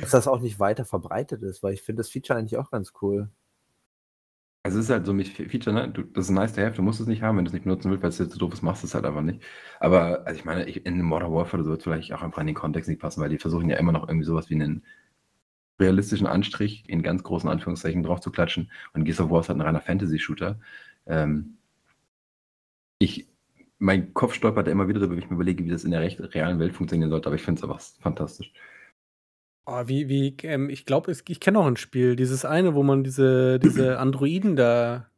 dass 0.00 0.10
das 0.10 0.28
auch 0.28 0.40
nicht 0.40 0.60
weiter 0.60 0.84
verbreitet 0.84 1.42
ist, 1.42 1.62
weil 1.64 1.74
ich 1.74 1.82
finde 1.82 2.00
das 2.00 2.10
Feature 2.10 2.38
eigentlich 2.38 2.56
auch 2.56 2.70
ganz 2.70 2.92
cool. 3.02 3.28
Also 4.64 4.78
es 4.78 4.84
ist 4.84 4.90
halt 4.90 5.06
so 5.06 5.12
mit 5.12 5.28
Feature, 5.28 5.74
ne? 5.74 5.88
Du, 5.90 6.02
das 6.02 6.26
ist 6.26 6.30
nice 6.30 6.52
to 6.54 6.60
have, 6.62 6.76
du 6.76 6.82
musst 6.82 7.00
es 7.00 7.06
nicht 7.08 7.22
haben, 7.22 7.36
wenn 7.36 7.44
du 7.44 7.48
es 7.48 7.52
nicht 7.52 7.64
benutzen 7.64 7.90
willst, 7.90 8.02
weil 8.02 8.10
es 8.10 8.18
jetzt 8.18 8.32
so 8.32 8.38
doof 8.38 8.52
ist, 8.52 8.62
machst 8.62 8.82
du 8.82 8.86
es 8.86 8.94
halt 8.94 9.04
einfach 9.04 9.22
nicht. 9.22 9.42
Aber 9.80 10.24
also 10.26 10.38
ich 10.38 10.44
meine, 10.44 10.66
ich, 10.68 10.86
in 10.86 11.02
Modern 11.02 11.32
Warfare 11.32 11.64
wird 11.64 11.78
es 11.78 11.84
vielleicht 11.84 12.12
auch 12.12 12.22
einfach 12.22 12.40
in 12.40 12.46
den 12.46 12.54
Kontext 12.54 12.88
nicht 12.88 13.00
passen, 13.00 13.20
weil 13.20 13.28
die 13.30 13.38
versuchen 13.38 13.68
ja 13.68 13.76
immer 13.76 13.90
noch 13.92 14.06
irgendwie 14.08 14.24
sowas 14.26 14.50
wie 14.50 14.54
einen 14.54 14.84
realistischen 15.80 16.26
Anstrich 16.28 16.84
in 16.88 17.02
ganz 17.02 17.22
großen 17.24 17.48
Anführungszeichen 17.50 18.02
drauf 18.04 18.20
zu 18.20 18.30
klatschen. 18.32 18.70
Und 18.94 19.04
Gears 19.04 19.20
of 19.20 19.30
War 19.30 19.40
ist 19.40 19.48
halt 19.48 19.58
ein 19.58 19.62
reiner 19.62 19.80
Fantasy-Shooter. 19.80 20.60
Ähm, 21.06 21.58
ich, 22.98 23.28
mein 23.78 24.14
Kopf 24.14 24.34
stolpert 24.34 24.68
immer 24.68 24.88
wieder 24.88 25.00
darüber, 25.00 25.16
wenn 25.16 25.22
ich 25.24 25.30
mir 25.30 25.34
überlege, 25.36 25.64
wie 25.64 25.70
das 25.70 25.84
in 25.84 25.90
der 25.90 26.00
realen 26.02 26.58
Welt 26.58 26.74
funktionieren 26.74 27.10
sollte, 27.10 27.26
aber 27.28 27.36
ich 27.36 27.42
finde 27.42 27.58
es 27.58 27.64
einfach 27.64 27.80
fantastisch. 28.00 28.52
Oh, 29.64 29.82
wie, 29.86 30.08
wie, 30.08 30.36
ähm, 30.42 30.70
ich 30.70 30.86
glaube, 30.86 31.12
ich 31.12 31.40
kenne 31.40 31.58
auch 31.58 31.66
ein 31.66 31.76
Spiel, 31.76 32.16
dieses 32.16 32.44
eine, 32.44 32.74
wo 32.74 32.82
man 32.82 33.04
diese, 33.04 33.58
diese 33.60 33.98
Androiden 34.00 34.56
da 34.56 35.08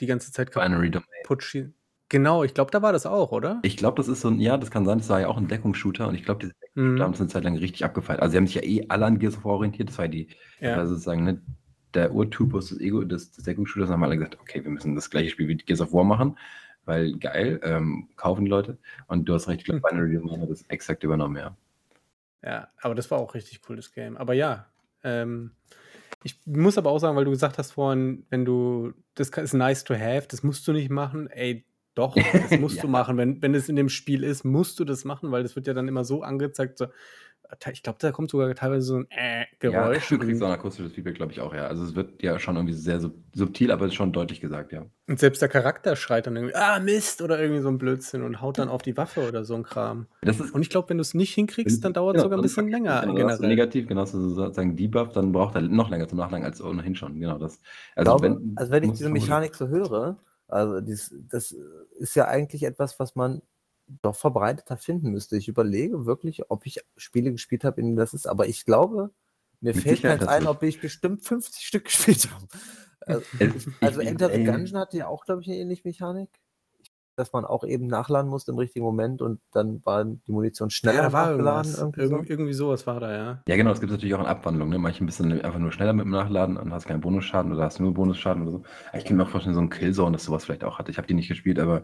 die 0.00 0.06
ganze 0.06 0.30
Zeit 0.30 0.50
kaputt 0.52 1.42
schießt. 1.42 1.70
Genau, 2.10 2.42
ich 2.42 2.54
glaube, 2.54 2.70
da 2.70 2.80
war 2.80 2.92
das 2.92 3.04
auch, 3.04 3.32
oder? 3.32 3.60
Ich 3.62 3.76
glaube, 3.76 3.96
das 3.96 4.08
ist 4.08 4.22
so 4.22 4.28
ein, 4.28 4.40
ja, 4.40 4.56
das 4.56 4.70
kann 4.70 4.86
sein, 4.86 4.98
das 4.98 5.10
war 5.10 5.20
ja 5.20 5.28
auch 5.28 5.36
ein 5.36 5.46
Deckungsshooter 5.48 6.08
und 6.08 6.14
ich 6.14 6.24
glaube, 6.24 6.40
diese 6.40 6.54
Deckungsshooter 6.54 6.94
Mhm. 6.94 7.02
haben 7.02 7.12
es 7.12 7.20
eine 7.20 7.28
Zeit 7.28 7.44
lang 7.44 7.56
richtig 7.56 7.84
abgefeiert. 7.84 8.20
Also 8.20 8.32
sie 8.32 8.36
haben 8.38 8.46
sich 8.46 8.54
ja 8.54 8.62
eh 8.62 8.86
alle 8.88 9.04
an 9.06 9.18
Gears 9.18 9.36
of 9.36 9.44
War 9.44 9.54
orientiert, 9.54 9.88
das 9.90 9.98
war 9.98 10.08
die, 10.08 10.28
Ja. 10.60 10.86
sozusagen 10.86 11.24
ne, 11.24 11.42
der 11.92 12.14
Urtypus 12.14 12.68
des 12.68 12.80
Ego 12.80 13.02
des, 13.04 13.32
des 13.32 13.44
Deckungsshooters, 13.44 13.90
haben 13.90 14.04
alle 14.04 14.16
gesagt, 14.16 14.38
okay, 14.40 14.62
wir 14.62 14.70
müssen 14.70 14.94
das 14.94 15.10
gleiche 15.10 15.30
Spiel 15.30 15.48
wie 15.48 15.56
Gears 15.56 15.80
of 15.80 15.92
War 15.92 16.04
machen, 16.04 16.38
weil 16.84 17.18
geil, 17.18 17.60
ähm, 17.62 18.08
kaufen 18.16 18.44
die 18.44 18.50
Leute. 18.50 18.78
Und 19.08 19.28
du 19.28 19.34
hast 19.34 19.48
recht, 19.48 19.60
ich 19.60 19.64
glaube, 19.66 19.80
Binary 19.80 20.14
Domain 20.14 20.40
hat 20.40 20.50
das 20.50 20.62
exakt 20.68 21.02
übernommen, 21.04 21.36
ja. 21.36 21.56
Ja, 22.44 22.68
aber 22.80 22.94
das 22.94 23.10
war 23.10 23.18
auch 23.18 23.34
richtig 23.34 23.60
cool, 23.68 23.76
das 23.76 23.92
Game. 23.92 24.16
Aber 24.16 24.32
ja, 24.34 24.66
ähm, 25.02 25.52
ich 26.22 26.38
muss 26.46 26.78
aber 26.78 26.90
auch 26.90 26.98
sagen, 26.98 27.16
weil 27.16 27.24
du 27.24 27.30
gesagt 27.30 27.58
hast 27.58 27.72
vorhin, 27.72 28.26
wenn 28.30 28.44
du, 28.44 28.92
das 29.14 29.28
ist 29.30 29.54
nice 29.54 29.84
to 29.84 29.94
have, 29.94 30.26
das 30.28 30.42
musst 30.42 30.66
du 30.66 30.72
nicht 30.72 30.90
machen. 30.90 31.28
Ey, 31.28 31.64
doch, 31.94 32.14
das 32.14 32.50
musst 32.60 32.76
Ja. 32.76 32.82
du 32.82 32.88
machen. 32.88 33.16
Wenn, 33.16 33.42
wenn 33.42 33.54
es 33.54 33.68
in 33.68 33.76
dem 33.76 33.88
Spiel 33.88 34.22
ist, 34.24 34.44
musst 34.44 34.78
du 34.78 34.84
das 34.84 35.04
machen, 35.04 35.30
weil 35.32 35.42
das 35.42 35.56
wird 35.56 35.66
ja 35.66 35.74
dann 35.74 35.88
immer 35.88 36.04
so 36.04 36.22
angezeigt. 36.22 36.78
So, 36.78 36.86
ich 37.72 37.82
glaube, 37.82 37.98
da 38.00 38.12
kommt 38.12 38.30
sogar 38.30 38.54
teilweise 38.54 38.82
so 38.86 38.96
ein 38.96 39.06
äh, 39.10 39.40
Ja, 39.40 39.46
Geräusch. 39.58 40.08
du 40.08 40.18
kriegst 40.18 40.42
und, 40.42 40.48
auch 40.48 40.52
ein 40.52 40.58
akustisches 40.58 40.92
Feedback, 40.92 41.14
glaube 41.14 41.32
ich 41.32 41.40
auch, 41.40 41.54
ja. 41.54 41.66
Also 41.66 41.84
es 41.84 41.94
wird 41.94 42.22
ja 42.22 42.38
schon 42.38 42.56
irgendwie 42.56 42.74
sehr 42.74 43.00
sub 43.00 43.14
subtil, 43.34 43.70
aber 43.70 43.84
es 43.86 43.92
ist 43.92 43.94
schon 43.96 44.12
deutlich 44.12 44.40
gesagt, 44.40 44.72
ja. 44.72 44.84
und 45.06 45.18
selbst 45.18 45.40
der 45.40 45.48
Charakter 45.48 45.94
schreit 45.96 46.26
dann 46.26 46.34
irgendwie, 46.36 46.54
ah, 46.54 46.80
Mist, 46.80 47.22
oder 47.22 47.40
irgendwie 47.40 47.60
so 47.60 47.68
ein 47.68 47.78
Blödsinn 47.78 48.22
und 48.22 48.40
haut 48.40 48.58
dann 48.58 48.68
auf 48.68 48.82
die 48.82 48.96
Waffe 48.96 49.28
oder 49.28 49.44
so 49.44 49.54
ein 49.54 49.62
Kram. 49.62 50.06
Das 50.22 50.40
ist 50.40 50.52
Und 50.52 50.62
ich 50.62 50.70
glaube, 50.70 50.90
wenn 50.90 50.98
du 50.98 51.02
es 51.02 51.14
nicht 51.14 51.34
hinkriegst, 51.34 51.84
dann 51.84 51.92
dauert 51.92 52.16
es 52.16 52.22
genau, 52.22 52.24
sogar 52.24 52.38
ein 52.38 52.42
bisschen 52.42 52.68
länger 52.68 53.00
genau, 53.02 53.14
dann 53.14 53.28
hast 53.28 53.38
du 53.38 53.42
generell. 53.42 53.48
negativ, 53.48 53.86
genau, 53.86 54.04
du 54.04 54.28
sozusagen 54.30 54.76
Debuff, 54.76 55.12
dann 55.12 55.32
braucht 55.32 55.54
er 55.54 55.62
noch 55.62 55.88
länger 55.90 56.08
zum 56.08 56.18
Nachladen 56.18 56.44
als 56.44 56.60
ohnehin 56.60 56.94
schon. 56.94 57.18
Genau 57.20 57.38
das. 57.38 57.60
Also 57.94 58.16
glaube, 58.16 58.24
wenn, 58.24 58.52
also 58.56 58.72
wenn 58.72 58.82
ich 58.84 58.92
diese 58.92 59.10
Mechanik 59.10 59.54
so 59.54 59.68
höre, 59.68 60.18
also 60.48 60.80
dies, 60.80 61.14
das 61.30 61.54
ist 61.98 62.16
ja 62.16 62.26
eigentlich 62.26 62.64
etwas, 62.64 62.98
was 62.98 63.14
man 63.14 63.42
doch 64.02 64.16
verbreiteter 64.16 64.76
finden 64.76 65.10
müsste. 65.10 65.36
Ich 65.36 65.48
überlege 65.48 66.06
wirklich, 66.06 66.50
ob 66.50 66.66
ich 66.66 66.80
Spiele 66.96 67.32
gespielt 67.32 67.64
habe, 67.64 67.80
in 67.80 67.86
denen 67.88 67.96
das 67.96 68.14
ist, 68.14 68.26
aber 68.26 68.46
ich 68.46 68.64
glaube, 68.64 69.10
mir 69.60 69.74
Mit 69.74 69.82
fällt 69.82 70.02
keins 70.02 70.26
ein, 70.26 70.46
ob 70.46 70.62
ich 70.62 70.80
bestimmt 70.80 71.24
50 71.24 71.62
Stück 71.66 71.84
gespielt 71.86 72.28
habe. 72.32 72.46
Also, 73.06 73.22
Es- 73.38 73.68
also 73.80 74.00
ich- 74.00 74.08
Enter 74.08 74.28
the 74.28 74.34
ey, 74.40 74.44
Gungeon 74.44 74.76
hatte 74.78 74.96
ja 74.98 75.06
auch, 75.08 75.24
glaube 75.24 75.42
ich, 75.42 75.48
eine 75.48 75.56
ähnliche 75.56 75.82
Mechanik. 75.86 76.28
Dass 77.16 77.32
man 77.32 77.44
auch 77.44 77.64
eben 77.64 77.88
nachladen 77.88 78.30
musste 78.30 78.52
im 78.52 78.58
richtigen 78.58 78.84
Moment 78.84 79.22
und 79.22 79.40
dann 79.50 79.84
war 79.84 80.04
die 80.04 80.30
Munition 80.30 80.70
schneller 80.70 80.98
Ja, 80.98 81.02
da 81.02 81.12
war 81.12 81.26
nachgeladen. 81.30 81.74
Irgendwie 81.76 82.00
Irgend, 82.02 82.26
so. 82.28 82.32
irgendwie 82.32 82.52
sowas 82.52 82.86
war 82.86 83.00
da, 83.00 83.12
ja. 83.12 83.42
Ja, 83.48 83.56
genau, 83.56 83.72
es 83.72 83.80
gibt 83.80 83.90
natürlich 83.90 84.14
auch 84.14 84.20
eine 84.20 84.28
Abwandlung. 84.28 84.68
Ne? 84.68 84.78
Manche 84.78 85.02
ein 85.02 85.06
bisschen 85.06 85.32
einfach 85.42 85.58
nur 85.58 85.72
schneller 85.72 85.94
mit 85.94 86.04
dem 86.04 86.12
Nachladen 86.12 86.56
und 86.56 86.72
hast 86.72 86.86
keinen 86.86 87.00
Bonusschaden 87.00 87.52
oder 87.52 87.64
hast 87.64 87.80
nur 87.80 87.92
Bonusschaden 87.92 88.42
oder 88.46 88.52
so. 88.52 88.62
Ich 88.96 89.04
kann 89.04 89.16
mir 89.16 89.24
auch 89.24 89.30
vorstellen, 89.30 89.56
so 89.56 89.60
ein 89.60 89.68
Killzone, 89.68 90.12
dass 90.12 90.26
sowas 90.26 90.44
vielleicht 90.44 90.62
auch 90.62 90.78
hatte. 90.78 90.92
Ich 90.92 90.98
habe 90.98 91.08
die 91.08 91.14
nicht 91.14 91.26
gespielt, 91.28 91.58
aber. 91.58 91.82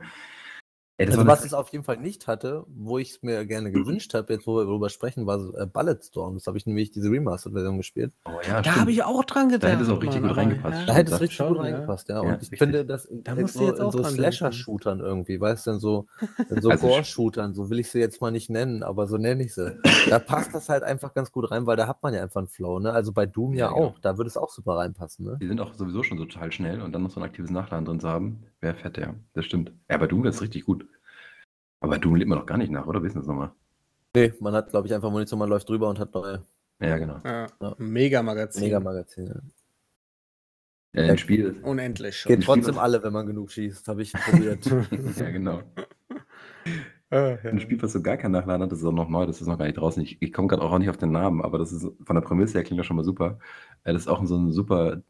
Ey, 0.96 1.08
Also 1.08 1.26
was 1.26 1.44
es 1.44 1.54
auf 1.54 1.70
jeden 1.70 1.82
Fall 1.82 1.96
nicht 1.96 2.28
hatte, 2.28 2.64
wo 2.68 2.98
ich 2.98 3.10
es 3.10 3.22
mir 3.24 3.44
gerne 3.46 3.72
gewünscht 3.72 4.14
habe, 4.14 4.32
jetzt 4.32 4.46
wo 4.46 4.56
wir 4.56 4.64
darüber 4.64 4.88
sprechen, 4.90 5.26
war 5.26 5.40
so, 5.40 5.52
äh, 5.56 5.66
Bulletstorm. 5.66 6.34
Das 6.34 6.46
habe 6.46 6.56
ich 6.56 6.66
nämlich 6.66 6.92
diese 6.92 7.10
Remastered-Version 7.10 7.76
gespielt. 7.78 8.12
oh, 8.26 8.30
ja, 8.46 8.62
Da 8.62 8.76
habe 8.76 8.92
ich 8.92 9.02
auch 9.02 9.24
dran 9.24 9.48
gedacht. 9.48 9.64
Da 9.64 9.68
hätte 9.70 9.82
es 9.82 9.88
auch 9.88 10.00
richtig 10.00 10.20
Mann, 10.20 10.28
gut 10.28 10.36
reingepasst. 10.36 10.78
ja. 10.78 10.86
Da 10.86 10.92
hätte 10.94 11.14
es 11.14 11.20
richtig 11.20 11.36
schon, 11.36 11.48
gut 11.48 11.58
reingepasst, 11.58 12.08
ja. 12.10 12.14
Ja, 12.14 12.20
Und 12.20 12.34
ich 12.34 12.40
richtig. 12.42 12.58
finde, 12.60 12.84
das 12.86 13.06
in, 13.06 13.24
Da 13.24 13.34
musst 13.34 13.56
du 13.56 13.58
so, 13.58 13.66
jetzt 13.66 13.78
in 13.80 13.84
auch 13.86 13.92
so. 13.92 14.04
Slasher-Shootern 14.04 15.00
irgendwie, 15.00 15.40
weißt 15.40 15.66
du, 15.66 15.70
in 15.72 15.78
so, 15.80 16.06
in 16.48 16.62
so 16.62 16.70
Also, 16.70 16.86
Gore-Shootern, 16.86 17.54
so 17.54 17.70
will 17.70 17.80
ich 17.80 17.90
sie 17.90 17.98
jetzt 17.98 18.20
mal 18.20 18.30
nicht 18.30 18.48
nennen, 18.48 18.84
aber 18.84 19.08
so 19.08 19.16
nenne 19.16 19.42
ich 19.42 19.52
sie. 19.52 19.76
Da 20.08 20.20
passt 20.20 20.54
das 20.54 20.68
halt 20.68 20.84
einfach 20.84 21.12
ganz 21.12 21.32
gut 21.32 21.50
rein, 21.50 21.66
weil 21.66 21.76
da 21.76 21.88
hat 21.88 22.04
man 22.04 22.14
ja 22.14 22.22
einfach 22.22 22.38
einen 22.38 22.46
Flow, 22.46 22.78
ne? 22.78 22.92
Also 22.92 23.12
bei 23.12 23.26
Doom 23.26 23.54
ja, 23.54 23.66
Ja, 23.66 23.72
genau. 23.72 23.86
auch, 23.88 23.98
da 23.98 24.16
würde 24.16 24.28
es 24.28 24.36
auch 24.36 24.50
super 24.50 24.76
reinpassen, 24.76 25.24
ne? 25.26 25.38
Die 25.40 25.48
sind 25.48 25.60
auch 25.60 25.74
sowieso 25.74 26.04
schon 26.04 26.18
so 26.18 26.24
total 26.24 26.52
schnell 26.52 26.80
und 26.82 26.92
dann 26.92 27.02
noch 27.02 27.10
so 27.10 27.18
ein 27.18 27.24
aktives 27.24 27.50
Nachladen 27.50 27.84
drin 27.84 27.98
zu 27.98 28.08
haben, 28.08 28.44
wäre 28.64 28.74
fett, 28.74 28.98
ja. 28.98 29.14
Das 29.34 29.44
stimmt. 29.44 29.72
Ja, 29.88 29.96
bei 29.98 30.08
Doom 30.08 30.26
es 30.26 30.42
richtig 30.42 30.64
gut. 30.64 30.86
Aber 31.80 31.98
Doom 31.98 32.16
lebt 32.16 32.28
man 32.28 32.38
doch 32.38 32.46
gar 32.46 32.58
nicht 32.58 32.72
nach, 32.72 32.86
oder? 32.86 33.02
Wissen 33.02 33.18
das 33.18 33.26
nochmal? 33.26 33.52
Nee, 34.16 34.32
man 34.40 34.54
hat, 34.54 34.70
glaube 34.70 34.88
ich, 34.88 34.94
einfach 34.94 35.10
Munition, 35.10 35.38
man 35.38 35.48
läuft 35.48 35.68
drüber 35.68 35.88
und 35.88 35.98
hat 35.98 36.12
neue 36.14 36.42
Ja, 36.80 36.98
genau. 36.98 37.18
Ja. 37.24 37.46
Ja. 37.60 37.74
Mega-Magazin. 37.78 38.64
Mega-Magazine. 38.64 39.42
Ja, 40.94 41.02
ein 41.02 41.18
Spiel. 41.18 41.56
Unendlich 41.62 42.16
schon. 42.16 42.30
Geht 42.34 42.44
trotzdem 42.44 42.78
alle, 42.78 43.02
wenn 43.02 43.12
man 43.12 43.26
genug 43.26 43.50
schießt, 43.50 43.88
habe 43.88 44.02
ich 44.02 44.12
probiert. 44.12 44.64
ja, 45.16 45.30
genau. 45.30 45.62
Ah, 47.10 47.38
ja. 47.44 47.50
Ein 47.50 47.60
Spiel, 47.60 47.80
was 47.80 47.92
so 47.92 48.02
gar 48.02 48.16
keinen 48.16 48.32
Nachladen 48.32 48.62
hat, 48.62 48.72
das 48.72 48.80
ist 48.80 48.84
auch 48.84 48.90
noch 48.90 49.08
neu, 49.08 49.24
das 49.24 49.40
ist 49.40 49.46
noch 49.46 49.56
gar 49.58 49.66
nicht 49.66 49.76
draußen. 49.76 50.02
Ich, 50.02 50.20
ich 50.20 50.32
komme 50.32 50.48
gerade 50.48 50.62
auch 50.62 50.76
nicht 50.78 50.88
auf 50.90 50.96
den 50.96 51.12
Namen, 51.12 51.42
aber 51.42 51.58
das 51.58 51.70
ist 51.70 51.86
von 52.02 52.16
der 52.16 52.22
Prämisse 52.22 52.54
her 52.54 52.64
klingt 52.64 52.80
das 52.80 52.86
schon 52.86 52.96
mal 52.96 53.04
super. 53.04 53.38
Äh, 53.84 53.92
Das 53.92 54.02
ist 54.02 54.08
auch 54.08 54.24
so 54.26 54.36
ein 54.36 54.50
super 54.50 55.00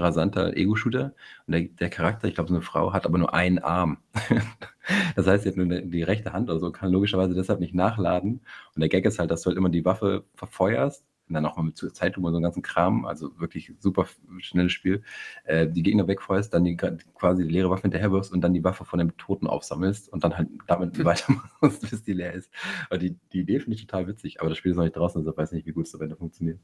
rasanter 0.00 0.56
Ego-Shooter. 0.56 1.14
Und 1.46 1.52
der, 1.52 1.62
der 1.62 1.90
Charakter, 1.90 2.28
ich 2.28 2.34
glaube, 2.34 2.48
so 2.48 2.54
eine 2.54 2.62
Frau, 2.62 2.92
hat 2.92 3.06
aber 3.06 3.18
nur 3.18 3.34
einen 3.34 3.58
Arm. 3.58 3.98
das 5.16 5.26
heißt, 5.26 5.44
sie 5.44 5.50
hat 5.50 5.56
nur 5.56 5.66
die, 5.66 5.88
die 5.88 6.02
rechte 6.02 6.32
Hand 6.32 6.50
oder 6.50 6.60
so, 6.60 6.70
kann 6.72 6.90
logischerweise 6.92 7.34
deshalb 7.34 7.60
nicht 7.60 7.74
nachladen. 7.74 8.40
Und 8.74 8.80
der 8.80 8.88
Gag 8.88 9.04
ist 9.04 9.18
halt, 9.18 9.30
dass 9.30 9.42
du 9.42 9.48
halt 9.48 9.58
immer 9.58 9.70
die 9.70 9.84
Waffe 9.84 10.24
verfeuerst 10.34 11.04
und 11.28 11.34
dann 11.34 11.46
auch 11.46 11.56
mal 11.56 11.62
mit 11.62 11.78
Zeitlupe 11.78 12.26
und 12.26 12.32
so 12.32 12.36
einen 12.36 12.44
ganzen 12.44 12.62
Kram, 12.62 13.06
also 13.06 13.38
wirklich 13.38 13.72
super 13.78 14.06
schnelles 14.38 14.72
Spiel, 14.72 15.02
äh, 15.44 15.66
die 15.66 15.82
Gegner 15.82 16.06
wegfeuerst, 16.06 16.52
dann 16.52 16.64
die, 16.64 16.76
quasi 16.76 17.44
die 17.44 17.50
leere 17.50 17.70
Waffe 17.70 17.82
hinterher 17.82 18.12
wirfst 18.12 18.32
und 18.32 18.42
dann 18.42 18.52
die 18.52 18.64
Waffe 18.64 18.84
von 18.84 18.98
dem 18.98 19.16
Toten 19.16 19.46
aufsammelst 19.46 20.12
und 20.12 20.24
dann 20.24 20.36
halt 20.36 20.48
damit 20.66 20.98
weitermachst, 21.04 21.90
bis 21.90 22.02
die 22.02 22.12
leer 22.12 22.34
ist. 22.34 22.50
Aber 22.90 22.98
die, 22.98 23.16
die 23.32 23.40
Idee 23.40 23.60
finde 23.60 23.76
ich 23.76 23.86
total 23.86 24.06
witzig, 24.06 24.40
aber 24.40 24.50
das 24.50 24.58
Spiel 24.58 24.72
ist 24.72 24.76
noch 24.76 24.84
nicht 24.84 24.96
draußen, 24.96 25.18
also 25.20 25.36
weiß 25.36 25.52
nicht, 25.52 25.66
wie 25.66 25.72
gut 25.72 25.86
es 25.86 25.94
am 25.94 26.02
Ende 26.02 26.16
funktioniert. 26.16 26.60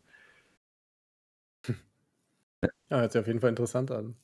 Ja, 2.63 3.01
hört 3.01 3.13
sich 3.13 3.21
auf 3.21 3.27
jeden 3.27 3.41
Fall 3.41 3.51
interessant 3.51 3.91
an. 3.91 4.15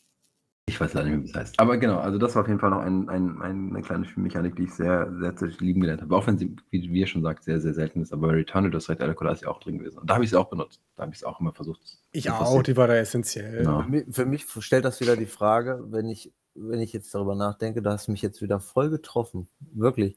Ich 0.69 0.81
weiß 0.81 0.95
leider 0.95 1.09
nicht, 1.11 1.29
wie 1.29 1.33
das 1.33 1.41
heißt. 1.41 1.61
Aber 1.61 1.77
genau, 1.77 1.99
also 2.01 2.19
das 2.19 2.35
war 2.35 2.43
auf 2.43 2.49
jeden 2.49 2.59
Fall 2.59 2.71
noch 2.71 2.81
ein, 2.81 3.09
ein, 3.09 3.41
ein, 3.41 3.71
eine 3.71 3.83
kleine 3.83 4.05
Spielmechanik, 4.05 4.57
die 4.57 4.65
ich 4.65 4.75
sehr, 4.75 5.13
sehr 5.21 5.37
zu 5.37 5.47
lieben 5.47 5.81
gelernt 5.81 6.03
habe. 6.03 6.17
Auch 6.17 6.27
wenn 6.27 6.39
sie, 6.39 6.57
wie, 6.71 6.81
ihr 6.85 7.07
schon 7.07 7.23
sagt, 7.23 7.45
sehr, 7.45 7.61
sehr 7.61 7.73
selten 7.73 8.03
ist. 8.03 8.13
Aber 8.13 8.27
bei 8.27 8.35
Returnal, 8.35 8.73
das 8.73 8.89
recht, 8.89 9.01
Alkohol 9.01 9.31
ist 9.33 9.43
ja 9.43 9.49
auch 9.49 9.61
drin 9.61 9.79
gewesen. 9.79 9.99
Und 9.99 10.11
da 10.11 10.15
habe 10.15 10.25
ich 10.25 10.31
sie 10.31 10.37
auch 10.37 10.51
benutzt. 10.51 10.81
Da 10.97 11.05
habe 11.05 11.13
ich 11.13 11.19
es 11.19 11.25
auch 11.25 11.39
immer 11.39 11.53
versucht. 11.53 11.81
Ich 12.11 12.29
auch, 12.33 12.39
forcieren. 12.39 12.65
die 12.65 12.77
war 12.77 12.89
da 12.89 12.97
essentiell. 12.97 13.59
Genau. 13.59 13.83
Für 13.83 13.89
mich- 13.89 14.05
Für 14.11 14.27
mich 14.27 14.47
stellt 14.59 14.85
das 14.85 15.01
wieder 15.01 15.17
die 15.17 15.27
Frage, 15.27 15.85
wenn 15.91 16.09
ich, 16.09 16.33
wenn 16.57 16.81
ich 16.81 16.93
jetzt 16.93 17.15
darüber 17.15 17.37
nachdenke, 17.37 17.81
da 17.81 17.93
hast 17.93 18.09
du 18.09 18.13
mich 18.13 18.23
jetzt 18.23 18.43
wieder 18.43 18.59
voll 18.59 18.91
getroffen. 18.91 19.47
Wirklich. 19.73 20.17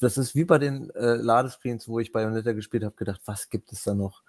Das 0.00 0.16
ist 0.16 0.34
wie 0.34 0.44
bei 0.44 0.56
den 0.58 0.88
äh, 0.90 1.14
Ladescreens, 1.16 1.86
wo 1.88 2.00
ich 2.00 2.10
Bayonetta 2.10 2.52
gespielt 2.52 2.84
habe, 2.84 2.96
gedacht, 2.96 3.20
was 3.26 3.50
gibt 3.50 3.70
es 3.70 3.84
da 3.84 3.94
noch? 3.94 4.22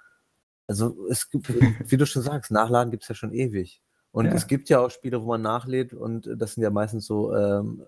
Also 0.69 0.95
es 1.09 1.29
gibt, 1.29 1.49
wie 1.91 1.97
du 1.97 2.05
schon 2.05 2.21
sagst, 2.21 2.51
Nachladen 2.51 2.91
gibt 2.91 3.03
es 3.03 3.09
ja 3.09 3.15
schon 3.15 3.33
ewig. 3.33 3.81
Und 4.11 4.25
Ja. 4.27 4.33
es 4.33 4.47
gibt 4.47 4.69
ja 4.69 4.79
auch 4.79 4.89
Spiele, 4.91 5.21
wo 5.21 5.27
man 5.27 5.41
nachlädt 5.41 5.93
und 5.93 6.29
das 6.37 6.53
sind 6.53 6.63
ja 6.63 6.69
meistens 6.69 7.05
so 7.05 7.35
ähm, 7.35 7.83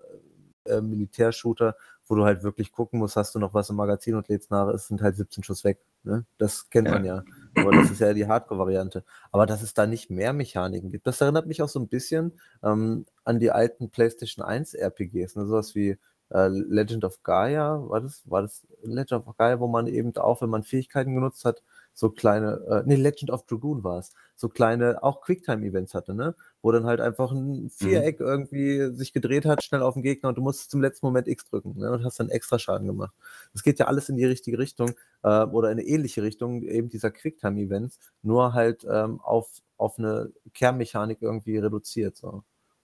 äh, 0.66 0.80
Militärshooter, 0.80 1.76
wo 2.06 2.14
du 2.16 2.24
halt 2.24 2.42
wirklich 2.42 2.72
gucken 2.72 2.98
musst, 2.98 3.16
hast 3.16 3.34
du 3.34 3.38
noch 3.38 3.54
was 3.54 3.70
im 3.70 3.76
Magazin 3.76 4.14
und 4.16 4.28
lädst 4.28 4.50
nach, 4.50 4.68
es 4.68 4.88
sind 4.88 5.00
halt 5.02 5.16
17 5.16 5.42
Schuss 5.44 5.64
weg. 5.64 5.78
Ne? 6.04 6.24
Das 6.38 6.68
kennt 6.70 6.88
Ja. 6.88 6.94
man 6.94 7.04
ja. 7.04 7.24
Aber 7.54 7.72
das 7.72 7.90
ist 7.90 8.00
ja 8.00 8.12
die 8.14 8.26
Hardcore-Variante. 8.26 9.04
Aber 9.30 9.46
dass 9.46 9.62
es 9.62 9.74
da 9.74 9.86
nicht 9.86 10.10
mehr 10.10 10.32
Mechaniken 10.32 10.90
gibt, 10.90 11.06
das 11.06 11.20
erinnert 11.20 11.46
mich 11.46 11.62
auch 11.62 11.68
so 11.68 11.78
ein 11.80 11.88
bisschen 11.88 12.32
ähm, 12.62 13.04
an 13.24 13.38
die 13.40 13.50
alten 13.50 13.90
PlayStation 13.90 14.44
1 14.44 14.74
RPGs, 14.74 15.36
ne? 15.36 15.46
sowas 15.46 15.74
wie 15.74 15.98
äh, 16.30 16.48
Legend 16.48 17.04
of 17.04 17.22
Gaia, 17.22 17.88
war 17.88 18.00
das, 18.00 18.22
war 18.28 18.42
das 18.42 18.66
Legend 18.82 19.26
of 19.26 19.36
Gaia, 19.36 19.60
wo 19.60 19.68
man 19.68 19.86
eben 19.86 20.16
auch, 20.16 20.40
wenn 20.42 20.50
man 20.50 20.62
Fähigkeiten 20.64 21.14
genutzt 21.14 21.44
hat, 21.44 21.62
so 21.94 22.10
kleine, 22.10 22.60
äh, 22.68 22.82
nee, 22.86 22.96
Legend 22.96 23.30
of 23.30 23.44
Dragoon 23.46 23.84
war 23.84 23.98
es, 23.98 24.10
so 24.36 24.48
kleine, 24.48 25.02
auch 25.02 25.20
Quicktime-Events 25.20 25.94
hatte, 25.94 26.14
ne? 26.14 26.34
Wo 26.62 26.72
dann 26.72 26.84
halt 26.84 27.00
einfach 27.00 27.32
ein 27.32 27.70
Viereck 27.70 28.20
mhm. 28.20 28.26
irgendwie 28.26 28.94
sich 28.96 29.12
gedreht 29.12 29.44
hat, 29.44 29.62
schnell 29.62 29.82
auf 29.82 29.94
den 29.94 30.02
Gegner 30.02 30.28
und 30.30 30.38
du 30.38 30.42
musst 30.42 30.70
zum 30.70 30.80
letzten 30.80 31.06
Moment 31.06 31.28
X 31.28 31.44
drücken, 31.44 31.78
ne? 31.78 31.90
Und 31.92 32.04
hast 32.04 32.18
dann 32.20 32.30
extra 32.30 32.58
Schaden 32.58 32.86
gemacht. 32.86 33.14
Das 33.52 33.62
geht 33.62 33.78
ja 33.78 33.86
alles 33.86 34.08
in 34.08 34.16
die 34.16 34.24
richtige 34.24 34.58
Richtung 34.58 34.92
äh, 35.22 35.44
oder 35.44 35.70
in 35.70 35.78
eine 35.78 35.86
ähnliche 35.86 36.22
Richtung, 36.22 36.62
eben 36.62 36.88
dieser 36.88 37.10
Quicktime-Events, 37.10 37.98
nur 38.22 38.54
halt 38.54 38.86
ähm, 38.90 39.20
auf, 39.20 39.62
auf 39.76 39.98
eine 39.98 40.32
Kernmechanik 40.54 41.18
irgendwie 41.20 41.58
reduziert, 41.58 42.16
so. 42.16 42.42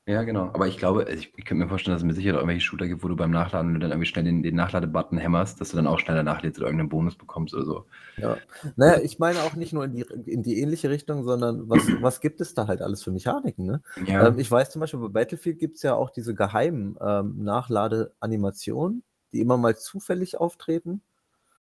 Ja, 0.09 0.23
genau. 0.23 0.45
Aber 0.55 0.67
ich 0.67 0.79
glaube, 0.79 1.05
ich, 1.13 1.35
ich 1.37 1.45
könnte 1.45 1.63
mir 1.63 1.69
vorstellen, 1.69 1.95
dass 1.95 2.01
es 2.01 2.07
mit 2.07 2.17
Sicherheit 2.17 2.37
irgendwelche 2.37 2.63
Shooter 2.63 2.89
gibt, 2.89 3.05
wo 3.05 3.09
du 3.09 3.15
beim 3.15 3.31
Nachladen, 3.31 3.75
du 3.75 3.79
dann 3.79 3.91
irgendwie 3.91 4.07
schnell 4.07 4.25
den, 4.25 4.43
den 4.43 4.55
Nachladebutton 4.55 5.19
hämmerst, 5.19 5.61
dass 5.61 5.69
du 5.69 5.77
dann 5.77 5.87
auch 5.87 5.99
schneller 5.99 6.23
nachlädst 6.23 6.59
oder 6.59 6.69
irgendeinen 6.69 6.89
Bonus 6.89 7.15
bekommst 7.15 7.53
oder 7.53 7.67
so. 7.67 7.85
Ja. 8.17 8.39
Naja, 8.77 9.03
ich 9.03 9.19
meine 9.19 9.41
auch 9.41 9.55
nicht 9.55 9.75
nur 9.75 9.85
in 9.85 9.93
die, 9.93 10.07
in 10.25 10.43
die 10.43 10.63
ähnliche 10.63 10.89
Richtung, 10.89 11.25
sondern 11.25 11.69
was, 11.69 11.83
was 12.01 12.23
gibt 12.23 12.41
es 12.41 12.55
da 12.55 12.67
halt 12.67 12.81
alles 12.81 13.03
für 13.03 13.11
Mechaniken, 13.11 13.67
ne? 13.67 13.83
Ja. 14.07 14.29
Ähm, 14.29 14.39
ich 14.39 14.51
weiß 14.51 14.71
zum 14.71 14.81
Beispiel, 14.81 14.99
bei 14.99 15.09
Battlefield 15.09 15.59
gibt 15.59 15.77
es 15.77 15.83
ja 15.83 15.95
auch 15.95 16.09
diese 16.09 16.35
geheimen 16.35 16.97
ähm, 17.03 17.45
Nachladeanimationen, 17.45 19.03
die 19.35 19.41
immer 19.41 19.59
mal 19.59 19.77
zufällig 19.77 20.41
auftreten. 20.41 21.03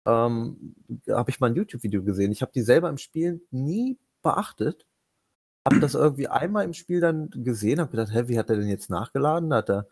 Ähm, 0.06 0.74
habe 1.06 1.28
ich 1.28 1.38
mal 1.38 1.50
ein 1.50 1.54
YouTube-Video 1.56 2.02
gesehen. 2.02 2.32
Ich 2.32 2.40
habe 2.40 2.52
die 2.54 2.62
selber 2.62 2.88
im 2.88 2.96
Spiel 2.96 3.42
nie 3.50 3.98
beachtet 4.22 4.86
habe 5.66 5.78
das 5.80 5.94
irgendwie 5.94 6.28
einmal 6.28 6.64
im 6.64 6.72
Spiel 6.74 7.00
dann 7.00 7.30
gesehen, 7.30 7.80
habe 7.80 7.90
gedacht: 7.90 8.12
„Hä, 8.12 8.24
wie 8.28 8.38
hat 8.38 8.50
er 8.50 8.56
denn 8.56 8.68
jetzt 8.68 8.90
nachgeladen?“ 8.90 9.50
Da 9.50 9.56
hat 9.58 9.70
er 9.70 9.86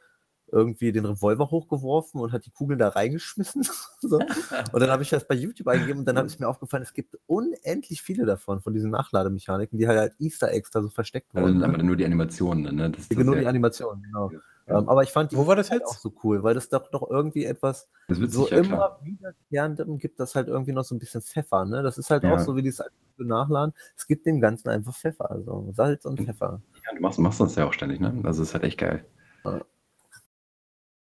irgendwie 0.52 0.92
den 0.92 1.06
Revolver 1.06 1.51
hochgeworfen 1.51 2.20
und 2.20 2.32
hat 2.32 2.44
die 2.47 2.51
Kugeln 2.51 2.78
da 2.78 2.88
reingeschmissen, 2.88 3.62
so. 4.01 4.18
Und 4.72 4.80
dann 4.80 4.90
habe 4.90 5.02
ich 5.02 5.10
das 5.10 5.26
bei 5.28 5.34
YouTube 5.34 5.68
eingegeben 5.68 6.01
und 6.01 6.06
dann 6.06 6.18
habe 6.18 6.28
ich 6.28 6.38
mir 6.40 6.48
aufgefallen, 6.48 6.82
es 6.82 6.92
gibt 6.94 7.16
unendlich 7.26 8.02
viele 8.02 8.26
davon, 8.26 8.60
von 8.60 8.72
diesen 8.74 8.90
Nachlademechaniken, 8.90 9.78
die 9.78 9.86
halt 9.88 9.98
als 9.98 10.20
Easter 10.20 10.51
Eggs 10.52 10.70
da 10.70 10.82
so 10.82 10.88
versteckt 10.88 11.34
Also, 11.34 11.47
wurden, 11.55 11.62
aber 11.62 11.78
ne? 11.78 11.84
nur 11.84 11.97
die 11.97 12.05
Animationen, 12.05 12.74
ne? 12.76 12.90
Das 12.90 13.09
Ja, 13.10 13.24
nur 13.24 13.36
die 13.36 13.47
Animationen, 13.47 14.02
genau. 14.02 14.30
Ja. 14.30 14.38
Ähm, 14.70 14.88
aber 14.88 15.02
ich 15.02 15.10
fand 15.10 15.32
die 15.32 15.36
Wo 15.36 15.47
war 15.47 15.56
das 15.56 15.70
halt 15.70 15.84
auch 15.84 15.97
so 15.97 16.12
cool, 16.24 16.42
weil 16.42 16.55
das 16.55 16.68
doch 16.68 16.88
doch 16.90 17.10
irgendwie 17.10 17.44
etwas 17.44 17.88
so 18.09 18.48
immer 18.48 18.62
klar. 18.68 19.01
wiederkehrendem 19.02 19.98
gibt 19.98 20.20
das 20.20 20.34
halt 20.34 20.48
irgendwie 20.48 20.72
noch 20.72 20.84
so 20.84 20.94
ein 20.94 20.98
bisschen 20.98 21.22
Pfeffer, 21.22 21.64
ne? 21.64 21.82
Das 21.82 21.98
ist 21.98 22.10
halt 22.10 22.24
auch 22.24 22.30
Ja. 22.30 22.38
so 22.38 22.56
wie 22.56 22.62
dieses 22.62 22.80
aktive 22.80 23.24
Nachladen. 23.24 23.74
Es 23.97 24.06
gibt 24.06 24.26
dem 24.26 24.40
Ganzen 24.40 24.68
einfach 24.68 24.94
Pfeffer, 24.94 25.30
also 25.30 25.70
Salz 25.72 26.05
und. 26.05 26.20
Pfeffer. 26.20 26.60
Ja, 26.86 26.94
du 26.94 27.01
machst 27.02 27.18
machst 27.18 27.40
das 27.40 27.55
ja 27.56 27.66
auch 27.66 27.72
ständig, 27.72 28.01
ne? 28.01 28.20
Also, 28.24 28.42
ist 28.42 28.55
halt 28.55 28.64
echt 28.64 28.78
geil. 28.78 29.05
Ja. 29.44 29.60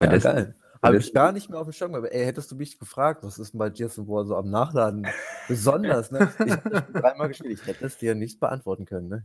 Ja, 0.02 0.16
geil. 0.18 0.55
Habe 0.82 0.97
ich 0.97 1.14
gar 1.14 1.30
nicht 1.30 1.48
mehr 1.48 1.60
auf 1.60 1.68
dem 1.68 1.72
Schirm 1.72 1.93
gehabt. 1.93 2.12
Ey, 2.12 2.24
hättest 2.24 2.51
du 2.51 2.56
mich 2.56 2.76
gefragt, 2.76 3.22
was 3.22 3.39
ist 3.39 3.52
denn 3.52 3.59
bei 3.59 3.68
of 3.68 4.09
War 4.09 4.24
so 4.24 4.34
am 4.36 4.51
Nachladen 4.51 5.06
besonders, 5.48 6.10
ne? 6.10 6.32
Ich 6.44 6.52
Spiel 6.55 6.82
dreimal 6.93 7.28
gespielt, 7.28 7.60
ich 7.60 7.66
hätte 7.66 7.84
es 7.86 7.98
dir 7.98 8.16
nicht 8.16 8.40
beantworten 8.40 8.84
können, 8.84 9.09
ne? 9.09 9.24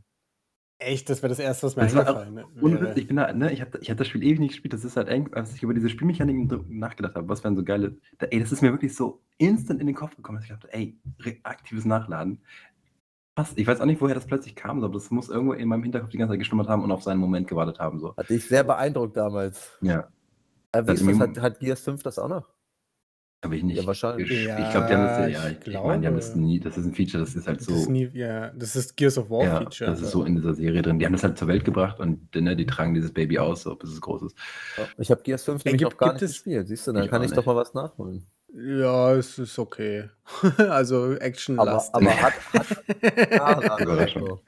Echt, 0.79 1.09
das 1.09 1.23
wäre 1.23 1.29
das 1.29 1.39
Erste, 1.39 1.65
was 1.65 1.75
mir 1.75 1.83
Das 1.83 1.95
war 1.95 2.09
auch 2.09 2.21
eingefallen. 2.21 2.81
Witz, 2.81 2.97
ich 2.97 3.07
bin 3.07 3.15
da 3.15 3.33
ne, 3.33 3.51
ich 3.51 3.61
habe 3.61 3.79
ich 3.81 3.89
habe 3.89 3.97
das 3.97 4.07
Spiel 4.07 4.23
ewig 4.23 4.39
nicht 4.39 4.51
gespielt. 4.51 4.73
Das 4.73 4.85
ist 4.85 4.95
halt 4.95 5.07
eng 5.07 5.33
als 5.33 5.55
ich 5.55 5.63
über 5.63 5.73
diese 5.73 5.89
Spielmechaniken 5.89 6.65
nachgedacht 6.69 7.15
habe, 7.15 7.27
was 7.29 7.43
wären 7.43 7.55
so 7.55 7.63
geile 7.63 7.97
da 8.19 8.27
ey, 8.27 8.39
das 8.39 8.51
ist 8.51 8.61
mir 8.61 8.71
wirklich 8.71 8.95
so 8.95 9.23
instant 9.37 9.81
in 9.81 9.87
den 9.87 9.95
Kopf 9.95 10.15
gekommen, 10.15 10.37
dass 10.37 10.45
ich 10.45 10.51
dachte: 10.51 10.71
„Ey, 10.71 10.99
aktives 11.43 11.85
Nachladen.“ 11.85 12.41
Passt. 13.33 13.57
Ich 13.57 13.67
weiß 13.67 13.81
auch 13.81 13.85
nicht, 13.85 14.01
woher 14.01 14.15
das 14.15 14.25
plötzlich 14.25 14.55
kam, 14.55 14.83
aber 14.83 14.93
das 14.93 15.11
muss 15.11 15.29
irgendwo 15.29 15.53
in 15.53 15.67
meinem 15.67 15.83
Hinterkopf 15.83 16.09
die 16.09 16.17
ganze 16.17 16.33
Zeit 16.33 16.39
geschlummert 16.39 16.67
haben 16.67 16.83
und 16.83 16.91
auf 16.91 17.03
seinen 17.03 17.19
Moment 17.19 17.47
gewartet 17.47 17.79
haben 17.79 17.99
so. 17.99 18.15
Hat 18.15 18.29
dich 18.29 18.47
sehr 18.47 18.63
beeindruckt 18.63 19.15
damals. 19.15 19.77
Ja. 19.81 20.07
Äh, 20.71 20.83
wie 20.83 20.87
Das 20.87 21.01
ist 21.01 21.07
das? 21.07 21.19
Hat, 21.19 21.39
hat 21.39 21.59
Gears 21.59 21.81
5 21.81 22.03
das 22.03 22.19
auch 22.19 22.29
noch? 22.29 22.56
Habe 23.43 23.55
ich 23.55 23.61
Ja, 23.61 23.67
nicht 23.67 23.87
wahrscheinlich. 23.87 24.27
gesch 24.29 24.39
ich 24.39 24.45
glaube, 24.45 24.87
die 24.87 24.93
haben 24.95 25.03
das 25.03 25.17
Ja, 25.19 25.27
ja, 25.27 25.49
ich 25.49 25.67
ich 25.67 25.73
meine, 25.75 26.01
die 26.01 26.07
haben 26.07 26.15
das 26.15 26.31
glaube. 26.33 26.39
nie 26.45 26.59
das 26.59 26.75
ist 26.77 26.85
ein 26.85 26.93
Feature, 26.95 27.23
das 27.23 27.35
ist 27.35 27.47
halt 27.47 27.61
Das 27.61 27.67
ist 27.67 27.83
so 27.83 27.91
nie 27.91 28.09
ja, 28.13 28.49
das 28.49 28.75
ist 28.75 28.97
Gears 28.97 29.17
of 29.19 29.29
War 29.29 29.43
ja, 29.43 29.57
Feature. 29.59 29.91
das 29.91 30.01
ist 30.01 30.09
so 30.11 30.23
in 30.23 30.35
dieser 30.35 30.55
Serie 30.55 30.81
drin. 30.81 30.97
Die 30.97 31.05
haben 31.05 31.13
das 31.13 31.23
halt 31.23 31.37
zur 31.37 31.47
Welt 31.47 31.63
gebracht 31.63 31.99
und, 31.99 32.33
ne, 32.33 32.55
die 32.55 32.65
tragen 32.65 32.95
dieses 32.95 33.13
Baby 33.13 33.37
aus, 33.37 33.61
so 33.61 33.75
bis 33.75 33.91
es 33.91 34.01
groß 34.01 34.23
ist. 34.23 34.35
Ja, 34.77 34.87
ich 34.97 35.11
habe 35.11 35.21
Gears 35.21 35.43
5 35.43 35.61
Ey, 35.65 35.71
nämlich 35.71 35.81
gibt 35.81 35.91
noch 35.93 35.97
gar 35.99 36.09
gibt 36.09 36.21
nicht 36.21 36.31
es 36.31 36.37
gespielt. 36.37 36.67
Siehst 36.67 36.87
du, 36.87 36.93
dann 36.93 37.03
Ich 37.03 37.11
kann 37.11 37.21
auch 37.21 37.25
ich 37.25 37.31
doch 37.33 37.45
mal 37.45 37.55
was 37.55 37.73
nachholen. 37.75 38.25
Ja, 38.53 39.13
es 39.13 39.37
ist 39.37 39.59
okay. 39.59 40.09
Also, 40.57 41.03
Aber 41.03 41.21
actionlastig. 41.21 41.93
aber 41.95 42.21
hat 42.21 42.33
hat 42.53 43.81
Überraschung. 43.81 44.25
so. 44.25 44.41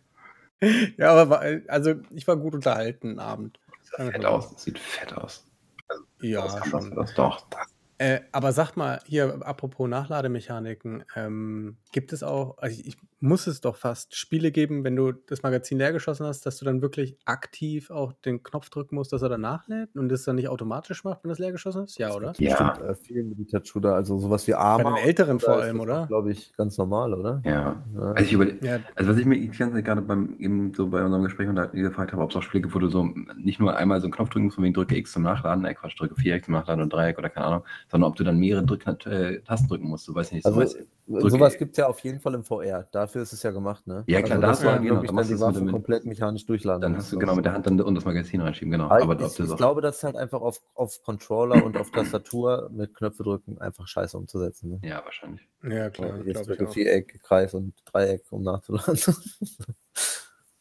Ja, 0.97 1.11
aber 1.11 1.29
war 1.29 1.43
also, 1.67 1.93
ich 2.09 2.27
war 2.27 2.37
gut 2.37 2.55
unterhalten 2.55 3.19
Abend. 3.19 3.59
Sieht 3.83 3.91
Sagen 3.97 4.03
wir's 4.05 4.13
fett 4.13 4.21
so. 4.23 4.27
aus. 4.27 4.49
Das 4.53 4.63
sieht 4.63 4.79
fett 4.79 5.13
aus. 5.13 5.45
Also, 5.87 6.03
das 6.19 6.27
Ja, 6.29 6.41
das 6.59 6.67
schon. 6.69 6.95
das 6.95 7.13
doch, 7.13 7.47
das 7.49 7.67
Äh, 7.99 8.21
aber 8.31 8.53
sag 8.53 8.77
mal, 8.77 9.01
hier, 9.05 9.45
apropos 9.45 9.89
Nachlademechaniken, 9.89 11.03
ähm, 11.17 11.76
gibt 11.91 12.13
es 12.13 12.23
auch, 12.23 12.57
also 12.57 12.80
ich, 12.80 12.88
ich 12.88 12.97
muss 13.19 13.45
es 13.45 13.59
doch 13.59 13.76
fast 13.76 14.15
Spiele 14.15 14.51
geben, 14.51 14.85
wenn 14.85 14.95
du 14.95 15.11
das 15.11 15.43
Magazin 15.43 15.77
leer 15.77 15.91
geschossen 15.91 16.26
hast, 16.26 16.45
dass 16.45 16.57
du 16.57 16.63
dann 16.63 16.81
wirklich 16.81 17.17
aktiv 17.26 17.91
auch 17.91 18.13
den 18.13 18.41
Knopf 18.41 18.69
drücken 18.69 18.95
musst, 18.95 19.11
dass 19.11 19.21
er 19.21 19.27
dann 19.27 19.41
nachlädt 19.41 19.97
und 19.97 20.07
das 20.07 20.23
dann 20.23 20.38
nicht 20.38 20.47
automatisch 20.47 21.03
macht, 21.03 21.23
wenn 21.23 21.30
du 21.30 21.34
es 21.34 21.39
leer 21.39 21.51
geschossen 21.51 21.81
hast? 21.81 21.99
Ja, 21.99 22.13
oder? 22.15 22.31
Ja. 22.38 22.71
bestimmt 22.71 22.89
äh, 22.89 22.95
viele 22.95 23.23
Militar-Shooter, 23.23 23.93
also 23.93 24.17
sowas 24.17 24.47
wie 24.47 24.51
Bei 24.53 24.59
Arma 24.59 24.95
den 24.95 25.05
älteren 25.05 25.41
vor 25.41 25.55
oder 25.55 25.57
ist 25.57 25.65
allem, 25.65 25.77
das 25.80 25.84
oder? 25.84 26.07
glaube 26.07 26.31
ich, 26.31 26.53
ganz 26.55 26.77
normal, 26.77 27.13
oder? 27.13 27.41
Ja. 27.43 27.84
Ja. 27.93 28.11
Also 28.13 28.23
ich 28.23 28.61
Ja, 28.61 28.80
also 28.95 29.11
was 29.11 29.17
ich 29.17 29.26
mir 29.26 29.35
die 29.35 29.49
ganze 29.49 29.76
Zeit 29.76 29.84
gerade 29.84 30.01
beim 30.01 30.38
eben 30.39 30.73
so 30.73 30.88
bei 30.88 31.03
unserem 31.03 31.23
Gespräch 31.23 31.49
gefragt 31.73 32.13
habe, 32.13 32.21
ob 32.23 32.30
es 32.30 32.38
auch 32.38 32.43
Spiele 32.43 32.61
gibt, 32.61 32.73
wo 32.73 32.80
du 32.80 32.88
so 32.88 33.03
nicht 33.35 33.59
nur 33.59 33.76
einmal 33.76 33.99
so 33.99 34.05
einen 34.05 34.13
Knopf 34.13 34.30
drücken 34.30 34.45
musst, 34.45 34.55
von 34.55 34.63
wegen 34.63 34.73
drücke 34.73 34.95
X 34.95 35.11
zum 35.11 35.23
Nachladen, 35.23 35.65
äh, 35.65 35.73
Quatsch, 35.73 35.99
drücke 35.99 36.15
Viereck 36.15 36.45
zum 36.45 36.53
Nachladen 36.53 36.81
und 36.81 36.93
Dreieck 36.93 37.17
oder 37.17 37.30
keine 37.30 37.47
Ahnung, 37.47 37.63
sondern 37.89 38.09
ob 38.09 38.15
du 38.15 38.23
dann 38.23 38.37
mehrere 38.37 38.65
Drück 38.65 38.85
äh, 39.05 39.41
Tasten 39.41 39.67
drücken 39.67 39.87
musst. 39.87 40.07
Du 40.07 40.13
weißt 40.13 40.33
nicht, 40.33 40.45
so 40.45 40.53
Also 40.53 40.75
sowas 41.07 41.57
gibt 41.57 41.71
es 41.71 41.77
ja 41.77 41.87
auf 41.87 41.99
jeden 42.01 42.19
Fall 42.19 42.35
im 42.35 42.43
VR. 42.43 42.87
Dafür 42.91 43.23
ist 43.23 43.33
es 43.33 43.41
ja 43.41 43.51
gemacht, 43.51 43.87
ne? 43.87 44.03
Ja, 44.07 44.21
klar, 44.21 44.37
also, 44.37 44.41
da 44.41 44.47
dass 44.47 44.49
hast 44.49 44.61
du 44.61 44.65
du 44.65 44.71
halt 44.71 44.81
genau, 44.83 45.01
dann 45.01 45.15
machst 45.15 45.29
du 45.29 45.33
die 45.33 45.35
es 45.35 45.39
mit 45.39 45.55
Waffe 45.55 45.59
dem 45.59 45.71
komplett 45.71 46.05
mechanisch 46.05 46.45
durchladen 46.45 46.81
dann 46.81 46.97
hast 46.97 47.11
du 47.11 47.17
genau 47.17 47.35
mit 47.35 47.45
der 47.45 47.53
Hand 47.53 47.65
dann 47.65 47.81
und 47.81 47.95
das 47.95 48.05
Magazin 48.05 48.41
reinschieben, 48.41 48.71
genau. 48.71 48.85
Aber 48.85 49.01
Aber 49.01 49.13
ob 49.13 49.21
ich, 49.21 49.35
das 49.35 49.39
ich 49.39 49.57
glaube, 49.57 49.81
das 49.81 49.97
ist 49.97 50.03
halt 50.03 50.15
einfach 50.15 50.41
auf, 50.41 50.61
auf 50.75 51.01
Controller 51.03 51.65
und 51.65 51.77
auf 51.77 51.89
Tastatur 51.91 52.69
mit 52.71 52.93
Knöpfe 52.93 53.23
drücken 53.23 53.59
einfach 53.59 53.87
scheiße 53.87 54.17
umzusetzen. 54.17 54.69
Ne? 54.69 54.79
ja, 54.87 55.03
wahrscheinlich. 55.03 55.47
ja 55.63 55.89
klar, 55.89 56.19
Jetzt 56.25 56.49
auch. 56.49 56.71
Viereck, 56.71 57.19
Kreis 57.23 57.53
und 57.53 57.73
Dreieck, 57.85 58.23
um 58.29 58.43
nachzuladen. 58.43 58.99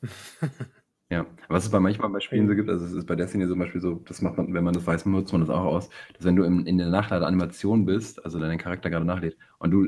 Ja, 1.11 1.25
was 1.49 1.65
es 1.65 1.71
bei 1.71 1.81
manchmal 1.81 2.11
bei 2.11 2.21
Spielen 2.21 2.47
so 2.49 2.55
gibt, 2.55 2.69
also 2.69 2.85
es 2.85 2.93
ist 2.93 3.07
bei 3.07 3.17
Destiny 3.17 3.49
zum 3.49 3.59
Beispiel 3.59 3.81
so, 3.81 3.95
das 4.05 4.21
macht 4.21 4.37
man, 4.37 4.53
wenn 4.53 4.63
man 4.63 4.75
das 4.75 4.87
weiß, 4.87 5.07
nutzt 5.07 5.33
man 5.33 5.41
das 5.41 5.49
auch 5.49 5.65
aus, 5.65 5.89
dass 6.15 6.27
wenn 6.27 6.37
du 6.37 6.43
in, 6.43 6.67
in 6.67 6.77
der 6.77 6.91
Nachladeanimation 6.91 7.87
bist, 7.87 8.23
also 8.27 8.39
dein 8.39 8.59
Charakter 8.59 8.91
gerade 8.91 9.07
nachlädt 9.07 9.39
und 9.59 9.71
du 9.71 9.87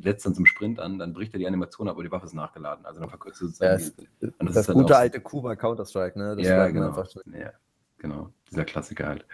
setzt 0.00 0.24
dann 0.24 0.34
zum 0.34 0.46
Sprint 0.46 0.80
an, 0.80 0.98
dann 0.98 1.12
bricht 1.12 1.34
er 1.34 1.38
die 1.40 1.46
Animation 1.46 1.88
ab 1.88 1.98
und 1.98 2.04
die 2.04 2.10
Waffe 2.10 2.24
ist 2.24 2.32
nachgeladen. 2.32 2.86
Also 2.86 3.00
dann 3.00 3.10
verkürzt 3.10 3.42
du 3.42 3.46
sozusagen 3.48 3.74
es, 3.74 3.94
die, 3.96 4.08
und 4.22 4.32
das 4.46 4.54
das 4.54 4.56
ist 4.62 4.68
halt 4.68 4.78
gute 4.78 4.96
alte 4.96 5.20
bei 5.20 5.56
Counter-Strike, 5.56 6.18
ne? 6.18 6.36
Das 6.36 6.46
ja, 6.46 6.66
genau. 6.68 6.86
einfach 6.86 7.06
Ja, 7.26 7.52
genau. 7.98 8.30
Dieser 8.50 8.64
Klassiker 8.64 9.08
halt. 9.08 9.26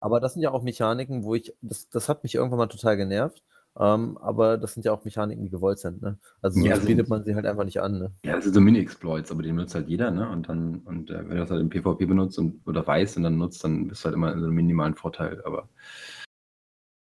Aber 0.00 0.20
das 0.20 0.32
sind 0.32 0.42
ja 0.42 0.52
auch 0.52 0.62
Mechaniken, 0.62 1.22
wo 1.22 1.34
ich, 1.34 1.54
das, 1.60 1.90
das 1.90 2.08
hat 2.08 2.22
mich 2.22 2.34
irgendwann 2.34 2.58
mal 2.58 2.66
total 2.66 2.96
genervt. 2.96 3.42
Ähm, 3.78 4.18
aber 4.18 4.58
das 4.58 4.74
sind 4.74 4.84
ja 4.84 4.92
auch 4.92 5.04
Mechaniken, 5.04 5.44
die 5.44 5.50
gewollt 5.50 5.78
sind, 5.78 6.02
ne? 6.02 6.18
Also 6.42 6.60
Ja, 6.60 6.74
sonst 6.74 6.86
sind- 6.86 6.96
bietet 6.96 7.08
man 7.08 7.24
sie 7.24 7.34
halt 7.34 7.46
einfach 7.46 7.64
nicht 7.64 7.80
an, 7.80 7.98
ne? 7.98 8.12
Ja, 8.24 8.34
das 8.36 8.44
sind 8.44 8.54
so 8.54 8.60
Mini-Exploits, 8.60 9.30
aber 9.32 9.42
die 9.42 9.48
benutzt 9.50 9.74
halt 9.74 9.88
jeder, 9.88 10.10
ne? 10.10 10.28
Und 10.28 10.48
dann, 10.48 10.80
und 10.80 11.10
äh, 11.10 11.18
wenn 11.20 11.30
du 11.30 11.36
das 11.36 11.50
halt 11.50 11.60
im 11.62 11.70
PvP 11.70 12.04
benutzt 12.06 12.38
und, 12.38 12.60
oder 12.66 12.86
weiß 12.86 13.16
und 13.16 13.22
dann 13.22 13.38
nutzt, 13.38 13.64
dann 13.64 13.88
bist 13.88 14.02
du 14.02 14.06
halt 14.06 14.14
immer 14.14 14.32
in 14.32 14.40
so 14.40 14.46
einem 14.46 14.54
minimalen 14.54 14.94
Vorteil. 14.94 15.42
Aber 15.44 15.68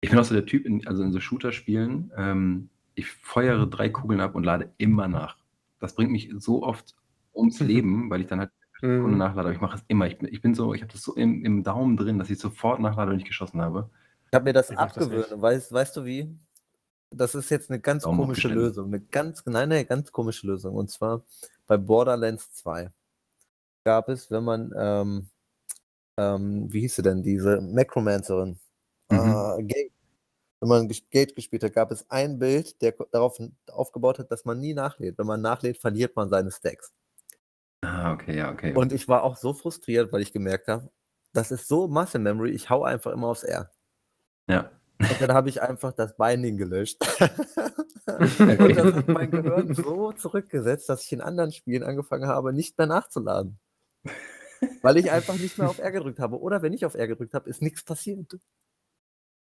ich 0.01 0.09
bin 0.09 0.19
auch 0.19 0.23
so 0.23 0.34
der 0.35 0.45
Typ, 0.45 0.65
in, 0.65 0.85
also 0.88 1.01
in 1.03 1.11
so 1.11 1.19
Shooter-Spielen, 1.19 2.11
ähm, 2.17 2.69
ich 2.95 3.07
feuere 3.09 3.65
drei 3.65 3.89
Kugeln 3.89 4.19
ab 4.21 4.35
und 4.35 4.43
lade 4.43 4.71
immer 4.77 5.07
nach. 5.07 5.38
Das 5.80 5.95
bringt 5.95 6.11
mich 6.11 6.30
so 6.38 6.61
oft 6.63 6.95
ums. 7.34 7.59
Leben, 7.61 8.09
weil 8.09 8.21
ich 8.21 8.27
dann 8.27 8.39
halt 8.39 8.51
eine 8.81 8.91
Sekunde 8.97 9.13
Mhm. 9.15 9.17
nachlade. 9.19 9.47
Aber 9.47 9.55
ich 9.55 9.61
mache 9.61 9.77
es 9.77 9.84
immer. 9.88 10.05
Ich 10.07 10.19
bin, 10.19 10.31
ich 10.31 10.41
bin 10.41 10.53
so, 10.53 10.73
ich 10.73 10.81
habe 10.84 10.91
das 10.91 11.01
so 11.01 11.15
im, 11.15 11.43
im 11.43 11.63
Daumen 11.63 11.97
drin, 11.97 12.19
dass 12.19 12.30
ich 12.30 12.38
sofort 12.39 12.80
nachlade, 12.80 13.11
wenn 13.11 13.17
ich 13.19 13.25
geschossen 13.25 13.61
habe. 13.61 13.89
Ich 14.34 14.35
habe 14.35 14.45
mir 14.45 14.53
das 14.53 14.72
Ich 14.72 14.77
das 14.77 14.84
abgewöhnt. 14.97 15.30
nicht. 15.30 15.41
weißt, 15.43 15.72
weißt 15.72 15.95
du 15.95 16.05
wie? 16.05 16.35
Das 17.11 17.35
ist 17.35 17.51
jetzt 17.51 17.69
eine 17.69 17.80
ganz 17.80 18.01
Daumen 18.01 18.18
komische. 18.18 18.47
Lösung. 18.47 18.88
Eine 18.88 18.99
ganz, 18.99 19.45
nein, 19.45 19.69
nein, 19.69 19.85
ganz 19.85 20.11
komische 20.11 20.47
Lösung. 20.47 20.73
Und 20.73 20.89
zwar 20.89 21.23
bei 21.68 21.77
Borderlands 21.77 22.51
2 22.53 22.89
gab 23.85 24.10
es, 24.10 24.31
wenn 24.31 24.43
man, 24.43 24.73
ähm, 24.76 25.30
ähm, 26.18 26.73
wie 26.73 26.80
hieß 26.80 26.95
sie 26.95 27.01
denn, 27.03 27.22
diese 27.22 27.61
Necromancerin, 27.61 28.57
Mhm. 29.11 29.18
äh, 29.19 29.64
Gate. 29.65 29.91
Wenn 30.61 30.69
man 30.69 30.88
Gate 31.11 31.35
gespielt 31.35 31.64
hat, 31.64 31.73
gab 31.73 31.91
es 31.91 32.10
ein 32.10 32.39
Bild, 32.39 32.81
der 32.81 32.93
darauf 33.11 33.38
aufgebaut 33.69 34.18
hat, 34.18 34.31
dass 34.31 34.45
man 34.45 34.60
nie 34.60 34.73
nachlädt. 34.73 35.15
Wenn 35.19 35.27
man 35.27 35.41
nachlädt, 35.41 35.77
verliert 35.77 36.15
man 36.15 36.30
seine 36.30 36.49
Stacks. 36.49 36.91
Ah, 37.84 38.14
okay, 38.14 38.38
ja, 38.38 38.51
okay. 38.51 38.73
Und 38.73 38.93
ich 38.93 39.07
war 39.07 39.22
auch 39.22 39.35
so 39.38 39.53
frustriert, 39.53 40.11
weil 40.11 40.22
ich 40.23 40.34
gemerkt 40.34 40.69
habe, 40.69 40.89
das 41.34 41.51
ist 41.51 41.68
so 41.68 41.88
Muscle 41.88 42.19
Memory, 42.22 42.49
ich 42.51 42.72
hau 42.72 42.84
einfach 42.84 43.11
immer 43.11 43.27
aufs 43.27 43.43
R. 43.43 43.69
ja. 44.48 44.72
Und 44.99 45.22
dann 45.22 45.34
habe 45.34 45.49
ich 45.49 45.61
einfach 45.61 45.91
das 45.91 46.15
Binding 46.15 46.57
gelöscht. 46.57 46.98
Und 48.06 48.78
das 48.78 48.94
hat 48.94 49.07
mein 49.07 49.32
Gehirn 49.32 49.74
so 49.74 50.11
zurückgesetzt, 50.14 50.88
dass 50.88 51.03
ich 51.06 51.11
in 51.11 51.22
anderen 51.22 51.52
Spielen 51.52 51.84
angefangen 51.84 52.28
habe, 52.28 52.53
nicht 52.53 52.78
mehr 52.78 52.88
nachzuladen. 52.88 53.60
Weil 54.82 54.98
ich 54.98 55.11
einfach 55.11 55.36
nicht 55.36 55.57
mehr 55.57 55.70
auf 55.70 55.80
R 55.80 55.91
gedrückt 55.91 56.20
habe. 56.20 56.40
Oder 56.40 56.61
wenn 56.61 56.72
ich 56.74 56.86
auf 56.86 56.95
R 56.95 57.07
gedrückt 57.07 57.34
habe, 57.34 57.49
ist 57.49 57.61
nichts 57.61 57.84
passiert. 57.84 58.38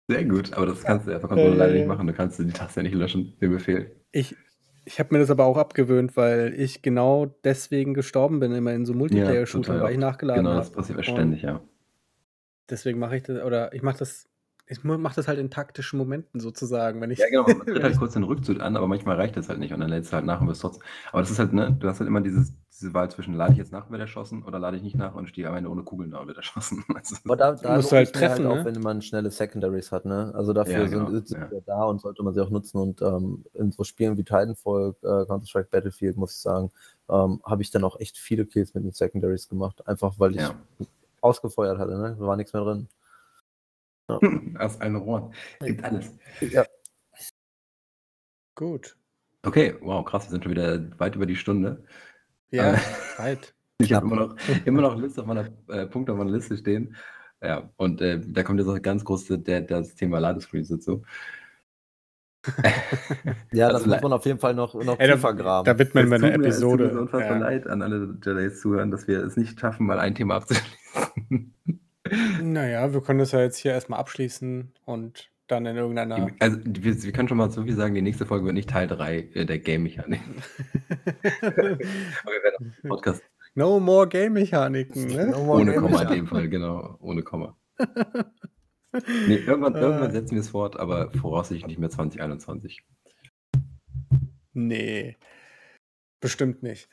Sehr 0.09 0.25
gut, 0.25 0.53
aber 0.55 0.67
das 0.67 0.83
kannst 0.83 1.07
du 1.07 1.11
ja 1.13 1.19
per 1.19 1.29
Konsole 1.29 1.55
leider 1.57 1.75
nicht 1.75 1.87
machen. 1.87 2.07
Du 2.07 2.13
kannst 2.13 2.39
die 2.39 2.47
Taste 2.49 2.81
ja 2.81 2.85
nicht 2.85 2.95
löschen, 2.95 3.37
den 3.41 3.51
Befehl. 3.51 3.97
Ich, 4.13 4.37
ich 4.85 5.01
habe 5.01 5.13
mir 5.15 5.19
das 5.19 5.31
aber 5.31 5.45
auch 5.45 5.59
abgewöhnt, 5.59 6.17
weil 6.17 6.55
ich 6.57 6.83
genau 6.83 7.27
deswegen 7.45 7.95
gestorben 7.95 8.39
bin, 8.41 8.53
immer 8.53 8.73
in 8.73 8.87
so 8.87 8.95
Multiplayer-Shootern, 8.95 9.75
total 9.75 9.83
weil 9.83 9.93
ich 9.93 9.99
nachgeladen 9.99 10.45
Genau, 10.45 10.51
habe. 10.55 10.61
das 10.61 10.71
passiert 10.73 11.05
ständig, 11.05 11.43
ja. 11.43 11.61
Deswegen 12.71 12.99
mache 12.99 13.17
ich 13.17 13.23
das, 13.25 13.43
oder 13.43 13.73
ich 13.75 13.83
mache 13.83 13.99
das, 13.99 14.28
ich 14.71 14.85
mache 14.85 15.17
das 15.17 15.29
halt 15.29 15.39
in 15.39 15.51
taktischen 15.51 15.99
Momenten 15.99 16.41
sozusagen, 16.41 17.01
wenn 17.01 17.11
ich. 17.11 17.19
Ja, 17.19 17.27
genau. 17.31 17.45
Man 17.47 17.67
tritt 17.67 17.83
halt 17.83 17.99
kurz 17.99 18.13
den 18.13 18.23
Rückzug 18.23 18.61
an, 18.61 18.77
aber 18.77 18.87
manchmal 18.87 19.17
reicht 19.17 19.37
das 19.37 19.49
halt 19.49 19.59
nicht 19.59 19.73
und 19.73 19.81
dann 19.81 19.89
lädst 19.89 20.13
du 20.13 20.17
halt 20.17 20.27
nach 20.27 20.41
und 20.43 20.49
wirst 20.49 20.61
trotzdem. 20.61 20.83
Aber 21.11 21.23
das 21.23 21.31
ist 21.31 21.39
halt, 21.39 21.55
ne, 21.55 21.75
du 21.79 21.89
hast 21.89 22.01
halt 22.01 22.09
immer 22.09 22.21
dieses, 22.21 22.53
diese 22.71 22.93
Wahl 22.93 23.11
zwischen 23.11 23.35
lade 23.35 23.53
ich 23.53 23.59
jetzt 23.59 23.73
nach 23.73 23.87
und 23.87 23.93
werde 23.93 24.05
erschossen 24.05 24.43
oder 24.43 24.59
lade 24.59 24.77
ich 24.77 24.83
nicht 24.83 24.97
nach 24.97 25.15
und 25.15 25.27
stehe 25.27 25.49
am 25.49 25.57
Ende 25.57 25.71
ohne 25.71 25.85
Kugeln 25.85 26.11
da 26.11 26.19
und 26.19 26.27
wird 26.29 26.37
erschossen. 26.37 26.85
Also, 26.95 27.17
Aber 27.25 27.37
da, 27.37 27.53
da 27.53 27.77
musst 27.77 27.93
du 27.93 27.97
halt 27.97 28.15
mir 28.15 28.21
treffen, 28.21 28.47
auch, 28.47 28.57
ne? 28.57 28.65
wenn 28.67 28.81
man 28.83 29.01
schnelle 29.01 29.31
Secondaries 29.31 29.91
hat, 29.91 30.05
ne? 30.05 30.33
Also 30.35 30.53
dafür 30.53 30.81
Ja, 30.81 30.89
sind, 30.89 31.07
genau, 31.07 31.11
sind 31.11 31.31
ja. 31.31 31.51
wir 31.51 31.63
da 31.63 31.85
und 31.85 32.01
sollte 32.01 32.23
man 32.23 32.35
sie 32.35 32.43
auch 32.43 32.51
nutzen. 32.51 32.79
Und 32.79 33.01
ähm, 33.01 33.45
in 33.55 33.73
so 33.73 33.85
Spielen 33.85 34.17
wie 34.19 34.25
Titanfall, 34.25 34.95
äh, 35.03 35.25
Counter-Strike 35.27 35.69
Battlefield, 35.71 36.17
muss 36.17 36.33
ich 36.33 36.41
sagen, 36.41 36.71
ähm, 37.09 37.41
habe 37.45 37.63
ich 37.63 37.71
dann 37.71 37.85
auch 37.85 37.99
echt 38.01 38.19
viele 38.19 38.45
Kills 38.45 38.75
mit 38.75 38.85
den 38.85 38.93
Secondaries 38.93 39.49
gemacht. 39.49 39.87
Einfach 39.87 40.15
weil 40.19 40.33
ich 40.33 40.43
ja. 40.43 40.55
ausgefeuert 41.21 41.79
hatte, 41.79 41.97
ne? 41.97 42.17
Da 42.19 42.27
war 42.27 42.37
nichts 42.37 42.53
mehr 42.53 42.63
drin. 42.63 42.89
Aus 44.59 44.81
einem 44.81 44.97
Rohr. 44.97 45.31
Gibt 45.61 45.85
alles. 45.85 46.17
Ja. 46.41 46.65
Gut. 48.55 48.97
Okay, 49.45 49.75
wow, 49.81 50.05
krass, 50.05 50.25
wir 50.27 50.31
sind 50.31 50.43
schon 50.45 50.53
wieder 50.53 50.99
weit 50.99 51.15
über 51.15 51.27
die 51.27 51.37
Stunde. 51.37 51.85
Ja, 52.51 52.75
Äh, 52.75 52.79
Zeit. 53.17 53.55
Ich 53.81 53.93
habe 53.93 54.07
immer 54.07 54.17
noch, 54.17 54.37
immer 54.65 54.83
noch 54.83 54.97
Liste 54.99 55.21
auf 55.21 55.27
meiner 55.29 55.49
äh, 55.69 55.87
Punkte 55.87 56.11
auf 56.13 56.19
meiner 56.19 56.33
Liste 56.33 56.57
stehen. 56.57 56.97
Ja, 57.41 57.71
und 57.77 58.01
äh, 58.01 58.21
da 58.27 58.43
kommt 58.43 58.59
jetzt 58.59 58.69
auch 58.69 58.83
ganz 58.83 59.05
groß 59.05 59.29
der, 59.45 59.61
das 59.61 59.95
Thema 59.95 60.19
Ladescreens 60.19 60.69
dazu. 60.69 61.05
Ja, 63.53 63.67
Also 63.69 63.79
das 63.79 63.87
muss 63.87 63.97
le- 63.97 64.03
man 64.03 64.13
auf 64.15 64.27
jeden 64.27 64.39
Fall 64.41 64.55
noch, 64.55 64.75
noch 64.75 64.99
Ey, 64.99 65.07
da- 65.07 65.15
tiefer 65.15 65.35
graben. 65.35 65.65
Da 65.67 65.79
widmen 65.79 66.09
wir 66.11 66.17
eine 66.17 66.39
mir- 66.39 66.49
Es 66.49 66.59
tut 66.61 66.73
Episode. 66.81 66.85
mir 66.87 66.93
so 66.93 67.01
unfassbar 67.03 67.37
ja. 67.37 67.39
leid 67.39 67.67
an 67.69 67.83
alle 67.83 68.19
Jedis 68.25 68.61
zuhören, 68.61 68.91
dass 68.91 69.07
wir 69.07 69.23
es 69.25 69.37
nicht 69.37 69.61
schaffen, 69.61 69.87
mal 69.87 70.01
ein 70.01 70.15
Thema 70.17 70.37
abzuschließen. 70.37 71.55
Naja, 72.43 72.93
wir 72.93 73.01
können 73.03 73.19
das 73.19 73.33
ja 73.33 73.41
jetzt 73.41 73.57
hier 73.57 73.73
erstmal 73.73 74.01
abschließen 74.01 74.73
und 74.85 75.31
dann 75.47 75.67
in 75.67 75.77
irgendeiner. 75.77 76.29
Also, 76.41 76.59
wir, 76.65 77.03
wir 77.03 77.13
können 77.13 77.29
schon 77.29 77.39
mal 77.39 77.51
so 77.51 77.63
viel 77.65 77.75
sagen, 77.75 77.95
die 77.95 78.03
nächste 78.03 78.27
Folge 78.27 78.45
wird 78.45 78.55
nicht 78.55 78.69
Teil 78.71 78.87
3 78.87 79.19
äh, 79.35 79.45
der 79.47 79.59
Game-Mechanik. 79.59 80.21
Aber 81.41 81.47
wir 81.53 81.69
werden 81.69 82.57
auch 82.57 82.61
einen 82.61 82.89
Podcast 82.89 83.23
no 83.55 83.81
more 83.81 84.07
Game-Mechaniken, 84.09 85.07
ne? 85.07 85.29
No 85.31 85.45
more 85.45 85.61
ohne 85.61 85.73
Game 85.73 85.83
Komma 85.83 86.03
in 86.03 86.09
dem 86.09 86.27
Fall, 86.27 86.49
genau, 86.49 86.97
ohne 87.01 87.23
Komma. 87.23 87.57
Nee, 89.27 89.37
irgendwann, 89.37 89.75
Äh. 89.75 89.81
irgendwann 89.81 90.13
setzen 90.13 90.35
wir 90.35 90.41
es 90.41 90.49
fort, 90.49 90.81
aber 90.81 91.11
voraussichtlich 91.13 91.67
nicht 91.67 91.79
mehr 91.79 91.91
2021. 91.91 92.83
Nee. 94.55 95.17
Bestimmt 96.21 96.63
nicht. 96.63 96.89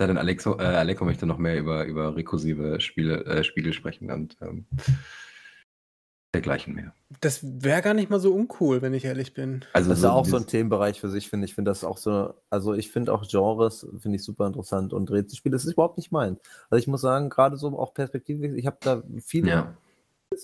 Ja, 0.00 0.08
denn 0.08 0.18
Alexo, 0.18 0.58
äh, 0.58 0.64
Aleko 0.64 1.04
möchte 1.04 1.24
noch 1.26 1.38
mehr 1.38 1.58
über, 1.58 1.84
über 1.84 2.16
rekursive 2.16 2.80
Spiele, 2.80 3.24
äh, 3.26 3.44
Spiele 3.44 3.72
sprechen 3.72 4.10
und 4.10 4.36
ähm, 4.40 4.66
dergleichen 6.34 6.74
mehr. 6.74 6.92
Das 7.20 7.40
wäre 7.62 7.80
gar 7.80 7.94
nicht 7.94 8.10
mal 8.10 8.18
so 8.18 8.34
uncool, 8.34 8.82
wenn 8.82 8.92
ich 8.92 9.04
ehrlich 9.04 9.34
bin. 9.34 9.64
Also 9.72 9.90
Das 9.90 9.98
ist 9.98 10.04
ja 10.04 10.10
auch 10.10 10.26
so 10.26 10.36
ein 10.36 10.48
Themenbereich 10.48 11.00
für 11.00 11.08
sich, 11.08 11.28
finde 11.30 11.44
ich. 11.44 11.52
Ich 11.52 11.54
finde 11.54 11.70
das 11.70 11.84
auch 11.84 11.96
so, 11.96 12.34
also 12.50 12.74
ich 12.74 12.90
finde 12.90 13.12
auch 13.12 13.24
Genres, 13.28 13.86
finde 14.00 14.16
ich 14.16 14.24
super 14.24 14.48
interessant 14.48 14.92
und 14.92 15.12
Rätselspiele, 15.12 15.52
das 15.52 15.64
ist 15.64 15.74
überhaupt 15.74 15.96
nicht 15.96 16.10
mein. 16.10 16.38
Also 16.70 16.80
ich 16.80 16.88
muss 16.88 17.00
sagen, 17.00 17.30
gerade 17.30 17.56
so 17.56 17.78
auch 17.78 17.94
Perspektiven, 17.94 18.56
ich 18.58 18.66
habe 18.66 18.78
da 18.80 19.04
viele 19.24 19.48
Ja, 19.48 19.76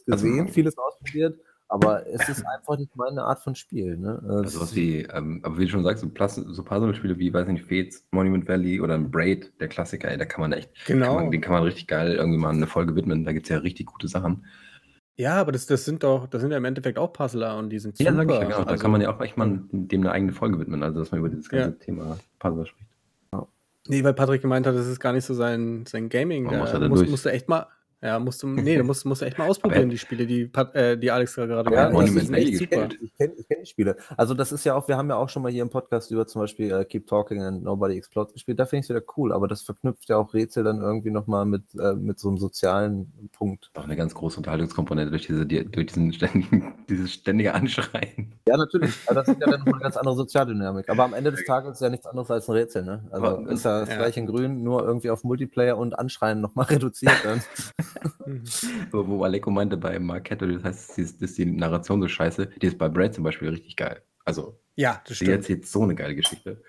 gesehen, 0.07 0.43
Also- 0.43 0.53
vieles 0.53 0.79
ausprobiert, 0.79 1.41
aber 1.71 2.07
es 2.09 2.29
ist 2.29 2.45
einfach 2.47 2.77
nicht 2.79 2.95
meine 2.97 3.23
Art 3.23 3.41
von 3.41 3.55
Spiel. 3.55 3.97
Ne? 3.97 4.21
also 4.29 4.43
Es- 4.45 4.61
was 4.61 4.75
wie, 4.75 5.03
ähm, 5.03 5.41
aber 5.43 5.57
wie 5.59 5.65
du 5.65 5.71
schon 5.71 5.85
sagst, 5.85 6.03
so, 6.05 6.53
so 6.53 6.63
Puzzle-Spiele 6.65 7.19
wie, 7.19 7.33
weiß 7.33 7.47
nicht, 7.49 7.65
Fates, 7.65 8.05
Monument 8.11 8.47
Valley 8.49 8.81
oder 8.81 8.95
ein 8.95 9.11
Braid, 9.11 9.53
der 9.61 9.69
Klassiker, 9.69 10.11
ey, 10.11 10.19
da 10.19 10.25
kann 10.25 10.41
man 10.41 10.53
echt, 10.53 10.75
kann 10.87 10.99
Genau. 10.99 11.15
man, 11.15 11.31
den 11.31 11.41
kann 11.41 11.53
man 11.53 11.63
richtig 11.63 11.87
geil 11.87 12.13
irgendwie 12.17 12.39
mal 12.39 12.51
eine 12.51 12.67
Folge 12.67 12.95
widmen, 12.97 13.25
da 13.25 13.33
gibt 13.33 13.47
es 13.47 13.51
ja 13.51 13.59
richtig 13.59 13.87
gute 13.87 14.09
Sachen. 14.09 14.45
Ja, 15.17 15.35
aber 15.41 15.53
das, 15.53 15.67
das 15.67 15.85
sind 15.85 16.03
doch, 16.03 16.27
das 16.27 16.41
sind 16.41 16.51
ja 16.51 16.57
im 16.57 16.65
Endeffekt 16.65 16.99
auch 16.99 17.13
Puzzler 17.13 17.59
und 17.59 17.71
die 17.71 17.79
sind 17.79 17.99
Ja, 18.01 18.11
super. 18.13 18.17
sag 18.25 18.31
ich 18.31 18.35
ja, 18.37 18.45
genau, 18.45 18.65
da 18.65 18.71
Also- 18.71 18.83
kann 18.83 18.91
man 18.91 19.01
ja 19.03 19.15
auch 19.15 19.21
echt 19.21 19.37
mal 19.37 19.61
dem 19.71 20.01
eine 20.01 20.13
eigene 20.13 20.33
Folge 20.33 20.59
widmen, 20.59 20.83
also 20.83 20.99
dass 21.01 21.11
man 21.11 21.21
über 21.21 21.29
dieses 21.29 21.49
ganze 21.49 21.71
Ja. 21.71 21.85
Thema 21.85 22.19
Puzzle 22.39 22.67
spricht. 22.67 22.87
Nee, 23.89 24.05
weil 24.05 24.13
Patrick 24.15 24.43
gemeint 24.43 24.67
hat, 24.67 24.75
das 24.75 24.87
ist 24.87 25.01
gar 25.01 25.13
nicht 25.15 25.25
so 25.25 25.33
sein, 25.35 25.85
sein 25.87 26.11
Gaming. 26.11 26.45
Man 26.45 26.53
Da 26.55 26.61
muss 26.61 26.73
ja 26.73 26.79
da 26.79 26.89
muss, 26.89 27.09
musst 27.09 27.25
du 27.25 27.31
echt 27.31 27.49
mal, 27.49 27.67
ja, 28.03 28.19
musst 28.19 28.43
du, 28.43 28.47
nee, 28.49 28.77
da 28.77 28.83
musst, 28.83 29.05
musst 29.05 29.21
du 29.21 29.27
echt 29.27 29.37
mal 29.39 29.49
ausprobieren, 29.49 29.83
Aber- 29.83 29.91
die 29.91 29.99
Spiele, 29.99 30.27
die, 30.27 30.51
äh, 30.75 30.97
die 30.97 31.11
Alex 31.11 31.35
gerade 31.35 31.49
genannt 31.49 31.69
er 31.71 31.85
hat. 31.85 31.93
Ich 33.01 33.17
kenne 33.17 33.33
ich 33.37 33.47
kenn 33.49 33.59
die 33.61 33.67
Spiele. 33.67 33.97
Also 34.17 34.33
das 34.35 34.53
ist 34.53 34.65
ja 34.65 34.75
auch, 34.75 34.89
wir 34.89 34.97
haben 34.97 35.09
ja 35.11 35.17
auch 35.17 35.29
schon 35.29 35.43
mal 35.43 35.53
hier 35.53 35.63
im 35.63 35.71
Podcast 35.71 36.11
über 36.11 36.27
zum 36.27 36.41
Beispiel 36.43 36.73
äh, 36.73 36.85
Keep 36.85 37.07
Talking 37.07 37.43
and 37.43 37.63
Nobody 37.63 37.97
Explodes 37.99 38.33
gespielt. 38.33 38.59
Da 38.59 38.65
finde 38.67 38.81
ich 38.81 38.87
es 38.87 38.97
wieder 38.97 39.03
cool, 39.17 39.33
aber 39.33 39.49
das 39.49 39.63
verknüpft 39.63 40.09
ja 40.09 40.17
auch 40.17 40.33
Rätsel 40.33 40.65
dann 40.65 40.81
irgendwie 40.81 41.11
nochmal 41.11 41.45
mit, 41.45 41.63
äh, 41.79 41.93
mit 41.95 42.19
so 42.19 42.29
einem 42.29 42.39
sozialen 42.39 43.13
Punkt. 43.33 43.71
Auch 43.75 43.85
eine 43.85 43.97
ganz 43.97 44.15
große 44.15 44.39
Unterhaltungskomponente 44.39 45.11
durch, 45.11 45.27
diese, 45.27 45.45
die, 45.47 45.65
durch 45.71 45.87
diesen 45.89 46.13
ständigen, 46.13 46.75
dieses 46.89 47.13
ständige 47.13 47.53
Anschreien. 47.55 48.33
Ja, 48.49 48.57
natürlich. 48.57 48.95
Aber 49.07 49.17
das 49.17 49.29
ist 49.29 49.41
ja 49.41 49.47
dann 49.47 49.61
nochmal 49.61 49.75
eine 49.75 49.83
ganz 49.83 49.97
andere 49.97 50.15
Sozialdynamik. 50.17 50.89
Aber 50.89 51.05
am 51.05 51.13
Ende 51.15 51.31
des 51.33 51.45
Tages 51.45 51.73
ist 51.73 51.81
ja 51.81 51.91
nichts 51.91 52.07
anderes 52.07 52.31
als 52.31 52.49
ein 52.49 52.53
Rätsel, 52.53 52.83
ne? 52.85 53.05
Also 53.11 53.27
Aber- 53.27 53.51
ist 53.51 53.65
ja 53.65 53.81
das 53.81 53.89
Ja. 53.91 53.97
gleiche 53.97 54.21
in 54.21 54.27
Grün, 54.27 54.63
nur 54.63 54.83
irgendwie 54.85 55.11
auf 55.11 55.23
Multiplayer 55.25 55.77
und 55.77 55.99
Anschreien 55.99 56.41
nochmal 56.41 56.67
reduziert 56.71 57.13
dann. 57.25 57.43
Mhm. 58.27 58.43
Wo, 58.93 59.25
Aleko 59.25 59.51
meinte 59.51 59.77
bei 59.77 59.99
Marquette, 59.99 60.47
das 60.47 60.63
heißt, 60.63 60.97
die 60.97 61.03
ist, 61.03 61.21
ist 61.23 61.39
die 61.39 61.47
Narration 61.47 62.01
so 62.01 62.07
scheiße, 62.09 62.47
die 62.61 62.67
ist 62.67 62.79
bei 62.79 62.89
Braid 62.89 63.15
zum 63.15 63.25
Beispiel 63.25 63.49
richtig 63.49 63.77
geil. 63.77 64.03
Also, 64.25 64.59
Ja, 64.77 65.01
das 65.05 65.19
die 65.19 65.25
stimmt. 65.25 65.31
erzählt 65.31 65.67
so 65.67 65.83
eine 65.83 65.95
geile 65.95 66.15
Geschichte. 66.15 66.63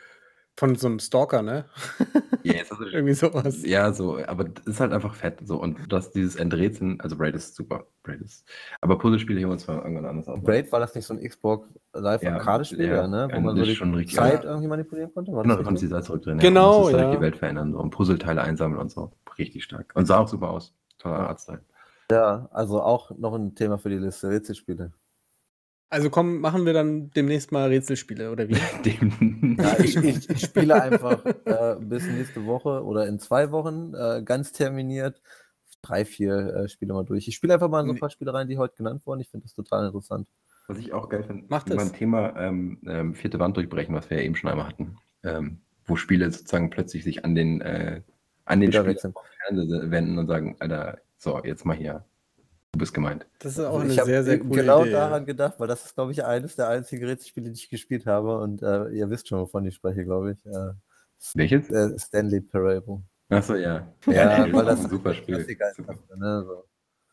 Von 0.57 0.75
so 0.75 0.87
einem 0.87 0.99
Stalker, 0.99 1.41
ne? 1.41 1.65
Ja, 2.43 2.55
hast 2.59 2.71
du 2.71 2.85
Irgendwie 2.91 3.13
sowas. 3.13 3.63
Ja, 3.63 3.93
so, 3.93 4.17
aber 4.25 4.45
das 4.45 4.65
ist 4.65 4.79
halt 4.79 4.91
einfach 4.93 5.13
fett. 5.13 5.39
So, 5.45 5.61
und 5.61 5.77
das, 5.91 6.11
dieses 6.11 6.35
Enträtseln, 6.35 6.99
also 6.99 7.15
Braid 7.15 7.35
ist 7.35 7.55
super. 7.55 7.85
Braid 8.01 8.19
ist. 8.21 8.49
Aber 8.81 8.97
Puzzlespiele 8.97 9.37
hier 9.39 9.47
uns 9.47 9.67
mal 9.67 9.77
irgendwann 9.77 10.05
anders 10.05 10.27
auf. 10.27 10.41
Braid 10.41 10.71
war 10.71 10.79
das 10.79 10.95
nicht 10.95 11.05
so 11.05 11.13
ein 11.13 11.21
Xbox 11.21 11.67
Live 11.93 12.25
Arcade-Spiel, 12.25 12.87
ja, 12.87 12.95
ja, 13.03 13.07
ne? 13.07 13.29
Wo 13.31 13.39
man 13.41 13.55
das 13.55 13.65
so 13.65 13.69
die 13.71 13.75
schon 13.75 13.93
richtig- 13.93 14.15
Zeit 14.17 14.43
ja. 14.43 14.49
irgendwie 14.49 14.67
manipulieren 14.69 15.13
konnte. 15.13 15.31
War 15.31 15.43
Genau, 15.43 15.53
das 15.55 15.61
da 15.61 15.65
konntest 15.65 15.83
du 15.83 15.87
die? 15.87 15.91
Salz 15.91 16.05
zurückdrehen. 16.07 16.39
Genau, 16.39 16.89
ja. 16.89 16.95
Und 16.95 17.01
ja. 17.03 17.15
die 17.15 17.21
Welt 17.21 17.37
verändern 17.37 17.71
so, 17.73 17.79
und 17.79 17.91
Puzzleteile 17.91 18.41
einsammeln 18.41 18.81
und 18.81 18.89
so. 18.91 19.11
Richtig 19.37 19.63
stark. 19.63 19.91
Und 19.93 20.05
sah 20.07 20.17
auch 20.17 20.27
super 20.27 20.49
aus. 20.49 20.73
Toller 21.01 21.29
Artstyle. 21.29 21.63
Ja, 22.11 22.49
also 22.51 22.81
auch 22.81 23.11
noch 23.17 23.33
ein 23.33 23.55
Thema 23.55 23.77
für 23.77 23.89
die 23.89 23.97
Liste, 23.97 24.29
Rätselspiele. 24.29 24.91
Also 25.89 26.09
komm, 26.09 26.39
machen 26.39 26.65
wir 26.65 26.73
dann 26.73 27.11
demnächst 27.11 27.51
mal 27.51 27.67
Rätselspiele, 27.67 28.31
oder 28.31 28.47
wie? 28.47 28.55
Dem, 28.85 29.57
Ja, 29.59 29.77
ich, 29.79 29.95
ich, 29.97 30.29
ich 30.29 30.41
spiele 30.41 30.81
einfach 30.81 31.25
äh, 31.25 31.75
bis 31.79 32.07
nächste 32.07 32.45
Woche 32.45 32.83
oder 32.83 33.07
in 33.07 33.19
zwei 33.19 33.51
Wochen 33.51 33.93
äh, 33.93 34.21
ganz 34.23 34.51
terminiert 34.51 35.21
drei, 35.81 36.05
vier 36.05 36.55
äh, 36.55 36.69
Spiele 36.69 36.93
mal 36.93 37.03
durch. 37.03 37.27
Ich 37.27 37.35
spiele 37.35 37.53
einfach 37.53 37.69
mal 37.69 37.81
in 37.81 37.87
so 37.87 37.93
ein 37.93 37.99
paar 37.99 38.09
Spiele 38.09 38.33
rein, 38.33 38.47
die 38.47 38.57
heute 38.57 38.75
genannt 38.75 39.05
wurden. 39.05 39.19
Ich 39.21 39.29
finde 39.29 39.45
das 39.45 39.53
total 39.53 39.85
interessant. 39.85 40.27
Was 40.67 40.77
ich 40.77 40.93
auch 40.93 41.09
geil 41.09 41.23
finde, 41.23 41.45
Macht 41.49 41.69
es. 41.69 41.75
beim 41.75 41.91
Thema 41.91 42.35
ähm, 42.37 42.79
ähm, 42.85 43.15
vierte 43.15 43.39
Wand 43.39 43.57
durchbrechen, 43.57 43.95
was 43.95 44.09
wir 44.09 44.17
ja 44.17 44.23
eben 44.23 44.35
schon 44.35 44.49
einmal 44.49 44.67
hatten, 44.67 44.97
ähm, 45.23 45.61
wo 45.85 45.95
Spiele 45.95 46.31
sozusagen 46.31 46.69
plötzlich 46.69 47.03
sich 47.03 47.25
an 47.25 47.35
den, 47.35 47.61
äh, 47.61 48.01
an 48.45 48.59
den 48.59 48.71
Spieler 48.71 49.13
wenden 49.91 50.17
und 50.17 50.27
sagen, 50.27 50.55
Alter, 50.59 50.99
so, 51.17 51.41
jetzt 51.43 51.65
mal 51.65 51.75
hier, 51.75 52.03
du 52.71 52.79
bist 52.79 52.93
gemeint. 52.93 53.25
Das 53.39 53.53
ist 53.53 53.59
auch 53.59 53.73
Also 53.73 53.79
eine 53.81 53.93
ich 53.93 53.99
habe 53.99 54.09
sehr, 54.09 54.23
sehr 54.23 54.39
coole 54.39 54.61
genau 54.61 54.81
Idee. 54.81 54.91
daran 54.91 55.25
gedacht, 55.25 55.59
weil 55.59 55.67
das 55.67 55.85
ist, 55.85 55.95
glaube 55.95 56.11
ich, 56.11 56.23
eines 56.25 56.55
der 56.55 56.69
einzigen 56.69 57.05
Rätselspiele, 57.05 57.49
die 57.51 57.57
ich 57.57 57.69
gespielt 57.69 58.05
habe. 58.05 58.39
Und 58.39 58.61
äh, 58.61 58.89
ihr 58.89 59.09
wisst 59.09 59.27
schon, 59.27 59.39
wovon 59.39 59.65
ich 59.65 59.75
spreche, 59.75 60.03
glaube 60.03 60.31
ich. 60.33 60.45
Äh, 60.45 60.73
Welches? 61.35 61.69
äh, 61.69 61.97
Stanley 61.99 62.41
Parable. 62.41 63.01
Achso, 63.29 63.55
ja. 63.55 63.87
Ja, 64.07 64.45
nee, 64.45 64.53
weil 64.53 64.61
ist 64.61 64.67
das 64.67 64.83
ein 64.83 64.89
super 64.89 65.13
Spiel. 65.13 65.37
Ne, 66.17 66.43
so. 66.45 66.65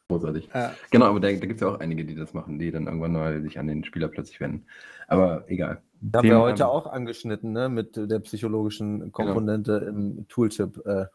großartig. 0.09 0.49
Ja. 0.53 0.75
Genau, 0.91 1.07
aber 1.07 1.21
da, 1.21 1.29
da 1.29 1.35
gibt 1.35 1.55
es 1.55 1.61
ja 1.61 1.69
auch 1.69 1.79
einige, 1.81 2.05
die 2.05 2.15
das 2.17 2.35
machen, 2.35 2.59
die 2.59 2.71
dann 2.73 2.87
irgendwann 2.87 3.13
mal 3.13 3.41
sich 3.43 3.59
an 3.59 3.69
den 3.69 3.85
Spieler 3.85 4.09
plötzlich 4.09 4.41
wenden. 4.41 4.67
Aber 5.07 5.45
egal. 5.49 5.83
Da 6.01 6.19
haben 6.19 6.29
wir 6.29 6.41
heute 6.41 6.67
auch 6.67 6.87
angeschnitten, 6.87 7.53
ne, 7.53 7.69
mit 7.69 7.97
der 7.97 8.19
psychologischen 8.21 9.13
Komponente 9.13 9.85
im 9.89 10.27
Tooltip. 10.29 10.85
Äh, 10.87 11.07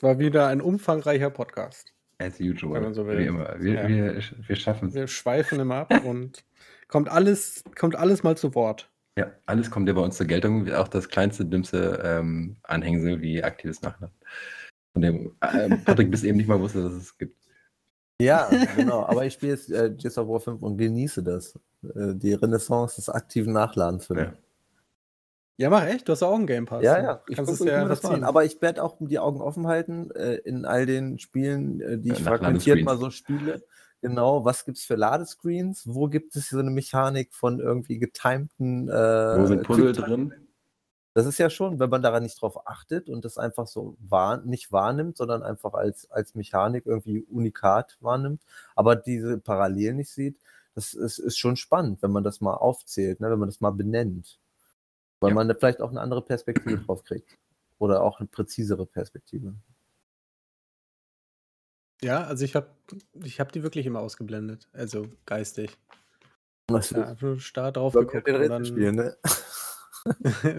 War 0.00 0.18
wieder 0.18 0.48
ein 0.48 0.60
umfangreicher 0.60 1.30
Podcast. 1.30 1.92
As 2.18 2.40
usual. 2.40 2.74
Wenn 2.74 2.82
man 2.84 2.94
so 2.94 3.06
will. 3.06 3.18
Wie 3.18 3.26
immer. 3.26 3.54
Wir, 3.58 3.74
Ja. 3.74 3.88
wir, 3.88 4.22
wir 4.46 4.56
schaffen 4.56 4.88
es. 4.88 4.94
Wir 4.94 5.06
schweifen 5.08 5.60
immer 5.60 5.76
ab 5.88 6.04
und 6.04 6.44
kommt 6.88 7.08
alles, 7.08 7.64
kommt 7.78 7.96
alles 7.96 8.22
mal 8.22 8.36
zu 8.36 8.54
Wort. 8.54 8.90
Ja, 9.18 9.30
alles 9.46 9.70
kommt 9.70 9.86
ja 9.88 9.94
bei 9.94 10.00
uns 10.00 10.16
zur 10.16 10.26
Geltung, 10.26 10.70
auch 10.72 10.88
das 10.88 11.08
kleinste, 11.08 11.44
dümmste 11.44 12.00
ähm, 12.04 12.56
Anhängsel 12.64 13.20
wie 13.20 13.42
aktives 13.44 13.80
Nachladen. 13.82 14.14
Von 14.92 15.02
dem 15.02 15.36
ähm, 15.52 15.82
Patrick 15.84 16.10
bis 16.10 16.24
eben 16.24 16.36
nicht 16.36 16.48
mal 16.48 16.58
wusste, 16.60 16.82
dass 16.82 16.92
es 16.94 17.16
gibt. 17.16 17.36
ja, 18.20 18.48
genau. 18.76 19.04
Aber 19.06 19.24
ich 19.24 19.34
spiele 19.34 19.52
jetzt 19.52 19.70
äh, 19.70 19.90
Gears 19.96 20.18
of 20.18 20.28
War 20.28 20.40
5 20.40 20.62
und 20.62 20.76
genieße 20.78 21.22
das. 21.22 21.54
Äh, 21.84 22.14
die 22.14 22.32
Renaissance 22.34 22.96
des 22.96 23.08
aktiven 23.08 23.52
Nachladens 23.52 24.06
für 24.06 24.14
mich. 24.14 24.24
Ja. 24.24 24.34
Ja, 25.56 25.70
mach 25.70 25.86
echt, 25.86 26.08
du 26.08 26.12
hast 26.12 26.22
auch 26.22 26.34
einen 26.34 26.46
Game 26.46 26.66
Pass. 26.66 26.82
Ja, 26.82 27.00
ja, 27.00 27.22
ich 27.28 27.36
Kannst 27.36 27.52
gucke 27.52 27.70
es 27.70 27.74
ja 27.76 27.82
mir 27.82 27.88
das 27.88 28.02
mal 28.02 28.14
an. 28.14 28.24
Aber 28.24 28.44
ich 28.44 28.60
werde 28.60 28.82
auch 28.82 28.96
die 28.98 29.18
Augen 29.20 29.40
offen 29.40 29.68
halten 29.68 30.10
äh, 30.10 30.34
in 30.36 30.64
all 30.64 30.84
den 30.84 31.18
Spielen, 31.18 31.80
äh, 31.80 31.98
die 31.98 32.08
Ja, 32.08 32.14
ich 32.14 32.22
fragmentiert 32.22 32.84
mal 32.84 32.98
so 32.98 33.10
spiele. 33.10 33.62
Genau, 34.00 34.44
was 34.44 34.64
gibt 34.64 34.78
es 34.78 34.84
für 34.84 34.96
Ladescreens? 34.96 35.84
Wo 35.86 36.08
gibt 36.08 36.36
es 36.36 36.50
so 36.50 36.58
eine 36.58 36.70
Mechanik 36.70 37.32
von 37.32 37.60
irgendwie 37.60 37.98
getimten 37.98 38.88
äh, 38.88 38.92
Wo 38.92 39.46
sind 39.46 39.62
Puzzle 39.62 39.92
drin? 39.92 40.34
Das 41.14 41.26
ist 41.26 41.38
ja 41.38 41.48
schon, 41.48 41.78
wenn 41.78 41.90
man 41.90 42.02
daran 42.02 42.24
nicht 42.24 42.42
drauf 42.42 42.66
achtet 42.66 43.08
und 43.08 43.24
das 43.24 43.38
einfach 43.38 43.68
so 43.68 43.96
wahr, 44.00 44.42
nicht 44.44 44.72
wahrnimmt, 44.72 45.16
sondern 45.16 45.44
einfach 45.44 45.72
als, 45.72 46.10
als 46.10 46.34
Mechanik 46.34 46.86
irgendwie 46.86 47.22
unikat 47.22 47.96
wahrnimmt, 48.00 48.42
aber 48.74 48.96
diese 48.96 49.38
Parallelen 49.38 49.96
nicht 49.96 50.10
sieht, 50.10 50.36
das 50.74 50.92
ist, 50.92 51.20
ist 51.20 51.38
schon 51.38 51.54
spannend, 51.54 52.02
wenn 52.02 52.10
man 52.10 52.24
das 52.24 52.40
mal 52.40 52.54
aufzählt, 52.54 53.20
ne, 53.20 53.30
wenn 53.30 53.38
man 53.38 53.48
das 53.48 53.60
mal 53.60 53.70
benennt. 53.70 54.40
Weil 55.24 55.30
Ja. 55.30 55.34
man 55.36 55.48
da 55.48 55.54
vielleicht 55.54 55.80
auch 55.80 55.88
eine 55.88 56.02
andere 56.02 56.20
Perspektive 56.20 56.76
drauf 56.84 57.02
kriegt. 57.02 57.38
Oder 57.78 58.02
auch 58.02 58.20
eine 58.20 58.28
präzisere 58.28 58.84
Perspektive. 58.84 59.54
Ja, 62.02 62.24
also 62.24 62.44
ich 62.44 62.54
habe 62.54 62.68
ich 63.22 63.40
hab 63.40 63.50
die 63.52 63.62
wirklich 63.62 63.86
immer 63.86 64.00
ausgeblendet. 64.00 64.68
Also 64.74 65.06
geistig. 65.24 65.78
Was 66.70 66.90
Ja, 66.90 67.16
starr 67.38 67.72
drauf 67.72 67.94
geguckt. 67.94 68.12
könnte 68.26 68.42
Und 68.42 68.48
dann, 68.50 68.64
spielen, 68.66 68.96
ne? 68.96 69.16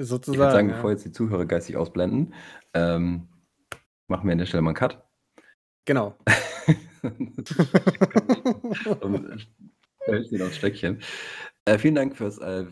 sozusagen. 0.04 0.34
Ich 0.34 0.40
würde 0.40 0.52
sagen, 0.52 0.70
ja. 0.70 0.76
bevor 0.78 0.90
jetzt 0.92 1.06
die 1.06 1.12
Zuhörer 1.12 1.46
geistig 1.46 1.78
ausblenden, 1.78 2.34
ähm, 2.74 3.28
machen 4.08 4.28
wir 4.28 4.32
an 4.32 4.40
der 4.40 4.46
Stelle 4.48 4.64
mal 4.64 4.72
einen 4.72 4.76
Cut. 4.78 5.04
Genau. 5.86 6.18
und 9.02 9.48
Hölzchen 10.08 10.42
aufs 10.42 10.56
Stöckchen. 10.58 11.02
Äh, 11.66 11.80
vielen 11.80 11.96
Dank 11.96 12.16
fürs 12.16 12.38
äh, 12.38 12.66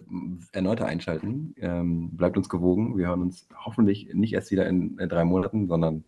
erneute 0.51 0.85
Einschalten. 0.85 1.55
Ähm, 1.57 2.15
bleibt 2.15 2.37
uns 2.37 2.47
gewogen. 2.47 2.95
Wir 2.97 3.07
hören 3.07 3.23
uns 3.23 3.47
hoffentlich 3.65 4.13
nicht 4.13 4.33
erst 4.33 4.51
wieder 4.51 4.67
in, 4.67 4.99
in 4.99 5.09
drei 5.09 5.25
Monaten, 5.25 5.67
sondern 5.67 6.03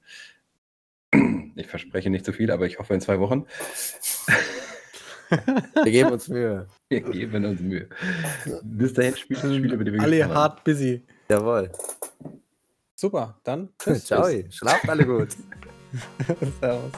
ich 1.55 1.67
verspreche 1.67 2.11
nicht 2.11 2.25
zu 2.25 2.31
viel, 2.31 2.51
aber 2.51 2.67
ich 2.67 2.77
hoffe 2.77 2.93
in 2.93 3.01
zwei 3.01 3.19
Wochen. 3.19 3.45
Wir 5.83 5.91
geben 5.91 6.11
uns 6.11 6.27
Mühe. 6.27 6.67
Wir 6.87 7.01
geben 7.01 7.45
uns 7.45 7.59
Mühe. 7.59 7.89
Bis 8.61 8.93
dahin 8.93 9.17
spielt 9.17 9.43
das 9.43 9.55
Spiel, 9.55 9.73
über 9.73 9.83
die 9.83 9.93
wir 9.93 10.01
Alle 10.01 10.29
hart 10.29 10.63
busy. 10.63 11.03
Jawohl. 11.29 11.71
Super, 12.95 13.39
dann 13.43 13.69
tschüss. 13.79 14.05
Ciao. 14.05 14.27
Schlaft 14.49 14.87
alle 14.87 15.05
gut. 15.05 15.29
Servus. 16.61 16.91